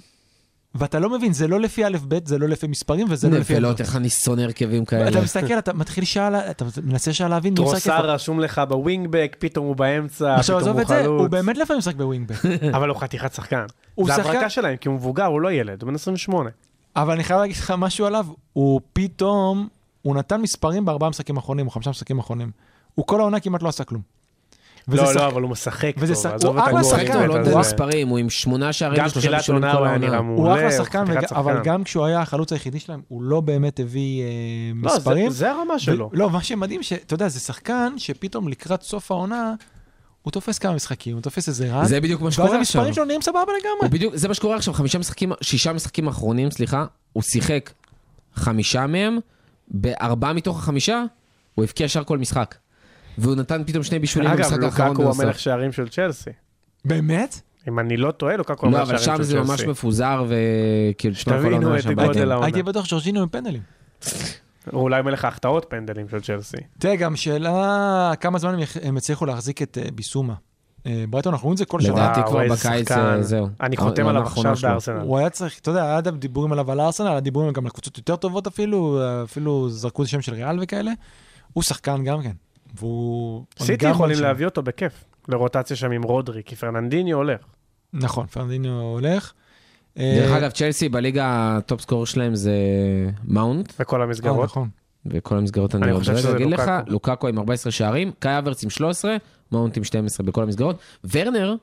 ואתה 0.74 0.98
לא 0.98 1.10
מבין, 1.10 1.32
זה 1.32 1.48
לא 1.48 1.60
לפי 1.60 1.84
א', 1.86 1.96
ב', 2.08 2.28
זה 2.28 2.38
לא 2.38 2.48
לפי 2.48 2.66
מספרים, 2.66 3.06
וזה 3.10 3.28
לא 3.30 3.38
לפי... 3.38 3.52
נפלות, 3.54 3.80
איך 3.80 3.96
אני 3.96 4.10
שונא 4.10 4.40
הרכבים 4.42 4.84
כאלה. 4.84 5.08
אתה 5.08 5.20
מסתכל, 5.20 5.58
אתה 5.58 5.72
מתחיל 5.72 6.04
שעה, 6.04 6.30
לה- 6.30 6.50
אתה 6.50 6.64
מנסה 6.82 7.12
שעה 7.12 7.28
להבין 7.28 7.54
מי 7.58 7.64
משחק 7.64 7.76
איפה. 7.76 7.90
טרוסארד 7.90 8.11
רשום 8.10 8.40
לך 8.40 8.60
ב 8.68 8.75
wingback, 8.75 9.36
פתאום 9.38 9.66
הוא 9.66 9.76
באמצע, 9.76 10.34
עכשיו 10.36 10.56
פתאום 10.56 10.60
עזוב 10.60 10.74
הוא 10.76 10.82
את 10.82 10.88
זה, 10.88 11.06
הוא 11.06 11.18
חלוץ. 11.18 11.30
באמת 11.30 11.58
לפעמים 11.58 11.78
משחק 11.78 11.94
בווינגבק. 11.96 12.36
אבל 12.76 12.88
הוא 12.88 12.96
חתיכת 12.96 13.34
שחקן. 13.34 13.64
הוא 13.94 14.06
זה 14.06 14.14
הברקה 14.14 14.50
שלהם, 14.50 14.76
כי 14.76 14.88
הוא 14.88 14.96
מבוגר, 14.96 15.24
הוא 15.26 15.40
לא 15.40 15.52
ילד, 15.52 15.82
הוא 15.82 15.88
בן 15.88 15.94
28. 15.94 16.50
אבל 16.96 17.12
אני 17.14 17.24
חייב 17.24 17.40
להגיד 17.40 17.56
לך 17.56 17.74
משהו 17.78 18.06
עליו, 18.06 18.26
הוא 18.52 18.80
פתאום, 18.92 19.68
הוא 20.02 20.16
נתן 20.16 20.40
מספרים 20.40 20.84
בארבעה 20.84 21.10
משחקים 21.10 21.36
האחרונים, 21.36 21.66
או 21.66 21.70
חמישה 21.70 21.90
משחקים 21.90 22.18
האחרונים. 22.18 22.50
הוא 22.94 23.06
כל 23.06 23.20
העונה 23.20 23.40
כמעט 23.40 23.62
לא 23.62 23.68
עשה 23.68 23.84
כלום. 23.84 24.02
לא, 24.89 25.07
שחק- 25.07 25.16
לא, 25.16 25.26
אבל 25.26 25.43
הוא 25.43 25.51
משחק 25.51 25.93
וזה 25.99 26.14
טוב, 26.14 26.22
שחק- 26.22 26.32
עזוב 26.35 26.57
הוא 26.57 26.64
את 26.64 26.68
אחלה 26.68 26.80
הגול, 26.80 26.91
שחקן, 26.99 27.28
באמת, 27.28 27.47
לא 27.47 27.59
מספרים, 27.59 28.09
הוא 28.09 28.18
עם 28.18 28.30
שמונה 28.30 28.72
שערים 28.72 28.99
גם 29.01 29.07
ושלושה 29.07 29.20
תחילת 29.26 29.41
בישולים 29.41 29.62
עונה 29.64 29.72
כל 29.74 29.78
הוא 29.78 29.87
היה 29.87 29.99
נראה 29.99 30.16
העונה. 30.16 30.32
הוא 30.43 30.53
אחלה 30.53 30.72
שחקן, 30.72 31.05
אבל. 31.32 31.61
גם 31.64 31.85
כשהוא 31.85 32.05
היה 32.05 32.20
החלוץ 32.20 32.53
היחידי 32.53 32.80
שלהם, 32.80 33.01
הוא 33.09 33.22
לא 33.22 33.41
באמת 33.41 33.80
הביא 33.80 34.22
אה, 34.22 34.26
לא, 34.82 34.91
זה- 34.91 34.97
מספרים. 34.97 35.30
זה 35.30 35.51
הרמה 35.51 35.78
שלו. 35.78 36.11
ו- 36.12 36.16
לא, 36.16 36.30
מה 36.30 36.43
שמדהים, 36.43 36.82
שאתה 36.82 37.14
יודע, 37.14 37.28
זה 37.28 37.41
שחקן 37.41 37.95
שפתאום 37.97 38.49
לקראת 38.49 38.82
סוף 38.82 39.11
העונה, 39.11 39.55
הוא 40.22 40.30
תופס 40.32 40.59
כמה 40.59 40.72
משחקים, 40.74 41.14
הוא 41.14 41.22
תופס 41.22 41.49
איזה 41.49 41.72
רן, 41.74 41.85
זה 41.85 42.01
בדיוק 42.01 42.20
מה 42.20 42.24
ואז 42.24 42.32
שקורה 42.35 42.47
עכשיו. 42.49 42.59
המספרים 42.80 42.95
שלו 42.95 43.05
נראים 43.05 43.22
סבבה 43.22 43.41
הוא 43.41 43.53
לגמרי. 43.53 43.89
בדיוק, 43.99 44.16
זה 44.16 44.28
מה 44.28 44.35
שקורה 44.35 44.57
עכשיו, 44.57 44.74
חמישה 44.74 44.99
משחקים, 44.99 45.32
שישה 45.41 45.72
משחקים 45.72 46.09
אחרונים, 46.09 46.51
סליחה, 46.51 46.85
הוא 47.12 47.22
שיחק 47.22 47.70
חמישה 48.35 48.87
מהם, 48.87 49.18
בארבעה 49.68 50.32
מתוך 50.32 50.59
החמישה, 50.59 51.03
הוא 51.55 51.64
הבקיע 51.64 51.89
שער 51.89 52.05
כל 52.05 52.18
משחק. 52.18 52.55
והוא 53.18 53.34
נתן 53.36 53.62
פתאום 53.66 53.82
שני 53.82 53.98
בישולים 53.98 54.30
אגב, 54.30 54.38
במשחק 54.44 54.62
האחרון 54.62 54.88
לוקקו 54.88 55.02
הוא. 55.02 55.12
המלך 55.22 55.38
שערים 55.38 55.72
של 55.72 55.88
צ'לסי. 55.88 56.30
באמת? 56.84 57.40
אם 57.68 57.78
אני 57.78 57.96
לא 57.96 58.10
טועה, 58.10 58.36
לוקקו 58.36 58.66
הוא 58.66 58.72
לא, 58.72 58.76
המלך 58.78 58.88
אבל 58.90 58.98
שערים 58.98 59.16
שם 59.18 59.24
של 59.24 59.30
זה 59.30 59.40
ממש 59.40 59.48
צ'לסי. 59.50 59.66
מפוזר, 59.66 60.24
וכאילו, 60.28 61.14
שתבינו 61.14 61.76
את 61.76 61.82
שם 61.82 61.94
גודל. 61.94 62.32
העונה. 62.32 62.46
הייתי 62.46 62.62
בטוח 62.62 62.84
שג'ורג'ינו 62.84 63.22
עם 63.22 63.28
פנדלים. 63.28 63.62
הוא 64.70 64.82
אולי 64.82 65.02
מלך 65.02 65.24
ההחטאות 65.24 65.66
פנדלים 65.68 66.08
של 66.08 66.20
צ'לסי. 66.20 66.56
תראה, 66.78 66.96
גם 66.96 67.16
שאלה 67.16 68.12
כמה 68.20 68.38
זמן 68.38 68.54
הם 68.54 68.60
יח- 68.60 68.76
הם 68.82 68.96
יצליחו 68.96 69.26
להחזיק 69.26 69.62
את 69.62 69.78
אה, 69.82 69.88
ביסומה. 69.94 70.34
אה, 70.86 71.04
ברייטון, 71.10 71.32
אנחנו 71.32 71.44
רואים 71.46 71.52
את 71.54 71.58
זה 71.58 71.64
כל 71.64 71.80
שנה. 71.80 71.92
לדעתי 71.92 72.20
כבר 72.26 72.40
בקיץ. 72.50 72.90
אה, 72.92 73.22
זהו. 73.22 73.48
אני 73.60 73.76
חותם 73.76 74.06
עליו 74.06 74.22
עכשיו. 74.22 74.54
בארסנל. 74.62 75.00
הוא 75.00 75.18
היה 75.18 75.30
צריך, 75.30 75.58
אתה 75.58 75.70
יודע, 75.70 75.96
עד 75.96 76.08
הדיבורים 76.08 76.52
עליו 76.52 76.70
על 76.72 76.80
ארסנל, 76.80 77.08
הדיבורים 77.16 77.52
גם 77.52 77.64
על 77.64 77.70
קבוצות 77.70 77.98
יותר 77.98 78.16
טובות 78.16 78.46
אפילו, 78.46 79.00
אפילו 79.24 79.68
זרקו 79.70 80.02
את 80.02 80.08
השם 80.08 80.20
של 80.22 80.34
ריאל 80.34 80.58
וכאלה. 80.62 80.92
הוא 81.52 81.62
שחקן 81.62 82.04
גם 82.04 82.22
כן. 82.22 82.32
והוא... 82.74 83.44
סיטי 83.58 83.86
יכולים 83.88 84.16
שם. 84.16 84.22
להביא 84.22 84.46
אותו 84.46 84.62
בכיף, 84.62 85.04
לרוטציה 85.28 85.76
שם 85.76 85.90
עם 85.90 86.02
רודרי, 86.02 86.42
כי 86.44 86.56
פרננדיניו 86.56 87.16
הולך. 87.16 87.40
נכון, 87.92 88.26
פרננדיניו 88.26 88.80
הולך. 88.80 89.32
דרך 89.98 90.30
אה, 90.30 90.38
אגב, 90.38 90.50
צ'לסי 90.50 90.88
בליגה 90.88 91.56
ה 91.57 91.62
top 91.62 91.80
scorer 91.80 92.07
שלהם 92.06 92.34
זה 92.34 92.52
מאונט, 93.24 93.72
וכל 93.80 94.00
אה, 94.00 94.06
המסגרות. 94.06 94.44
נכון. 94.44 94.68
וכל 95.06 95.36
המסגרות 95.38 95.74
אני 95.74 96.04
שזה 96.04 96.36
אגיד 96.36 96.46
לך. 96.46 96.70
לוקאקו 96.86 97.28
עם 97.28 97.38
14 97.38 97.72
שערים, 97.72 98.12
קאי 98.18 98.38
הברץ 98.38 98.64
עם 98.64 98.70
13, 98.70 99.16
מאונט 99.52 99.76
עם 99.76 99.84
12 99.84 100.26
בכל 100.26 100.42
המסגרות, 100.42 100.78
ורנר 101.12 101.56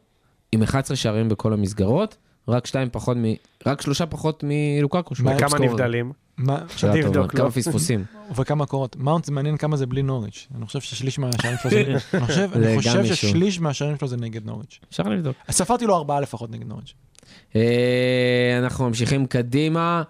עם 0.51 0.63
11 0.63 0.97
שערים 0.97 1.29
בכל 1.29 1.53
המסגרות, 1.53 2.17
רק 2.47 2.65
שתיים 2.67 2.89
פחות 2.91 3.17
מ... 3.17 3.23
רק 3.65 3.81
שלושה 3.81 4.05
פחות 4.05 4.43
מלוקאקו. 4.47 5.15
שהוא 5.15 5.25
מה, 5.25 5.31
הטופ 5.31 5.35
סקורר. 5.35 5.41
כמה 5.41 5.71
נבדלים? 5.71 6.11
מה- 6.37 6.59
שאלה 6.75 6.93
טובה, 6.93 7.07
תבדוק, 7.07 7.31
כמה 7.31 7.43
לא? 7.43 7.49
פספוסים. 7.49 8.03
וכמה 8.35 8.65
קורות. 8.65 8.95
מאונט 8.95 9.25
זה 9.25 9.31
מעניין 9.31 9.57
כמה 9.57 9.77
זה 9.77 9.85
בלי 9.85 10.01
נוריץ'. 10.03 10.47
אני 10.55 10.65
חושב 10.65 10.79
ששליש 10.81 11.19
מהשערים 11.19 11.57
שלו 11.61 11.71
זה... 11.71 11.83
אני 12.55 12.77
חושב-. 12.77 13.03
ששליש 13.05 13.59
מהשערים 13.59 13.97
שלו 13.97 14.07
זה 14.07 14.17
נגד 14.17 14.45
נוריץ'. 14.45 14.79
אפשר 14.89 15.03
לבדוק. 15.03 15.35
ספרתי 15.51 15.85
לו 15.85 15.95
ארבעה 15.95 16.19
לפחות 16.21 16.51
נגד 16.51 16.67
נוריץ'. 16.67 16.93
אה, 17.55 18.59
אנחנו 18.59 18.87
ממשיכים 18.87 19.25
קדימה. 19.25 20.03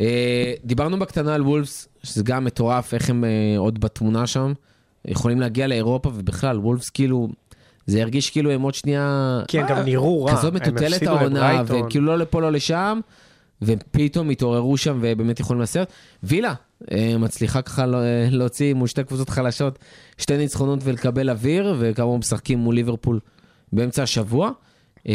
אה, 0.00 0.52
דיברנו 0.64 0.98
בקטנה 0.98 1.34
על 1.34 1.42
וולפס, 1.42 1.88
שזה 2.02 2.22
גם 2.22 2.44
מטורף, 2.44 2.94
איך 2.94 3.10
הם 3.10 3.24
אה, 3.24 3.58
עוד 3.58 3.80
בתמונה 3.80 4.26
שם. 4.26 4.52
יכולים 5.04 5.40
להגיע 5.40 5.66
לאירופה, 5.66 6.08
ובכלל, 6.14 6.58
וולפס 6.58 6.90
כאילו, 6.90 7.28
זה 7.88 8.02
הרגיש 8.02 8.30
כאילו 8.30 8.50
הם 8.50 8.62
עוד 8.62 8.74
שנייה 8.74 9.40
כי 9.48 9.60
הם 9.60 9.66
גם 9.68 9.78
נראו 9.78 10.24
רע. 10.24 10.36
כזאת 10.36 10.52
מטוטלת 10.54 11.02
העונה, 11.02 11.52
לברייטון. 11.52 11.82
וכאילו 11.86 12.06
לא 12.06 12.18
לפה 12.18 12.40
לא 12.40 12.52
לשם, 12.52 13.00
ופתאום 13.62 14.30
התעוררו 14.30 14.76
שם 14.76 14.98
ובאמת 15.02 15.40
יכולים 15.40 15.60
לעשות. 15.60 15.88
וילה 16.22 16.54
אה, 16.92 17.14
מצליחה 17.18 17.62
ככה 17.62 17.86
לא- 17.86 17.98
להוציא 18.30 18.74
מול 18.74 18.88
שתי 18.88 19.04
קבוצות 19.04 19.28
חלשות 19.30 19.78
שתי 20.18 20.36
ניצחונות 20.36 20.78
ולקבל 20.82 21.30
אוויר, 21.30 21.74
וכאמור 21.78 22.18
משחקים 22.18 22.58
מול 22.58 22.74
ליברפול 22.74 23.20
באמצע 23.72 24.02
השבוע. 24.02 24.50
אה, 25.08 25.14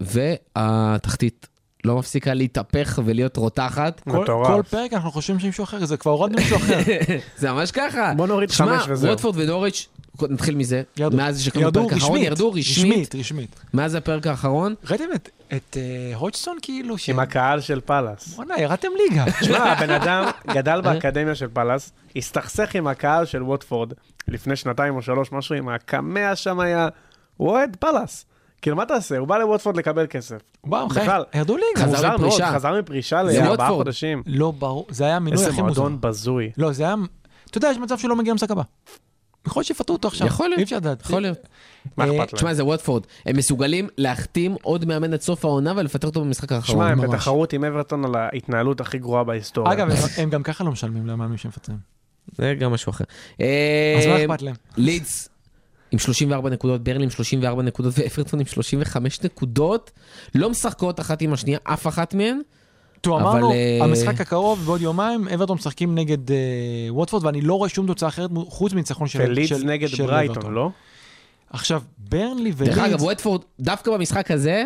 והתחתית 0.00 1.46
לא 1.84 1.96
מפסיקה 1.98 2.34
להתהפך 2.34 2.98
ולהיות 3.04 3.36
רותחת. 3.36 4.00
כל- 4.00 4.22
מטורף. 4.22 4.46
כל 4.46 4.62
פרק 4.70 4.92
אנחנו 4.92 5.10
חושבים 5.10 5.38
שמישהו 5.40 5.64
אחר, 5.64 5.84
זה 5.86 5.96
כבר 5.96 6.12
הורדנו 6.12 6.36
מישהו 6.38 6.56
אחר. 6.56 6.78
זה 7.38 7.52
ממש 7.52 7.70
ככה. 7.70 8.12
בוא 8.16 8.26
נוריד 8.26 8.50
שמע, 8.50 8.78
חמש 8.78 8.88
וזהו. 8.90 9.10
ווטפורד 9.10 9.34
ונוריץ', 9.38 9.88
נתחיל 10.30 10.54
מזה, 10.56 10.82
ירדו. 10.96 11.16
מאז 11.16 11.40
שקראנו 11.40 11.64
ירדו 11.66 11.80
בפרק 11.84 11.92
האחרון. 11.92 12.18
ירדו 12.18 12.50
רשמית, 12.52 12.76
רשמית, 12.92 13.14
רשמית. 13.14 13.56
מאז 13.74 13.94
הפרק 13.94 14.26
האחרון. 14.26 14.74
ראיתם 14.90 15.04
את- 15.14 15.28
את 15.52 15.76
אה, 15.76 16.16
הודג'סון 16.16 16.56
כאילו? 16.62 16.98
ש- 16.98 17.10
עם 17.10 17.18
הקהל 17.18 17.60
של 17.60 17.80
פאלאס. 17.80 18.34
וואלה, 18.36 18.60
ירדתם 18.60 18.88
ליגה. 19.08 19.24
שמע, 19.42 19.58
הבן 19.72 19.90
אדם 19.90 20.24
גדל 20.46 20.80
באקדמיה 20.80 21.34
של 21.34 21.48
פאלאס, 21.52 21.92
הסתכסך 22.16 22.74
עם 22.74 22.86
הקהל 22.86 23.24
של 23.24 23.42
ווטפורד 23.42 23.92
לפני 24.28 24.56
שנתיים 24.56 24.96
או 24.96 25.02
שלוש, 25.02 25.32
משהו 25.32 25.54
עם 25.54 25.68
הקמע 25.68 26.36
שם 26.36 26.60
היה, 26.60 26.88
הוא 27.36 27.48
אוהד 27.50 27.76
פאלאס. 27.80 28.24
כאילו, 28.62 28.76
מה 28.76 28.86
תעשה? 28.86 29.18
הוא 29.18 29.28
בא 29.28 29.38
לווטפורד 29.38 29.76
לקבל 29.76 30.06
כסף. 30.10 30.36
וואו, 30.64 30.88
בכלל. 30.88 31.24
חי- 31.32 31.38
ירדו 31.38 31.56
ליגה. 31.56 31.96
חזר 31.96 32.14
מפרישה. 32.16 32.52
חזר 32.54 32.78
מפרישה 32.80 33.22
לארבעה. 33.22 33.68
חודשים. 33.70 34.22
לא 34.26 34.50
ברור, 34.50 34.86
זה 34.90 35.04
היה 35.04 35.16
המינוי 35.16 35.38
איזה 35.40 35.50
הכי 35.52 35.62
מוזר. 35.62 35.80
מועדון 35.82 36.00
בזוי. 36.00 36.50
לא, 36.58 36.72
זה 36.72 36.82
היה... 36.84 36.94
אתה 37.50 37.58
יודע, 37.58 37.68
יש 37.70 37.78
מצב 37.78 37.98
שהוא 37.98 38.08
לא 38.08 38.16
מגיע 38.16 38.32
למשחק 38.32 38.50
הבא. 38.50 38.62
יכול 39.46 39.60
להיות 39.60 39.66
שיפטרו 39.66 39.96
אותו 39.96 40.08
עכשיו. 40.08 40.26
יכול 40.26 40.48
להיות, 40.48 40.58
אי 40.58 40.64
אפשר 40.64 40.76
לדעת. 40.76 41.00
יכול 41.00 41.22
להיות. 41.22 41.38
מה 41.96 42.04
אה, 42.04 42.08
אכפת 42.10 42.18
להם? 42.18 42.26
תשמע, 42.26 42.54
זה 42.54 42.64
ווטפורד. 42.64 43.02
הם 43.26 43.36
מסוגלים 43.36 43.88
להחתים 43.98 44.56
עוד 44.62 44.84
מאמן 44.84 45.12
עד 45.12 45.20
סוף 45.20 45.44
העונה 45.44 45.72
ולפטר 45.76 46.08
אותו 46.08 46.20
במשחק 46.20 46.52
האחרון. 46.52 46.76
שמע, 46.78 47.04
הם. 47.04 47.10
בתחרות 47.10 47.52
עם 47.52 47.64
אברטון 47.64 48.04
על 48.04 48.14
ההתנהלות 48.14 48.80
הכי 48.80 48.98
גרועה 48.98 49.24
בהיסטוריה. 49.24 49.72
אגב, 49.72 49.90
הם- 49.90 49.96
הם 50.16 50.30
גם 50.30 50.42
ככה 50.42 50.64
לא 50.64 50.70
משלמים 50.72 51.06
למאמנים 51.06 51.38
שמפטרים. 51.38 51.78
זה 52.36 52.54
גם 52.58 52.72
משהו 52.72 52.90
אחר. 52.90 53.04
אז 53.38 53.44
מה 54.06 54.12
אה, 54.16 54.24
אכפת 54.24 54.42
להם? 54.42 54.54
לידס 54.76 55.28
עם 55.92 55.98
34 55.98 56.50
נקודות, 56.50 56.84
ברלי 56.84 57.04
עם 57.04 57.10
34 57.10 57.62
נקודות 57.62 57.94
ואפרטון 57.98 58.40
עם 58.40 58.46
35 58.46 59.22
נקודות. 59.22 59.90
לא 60.34 60.50
משחקות 60.50 61.00
אחת 61.00 61.22
עם 61.22 61.32
השנייה, 61.32 61.58
אף 61.64 61.86
אחת 61.86 62.14
מהן. 62.14 62.40
תראו, 63.06 63.16
אבל, 63.20 63.26
אמרנו, 63.28 63.52
אה, 63.52 63.78
המשחק 63.84 64.20
הקרוב 64.20 64.64
בעוד 64.66 64.80
יומיים, 64.80 65.28
אברטון 65.28 65.56
משחקים 65.56 65.94
נגד 65.94 66.30
אה, 66.30 66.36
ווטפורד, 66.88 67.24
ואני 67.24 67.40
לא 67.40 67.54
רואה 67.54 67.68
שום 67.68 67.86
תוצאה 67.86 68.08
אחרת 68.08 68.30
חוץ 68.48 68.72
מניצחון 68.72 69.08
של 69.08 69.20
ולידס 69.22 69.48
של- 69.48 69.64
נגד 69.66 69.88
של 69.88 70.06
ברייטון, 70.06 70.34
אברטון. 70.36 70.54
לא? 70.54 70.70
עכשיו, 71.50 71.82
ברנלי 71.98 72.52
דרך 72.52 72.78
אגב, 72.78 72.86
ולידס, 72.88 73.02
ווטפורד, 73.02 73.40
דווקא 73.60 73.90
במשחק 73.90 74.30
הזה, 74.30 74.64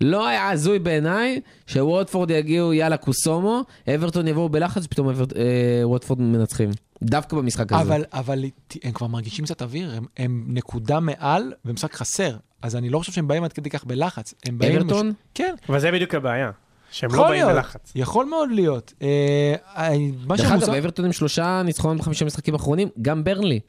לא 0.00 0.26
היה 0.26 0.50
הזוי 0.50 0.78
בעיניי 0.78 1.40
שווטפורד 1.66 2.30
יגיעו 2.30 2.74
יאללה 2.74 2.96
קוסומו, 2.96 3.62
אברטון 3.94 4.28
יבואו 4.28 4.48
בלחץ, 4.48 4.86
פתאום 4.86 5.08
אבר- 5.08 5.24
אה, 5.36 5.42
ווטפורד 5.88 6.20
מנצחים. 6.20 6.70
דווקא 7.02 7.36
במשחק 7.36 7.72
הזה. 7.72 7.82
אבל, 7.82 8.04
אבל 8.12 8.44
הם 8.84 8.92
כבר 8.92 9.06
מרגישים 9.06 9.44
קצת 9.44 9.62
אוויר, 9.62 9.90
הם, 9.96 10.04
הם 10.16 10.44
נקודה 10.48 11.00
מעל 11.00 11.52
ומשחק 11.64 11.94
חסר. 11.94 12.36
אז 12.62 12.76
אני 12.76 12.90
לא 12.90 12.98
חושב 12.98 13.12
שהם 13.12 13.28
באים 13.28 13.44
עד 13.44 13.52
כדי 13.52 13.70
כך 13.70 13.84
בלחץ. 13.84 14.34
הם 14.46 14.58
באים... 14.58 14.76
אברטון? 14.76 15.08
מש... 15.08 15.14
כן, 15.34 15.54
אבל 15.68 15.80
זה 15.80 15.90
בדיוק 15.92 16.14
הבעיה. 16.14 16.50
שהם 16.90 17.14
לא 17.14 17.22
באים 17.22 17.32
להיות. 17.32 17.52
בלחץ. 17.52 17.92
יכול 17.94 18.26
מאוד 18.26 18.50
להיות. 18.50 18.92
אה, 19.02 19.54
אה, 19.76 19.94
דרך 20.26 20.52
אגב. 20.52 20.70
אברטון 20.70 21.04
עם 21.04 21.12
שלושה 21.12 21.62
ניצחונות 21.64 21.98
בחמישה 21.98 22.24
משחקים 22.24 22.54
האחרונים, 22.54 22.88
גם 23.02 23.24
ברנלי. 23.24 23.60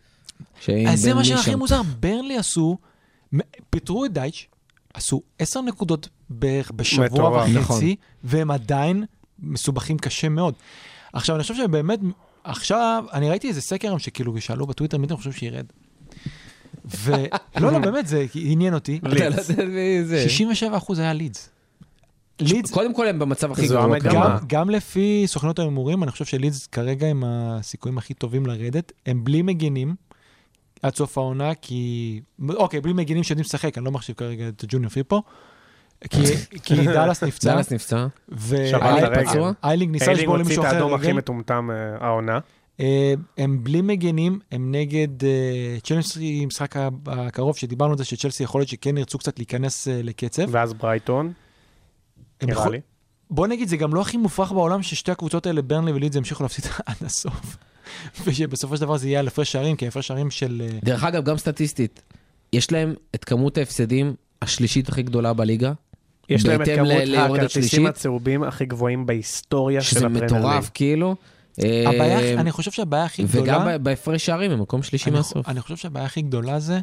אז 0.89 1.01
זה 1.01 1.13
מה 1.13 1.23
שהכי. 1.23 1.55
מוזר, 1.55 1.81
ברנלי 1.99 2.37
עשו, 2.37 2.77
פיטרו 3.69 4.05
את 4.05 4.13
דייץ', 4.13 4.45
עשו 4.93 5.21
עשר 5.39 5.61
נקודות 5.61 6.09
בערך 6.29 6.71
בשבוע. 6.75 7.29
וחצי, 7.29 7.59
נכון. 7.59 7.81
והם 8.23 8.51
עדיין 8.51 9.05
מסובכים 9.39 9.97
קשה 9.97 10.29
מאוד. 10.29 10.53
עכשיו, 11.13 11.35
אני 11.35 11.41
חושב 11.41 11.55
שבאמת, 11.55 11.99
עכשיו, 12.43 13.05
אני 13.13 13.29
ראיתי 13.29 13.47
איזה 13.47 13.61
סקר 13.61 13.97
שכאילו 13.97 14.41
שאלו 14.41 14.67
בטוויטר, 14.67 14.97
מי 14.97 15.05
אתם 15.05 15.15
חושבים 15.15 15.33
שירד? 15.33 15.65
ולא, 16.85 17.27
לא, 17.71 17.79
באמת, 17.79 18.07
זה 18.07 18.25
עניין 18.35 18.73
אותי. 18.73 18.97
אתה 18.97 19.09
לא 19.09 19.13
יודע 19.13 19.41
מי 19.67 20.03
זה. 20.03 20.23
67 20.29 20.77
אחוז 20.77 20.99
היה 20.99 21.13
לידס. 21.13 21.49
לידס, 22.39 22.71
קודם 22.71 22.93
כל 22.93 23.07
הם 23.07 23.19
במצב 23.19 23.51
הכי 23.51 23.67
גרוע. 23.67 23.99
גם, 23.99 24.37
גם 24.47 24.69
לפי 24.69 25.23
סוכנות 25.27 25.59
ההימורים, 25.59 26.03
אני 26.03 26.11
חושב 26.11 26.25
שלידס 26.25 26.67
כרגע 26.67 27.07
עם 27.07 27.23
הסיכויים 27.25 27.97
הכי 27.97 28.13
טובים 28.13 28.45
לרדת. 28.45 28.91
הם 29.05 29.23
בלי 29.23 29.41
מגינים 29.41 29.95
עד 30.83 30.95
סוף 30.95 31.17
העונה, 31.17 31.55
כי... 31.55 32.21
אוקיי, 32.49 32.81
בלי 32.81 32.93
מגינים 32.93 33.23
שיודעים 33.23 33.45
לשחק, 33.45 33.77
אני 33.77 33.85
לא 33.85 33.91
מחשיב 33.91 34.15
כרגע 34.15 34.47
את 34.47 34.65
ג'וניור 34.67 34.89
פיפו. 34.89 35.23
כי, 36.09 36.17
כי 36.63 36.85
דאלאס 36.85 37.23
נפצע, 37.23 37.51
דאלאס 37.51 37.71
נפצע. 37.71 38.07
שבר 38.47 38.97
את 38.97 39.03
הרגל. 39.03 39.25
פצוע? 39.25 39.51
ואיילינג 39.63 39.91
ניסה, 39.91 40.05
איילינג 40.05 40.23
לשבור 40.23 40.37
הוציא 40.37 40.45
למישהו 40.45 40.63
את 40.63 40.67
אחר 40.67 40.75
האדום 40.75 40.93
הכי 40.93 41.05
רגל. 41.05 41.17
מטומטם 41.17 41.69
אה, 41.71 42.07
העונה. 42.07 42.39
אה, 42.79 43.13
הם 43.37 43.63
בלי 43.63 43.81
מגנים, 43.81 44.39
הם 44.51 44.71
נגד 44.71 45.23
אה, 45.23 45.77
צ'לסי, 45.83 46.45
משחק 46.45 46.75
הקרוב, 47.07 47.57
שדיברנו 47.57 47.91
על 47.91 47.97
זה 47.97 48.05
שצ'לסי 48.05 48.43
יכול 48.43 48.61
להיות 48.61 48.69
שכן 48.69 48.97
ירצו 48.97 49.17
קצת 49.17 49.39
להיכנס 49.39 49.87
לקצב. 49.91 50.43
ואז 50.49 50.73
ברייטון, 50.73 51.25
הם 51.25 51.33
נראה 52.43 52.69
לי. 52.69 52.79
בוא 53.29 53.47
נגיד, 53.47 53.67
זה 53.67 53.77
גם 53.77 53.93
לא 53.93 54.01
הכי 54.01 54.17
מופרך 54.17 54.51
בעולם 54.51 54.83
ששתי 54.83 55.11
הקבוצות 55.11 55.45
האלה, 55.45 55.61
ברנלי 55.61 55.91
ולידס, 55.91 56.15
ימשיכו 56.15 56.43
להפסיד 56.43 56.65
עד 56.85 56.95
הסוף. 57.05 57.57
ושבסופו 58.25 58.75
של 58.75 58.81
דבר 58.81 58.97
זה 58.97 59.07
יהיה 59.07 59.19
על 59.19 59.27
הפרש 59.27 59.51
שערים, 59.51 59.75
כי 59.75 59.87
הפרש 59.87 60.07
שערים 60.07 60.31
של... 60.31 60.61
אה, 60.65 60.79
דרך 60.83 61.03
אגב, 61.03 61.23
גם 61.23 61.37
סטטיסטית, 61.37 62.01
יש 62.53 62.71
להם 62.71 62.93
את 63.15 63.25
כמות 63.25 63.57
ההפסדים 63.57 64.15
השלישית 64.41 64.89
הכי 64.89 65.03
גדולה 65.03 65.33
בליגה. 65.33 65.73
יש 66.29 66.45
להם 66.45 66.61
את 66.61 66.67
כמות 66.67 66.91
הכרטיסים 67.17 67.49
שלישית. 67.49 67.87
הצהובים 67.87 68.43
הכי 68.43 68.65
גבוהים 68.65 69.05
בהיסטוריה 69.05 69.81
של 69.81 69.89
שזה 69.89 69.99
הפרמייר 69.99 70.23
ליג. 70.23 70.33
מטורף, 70.33 70.71
כאילו. 70.73 71.15
הבעיה, 71.57 72.19
אה, 72.19 72.33
אני 72.33 72.51
חושב 72.51 72.71
שהבעיה 72.71 73.03
הכי 73.03 73.23
גדולה... 73.23 73.43
וגם 73.43 73.83
בהפרש 73.83 74.25
שערים, 74.25 74.51
הם 74.51 74.61
מקום 74.61 74.83
שלישי 74.83 75.09
אני, 75.09 75.17
מהסוף. 75.17 75.49
אני 75.49 75.61
חושב 75.61 75.75
שהבעיה 75.75 76.05
הכי 76.05 76.21
גדולה 76.21 76.59
זה 76.59 76.79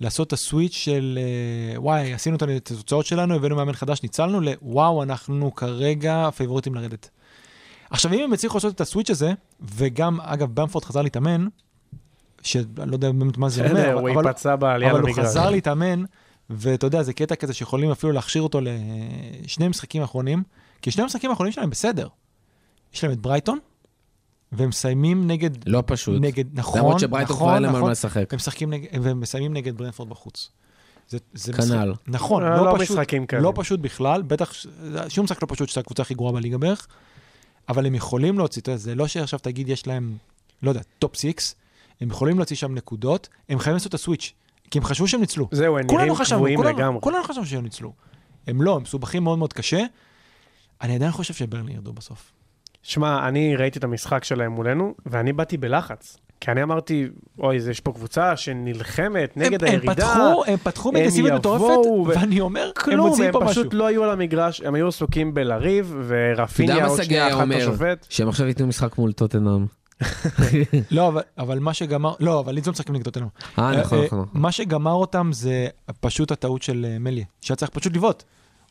לעשות 0.00 0.26
את 0.26 0.32
ה 0.32 0.38
switch 0.38 0.72
של 0.72 1.18
אה, 1.22 1.80
וואי, 1.80 2.12
עשינו 2.12 2.36
את 2.36 2.42
התוצאות 2.42 3.06
שלנו, 3.06 3.34
הבאנו 3.34 3.56
מאמן 3.56 3.72
חדש, 3.72 4.02
ניצלנו, 4.02 4.40
וואו, 4.40 5.02
אנחנו 5.02 5.54
כרגע 5.54 6.30
פייבוריטים 6.36 6.74
לרדת. 6.74 7.10
עכשיו, 7.90 8.12
אם 8.12 8.20
הם 8.20 8.32
יצליחו 8.34 8.56
לעשות 8.56 8.74
את 8.74 8.80
הסוויץ' 8.80 9.10
הזה, 9.10 9.32
וגם, 9.60 10.20
אגב, 10.20 10.48
במפורד 10.54 10.84
חזר 10.84 11.02
להתאמן, 11.02 11.46
שאני 12.42 12.66
לא 12.76 12.92
יודע 12.92 13.12
באמת 13.12 13.38
מה 13.38 13.48
זה 13.48 13.70
אומר, 13.70 13.98
אבל, 13.98 14.10
הוא 14.10 14.20
אבל, 14.20 14.56
בעלייה 14.56 14.92
אבל 14.92 15.00
הוא. 15.00 15.10
חזר 15.16 15.50
להתאמן, 15.50 16.04
ואתה 16.50 16.86
יודע, 16.86 17.02
זה 17.02 17.12
קטע 17.12 17.34
כזה 17.34 17.54
שיכולים 17.54 17.90
אפילו 17.90 18.12
להכשיר 18.12 18.42
אותו 18.42 18.60
לשני 19.42 19.68
משחקים 19.68 20.02
האחרונים, 20.02 20.42
כי 20.82 20.90
שני 20.90 21.02
המשחקים 21.02 21.30
האחרונים 21.30 21.52
שלהם 21.52 21.70
בסדר. 21.70 22.08
יש 22.94 23.04
להם 23.04 23.12
את 23.12 23.20
ברייטון, 23.20 23.58
והם 24.52 24.68
מסיימים 24.68 25.26
נגד... 25.26 25.68
לא 25.68 25.82
פשוט. 25.86 26.20
נגד, 26.20 26.44
נכון, 26.52 26.80
למרות 26.80 27.00
שברייטון 27.00 27.36
כבר 27.36 27.46
נכון, 27.46 27.54
אין 27.54 27.62
להם 27.62 27.70
על 27.70 27.76
נכון. 27.76 27.88
מה 27.88 27.92
לשחק. 27.92 28.32
הם 28.32 28.36
משחקים 28.36 28.70
נגד, 28.70 28.88
והם 29.02 29.20
מסיימים 29.20 29.52
נגד 29.52 29.76
ברנפורד 29.78 30.08
בחוץ. 30.08 30.50
זה, 31.08 31.18
זה 31.34 31.52
כנ"ל. 31.52 31.90
משחק, 31.90 32.02
נכון, 32.06 32.42
אה, 32.42 32.56
לא, 32.56 32.64
לא 32.64 32.74
פשוט, 32.78 32.96
משחקים 32.96 33.26
כאלה. 33.26 33.42
לא 33.42 33.52
פשוט 33.56 33.80
בכלל, 33.80 34.22
בטח, 34.22 34.52
שום 35.08 35.24
משחק 35.24 35.42
לא 35.42 35.48
פשוט, 35.50 35.68
שזו 35.68 35.80
הקבוצה 35.80 36.02
הכי 36.02 36.14
גרועה 36.14 36.32
בליגה 36.32 36.58
בערך, 36.58 36.86
אבל 37.68 37.86
הם 37.86 37.94
יכולים 37.94 38.38
להוציא, 38.38 38.62
אתה 38.62 38.70
יודע, 38.70 38.78
זה 38.78 38.94
לא 38.94 39.06
שעכשיו 39.06 39.38
תגיד 39.38 39.68
יש 39.68 39.86
להם, 39.86 40.16
לא 40.62 40.70
יודע, 40.70 40.80
top 40.98 41.16
six, 41.16 41.54
הם 42.00 42.08
יכולים 42.08 42.38
להוציא 42.38 42.56
שם 42.56 42.74
נקודות, 42.74 43.28
הם 43.48 43.58
חייבים 43.58 43.74
לעשות 43.74 43.88
את 43.88 43.94
ה 43.94 43.99
switch. 43.99 44.32
כי 44.70 44.78
הם 44.78 44.84
חשבו 44.84 45.08
שהם 45.08 45.20
ניצלו. 45.20 45.48
זהו, 45.52 45.78
הם 45.78 45.86
נראים 45.90 46.12
קבועים 46.24 46.62
לגמרי. 46.62 47.00
כולנו 47.00 47.24
חשבנו 47.24 47.46
שהם 47.46 47.62
ניצלו. 47.62 47.92
הם 48.46 48.62
לא, 48.62 48.76
הם 48.76 48.82
מסובכים 48.82 49.24
מאוד 49.24 49.38
מאוד 49.38 49.52
קשה. 49.52 49.84
אני 50.82 50.94
עדיין 50.94 51.12
חושב 51.12 51.34
שברנלי 51.34 51.72
ירדו 51.74 51.92
בסוף. 51.92 52.32
שמע, 52.86 53.28
אני 53.28 53.56
ראיתי 53.56 53.78
את 53.78 53.84
המשחק 53.84 54.24
שלהם 54.24 54.52
מולנו, 54.52 54.94
ואני 55.06 55.32
באתי 55.32 55.56
בלחץ. 55.56 56.16
כי 56.40 56.50
אני 56.50 56.62
אמרתי, 56.62 57.08
אוי, 57.38 57.56
יש 57.56 57.80
פה 57.80 57.92
קבוצה 57.92 58.36
שנלחמת 58.36 59.36
נגד 59.36 59.64
הם, 59.64 59.70
הירידה. 59.70 60.12
הם 60.12 60.28
פתחו, 60.28 60.44
הם 60.46 60.56
פתחו 60.56 60.88
הם 60.88 60.96
יבואו 60.96 61.34
מטורפת, 61.34 61.86
ו- 61.86 62.04
ואני 62.06 62.40
אומר, 62.40 62.64
הם 62.64 62.70
כלום, 62.76 63.22
הם 63.22 63.32
פה 63.32 63.40
משהו. 63.40 63.50
פשוט 63.50 63.74
לא 63.74 63.86
היו 63.86 64.04
על 64.04 64.10
המגרש, 64.10 64.60
הם 64.60 64.74
היו 64.74 64.88
עסוקים 64.88 65.34
בלריב, 65.34 65.96
ורפיניה 66.06 66.86
עוד 66.86 67.02
שנייה 67.02 67.28
אחת? 67.28 67.46
השופט. 67.56 68.06
שהם 68.10 68.28
עכשיו 68.28 68.46
ייתנו 68.46 68.66
משחק 68.66 68.98
מול 68.98 69.12
טוטנאם. 69.12 69.66
לא, 70.90 71.08
אבל, 71.08 71.22
אבל 71.38 71.58
מה 71.58 71.74
שגמר, 71.74 72.14
לא, 72.20 72.40
אבל 72.40 72.54
לידס 72.54 72.66
לא 72.66 72.72
משחקים 72.72 72.94
נגד 72.94 73.06
אותנו. 73.06 73.26
אה, 73.58 73.70
נכון, 73.76 73.98
אה, 73.98 74.04
נכון. 74.04 74.04
נכון. 74.04 74.26
מה 74.32 74.52
שגמר 74.52 74.92
אותם 74.92 75.30
זה 75.32 75.66
פשוט 76.00 76.32
הטעות 76.32 76.62
של 76.62 76.86
אה, 76.88 76.98
מליה, 76.98 77.24
שהיה 77.40 77.56
צריך 77.56 77.70
פשוט 77.70 77.96
לבעוט. 77.96 78.22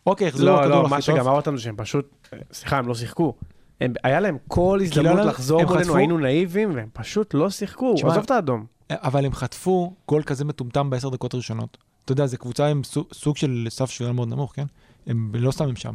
אוקיי, 0.07 0.27
החזירו 0.27 0.49
לא, 0.49 0.59
הכדור 0.59 0.69
לא, 0.69 0.81
הכי 0.81 0.89
מה 0.89 0.95
טוב. 0.95 1.15
שגמר 1.15 1.31
אותם 1.31 1.57
זה 1.57 1.63
שהם 1.63 1.75
פשוט, 1.77 2.27
סליחה, 2.53 2.77
הם 2.77 2.87
לא 2.87 2.95
שיחקו. 2.95 3.33
הם- 3.81 3.93
היה 4.03 4.19
להם 4.19 4.37
כל 4.47 4.77
לא 4.79 4.83
הזדמנות 4.85 5.17
היה- 5.17 5.25
לחזור 5.27 5.63
מולנו, 5.63 5.79
חטפו- 5.83 5.95
היינו 5.97 6.17
נאיבים, 6.17 6.75
והם 6.75 6.87
פשוט 6.93 7.33
לא 7.33 7.49
שיחקו. 7.49 7.93
תשמע, 7.95 8.11
עזוב 8.11 8.23
את 8.23 8.31
האדום. 8.31 8.65
אבל 8.91 9.25
הם 9.25 9.33
חטפו 9.33 9.93
גול 10.07 10.23
כזה 10.23 10.45
מטומטם 10.45 10.89
בעשר 10.89 11.09
דקות 11.09 11.33
הראשונות. 11.33 11.77
אתה 12.05 12.11
יודע, 12.11 12.25
זו 12.25 12.37
קבוצה 12.37 12.67
עם 12.67 12.83
סוג, 12.83 13.05
סוג 13.13 13.37
של 13.37 13.67
סף 13.69 13.89
שבירה 13.89 14.13
מאוד 14.13 14.27
נמוך, 14.27 14.53
כן? 14.55 14.65
הם 15.07 15.31
לא 15.33 15.51
סתם 15.51 15.67
הם 15.67 15.75
שם. 15.75 15.93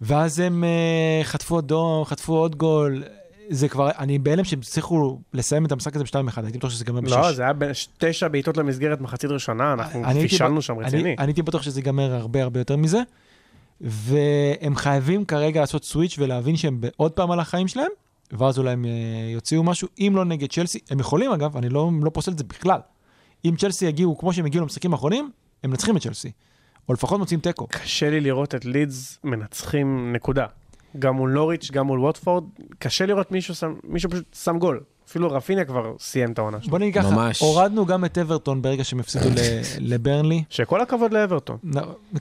ואז 0.00 0.38
הם 0.38 0.64
uh, 0.64 1.24
חטפו 1.24 1.58
אדום, 1.58 2.04
חטפו 2.04 2.36
עוד 2.36 2.56
גול. 2.56 3.02
זה 3.50 3.68
כבר, 3.68 3.90
אני 3.98 4.18
בהלם 4.18 4.44
שהם 4.44 4.58
הצליחו 4.58 5.18
לסיים 5.34 5.66
את 5.66 5.72
המשחק 5.72 5.96
הזה 5.96 6.04
ב-2-1, 6.04 6.40
הייתי 6.42 6.58
בטוח 6.58 6.70
שזה 6.70 6.84
ייגמר 6.84 7.00
ב-6. 7.00 7.10
לא, 7.10 7.32
זה 7.32 7.42
היה 7.42 7.52
בין 7.52 7.70
תשע 7.98 8.28
בעיטות 8.28 8.56
למסגרת 8.56 9.00
מחצית 9.00 9.30
ראשונה, 9.30 9.72
אנחנו 9.72 10.02
פישלנו 10.22 10.62
שם 10.62 10.78
רציני. 10.78 11.14
אני 11.18 11.26
הייתי 11.26 11.42
בטוח 11.42 11.62
שזה 11.62 11.80
ייגמר 11.80 12.14
הרבה 12.14 12.42
הרבה 12.42 12.60
יותר 12.60 12.76
מזה, 12.76 13.02
והם 13.82 14.76
חייבים 14.76 15.24
כרגע 15.24 15.60
לעשות 15.60 15.84
סוויץ' 15.84 16.16
ולהבין 16.18 16.56
שהם 16.56 16.80
עוד 16.96 17.12
פעם 17.12 17.30
על 17.30 17.40
החיים 17.40 17.68
שלהם, 17.68 17.90
ואז 18.32 18.58
אולי 18.58 18.70
הם 18.70 18.84
אה, 18.84 18.90
יוציאו 19.32 19.62
משהו, 19.62 19.88
אם 19.98 20.12
לא 20.16 20.24
נגד 20.24 20.52
צ'לסי, 20.52 20.78
הם 20.90 21.00
יכולים 21.00 21.32
אגב, 21.32 21.56
אני 21.56 21.68
לא, 21.68 21.90
לא 22.02 22.10
פוסל 22.10 22.32
את 22.32 22.38
זה 22.38 22.44
בכלל. 22.44 22.80
אם 23.44 23.54
צ'לסי 23.58 23.86
יגיעו 23.86 24.18
כמו 24.18 24.32
שהם 24.32 24.44
הגיעו 24.44 24.62
למשחקים 24.62 24.92
האחרונים, 24.92 25.30
הם 25.62 25.70
מנצחים 25.70 25.96
את 25.96 26.02
צ'לסי. 26.02 26.30
או 26.88 26.94
לפחות 26.94 27.18
מוצאים 27.18 27.40
תיקו. 27.40 27.66
קשה 27.66 28.10
לי 28.10 28.20
לראות 28.20 28.54
את 28.54 28.64
לידס 28.64 29.18
מנצחים 29.24 30.12
נקודה. 30.12 30.46
גם 30.98 31.14
מול 31.14 31.30
נוריץ', 31.30 31.70
גם 31.70 31.86
מול 31.86 32.00
ווטפורד, 32.00 32.44
קשה 32.78 33.06
לראות 33.06 33.32
מישהו, 33.32 33.54
שם, 33.54 33.74
מישהו 33.84 34.10
פשוט 34.10 34.34
שם 34.34 34.58
גול. 34.58 34.80
אפילו 35.08 35.30
רפיניה 35.30 35.64
כבר 35.64 35.92
סיים 36.00 36.32
את 36.32 36.38
העונה 36.38 36.60
שלו. 36.60 36.70
בוא 36.70 36.78
נגיד 36.78 36.94
ככה, 36.94 37.10
ממש. 37.10 37.40
הורדנו 37.40 37.86
גם 37.86 38.04
את 38.04 38.18
אברטון 38.18 38.62
ברגע 38.62 38.84
שהם 38.84 39.00
הפסידו 39.00 39.28
ל- 39.28 39.34
לברנלי. 39.92 40.44
שכל 40.50 40.80
הכבוד 40.80 41.12
לאברטון. 41.12 41.56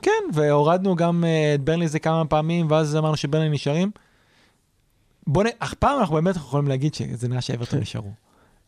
כן, 0.02 0.12
והורדנו 0.34 0.96
גם 0.96 1.24
אה, 1.24 1.54
את 1.56 1.62
ברנלי 1.62 1.88
זה 1.88 2.00
כמה 2.00 2.26
פעמים, 2.26 2.72
ואז 2.72 2.96
אמרנו 2.96 3.18
שברנלי 3.18 3.50
נשארים. 3.50 3.92
בוא 5.28 5.44
נ... 5.44 5.48
אך 5.60 5.74
פעם 5.74 6.00
אנחנו 6.00 6.16
באמת 6.16 6.36
יכולים 6.36 6.68
להגיד 6.68 6.94
שזה 6.94 7.28
נראה 7.28 7.42
שאברטון 7.42 7.80
נשארו. 7.80 8.10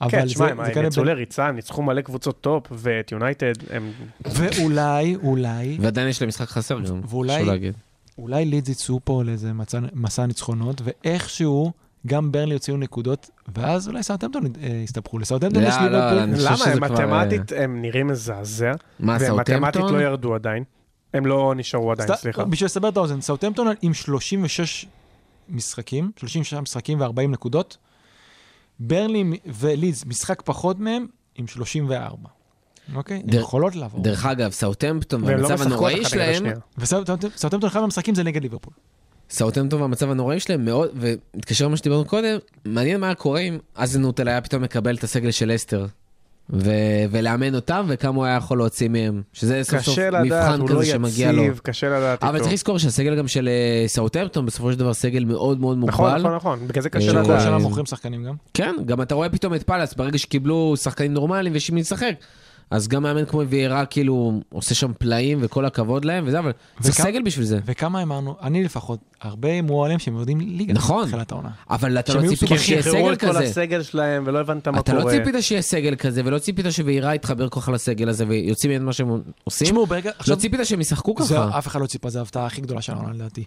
כן, 0.09 0.17
אבל 0.19 0.27
תשמע, 0.27 0.45
זה, 0.73 0.79
הם. 0.79 0.85
יצאו 0.85 1.03
לריצה, 1.03 1.45
הם 1.47 1.55
ניצחו 1.55 1.81
מלא 1.83 2.01
קבוצות 2.01 2.41
טופ, 2.41 2.63
ואת 2.71 3.11
יונייטד 3.11 3.53
הם... 3.69 3.91
ואולי, 4.25 5.15
אולי, 5.23 5.77
ועדיין 5.81 6.07
יש 6.07 6.21
להם 6.21 6.27
משחק 6.29 6.47
חסר 6.49 6.79
גם, 6.79 7.01
ואולי- 7.07 7.35
חשוב 7.35 7.47
להגיד. 7.47 7.73
אולי 8.17 8.45
לידס 8.45 8.69
יצאו 8.69 8.99
פה 9.03 9.23
לאיזה 9.25 9.51
מסע 9.93 10.25
ניצחונות, 10.25 10.81
ואיכשהו 10.83 11.71
גם 12.07 12.31
ברנלי 12.31 12.53
יוציאו 12.53 12.77
נקודות, 12.77 13.29
ואז 13.55 13.87
אולי 13.87 14.03
סאוטהמפטון 14.03 14.43
אה, 14.45 14.67
יסתבכו. 14.67 15.19
לסאוטהמפטון 15.19 15.63
לא, 15.63 15.67
יש 15.67 15.75
לא, 15.75 15.83
ליברפול. 15.83 16.45
למה? 16.45 16.65
הם 16.65 16.87
כבר, 16.87 17.05
מתמטית, 17.05 17.51
הם 17.57 17.81
נראים 17.81 18.07
מזעזע, 18.07 18.71
מה, 18.99 19.17
והם 19.19 19.39
מתמטית? 19.39 19.81
לא 19.81 20.01
ירדו 20.01 20.35
עדיין. 20.35 20.63
הם 21.13 21.25
לא 21.25 21.53
נשארו 21.57 21.91
עדיין, 21.91 22.15
סליחה. 22.15 22.45
בשביל 22.45 22.65
לסבר 22.65 22.89
את 22.89 22.97
האוזן, 22.97 23.21
סאוטהמפטון 23.21 23.67
עם 23.81 23.93
36 23.93 24.85
משחקים, 25.49 26.11
36 26.17 26.53
משחקים 26.53 27.01
ו-40 27.01 27.27
נקודות. 27.27 27.77
ברנלי 28.79 29.23
ולידס, 29.45 30.05
משחק 30.05 30.41
פחות 30.45 30.79
מהם, 30.79 31.07
עם 31.35 31.47
34. 31.47 32.29
אוקיי? 32.95 33.23
הן 33.27 33.39
יכולות 33.39 33.75
לעבור. 33.75 34.03
דרך 34.03 34.25
אגב, 34.25 34.51
סאוטהמפטון 34.51 35.23
והם 35.23 35.37
לא 35.37 35.49
משחקות 35.49 35.65
הנוראי 35.65 36.05
שלהם, 36.05 36.33
השנייה. 36.33 36.55
וסאוטהמפטון, 36.77 37.65
אחד 37.65 37.79
מהמשחקים 37.79 38.15
זה 38.15 38.23
נגד 38.23 38.41
ליברפול. 38.41 38.73
סאוטהמפטון 39.29 39.81
והמצב 39.81 40.11
הנוראי 40.11 40.39
שלהם 40.39 40.65
מאוד, 40.65 40.89
ומתקשר 40.95 41.65
למה 41.65 41.77
שדיברנו 41.77 42.05
קודם, 42.05 42.37
מעניין 42.65 42.99
מה 42.99 43.07
היה 43.07 43.15
קורה 43.15 43.39
אם 43.39 43.57
אזנוטל 43.75 44.27
היה 44.27 44.41
פתאום 44.41 44.61
מקבל 44.63 44.95
את 44.95 45.03
הסגל 45.03 45.31
של 45.31 45.55
אסטר. 45.55 45.85
ו- 46.49 46.69
ולאמן 47.11 47.55
אותם 47.55 47.85
וכמה 47.87 48.15
הוא 48.15 48.25
היה 48.25 48.35
יכול 48.35 48.57
להוציא 48.57 48.89
מהם, 48.89 49.21
שזה 49.33 49.63
סוף 49.63 49.79
סוף 49.81 49.93
קשה 49.93 50.09
לדעת, 50.09 50.25
מבחן 50.25 50.59
הוא 50.61 50.69
לא 50.69 50.75
כזה 50.75 50.85
שמגיע 50.85 51.31
לו. 51.31 51.43
יציב, 51.43 51.59
קשה 51.63 51.89
לדעת 51.89 52.23
אבל. 52.23 52.39
צריך 52.39 52.53
לזכור 52.53 52.79
שהסגל 52.79 53.15
גם 53.17 53.27
של 53.27 53.47
אה, 53.49 53.87
סאוטהמפטון 53.87 54.45
בסופו 54.45 54.71
של 54.71 54.79
דבר 54.79 54.93
סגל 54.93 55.23
מאוד 55.25 55.59
מאוד 55.59 55.77
נכון, 55.87 56.05
מוגבל. 56.05 56.19
נכון, 56.21 56.35
נכון, 56.35 56.67
בגלל 56.67 56.81
זה 56.83 56.89
אה, 56.93 56.99
קשה 56.99 57.11
כל 57.11 57.19
לדעת. 57.19 57.41
שנה 57.41 57.57
מוכרים 57.57 57.85
שחקנים 57.85 58.23
גם. 58.23 58.33
כן, 58.53 58.75
גם 58.85 59.01
אתה 59.01 59.15
רואה 59.15 59.29
פתאום 59.29 59.53
את 59.53 59.63
פאלאס, 59.63 59.93
ברגע 59.93 60.17
שקיבלו 60.17 60.73
שחקנים 60.77 61.13
נורמליים 61.13 61.53
ויש 61.53 61.69
עם 61.69 61.75
מי 61.75 61.81
לשחק. 61.81 62.13
אז 62.69 62.87
גם 62.87 63.03
מאמן 63.03 63.25
כמו 63.25 63.41
ויירה 63.49 63.85
כאילו 63.85 64.41
עושה 64.49 64.75
שם 64.75 64.91
פלאים 64.99 65.37
וכל 65.41 65.65
הכבוד 65.65 66.05
להם 66.05 66.23
וזה, 66.27 66.39
אבל 66.39 66.51
צריך 66.81 66.95
וכמה- 66.95 67.07
סגל 67.07 67.21
בשביל 67.21 67.45
זה. 67.45 67.59
וכמה 67.65 68.01
אמרנו, 68.01 68.35
אני 68.41 68.63
לפחות, 68.63 68.99
הרבה 69.21 69.59
אמרו 69.59 69.85
עליהם 69.85 69.99
שהם 69.99 70.13
יורדים 70.15 70.39
ליגה. 70.39 70.73
נכון. 70.73 71.05
בתחילת 71.05 71.31
העונה. 71.31 71.49
אבל 71.69 71.99
אתה 71.99 72.13
לא 72.13 72.27
ציפית 72.29 72.59
שיהיה 72.59 72.83
שחררו 72.83 72.97
סגל 72.97 73.13
את 73.13 73.19
כל 73.21 73.27
כזה. 73.27 73.39
הסגל 73.39 73.83
שלהם 73.83 74.23
ולא 74.25 74.39
הבנת 74.39 74.67
מה 74.67 74.79
אתה 74.79 74.91
קורה. 74.91 75.03
לא 75.03 75.09
ציפית 75.09 75.35
שיהיה 75.43 75.61
סגל 75.61 75.95
כזה, 75.95 76.21
ולא 76.25 76.39
ציפית 76.39 76.65
שוויירה 76.69 77.15
יתחבר 77.15 77.49
ככה 77.49 77.71
לסגל 77.71 78.09
הזה 78.09 78.25
ויוצאים 78.27 78.71
מהם 78.71 78.85
מה 78.85 78.93
שהם 78.93 79.21
עושים. 79.43 79.67
תשמעו, 79.67 79.85
ברגע, 79.85 80.11
לא 80.27 80.35
ציפית 80.35 80.59
שהם 80.63 80.81
ישחקו 80.81 81.15
זה, 81.23 81.35
ככה. 81.35 81.57
אף 81.57 81.67
אחד 81.67 81.81
לא 81.81 81.85
ציפה, 81.85 82.09
זו 82.09 82.19
ההפתעה 82.19 82.45
הכי 82.45 82.61
גדולה 82.61 82.81
שלנו 82.81 83.13
לדעתי. 83.13 83.43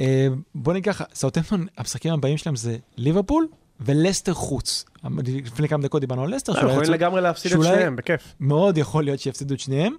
אה, 0.00 0.26
בוא 0.54 0.72
נגיד 0.72 0.84
ככה, 0.92 1.04
סאוטהמפטון, 1.14 1.66
המשחקים 1.78 2.12
הבאים 2.12 2.36
שלהם 2.36 2.56
זה 2.56 2.76
ליברפול 2.96 3.46
ולסטר 3.80 4.34
חוץ. 4.34 4.84
לפני 5.26 5.68
כמה 5.68 5.82
דקות 5.82 6.00
דיברנו 6.00 6.22
על 6.24 6.34
לסטר, 6.34 6.52
הם 6.52 6.58
שאולי 6.60 6.72
יכולים 6.72 6.90
לגמרי 6.90 7.20
להפסיד 7.20 7.52
את 7.52 7.62
שניהם, 7.62 7.96
בכיף. 7.96 8.34
מאוד 8.40 8.78
יכול 8.78 9.04
להיות 9.04 9.20
שיפסידו 9.20 9.54
את 9.54 9.60
שניהם. 9.60 9.94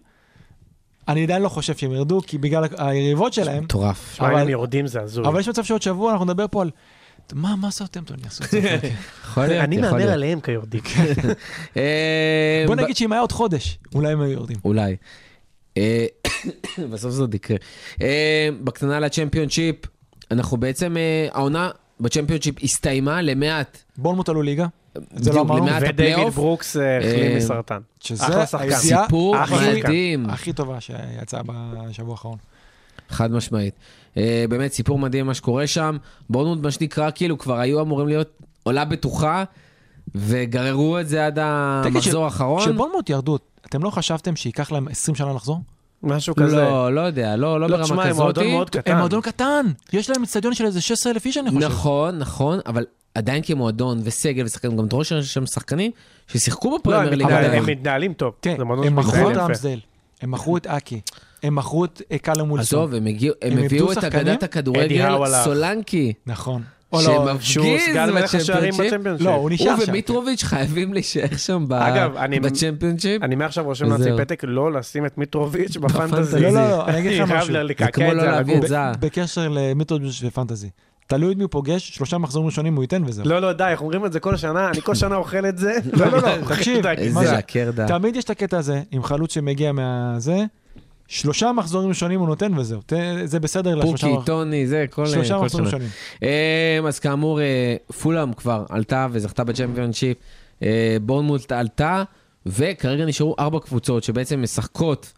אני 1.07 1.23
עדיין 1.23 1.41
לא 1.41 1.49
חושב 1.49 1.75
שהם 1.77 1.91
ירדו, 1.91 2.21
כי 2.27 2.37
בגלל 2.37 2.65
היריבות 2.77 3.33
שלהם, 3.33 3.63
מטורף. 3.63 4.13
שמע, 4.15 4.27
אבל- 4.27 4.39
הם 4.41 4.49
יורדים 4.49 4.87
זה 4.87 5.01
הזוי. 5.01 5.27
אבל 5.27 5.39
יש 5.39 5.49
מצב 5.49 5.63
שעוד 5.63 5.81
שבוע 5.81 6.11
אנחנו 6.11 6.25
נדבר 6.25 6.45
פה 6.51 6.61
על... 6.61 6.69
מה, 7.33 7.55
מה 7.55 7.71
סאוטהמפטון 7.71 8.17
יעשו? 8.23 8.43
יכול 9.23 9.45
להיות, 9.45 9.63
אני 9.63 9.77
מהמר. 9.77 10.11
עליהם 10.11 10.39
כיורדים. 10.41 10.81
אה, 11.77 12.63
בוא 12.67 12.75
נגיד 12.75 12.95
שאם 12.95 13.11
היה 13.11 13.21
עוד 13.21 13.31
חודש, 13.31 13.79
אולי 13.95 14.11
הם 14.11 14.21
היו 14.21 14.31
יורדים. 14.31 14.57
אולי. 14.65 14.95
אה, 15.77 16.05
בסוף 16.91 17.11
זה 17.11 17.21
עוד 17.21 17.33
יקרה. 17.33 17.57
אה, 18.01 18.49
בקטנה 18.63 18.99
לצ'מפיונשיפ, 18.99 19.75
אנחנו 20.31 20.57
בעצם, 20.57 20.95
העונה 21.31 21.69
בצ'מפיונשיפ 22.01 22.55
הסתיימה 22.63 23.21
למעט. 23.21 23.83
בורנמוט 23.97 24.29
עלו 24.29 24.41
ליגה, 24.41 24.67
זה 25.15 25.33
לא 25.33 25.41
אמרנו. 25.41 25.67
למעט 25.67 25.83
ודייוויד. 25.89 26.27
ברוקס 26.33 26.77
אה, 26.77 26.97
החלים 26.97 27.31
אה, 27.31 27.37
מסרטן. 27.37 27.79
שזה 27.99 28.23
סיפור 28.71 29.37
הכי- 29.37 29.55
מדהים. 29.79 30.29
הכי 30.29 30.53
טובה 30.53 30.81
שיצאה 30.81 31.41
בשבוע 31.45 32.11
האחרון. 32.11 32.37
חד 33.09 33.31
משמעית. 33.31 33.73
אה, 34.17 34.45
באמת 34.49 34.73
סיפור 34.73 34.99
מדהים 34.99 35.25
מה 35.25 35.33
שקורה 35.33 35.67
שם. 35.67 35.97
בורנמוט 36.29 36.59
מה 36.63 36.71
שנקרא, 36.71 37.09
כאילו 37.15 37.37
כבר 37.37 37.59
היו 37.59 37.81
אמורים 37.81 38.07
להיות 38.07 38.29
עולה 38.63 38.85
בטוחה, 38.85 39.43
וגררו 40.15 40.99
את 40.99 41.07
זה 41.07 41.25
עד 41.25 41.39
המחזור 41.41 42.25
האחרון. 42.25 42.61
כשבורנמוט 42.61 43.09
ירדו, 43.09 43.37
אתם 43.65 43.83
לא 43.83 43.89
חשבתם 43.89 44.35
שייקח 44.35 44.71
להם 44.71 44.87
20 44.87 45.15
שנה 45.15 45.33
לחזור? 45.33 45.59
משהו 46.03 46.35
כזה. 46.35 46.55
לא, 46.55 46.95
לא 46.95 47.01
יודע, 47.01 47.35
לא, 47.35 47.59
לא 47.59 47.69
לא, 47.69 47.77
ברמה 47.77 47.83
תשמע, 47.83 48.03
הם 48.03 48.09
כזאת. 48.09 48.23
מועדון 48.23 48.47
מאוד 48.47 48.69
קטן. 48.69 48.91
הם 48.91 48.97
מועדון 48.97 49.21
קטן, 49.21 49.65
יש 49.93 50.09
להם 50.09 50.23
אצטדיון 50.23 50.53
של 50.53 50.65
איזה 50.65 50.81
16,000 50.81 51.25
איש, 51.25 51.37
אני 51.37 51.49
חושב. 51.49 51.67
נכון, 51.67 52.19
נכון, 52.19 52.59
אבל 52.65 52.85
עדיין 53.15 53.43
כמועדון 53.45 53.99
וסגל 54.03 54.45
ושחקנים, 54.45 54.77
גם 54.77 55.03
שיש 55.03 55.33
שם 55.33 55.45
שחקנים 55.45 55.91
ששיחקו 56.27 56.69
לא, 56.69 56.77
בפרמייר 56.77 57.11
הם 57.11 57.17
ליגה. 57.17 57.39
עדיין. 57.39 57.63
הם 57.63 57.69
מתנהלים 57.69 58.13
טוב. 58.13 58.33
כן, 58.41 58.55
זה 58.57 58.63
מועדון 58.63 58.87
הם 58.87 58.95
מכרו 58.95 59.31
את. 59.31 59.37
אמסדל, 59.37 59.79
הם 60.21 60.31
מכרו 60.31 60.57
את 60.57 60.67
אקי, 60.67 61.01
הם 61.43 61.55
מכרו 61.55 61.85
את 61.85 62.01
אה, 62.11 62.17
קלום 62.17 62.49
מולסון. 62.49 62.79
עזוב, 62.79 62.93
הם 62.93 63.07
הם 63.07 63.17
הם 63.41 63.57
הביאו 63.63 63.91
את? 63.91 64.03
אגדת 64.03 64.43
הכדורגל. 64.43 65.25
סולנקי, 65.43 66.13
נכון. 66.27 66.61
לא, 66.93 66.99
שהוא 67.39 67.65
שמפגיז 67.65 67.81
סגן 67.91 68.09
מלך 68.13 68.35
השערים 68.35 68.73
בצ'מפיונשיפ. 68.77 69.25
לא, 69.27 69.33
הוא 69.35 69.49
נשאר 69.49 69.71
הוא 69.71 69.85
שם. 69.85 69.91
ומיטרוביץ' 69.91 70.43
חייבים 70.43 70.93
להישאר 70.93 71.37
שם 71.37 71.65
ב- 71.67 71.73
אגב, 71.73 72.15
אני- 72.17 72.39
בצ'מפיונשיפ. 72.39 73.23
אני 73.23 73.35
מעכשיו 73.35 73.63
רושם 73.63 73.89
לעצמי. 73.89 74.17
פתק 74.17 74.43
לא 74.47 74.71
לשים 74.73 75.05
את 75.05 75.17
מיטרוביץ' 75.17 75.77
בפנטזי. 75.81 76.39
לא, 76.39 76.49
לא, 76.49 76.69
לא, 76.69 76.85
אני 76.87 76.99
אגיד 76.99 77.21
לך 77.21 77.31
משהו. 77.31 77.53
זה 77.79 77.91
כמו 77.91 78.13
לא 78.13 78.23
להביא. 78.25 78.57
את 78.57 78.67
זה. 78.67 78.77
בקשר 79.01 79.47
למיטרוביץ' 79.49 80.21
ופנטזי. 80.25 80.69
תלוי 81.07 81.31
את 81.31 81.37
מי 81.37 81.43
הוא 81.43 81.51
פוגש, 81.51 81.89
שלושה 81.95 82.17
מחזורים 82.17 82.45
ראשונים 82.45 82.75
הוא 82.75 82.83
ייתן 82.83 83.03
וזהו. 83.05 83.25
לא, 83.27 83.39
לא, 83.41 83.53
די, 83.53 83.63
אנחנו 83.63 83.85
אומרים 83.85 84.05
את 84.05 84.13
זה 84.13 84.19
כל 84.19 84.37
שנה, 84.37 84.69
אני 84.69 84.81
כל 84.81 84.95
שנה 84.95 85.15
אוכל 85.15 85.45
את 85.45 85.57
זה. 85.57 85.73
לא, 85.93 86.05
לא, 86.05 86.21
לא, 86.21 86.27
תקשיב, 86.55 86.85
איזה? 86.87 87.37
הקרדה. 87.37 87.87
תמיד 87.87 88.15
יש 88.15 88.23
את 88.23 88.29
הקטע 88.29 88.57
הזה, 88.57 88.81
עם 88.91 89.03
חלוץ 89.03 89.33
שמגיע 89.33 89.71
מהזה, 89.71 90.37
שלושה 91.11 91.51
מחזורים 91.51 91.89
ראשונים 91.89 92.19
הוא 92.19 92.27
נותן 92.27 92.57
וזהו. 92.57 92.79
זה 93.23 93.39
בסדר 93.39 93.75
לשלושה 93.75 94.07
פוקי, 94.07 94.25
טוני, 94.25 94.67
זה 94.67 94.85
כל 94.89 95.05
שלושה 95.05 95.37
כל 95.37 95.45
מחזורים 95.45 95.67
שנה. 95.67 95.77
ראשונים. 95.77 95.87
אה, 96.23 96.79
אז 96.87 96.99
כאמור, 96.99 97.41
אה, 97.41 97.75
פולאם 98.01 98.33
כבר 98.33 98.65
עלתה 98.69 99.07
וזכתה 99.11 99.43
בצ'מפיונשיפ, 99.43 100.17
אה, 100.63 100.97
בורנמות' 101.01 101.51
עלתה, 101.51 102.03
וכרגע 102.45 103.05
נשארו 103.05 103.35
ארבע 103.39 103.59
קבוצות 103.59 104.03
שבעצם 104.03 104.41
משחקות 104.41 105.13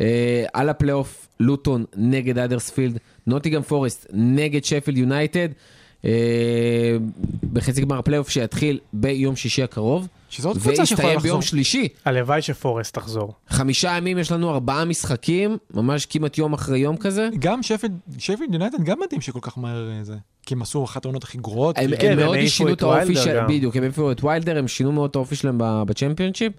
אה, 0.00 0.44
על 0.52 0.68
הפלייאוף, 0.68 1.28
לוטון 1.40 1.84
נגד 1.96 2.38
האדרספילד, 2.38 2.98
נוטינגהאם 3.26 3.62
פורסט 3.62 4.06
נגד 4.12 4.64
שפילד 4.64 4.98
יונייטד, 4.98 5.48
אה, 5.48 5.52
בחצי 7.52 7.80
גמר 7.80 7.98
הפלייאוף 7.98 8.28
שיתחיל 8.28 8.78
ביום 8.92 9.36
שישי 9.36 9.62
הקרוב, 9.62 10.08
שזאת 10.30 10.56
קבוצה 10.56 10.86
שיכולה 10.86 11.08
ויסתיים 11.08 11.16
לחזור. 11.16 11.30
ביום 11.30 11.42
שלישי. 11.42 11.88
הלוואי 12.04 12.42
שפורסט 12.42 12.94
תחזור. 12.94 13.32
חמישה 13.48 13.96
ימים 13.96 14.18
יש 14.18 14.32
לנו 14.32 14.50
ארבעה 14.50 14.84
משחקים, 14.84 15.56
ממש 15.74 16.06
כמעט 16.06 16.38
יום 16.38 16.52
אחרי 16.52 16.78
יום 16.78 16.96
כזה. 16.96 17.28
גם 17.38 17.60
שפילד 18.18 18.52
יונייטד 18.52 18.84
גם 18.84 18.98
מדהים 19.06 19.20
שכל 19.20 19.40
כך 19.42 19.58
מהר 19.58 19.90
אה, 19.90 20.04
זה. 20.04 20.14
כי 20.46 20.54
הם 20.54 20.62
עשו 20.62 20.84
אחת 20.84 21.04
העונות 21.04 21.24
הכי 21.24 21.38
גרועות. 21.38 21.78
הם. 21.78 21.90
כן, 21.98 22.12
הם 22.12 22.18
הם 22.18 22.24
מאוד 22.24 22.46
שינו 22.46 22.72
את 22.72 22.82
האופי 22.82 23.04
ויילדר 23.04 23.24
של... 23.24 23.36
גם. 23.36 23.46
בדיוק, 23.46 23.76
הם 23.76 23.82
העיפו 23.82 24.12
את 24.12 24.24
ויילדר, 24.24 24.58
הם 24.58 24.68
שינו 24.68 24.92
מאוד 24.92 25.10
את 25.10 25.16
האופי 25.16 25.36
שלהם 25.36 25.56
בצ'מפיונשיפ. 25.58 26.52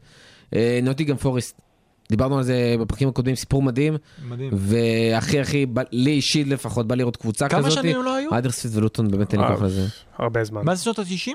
אה, 0.56 0.80
נוטינגהאם 0.84 1.18
פורסט, 1.18 1.62
דיברנו 2.10 2.38
על 2.38 2.44
זה 2.44 2.76
בפרקים 2.80 3.10
הקודמים, 3.10 3.36
סיפור 3.36 3.62
מדהים, 3.62 3.98
מדהים. 4.30 4.50
והכי 4.54 5.40
הכי, 5.40 5.66
לי 5.92 6.12
אישית 6.12 6.48
לפחות, 6.48 6.88
בא 6.88 6.96
לראות 6.96 7.18
קבוצה 7.18 7.50
כמה 7.50 7.60
כזאת. 7.60 7.72
שנים 7.72 7.96
הם 7.96 8.04
לא 8.04 8.16
היו? 8.16 8.38
האדרספילד 8.38 8.76
ולוטון, 8.78 9.12
באמת 9.12 9.34
אין 9.34 9.42
לי 9.42 9.48
אה, 9.48 9.52
כוח 9.52 9.62
לזה. 9.62 9.88
הרבה 10.18 10.44
זמן. 10.44 10.66
מה 10.66 10.76
זה 10.76 10.84
שנות 10.84 11.00
ה-90? 11.00 11.32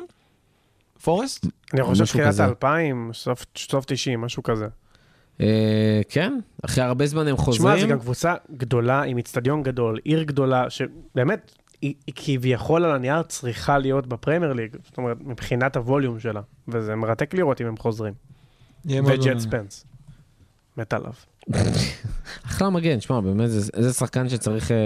פורסט? 1.03 1.47
אני 1.75 1.83
חושב 1.83 2.03
משהו 2.03 2.19
תחילת 2.19 2.29
כזה. 2.29 2.45
האלפיים, 2.45 3.11
סוף 3.15 3.45
סוף 3.57 3.85
90, 3.85 4.21
משהו 4.21 4.43
כזה. 4.43 4.67
אה, 5.41 6.01
כן, 6.09 6.39
אחרי 6.65 6.85
הרבה 6.85 7.07
זמן 7.07 7.29
הם 7.29 7.35
תשמע, 7.35 7.45
חוזרים. 7.45 7.81
זו 7.81 7.89
גם 7.89 8.01
קבוצה 8.01 8.35
גדולה, 8.57 9.03
עם 9.03 9.17
איצטדיון 9.17 9.63
גדול, 9.63 9.99
עיר 10.05 10.23
גדולה, 10.23 10.71
שבאמת, 10.71 11.53
היא 11.83 11.95
היא 12.07 12.15
כביכול 12.17 12.85
על 12.85 12.95
הנייר 12.95 13.23
צריכה 13.23 13.79
להיות 13.79 14.07
בפרמייר 14.07 14.53
ליג, 14.53 14.77
זאת 14.85 14.99
אומרת, 14.99 15.17
מבחינת 15.21 15.77
הווליום 15.77 16.21
שלה, 16.21 16.41
וזה 16.69 16.95
מרתק 16.95 17.35
לראות 17.35 17.61
אם 17.61 17.67
הם 17.67 17.77
חוזרים. 17.77 18.15
יהיה 18.85 19.01
מאוד 19.01 19.21
וג'ט. 19.21 19.39
ספנס. 19.39 19.85
מת 20.77 20.93
עליו. 20.93 21.13
אחלה 22.47 22.71
מגן, 22.71 23.01
שמע, 23.01 23.21
באמת, 23.21 23.51
זה 23.51 23.61
זה 23.77 23.93
שחקן 23.93 24.29
שצריך 24.29 24.71
אה, 24.71 24.77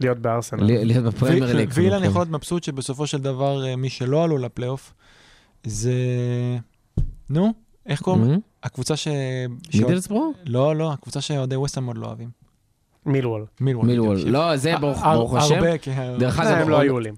להיות 0.00 0.18
בארסנל. 0.18 0.62
להיות 0.84 1.04
בפרמייר 1.04 1.56
ליג. 1.56 1.70
ואילן. 1.72 2.04
יכול 2.04 2.20
להיות 2.20 2.30
מבסוט 2.30 2.62
שבסופו 2.64 3.06
של 3.06 3.18
דבר 3.18 3.66
אה, 3.66 3.76
מי 3.76 3.88
שלא 3.88 4.24
עלו 4.24 4.38
לפלייאוף 4.38 4.92
זה... 5.64 5.92
נו, 7.30 7.52
איך 7.86 8.02
קוראים? 8.02 8.40
הקבוצה 8.62 8.96
ש... 8.96 9.08
מידלסבורו? 9.74 10.32
לא, 10.46 10.76
לא, 10.76 10.92
הקבוצה 10.92 11.20
שאוהדי 11.20 11.56
ווסטהאם 11.56 11.84
מאוד 11.84 11.98
לא 11.98 12.06
אוהבים. 12.06 12.28
מילוול. 13.06 13.44
מילוול. 13.60 14.18
לא, 14.26 14.56
זה 14.56 14.74
ברוך 14.80 15.02
הר- 15.02 15.38
השם. 15.38 15.54
הרבה, 15.54 15.78
כן. 15.78 16.16
דרך 16.18 16.38
אגב, 16.40 16.50
אה, 16.50 16.60
הם 16.62 16.68
לא 16.68 16.74
עוד- 16.76 16.82
היו 16.82 16.92
עולים. 16.92 17.14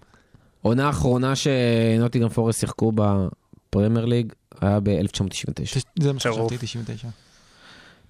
עונה 0.63 0.87
האחרונה 0.87 1.33
שנוטיגרם 1.37 2.29
פורסט 2.29 2.61
שיחקו 2.61 2.93
בפרמייר 2.95 4.05
ליג 4.05 4.33
היה 4.61 4.81
ב-1999. 4.81 5.81
זה 6.01 6.13
מה. 6.13 6.21
שחשבתי, 6.21 6.57
99. 6.61 7.09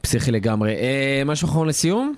פסיכי 0.07 0.31
לגמרי. 0.31 0.75
אה, 0.77 1.23
משהו 1.27 1.49
אחרון 1.49 1.69
לסיום? 1.69 2.15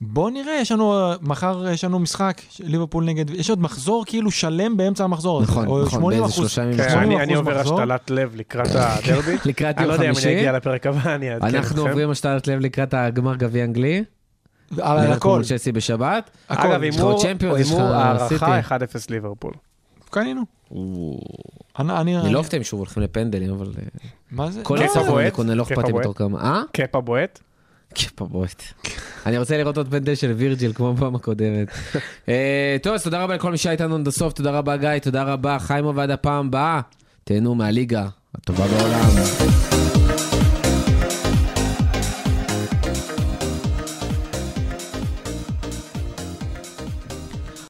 בוא 0.00 0.30
נראה, 0.30 0.54
יש 0.60 0.72
לנו, 0.72 0.92
אה, 0.94 1.14
מחר 1.22 1.64
יש 1.72 1.84
לנו 1.84 1.98
משחק, 1.98 2.40
ליברפול 2.60 3.04
נגד, 3.04 3.30
יש 3.30 3.50
עוד 3.50 3.60
מחזור 3.60 4.04
כאילו 4.06 4.30
שלם 4.30 4.76
באמצע 4.76 5.04
המחזור. 5.04 5.42
נכון, 5.42 5.66
או 5.66 5.82
נכון, 5.82 6.00
80 6.00 6.20
באיזה. 6.20 6.34
שלושה 6.34 6.62
ימים. 6.62 6.76
כן, 6.76 6.90
80 6.90 7.12
אני 7.12 7.22
אני 7.22 7.34
עובר. 7.34 7.58
השתלת 7.60 8.10
לב 8.10 8.32
לקראת 8.36 8.68
הדרבי. 8.74 9.36
לקראת 9.50 9.78
אני 9.78 9.82
יום 9.82 9.88
לא 9.88 9.92
יודע 9.92 10.04
אם 10.04 10.10
אני 10.10 10.14
חמישי. 10.14 10.38
אגיע 10.38 10.52
לפרק 10.52 10.86
הבא, 10.86 11.14
אני 11.14 11.32
אעדכן 11.34 11.46
אנחנו 11.46 11.76
אתכם. 11.76 11.88
עוברים 11.88 12.10
השתלת 12.10 12.46
לב 12.46 12.60
לקראת 12.60 12.94
הגמר 12.94 13.36
גביע 13.36 13.64
אנגלי. 13.64 14.04
על 14.80 15.12
הכל, 15.12 15.42
צ'לסי 15.44 15.72
בשבת. 15.72 16.30
אגב, 16.48 16.82
הימור 16.82 17.22
הערכה 17.80 18.28
סיטי. 18.28 18.44
1-0 18.44 19.10
ליברפול. 19.10 19.52
קנינו. 20.16 20.42
אני, 21.78 21.92
אני, 22.00 22.18
אני 22.18 22.32
לא 22.32 22.38
אוהב 22.38 22.46
אותם 22.46 22.62
שוב 22.62 22.78
הולכים 22.78 23.02
לפנדלים, 23.02 23.50
אבל 23.50 23.66
אה, 23.66 24.08
מה 24.30 24.50
זה? 24.50 24.60
כל 24.62 24.78
קונה, 25.32 25.54
לא 25.54 25.62
אכפת 25.62 25.84
לי 25.84 25.92
בועט? 25.92 25.94
בתור 25.94 26.14
כמה. 26.14 26.40
אה? 26.40 26.62
קפה 26.72 27.00
בועט. 27.00 27.40
קפה 27.94 28.24
בועט. 28.24 28.62
אני 29.26 29.38
רוצה 29.38 29.56
לראות 29.56 29.76
עוד 29.76 29.90
פנדל 29.90 30.14
של 30.14 30.32
וירג'יל 30.32 30.72
כמו 30.72 30.94
בפעם 30.94 31.14
הקודמת. 31.14 31.68
אה, 32.28 32.76
טוב, 32.82 32.94
אז 32.94 33.02
תודה 33.02 33.22
רבה 33.22 33.34
לכל 33.34 33.50
מי 33.50 33.56
שהיה 33.58 33.72
איתנו 33.72 33.96
עד 33.96 34.08
הסוף, 34.08 34.32
תודה 34.32 34.50
רבה 34.50 34.76
גיא, 34.76 34.98
תודה 34.98 35.22
רבה 35.22 35.58
חיימו 35.58 35.94
ועד 35.94 36.10
הפעם 36.10 36.46
הבאה. 36.46 36.80
תהנו 37.24 37.54
מהליגה 37.54 38.08
הטובה 38.34 38.66
בעולם. 38.66 40.05